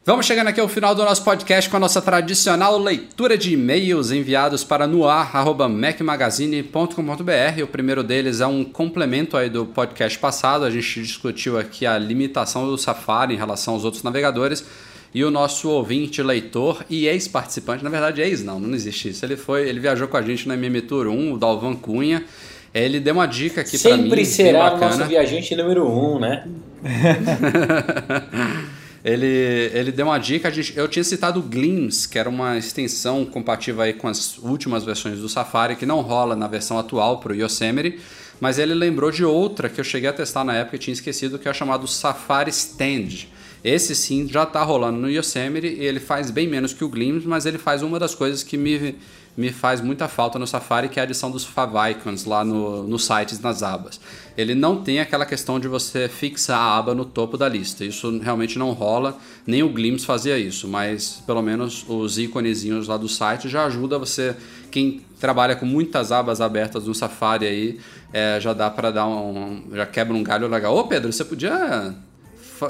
Vamos 0.05 0.25
chegando 0.25 0.49
aqui 0.49 0.59
ao 0.59 0.67
final 0.67 0.93
do 0.93 1.01
nosso 1.01 1.23
podcast 1.23 1.69
com 1.69 1.77
a 1.77 1.79
nossa 1.79 2.01
tradicional 2.01 2.77
leitura 2.77 3.37
de 3.37 3.53
e-mails 3.53 4.11
enviados 4.11 4.61
para 4.61 4.85
noar.mecmagazine.com.br. 4.85 7.63
O 7.63 7.67
primeiro 7.67 8.03
deles 8.03 8.41
é 8.41 8.45
um 8.45 8.65
complemento 8.65 9.37
aí 9.37 9.49
do 9.49 9.65
podcast 9.65 10.19
passado. 10.19 10.65
A 10.65 10.69
gente 10.69 11.01
discutiu 11.01 11.57
aqui 11.57 11.85
a 11.85 11.97
limitação 11.97 12.65
do 12.65 12.77
Safari 12.77 13.33
em 13.33 13.37
relação 13.37 13.75
aos 13.75 13.85
outros 13.85 14.03
navegadores. 14.03 14.65
E 15.13 15.23
o 15.23 15.31
nosso 15.31 15.69
ouvinte, 15.69 16.21
leitor 16.21 16.83
e 16.89 17.07
ex-participante, 17.07 17.81
na 17.81 17.89
verdade 17.89 18.21
ex 18.21 18.43
não, 18.43 18.59
não 18.59 18.75
existe 18.75 19.07
isso. 19.07 19.23
Ele 19.23 19.37
foi, 19.37 19.69
ele 19.69 19.79
viajou 19.79 20.09
com 20.09 20.17
a 20.17 20.21
gente 20.21 20.49
na 20.49 20.55
MM 20.55 20.81
Tour 20.81 21.07
1, 21.07 21.31
o 21.31 21.37
Dalvan 21.37 21.75
Cunha. 21.75 22.25
Ele 22.73 22.99
deu 22.99 23.13
uma 23.13 23.25
dica 23.25 23.61
aqui 23.61 23.79
para 23.79 23.95
mim. 23.95 24.03
Sempre 24.03 24.25
será 24.25 24.73
o 24.73 24.77
nosso 24.77 25.05
viajante 25.05 25.55
número 25.55 25.87
1, 25.87 26.15
um, 26.15 26.19
né? 26.19 26.45
Ele, 29.03 29.27
ele 29.73 29.91
deu 29.91 30.05
uma 30.05 30.17
dica, 30.17 30.51
eu 30.75 30.87
tinha 30.87 31.03
citado 31.03 31.39
o 31.39 31.43
Glimpse, 31.43 32.07
que 32.07 32.17
era 32.17 32.29
uma 32.29 32.57
extensão 32.57 33.25
compatível 33.25 33.81
aí 33.81 33.93
com 33.93 34.07
as 34.07 34.37
últimas 34.37 34.85
versões 34.85 35.19
do 35.19 35.27
Safari, 35.27 35.75
que 35.75 35.85
não 35.85 35.99
rola 35.99 36.37
na 36.37 36.47
versão 36.47 36.79
atual 36.79 37.19
para 37.19 37.33
o 37.33 37.35
Yosemite, 37.35 37.99
mas 38.39 38.57
ele 38.57 38.73
lembrou 38.73 39.11
de 39.11 39.25
outra 39.25 39.67
que 39.67 39.79
eu 39.79 39.83
cheguei 39.83 40.09
a 40.09 40.13
testar 40.13 40.45
na 40.45 40.55
época 40.55 40.77
e 40.77 40.79
tinha 40.79 40.93
esquecido, 40.93 41.37
que 41.37 41.49
é 41.49 41.53
chamado 41.53 41.85
Safari 41.85 42.49
Stand. 42.49 43.27
Esse 43.61 43.93
sim 43.93 44.27
já 44.27 44.43
está 44.43 44.63
rolando 44.63 44.99
no 44.99 45.09
Yosemite 45.09 45.67
e 45.67 45.85
ele 45.85 45.99
faz 45.99 46.31
bem 46.31 46.47
menos 46.47 46.73
que 46.73 46.83
o 46.83 46.89
Glimpse, 46.89 47.27
mas 47.27 47.45
ele 47.45 47.57
faz 47.57 47.81
uma 47.81 47.99
das 47.99 48.15
coisas 48.15 48.41
que 48.41 48.57
me, 48.57 48.95
me 49.35 49.51
faz 49.51 49.81
muita 49.81 50.07
falta 50.07 50.37
no 50.37 50.45
Safari, 50.45 50.89
que 50.89 50.99
é 50.99 51.01
a 51.01 51.05
adição 51.05 51.31
dos 51.31 51.43
favicons 51.43 52.25
lá 52.25 52.45
no, 52.45 52.83
no 52.83 52.99
sites, 52.99 53.39
nas 53.39 53.63
abas. 53.63 53.99
Ele 54.37 54.53
não 54.53 54.81
tem 54.81 54.99
aquela 54.99 55.25
questão 55.25 55.59
de 55.59 55.67
você 55.67 56.07
fixar 56.07 56.59
a 56.59 56.77
aba 56.77 56.93
no 56.93 57.03
topo 57.03 57.37
da 57.37 57.49
lista. 57.49 57.83
Isso 57.83 58.19
realmente 58.19 58.59
não 58.59 58.71
rola, 58.71 59.17
nem 59.45 59.63
o 59.63 59.69
Glimpse 59.69 60.05
fazia 60.05 60.37
isso, 60.37 60.67
mas 60.67 61.23
pelo 61.25 61.41
menos 61.41 61.83
os 61.87 62.17
íconezinhos 62.17 62.87
lá 62.87 62.97
do 62.97 63.09
site 63.09 63.49
já 63.49 63.65
ajuda 63.65 63.97
você, 63.97 64.35
quem 64.69 65.01
trabalha 65.19 65.55
com 65.55 65.65
muitas 65.65 66.11
abas 66.11 66.41
abertas 66.41 66.85
no 66.85 66.93
Safari 66.93 67.47
aí, 67.47 67.79
é, 68.11 68.39
já 68.39 68.53
dá 68.53 68.69
para 68.69 68.91
dar 68.91 69.07
um. 69.07 69.63
já 69.71 69.85
quebra 69.85 70.15
um 70.15 70.21
galho 70.21 70.47
legal. 70.47 70.75
Ô 70.75 70.83
Pedro, 70.83 71.11
você 71.11 71.25
podia 71.25 71.95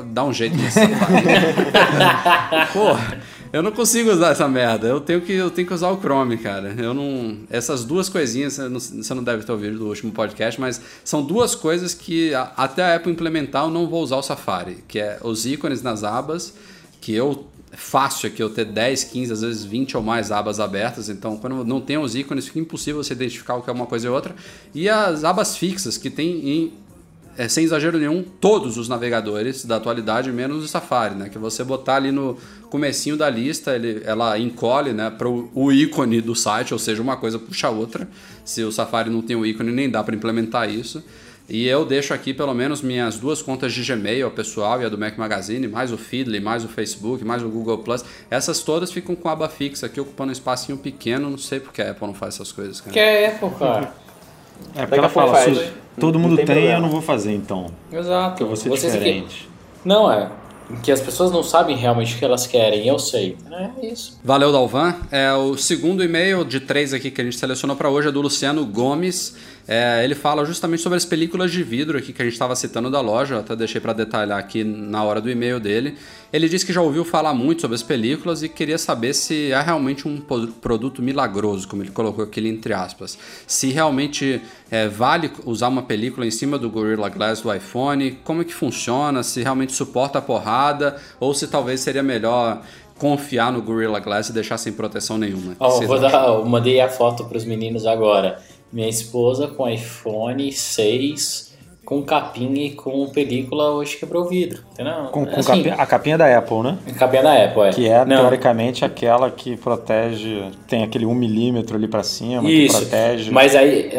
dar 0.05 0.23
um 0.23 0.31
jeito 0.31 0.55
nesse 0.55 0.79
Safari. 0.79 1.23
Porra, 2.71 3.19
eu 3.53 3.61
não 3.61 3.71
consigo 3.71 4.09
usar 4.11 4.31
essa 4.31 4.47
merda. 4.47 4.87
Eu 4.87 4.99
tenho 4.99 5.21
que, 5.21 5.31
eu 5.31 5.51
tenho 5.51 5.67
que 5.67 5.73
usar 5.73 5.89
o 5.91 5.99
Chrome, 5.99 6.37
cara. 6.39 6.73
Eu 6.75 6.91
não. 6.91 7.37
Essas 7.51 7.85
duas 7.85 8.09
coisinhas, 8.09 8.57
você 8.57 9.13
não 9.13 9.23
deve 9.23 9.43
ter 9.43 9.51
ouvido 9.51 9.77
do 9.77 9.87
último 9.87 10.11
podcast, 10.11 10.59
mas 10.59 10.81
são 11.05 11.23
duas 11.23 11.53
coisas 11.53 11.93
que 11.93 12.33
até 12.57 12.83
a 12.83 12.95
Apple 12.95 13.11
implementar 13.11 13.65
eu 13.65 13.69
não 13.69 13.87
vou 13.87 14.01
usar 14.01 14.17
o 14.17 14.23
Safari, 14.23 14.83
que 14.87 14.97
é 14.97 15.19
os 15.21 15.45
ícones 15.45 15.83
nas 15.83 16.03
abas, 16.03 16.55
que 16.99 17.13
eu 17.13 17.47
é 17.71 17.77
fácil 17.77 18.27
aqui 18.27 18.41
eu 18.41 18.51
ter 18.51 18.65
10, 18.65 19.03
15, 19.05 19.33
às 19.33 19.41
vezes 19.41 19.65
20 19.65 19.97
ou 19.97 20.03
mais 20.03 20.31
abas 20.31 20.59
abertas, 20.59 21.09
então 21.09 21.37
quando 21.37 21.65
não 21.65 21.81
tem 21.81 21.97
os 21.97 22.13
ícones 22.15 22.45
fica 22.45 22.59
impossível 22.59 23.03
você 23.03 23.13
identificar 23.13 23.55
o 23.55 23.63
que 23.63 23.69
é 23.69 23.73
uma 23.73 23.87
coisa 23.87 24.07
e 24.07 24.09
outra. 24.11 24.35
E 24.75 24.87
as 24.87 25.23
abas 25.23 25.57
fixas, 25.57 25.97
que 25.97 26.11
tem 26.11 26.49
em 26.49 26.73
é, 27.37 27.47
sem 27.47 27.63
exagero 27.63 27.97
nenhum, 27.97 28.23
todos 28.23 28.77
os 28.77 28.87
navegadores 28.87 29.65
da 29.65 29.77
atualidade, 29.77 30.31
menos 30.31 30.63
o 30.63 30.67
Safari, 30.67 31.15
né? 31.15 31.29
Que 31.29 31.39
você 31.39 31.63
botar 31.63 31.95
ali 31.95 32.11
no 32.11 32.37
comecinho 32.73 33.15
da 33.15 33.29
lista, 33.29 33.75
ele, 33.75 34.01
ela 34.03 34.35
encolhe 34.39 34.93
né, 34.93 35.11
para 35.11 35.29
o 35.29 35.71
ícone 35.71 36.19
do 36.21 36.33
site, 36.33 36.73
ou 36.73 36.79
seja, 36.79 37.03
uma 37.03 37.15
coisa 37.15 37.37
puxa 37.37 37.67
a 37.67 37.69
outra. 37.69 38.09
Se 38.43 38.63
o 38.63 38.71
Safari 38.71 39.11
não 39.11 39.21
tem 39.21 39.35
o 39.35 39.45
ícone, 39.45 39.71
nem 39.71 39.87
dá 39.87 40.03
para 40.03 40.15
implementar 40.15 40.67
isso. 40.67 41.03
E 41.47 41.67
eu 41.67 41.85
deixo 41.85 42.15
aqui 42.15 42.33
pelo 42.33 42.51
menos 42.51 42.81
minhas 42.81 43.19
duas 43.19 43.43
contas 43.43 43.73
de 43.73 43.83
Gmail, 43.83 44.25
a 44.25 44.31
pessoal 44.31 44.81
e 44.81 44.85
a 44.85 44.89
do 44.89 44.97
Mac 44.97 45.15
Magazine, 45.19 45.67
mais 45.67 45.91
o 45.91 45.99
Feedly, 45.99 46.39
mais 46.39 46.65
o 46.65 46.67
Facebook, 46.67 47.23
mais 47.23 47.43
o 47.43 47.49
Google 47.49 47.77
Plus. 47.77 48.03
Essas 48.27 48.61
todas 48.61 48.91
ficam 48.91 49.15
com 49.15 49.29
aba 49.29 49.47
fixa 49.47 49.85
aqui, 49.85 50.01
ocupando 50.01 50.29
um 50.29 50.33
espacinho 50.33 50.75
pequeno. 50.79 51.29
Não 51.29 51.37
sei 51.37 51.59
porque 51.59 51.79
a 51.79 51.91
Apple 51.91 52.07
não 52.07 52.15
faz 52.15 52.33
essas 52.33 52.51
coisas, 52.51 52.81
cara. 52.81 52.91
Que 52.91 52.99
é 52.99 53.27
Apple, 53.27 53.51
cara. 53.51 53.93
É, 54.73 54.87
porque 54.87 54.97
ela 54.97 55.09
fala, 55.09 55.33
faz, 55.33 55.71
todo 55.99 56.17
mundo 56.17 56.37
tem, 56.37 56.45
tem 56.47 56.71
eu 56.71 56.81
não 56.81 56.89
vou 56.89 57.03
fazer 57.03 57.33
então. 57.33 57.67
Exato. 57.91 58.37
Que 58.37 58.41
eu 58.43 58.47
vou 58.47 58.55
ser 58.55 58.69
Você 58.69 58.87
diferente. 58.87 59.47
Que... 59.83 59.87
Não, 59.87 60.11
é. 60.11 60.31
Que 60.81 60.91
as 60.91 61.01
pessoas 61.01 61.31
não 61.31 61.43
sabem 61.43 61.75
realmente 61.75 62.15
o 62.15 62.17
que 62.17 62.25
elas 62.25 62.47
querem, 62.47 62.87
eu 62.87 62.97
sei. 62.97 63.37
É 63.51 63.85
isso. 63.85 64.19
Valeu, 64.23 64.51
Dalvan. 64.51 64.95
É, 65.11 65.31
o 65.33 65.57
segundo 65.57 66.03
e-mail 66.03 66.43
de 66.43 66.59
três 66.59 66.93
aqui 66.93 67.11
que 67.11 67.21
a 67.21 67.23
gente 67.23 67.37
selecionou 67.37 67.75
para 67.75 67.89
hoje 67.89 68.07
é 68.07 68.11
do 68.11 68.21
Luciano 68.21 68.65
Gomes. 68.65 69.35
É, 69.67 70.03
ele 70.03 70.13
fala 70.13 70.43
justamente 70.45 70.81
sobre 70.81 70.97
as 70.97 71.05
películas 71.05 71.51
de 71.51 71.63
vidro 71.63 71.97
aqui 71.97 72.11
que 72.11 72.21
a 72.21 72.25
gente 72.25 72.33
estava 72.33 72.55
citando 72.55 72.91
da 72.91 72.99
loja, 72.99 73.39
até 73.39 73.55
deixei 73.55 73.79
para 73.79 73.93
detalhar 73.93 74.37
aqui 74.37 74.63
na 74.63 75.03
hora 75.03 75.21
do 75.21 75.29
e-mail 75.29 75.59
dele. 75.59 75.97
Ele 76.31 76.49
disse 76.49 76.65
que 76.65 76.73
já 76.73 76.81
ouviu 76.81 77.05
falar 77.05 77.33
muito 77.33 77.61
sobre 77.61 77.75
as 77.75 77.83
películas 77.83 78.43
e 78.43 78.49
queria 78.49 78.77
saber 78.77 79.13
se 79.13 79.51
é 79.51 79.61
realmente 79.61 80.07
um 80.07 80.19
produto 80.19 81.01
milagroso, 81.01 81.67
como 81.67 81.83
ele 81.83 81.91
colocou 81.91 82.23
aqui 82.23 82.45
entre 82.47 82.73
aspas. 82.73 83.17
Se 83.47 83.69
realmente 83.69 84.41
é, 84.69 84.87
vale 84.87 85.31
usar 85.45 85.69
uma 85.69 85.83
película 85.83 86.25
em 86.25 86.31
cima 86.31 86.57
do 86.57 86.69
Gorilla 86.69 87.07
Glass 87.07 87.41
do 87.41 87.53
iPhone, 87.53 88.19
como 88.23 88.41
é 88.41 88.45
que 88.45 88.53
funciona, 88.53 89.23
se 89.23 89.41
realmente 89.41 89.71
suporta 89.71 90.19
a 90.19 90.21
porrada 90.21 90.97
ou 91.19 91.33
se 91.33 91.47
talvez 91.47 91.79
seria 91.79 92.03
melhor 92.03 92.61
confiar 92.97 93.51
no 93.51 93.61
Gorilla 93.61 93.99
Glass 93.99 94.29
e 94.29 94.33
deixar 94.33 94.57
sem 94.57 94.73
proteção 94.73 95.17
nenhuma. 95.17 95.55
Oh, 95.59 95.81
vou 95.81 95.99
dar, 95.99 96.27
eu 96.27 96.45
mandei 96.45 96.81
a 96.81 96.89
foto 96.89 97.25
para 97.25 97.37
os 97.37 97.45
meninos 97.45 97.85
agora. 97.85 98.41
Minha 98.73 98.89
esposa 98.89 99.47
com 99.47 99.69
iPhone 99.69 100.51
6, 100.51 101.53
com 101.85 102.01
capinha 102.01 102.65
e 102.65 102.71
com 102.71 103.07
película, 103.09 103.69
hoje 103.69 103.97
quebrou 103.97 104.25
o 104.25 104.27
vidro. 104.27 104.63
Entendeu? 104.71 104.93
Com, 105.11 105.27
com 105.27 105.39
assim, 105.39 105.63
capinha, 105.63 105.75
a 105.75 105.85
capinha 105.85 106.17
da 106.17 106.37
Apple, 106.39 106.63
né? 106.63 106.77
A 106.87 106.93
capinha 106.93 107.21
da 107.21 107.43
Apple, 107.43 107.61
é. 107.61 107.69
Que 107.69 107.87
é, 107.87 108.03
Não. 108.03 108.21
teoricamente, 108.21 108.83
aquela 108.83 109.29
que 109.29 109.55
protege, 109.55 110.45
tem 110.67 110.83
aquele 110.83 111.05
1 111.05 111.13
milímetro 111.13 111.77
ali 111.77 111.87
para 111.87 112.01
cima, 112.01 112.49
Isso. 112.49 112.79
que 112.79 112.85
protege. 112.87 113.29
Mas 113.29 113.55
aí, 113.55 113.91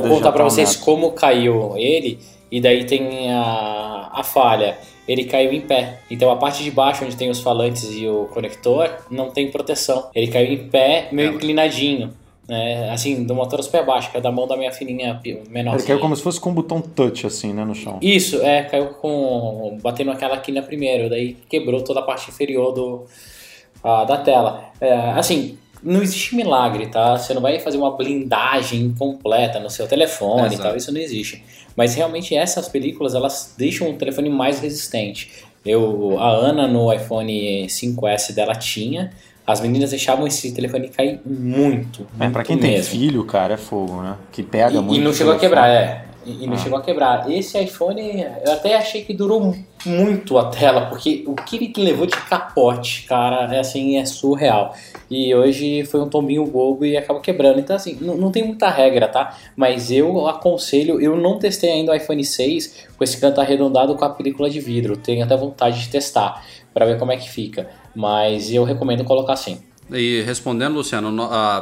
vou 0.00 0.08
contar 0.08 0.30
para 0.30 0.44
vocês 0.44 0.76
como 0.76 1.10
caiu 1.10 1.76
ele, 1.76 2.20
e 2.52 2.60
daí 2.60 2.84
tem 2.84 3.32
a, 3.32 4.10
a 4.12 4.22
falha 4.22 4.78
ele 5.08 5.24
caiu 5.24 5.52
em 5.52 5.60
pé. 5.60 5.98
Então 6.08 6.30
a 6.30 6.36
parte 6.36 6.62
de 6.62 6.70
baixo, 6.70 7.04
onde 7.04 7.16
tem 7.16 7.28
os 7.28 7.40
falantes 7.40 7.82
e 7.96 8.06
o 8.06 8.28
conector, 8.32 8.88
não 9.10 9.28
tem 9.28 9.50
proteção. 9.50 10.08
Ele 10.14 10.28
caiu 10.28 10.52
em 10.52 10.68
pé, 10.68 11.08
meio 11.10 11.32
é. 11.32 11.34
inclinadinho 11.34 12.12
né? 12.50 12.90
Assim, 12.90 13.22
do 13.22 13.32
motor 13.32 13.62
super 13.62 13.86
baixo, 13.86 14.10
que 14.10 14.16
é 14.16 14.20
da 14.20 14.32
mão 14.32 14.44
da 14.44 14.56
minha 14.56 14.72
filhinha 14.72 15.20
menor. 15.48 15.76
Ele 15.76 15.84
caiu 15.84 16.00
como 16.00 16.16
se 16.16 16.22
fosse 16.22 16.40
com 16.40 16.50
um 16.50 16.54
botão 16.54 16.80
touch, 16.82 17.24
assim, 17.24 17.52
né, 17.52 17.64
no 17.64 17.76
chão. 17.76 18.00
Isso, 18.02 18.42
é, 18.42 18.64
caiu 18.64 18.88
com. 18.88 19.78
batendo 19.80 20.10
aquela 20.10 20.36
quina 20.36 20.60
primeiro, 20.60 21.08
daí 21.08 21.36
quebrou 21.48 21.82
toda 21.84 22.00
a 22.00 22.02
parte 22.02 22.28
inferior 22.28 22.72
do, 22.72 23.04
da 23.84 24.16
tela. 24.16 24.64
É, 24.80 24.92
assim, 25.12 25.56
não 25.80 26.02
existe 26.02 26.34
milagre, 26.34 26.88
tá? 26.88 27.16
Você 27.16 27.32
não 27.32 27.40
vai 27.40 27.60
fazer 27.60 27.78
uma 27.78 27.96
blindagem 27.96 28.92
completa 28.98 29.60
no 29.60 29.70
seu 29.70 29.86
telefone 29.86 30.56
e 30.56 30.58
tal, 30.58 30.76
isso 30.76 30.92
não 30.92 31.00
existe. 31.00 31.44
Mas 31.76 31.94
realmente 31.94 32.34
essas 32.34 32.68
películas, 32.68 33.14
elas 33.14 33.54
deixam 33.56 33.88
o 33.88 33.94
telefone 33.94 34.28
mais 34.28 34.58
resistente. 34.58 35.30
Eu, 35.64 36.18
a 36.18 36.30
Ana 36.30 36.66
no 36.66 36.92
iPhone 36.92 37.66
5S 37.66 38.34
dela 38.34 38.56
tinha, 38.56 39.12
as 39.50 39.60
meninas 39.60 39.90
deixavam 39.90 40.26
esse 40.26 40.52
telefone 40.52 40.88
cair 40.88 41.20
muito. 41.24 42.06
É, 42.18 42.28
pra 42.28 42.42
quem 42.42 42.56
mesmo. 42.56 42.72
tem 42.72 42.82
filho, 42.82 43.24
cara, 43.24 43.54
é 43.54 43.56
fogo, 43.56 44.02
né? 44.02 44.16
Que 44.32 44.42
pega 44.42 44.78
e, 44.78 44.80
muito. 44.80 45.00
E 45.00 45.04
não 45.04 45.12
chegou 45.12 45.32
a 45.32 45.38
quebrar, 45.38 45.68
é. 45.68 46.04
E, 46.24 46.44
e 46.44 46.46
não 46.46 46.54
ah. 46.54 46.58
chegou 46.58 46.78
a 46.78 46.82
quebrar. 46.82 47.30
Esse 47.30 47.58
iPhone, 47.62 48.26
eu 48.44 48.52
até 48.52 48.76
achei 48.76 49.04
que 49.04 49.14
durou 49.14 49.54
muito 49.86 50.36
a 50.36 50.50
tela, 50.50 50.86
porque 50.86 51.24
o 51.26 51.34
que 51.34 51.56
ele 51.56 51.72
levou 51.76 52.06
de 52.06 52.16
capote, 52.16 53.06
cara, 53.08 53.54
é 53.54 53.60
assim, 53.60 53.96
é 53.96 54.04
surreal. 54.04 54.74
E 55.10 55.34
hoje 55.34 55.84
foi 55.84 56.00
um 56.00 56.08
tombinho 56.08 56.44
bobo 56.46 56.84
e 56.84 56.96
acabou 56.96 57.22
quebrando. 57.22 57.58
Então, 57.58 57.74
assim, 57.74 57.96
não, 58.00 58.16
não 58.16 58.30
tem 58.30 58.44
muita 58.44 58.68
regra, 58.68 59.08
tá? 59.08 59.36
Mas 59.56 59.90
eu 59.90 60.28
aconselho, 60.28 61.00
eu 61.00 61.16
não 61.16 61.38
testei 61.38 61.70
ainda 61.72 61.92
o 61.92 61.94
iPhone 61.94 62.24
6 62.24 62.88
com 62.96 63.04
esse 63.04 63.18
canto 63.18 63.40
arredondado 63.40 63.94
com 63.96 64.04
a 64.04 64.10
película 64.10 64.50
de 64.50 64.60
vidro. 64.60 64.96
Tenho 64.96 65.24
até 65.24 65.36
vontade 65.36 65.80
de 65.80 65.88
testar 65.88 66.44
para 66.72 66.86
ver 66.86 66.98
como 66.98 67.12
é 67.12 67.16
que 67.16 67.28
fica. 67.28 67.68
Mas 67.94 68.50
eu 68.52 68.64
recomendo 68.64 69.04
colocar 69.04 69.36
sim. 69.36 69.60
E 69.92 70.22
respondendo, 70.22 70.74
Luciano, 70.74 71.10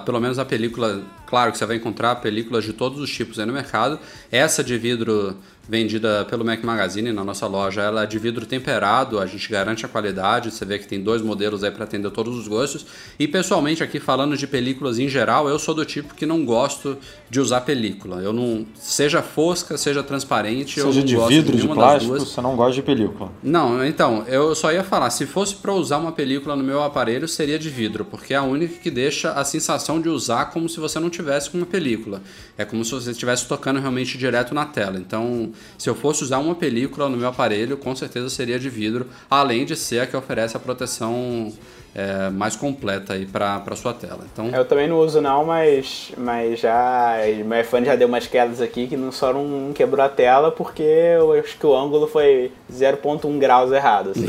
pelo 0.05 0.20
menos 0.20 0.39
a 0.39 0.45
película, 0.45 1.03
claro 1.26 1.51
que 1.51 1.57
você 1.57 1.64
vai 1.64 1.76
encontrar 1.76 2.16
películas 2.16 2.62
de 2.62 2.74
todos 2.74 3.01
os 3.01 3.11
tipos 3.11 3.39
aí 3.39 3.47
no 3.47 3.53
mercado. 3.55 3.99
Essa 4.31 4.62
de 4.62 4.76
vidro 4.76 5.37
vendida 5.68 6.24
pelo 6.24 6.44
Mac 6.44 6.62
Magazine 6.64 7.12
na 7.12 7.22
nossa 7.22 7.46
loja. 7.46 7.82
Ela 7.82 8.04
é 8.04 8.06
de 8.06 8.18
vidro 8.18 8.46
temperado, 8.46 9.18
a 9.18 9.26
gente 9.26 9.48
garante 9.50 9.84
a 9.84 9.88
qualidade. 9.88 10.50
Você 10.50 10.64
vê 10.64 10.78
que 10.78 10.88
tem 10.88 11.00
dois 11.00 11.20
modelos 11.20 11.62
aí 11.62 11.70
para 11.70 11.84
atender 11.84 12.10
todos 12.10 12.36
os 12.36 12.48
gostos. 12.48 12.86
E 13.18 13.28
pessoalmente, 13.28 13.82
aqui 13.82 14.00
falando 14.00 14.36
de 14.36 14.46
películas 14.46 14.98
em 14.98 15.08
geral, 15.08 15.48
eu 15.48 15.58
sou 15.58 15.74
do 15.74 15.84
tipo 15.84 16.14
que 16.14 16.24
não 16.24 16.44
gosto 16.44 16.96
de 17.28 17.40
usar 17.40 17.60
película. 17.60 18.22
Eu 18.22 18.32
não. 18.32 18.66
Seja 18.74 19.22
fosca, 19.22 19.76
seja 19.76 20.02
transparente, 20.02 20.76
seja 20.76 20.86
eu 20.86 20.94
não 20.94 21.04
de 21.04 21.14
gosto 21.14 21.28
vidro, 21.28 21.56
de, 21.56 21.62
de 21.62 21.68
plástico, 21.68 22.18
você 22.18 22.40
não 22.40 22.56
gosta 22.56 22.74
de 22.74 22.82
película. 22.82 23.30
Não, 23.42 23.84
então, 23.84 24.24
eu 24.26 24.54
só 24.54 24.72
ia 24.72 24.82
falar, 24.82 25.10
se 25.10 25.26
fosse 25.26 25.54
para 25.56 25.72
usar 25.72 25.98
uma 25.98 26.12
película 26.12 26.56
no 26.56 26.64
meu 26.64 26.82
aparelho, 26.82 27.28
seria 27.28 27.58
de 27.58 27.68
vidro, 27.68 28.04
porque 28.04 28.32
é 28.32 28.36
a 28.36 28.42
única 28.42 28.76
que 28.76 28.90
deixa 28.90 29.32
a 29.32 29.44
sensação 29.44 30.00
de 30.00 30.08
usar 30.08 30.46
como 30.46 30.68
se 30.68 30.80
você 30.80 30.98
não 30.98 31.10
tivesse 31.10 31.50
com 31.50 31.58
uma 31.58 31.66
película. 31.66 32.22
É 32.56 32.64
como 32.64 32.84
se 32.84 32.92
você 32.92 33.10
estivesse 33.10 33.46
tocando 33.46 33.80
realmente 33.80 34.16
direto 34.16 34.54
na 34.54 34.64
tela. 34.64 34.98
Então, 34.98 35.52
se 35.76 35.88
eu 35.88 35.94
fosse 35.94 36.22
usar 36.22 36.38
uma 36.38 36.54
película 36.54 37.09
no 37.09 37.16
meu 37.16 37.28
aparelho, 37.28 37.76
com 37.76 37.94
certeza 37.94 38.28
seria 38.28 38.59
de 38.59 38.68
vidro, 38.68 39.06
além 39.30 39.64
de 39.64 39.76
ser 39.76 40.00
a 40.00 40.06
que 40.06 40.16
oferece 40.16 40.56
a 40.56 40.61
proteção 40.61 41.52
é, 41.94 42.30
mais 42.30 42.54
completa 42.54 43.14
aí 43.14 43.26
para 43.26 43.74
sua 43.74 43.92
tela. 43.92 44.20
Então, 44.32 44.50
eu 44.54 44.64
também 44.64 44.86
não 44.86 44.98
uso 45.00 45.20
não, 45.20 45.44
mas, 45.44 46.12
mas 46.16 46.61
já 46.61 47.16
meu 47.44 47.61
iPhone 47.61 47.86
já 47.86 47.96
deu 47.96 48.06
umas 48.06 48.26
quedas 48.26 48.61
aqui 48.61 48.86
que 48.86 48.96
não 48.96 49.11
só 49.11 49.32
não 49.32 49.72
quebrou 49.72 50.04
a 50.04 50.09
tela 50.09 50.52
porque 50.52 50.82
eu 50.82 51.32
acho 51.32 51.59
que 51.59 51.66
o 51.66 51.74
ângulo 51.74 52.06
foi 52.06 52.52
0.1 52.72 53.38
graus 53.38 53.72
errado. 53.72 54.11
Assim. 54.11 54.28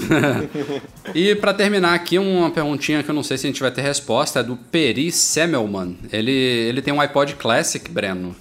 e 1.14 1.36
para 1.36 1.54
terminar 1.54 1.94
aqui 1.94 2.18
uma 2.18 2.50
perguntinha 2.50 3.04
que 3.04 3.10
eu 3.10 3.16
não 3.16 3.24
sei 3.24 3.38
se 3.38 3.46
a 3.46 3.50
gente 3.50 3.62
vai 3.62 3.72
ter 3.72 3.82
resposta 3.82 4.40
é 4.40 4.44
do 4.44 4.56
Peri 4.56 5.12
Semmelman. 5.12 5.98
Ele 6.12 6.32
ele 6.32 6.82
tem 6.82 6.94
um 6.94 7.02
iPod 7.02 7.36
Classic, 7.36 7.90
Breno. 7.92 8.36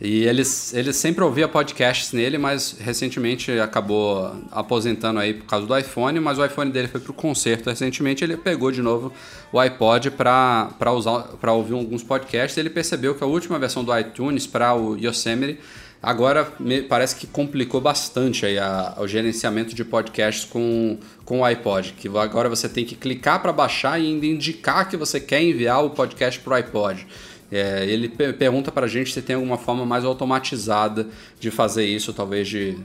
E 0.00 0.24
ele, 0.24 0.42
ele 0.72 0.92
sempre 0.94 1.22
ouvia 1.22 1.46
podcasts 1.46 2.12
nele, 2.12 2.38
mas 2.38 2.74
recentemente 2.80 3.52
acabou 3.60 4.34
aposentando 4.50 5.20
aí 5.20 5.34
por 5.34 5.44
causa 5.44 5.66
do 5.66 5.76
iPhone, 5.76 6.18
mas 6.20 6.38
o 6.38 6.44
iPhone 6.44 6.70
dele 6.70 6.88
foi 6.88 7.00
para 7.00 7.10
o 7.10 7.14
concerto 7.14 7.68
recentemente, 7.68 8.24
ele 8.24 8.38
pegou 8.38 8.72
de 8.72 8.80
novo 8.80 9.12
o 9.52 9.58
iPod 9.58 10.12
para 10.12 11.52
ouvir 11.52 11.74
alguns 11.74 12.02
podcasts, 12.02 12.56
ele 12.56 12.70
percebeu 12.70 13.14
que 13.14 13.22
a 13.22 13.26
última 13.26 13.58
versão 13.58 13.84
do 13.84 13.96
iTunes 13.98 14.46
para 14.46 14.74
o 14.74 14.96
Yosemite 14.96 15.58
Agora 16.02 16.50
parece 16.88 17.14
que 17.14 17.26
complicou 17.26 17.78
bastante 17.78 18.46
aí 18.46 18.58
a, 18.58 18.94
o 18.98 19.06
gerenciamento 19.06 19.74
de 19.74 19.84
podcasts 19.84 20.46
com, 20.46 20.98
com 21.26 21.40
o 21.40 21.44
iPod, 21.44 21.92
que 21.92 22.08
agora 22.08 22.48
você 22.48 22.70
tem 22.70 22.86
que 22.86 22.94
clicar 22.94 23.42
para 23.42 23.52
baixar 23.52 24.00
e 24.00 24.06
ainda 24.06 24.24
indicar 24.24 24.88
que 24.88 24.96
você 24.96 25.20
quer 25.20 25.42
enviar 25.42 25.84
o 25.84 25.90
podcast 25.90 26.40
para 26.40 26.52
o 26.52 26.56
iPod. 26.56 27.06
É, 27.50 27.84
ele 27.84 28.08
pergunta 28.08 28.70
para 28.70 28.86
a 28.86 28.88
gente 28.88 29.12
se 29.12 29.20
tem 29.20 29.34
alguma 29.34 29.58
forma 29.58 29.84
mais 29.84 30.04
automatizada 30.04 31.08
de 31.38 31.50
fazer 31.50 31.84
isso, 31.84 32.12
talvez 32.12 32.48
de 32.48 32.78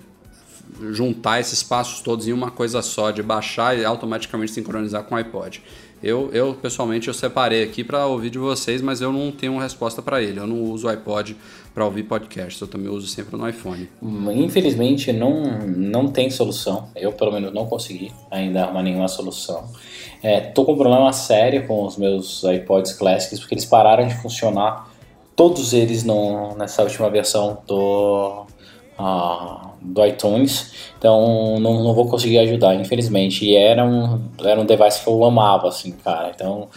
juntar 0.92 1.40
esses 1.40 1.62
passos 1.62 2.02
todos 2.02 2.28
em 2.28 2.34
uma 2.34 2.52
coisa 2.52 2.82
só, 2.82 3.12
de 3.12 3.22
baixar 3.22 3.78
e 3.78 3.86
automaticamente 3.86 4.52
sincronizar 4.52 5.04
com 5.04 5.16
o 5.16 5.18
iPod. 5.18 5.62
Eu, 6.04 6.30
eu 6.34 6.54
pessoalmente, 6.54 7.08
eu 7.08 7.14
separei 7.14 7.64
aqui 7.64 7.84
para 7.84 8.06
ouvir 8.06 8.30
de 8.30 8.38
vocês, 8.38 8.82
mas 8.82 9.02
eu 9.02 9.12
não 9.12 9.32
tenho 9.32 9.58
resposta 9.58 10.02
para 10.02 10.22
ele. 10.22 10.40
Eu 10.40 10.46
não 10.46 10.62
uso 10.64 10.88
o 10.88 10.90
iPod 10.90 11.36
para 11.74 11.84
ouvir 11.84 12.04
podcast, 12.04 12.62
eu 12.62 12.68
também 12.68 12.90
uso 12.90 13.08
sempre 13.08 13.36
no 13.36 13.48
iPhone. 13.48 13.90
Infelizmente, 14.36 15.12
não, 15.12 15.60
não 15.68 16.08
tem 16.08 16.30
solução. 16.30 16.90
Eu, 16.96 17.12
pelo 17.12 17.32
menos, 17.32 17.54
não 17.54 17.66
consegui 17.66 18.12
ainda 18.30 18.64
arrumar 18.64 18.84
nenhuma 18.84 19.08
solução. 19.08 19.68
É, 20.28 20.42
tô 20.42 20.66
com 20.66 20.72
um 20.72 20.76
problema 20.76 21.14
sério 21.14 21.68
com 21.68 21.86
os 21.86 21.98
meus 21.98 22.44
iPods 22.44 22.94
Classics, 22.94 23.40
porque 23.40 23.54
eles 23.54 23.66
pararam 23.66 24.08
de 24.08 24.16
funcionar, 24.16 24.90
todos 25.36 25.72
eles 25.72 26.04
no, 26.04 26.56
nessa 26.56 26.82
última 26.82 27.12
versão 27.12 27.60
do 27.68 28.48
uh, 28.98 29.70
do 29.80 30.04
iTunes, 30.04 30.74
então 30.98 31.60
não, 31.60 31.84
não 31.84 31.94
vou 31.94 32.08
conseguir 32.08 32.40
ajudar, 32.40 32.74
infelizmente. 32.74 33.46
E 33.46 33.56
era 33.56 33.86
um, 33.86 34.20
era 34.44 34.60
um 34.60 34.66
device 34.66 35.04
que 35.04 35.08
eu 35.08 35.24
amava, 35.24 35.68
assim, 35.68 35.92
cara. 35.92 36.32
Então 36.34 36.70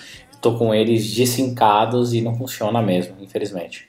tô 0.42 0.58
com 0.58 0.74
eles 0.74 1.14
desincados 1.14 2.12
e 2.12 2.20
não 2.20 2.36
funciona 2.36 2.82
mesmo, 2.82 3.14
infelizmente. 3.18 3.87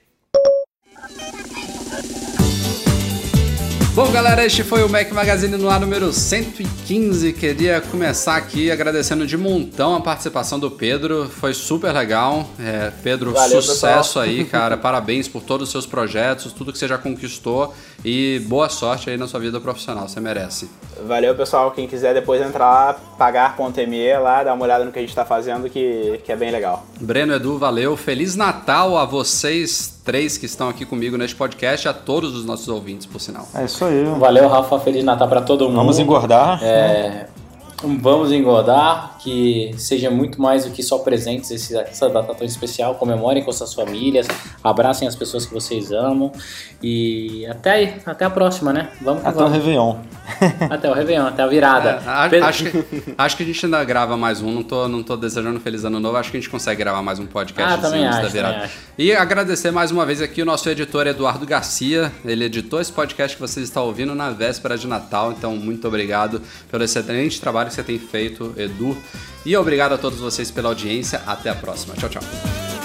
Bom, 3.99 4.13
galera, 4.13 4.45
este 4.45 4.63
foi 4.63 4.81
o 4.81 4.87
Mac 4.87 5.11
Magazine 5.11 5.57
no 5.57 5.69
ar 5.69 5.77
número 5.77 6.13
115. 6.13 7.33
Queria 7.33 7.81
começar 7.81 8.37
aqui 8.37 8.71
agradecendo 8.71 9.27
de 9.27 9.35
montão 9.35 9.93
a 9.93 9.99
participação 9.99 10.57
do 10.57 10.71
Pedro. 10.71 11.27
Foi 11.27 11.53
super 11.53 11.91
legal. 11.91 12.47
É, 12.57 12.93
Pedro, 13.03 13.33
Valeu, 13.33 13.61
sucesso 13.61 14.19
pessoal. 14.21 14.23
aí, 14.23 14.45
cara. 14.47 14.77
Parabéns 14.77 15.27
por 15.27 15.43
todos 15.43 15.67
os 15.67 15.71
seus 15.73 15.85
projetos, 15.85 16.53
tudo 16.53 16.71
que 16.71 16.77
você 16.77 16.87
já 16.87 16.97
conquistou 16.97 17.75
e 18.05 18.41
boa 18.47 18.69
sorte 18.69 19.09
aí 19.09 19.17
na 19.17 19.27
sua 19.27 19.41
vida 19.41 19.59
profissional. 19.59 20.07
Você 20.07 20.21
merece. 20.21 20.69
Valeu, 21.05 21.35
pessoal. 21.35 21.69
Quem 21.71 21.85
quiser 21.85 22.13
depois 22.13 22.41
entrar 22.41 22.69
lá, 22.69 22.93
pagar.me 22.93 24.17
lá, 24.17 24.45
dar 24.45 24.53
uma 24.53 24.63
olhada 24.63 24.85
no 24.85 24.93
que 24.93 24.99
a 24.99 25.01
gente 25.01 25.09
está 25.09 25.25
fazendo, 25.25 25.69
que, 25.69 26.21
que 26.23 26.31
é 26.31 26.37
bem 26.37 26.51
legal. 26.51 26.85
Breno, 27.01 27.33
Edu, 27.33 27.57
valeu. 27.57 27.97
Feliz 27.97 28.37
Natal 28.37 28.97
a 28.97 29.03
vocês 29.03 29.98
três 30.09 30.39
que 30.39 30.47
estão 30.47 30.67
aqui 30.67 30.87
comigo 30.87 31.15
neste 31.17 31.35
podcast, 31.35 31.87
a 31.87 31.93
todos 31.93 32.35
os 32.35 32.43
nossos 32.43 32.67
ouvintes, 32.67 33.05
por 33.05 33.21
sinal. 33.21 33.47
É 33.53 33.65
isso 33.65 33.85
aí. 33.85 34.03
Valeu, 34.17 34.47
Rafa. 34.47 34.79
Feliz 34.79 35.03
Natal 35.03 35.27
para 35.27 35.41
todo 35.41 35.65
mundo. 35.65 35.75
Vamos 35.75 35.99
engordar. 35.99 36.59
É, 36.63 37.27
Vamos 37.81 38.31
engordar, 38.31 39.17
que 39.19 39.73
seja 39.77 40.09
muito 40.09 40.41
mais 40.41 40.65
do 40.65 40.71
que 40.71 40.83
só 40.83 40.99
presentes 40.99 41.49
esse, 41.49 41.77
essa 41.77 42.09
data 42.09 42.35
tão 42.35 42.45
especial. 42.45 42.95
Comemorem 42.95 43.43
com 43.43 43.51
suas 43.53 43.73
famílias, 43.73 44.27
abracem 44.61 45.07
as 45.07 45.15
pessoas 45.15 45.45
que 45.45 45.53
vocês 45.53 45.91
amam 45.91 46.31
e 46.83 47.45
até 47.47 47.71
aí, 47.71 47.93
até 48.05 48.25
a 48.25 48.29
próxima, 48.29 48.73
né? 48.73 48.89
Vamos 49.01 49.25
Até 49.25 49.37
vamos. 49.37 49.51
o 49.51 49.53
Réveillon. 49.53 49.95
Até 50.69 50.89
o 50.89 50.93
Réveillon, 50.93 51.25
até 51.25 51.41
a 51.41 51.47
virada. 51.47 52.01
É, 52.31 52.39
acho, 52.39 52.63
que, 52.65 52.85
acho 53.17 53.37
que 53.37 53.43
a 53.43 53.45
gente 53.45 53.65
ainda 53.65 53.83
grava 53.83 54.15
mais 54.15 54.41
um, 54.41 54.51
não 54.51 54.63
tô, 54.63 54.87
não 54.87 55.01
tô 55.03 55.17
desejando 55.17 55.59
feliz 55.59 55.83
ano 55.83 55.99
novo, 55.99 56.15
acho 56.17 56.31
que 56.31 56.37
a 56.37 56.39
gente 56.39 56.49
consegue 56.49 56.79
gravar 56.79 57.01
mais 57.01 57.19
um 57.19 57.25
podcast 57.25 57.73
ah, 57.73 57.77
também 57.77 58.07
acho, 58.07 58.21
da 58.21 58.27
virada. 58.27 58.69
E 58.97 59.11
agradecer 59.11 59.71
mais 59.71 59.91
uma 59.91 60.05
vez 60.05 60.21
aqui 60.21 60.41
o 60.41 60.45
nosso 60.45 60.69
editor 60.69 61.07
Eduardo 61.07 61.45
Garcia, 61.45 62.11
ele 62.23 62.45
editou 62.45 62.79
esse 62.79 62.91
podcast 62.91 63.35
que 63.35 63.41
vocês 63.41 63.67
estão 63.67 63.85
ouvindo 63.85 64.13
na 64.13 64.29
véspera 64.29 64.77
de 64.77 64.87
Natal, 64.87 65.31
então 65.31 65.55
muito 65.57 65.87
obrigado 65.87 66.41
pelo 66.71 66.83
excelente 66.83 67.41
trabalho 67.41 67.68
que 67.69 67.75
você 67.75 67.83
tem 67.83 67.99
feito, 67.99 68.53
Edu. 68.57 68.97
E 69.45 69.55
obrigado 69.55 69.93
a 69.93 69.97
todos 69.97 70.19
vocês 70.19 70.51
pela 70.51 70.69
audiência. 70.69 71.21
Até 71.25 71.49
a 71.49 71.55
próxima. 71.55 71.95
Tchau, 71.95 72.09
tchau. 72.09 72.78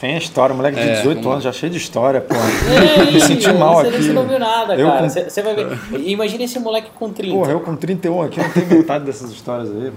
Tem 0.00 0.14
a 0.14 0.18
história, 0.18 0.54
moleque 0.54 0.80
de 0.80 0.88
é, 0.88 0.94
18 0.94 1.30
anos, 1.30 1.44
já 1.44 1.52
cheio 1.52 1.70
de 1.70 1.76
história, 1.76 2.22
pô. 2.22 2.34
Ei, 2.34 3.12
Me 3.12 3.20
senti 3.20 3.52
mal 3.52 3.74
você, 3.74 3.88
aqui. 3.88 4.02
Você 4.02 4.12
não 4.14 4.26
viu 4.26 4.38
nada, 4.38 4.74
eu 4.74 4.86
cara. 4.88 5.02
Com... 5.02 5.08
Você, 5.10 5.42
vai 5.42 5.54
ver. 5.54 5.78
Imagina 6.06 6.44
esse 6.44 6.58
moleque 6.58 6.90
com 6.98 7.12
30. 7.12 7.34
Porra, 7.36 7.52
eu 7.52 7.60
com 7.60 7.76
31 7.76 8.22
aqui, 8.22 8.40
não 8.40 8.50
tenho 8.50 8.66
metade 8.66 9.04
dessas 9.04 9.30
histórias 9.30 9.68
aí. 9.70 9.92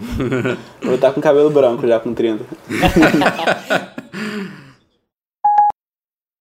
Vou 0.81 0.95
estar 0.95 1.13
com 1.13 1.21
cabelo 1.21 1.49
branco 1.49 1.87
já 1.87 2.01
com 2.01 2.13
30. 2.13 2.43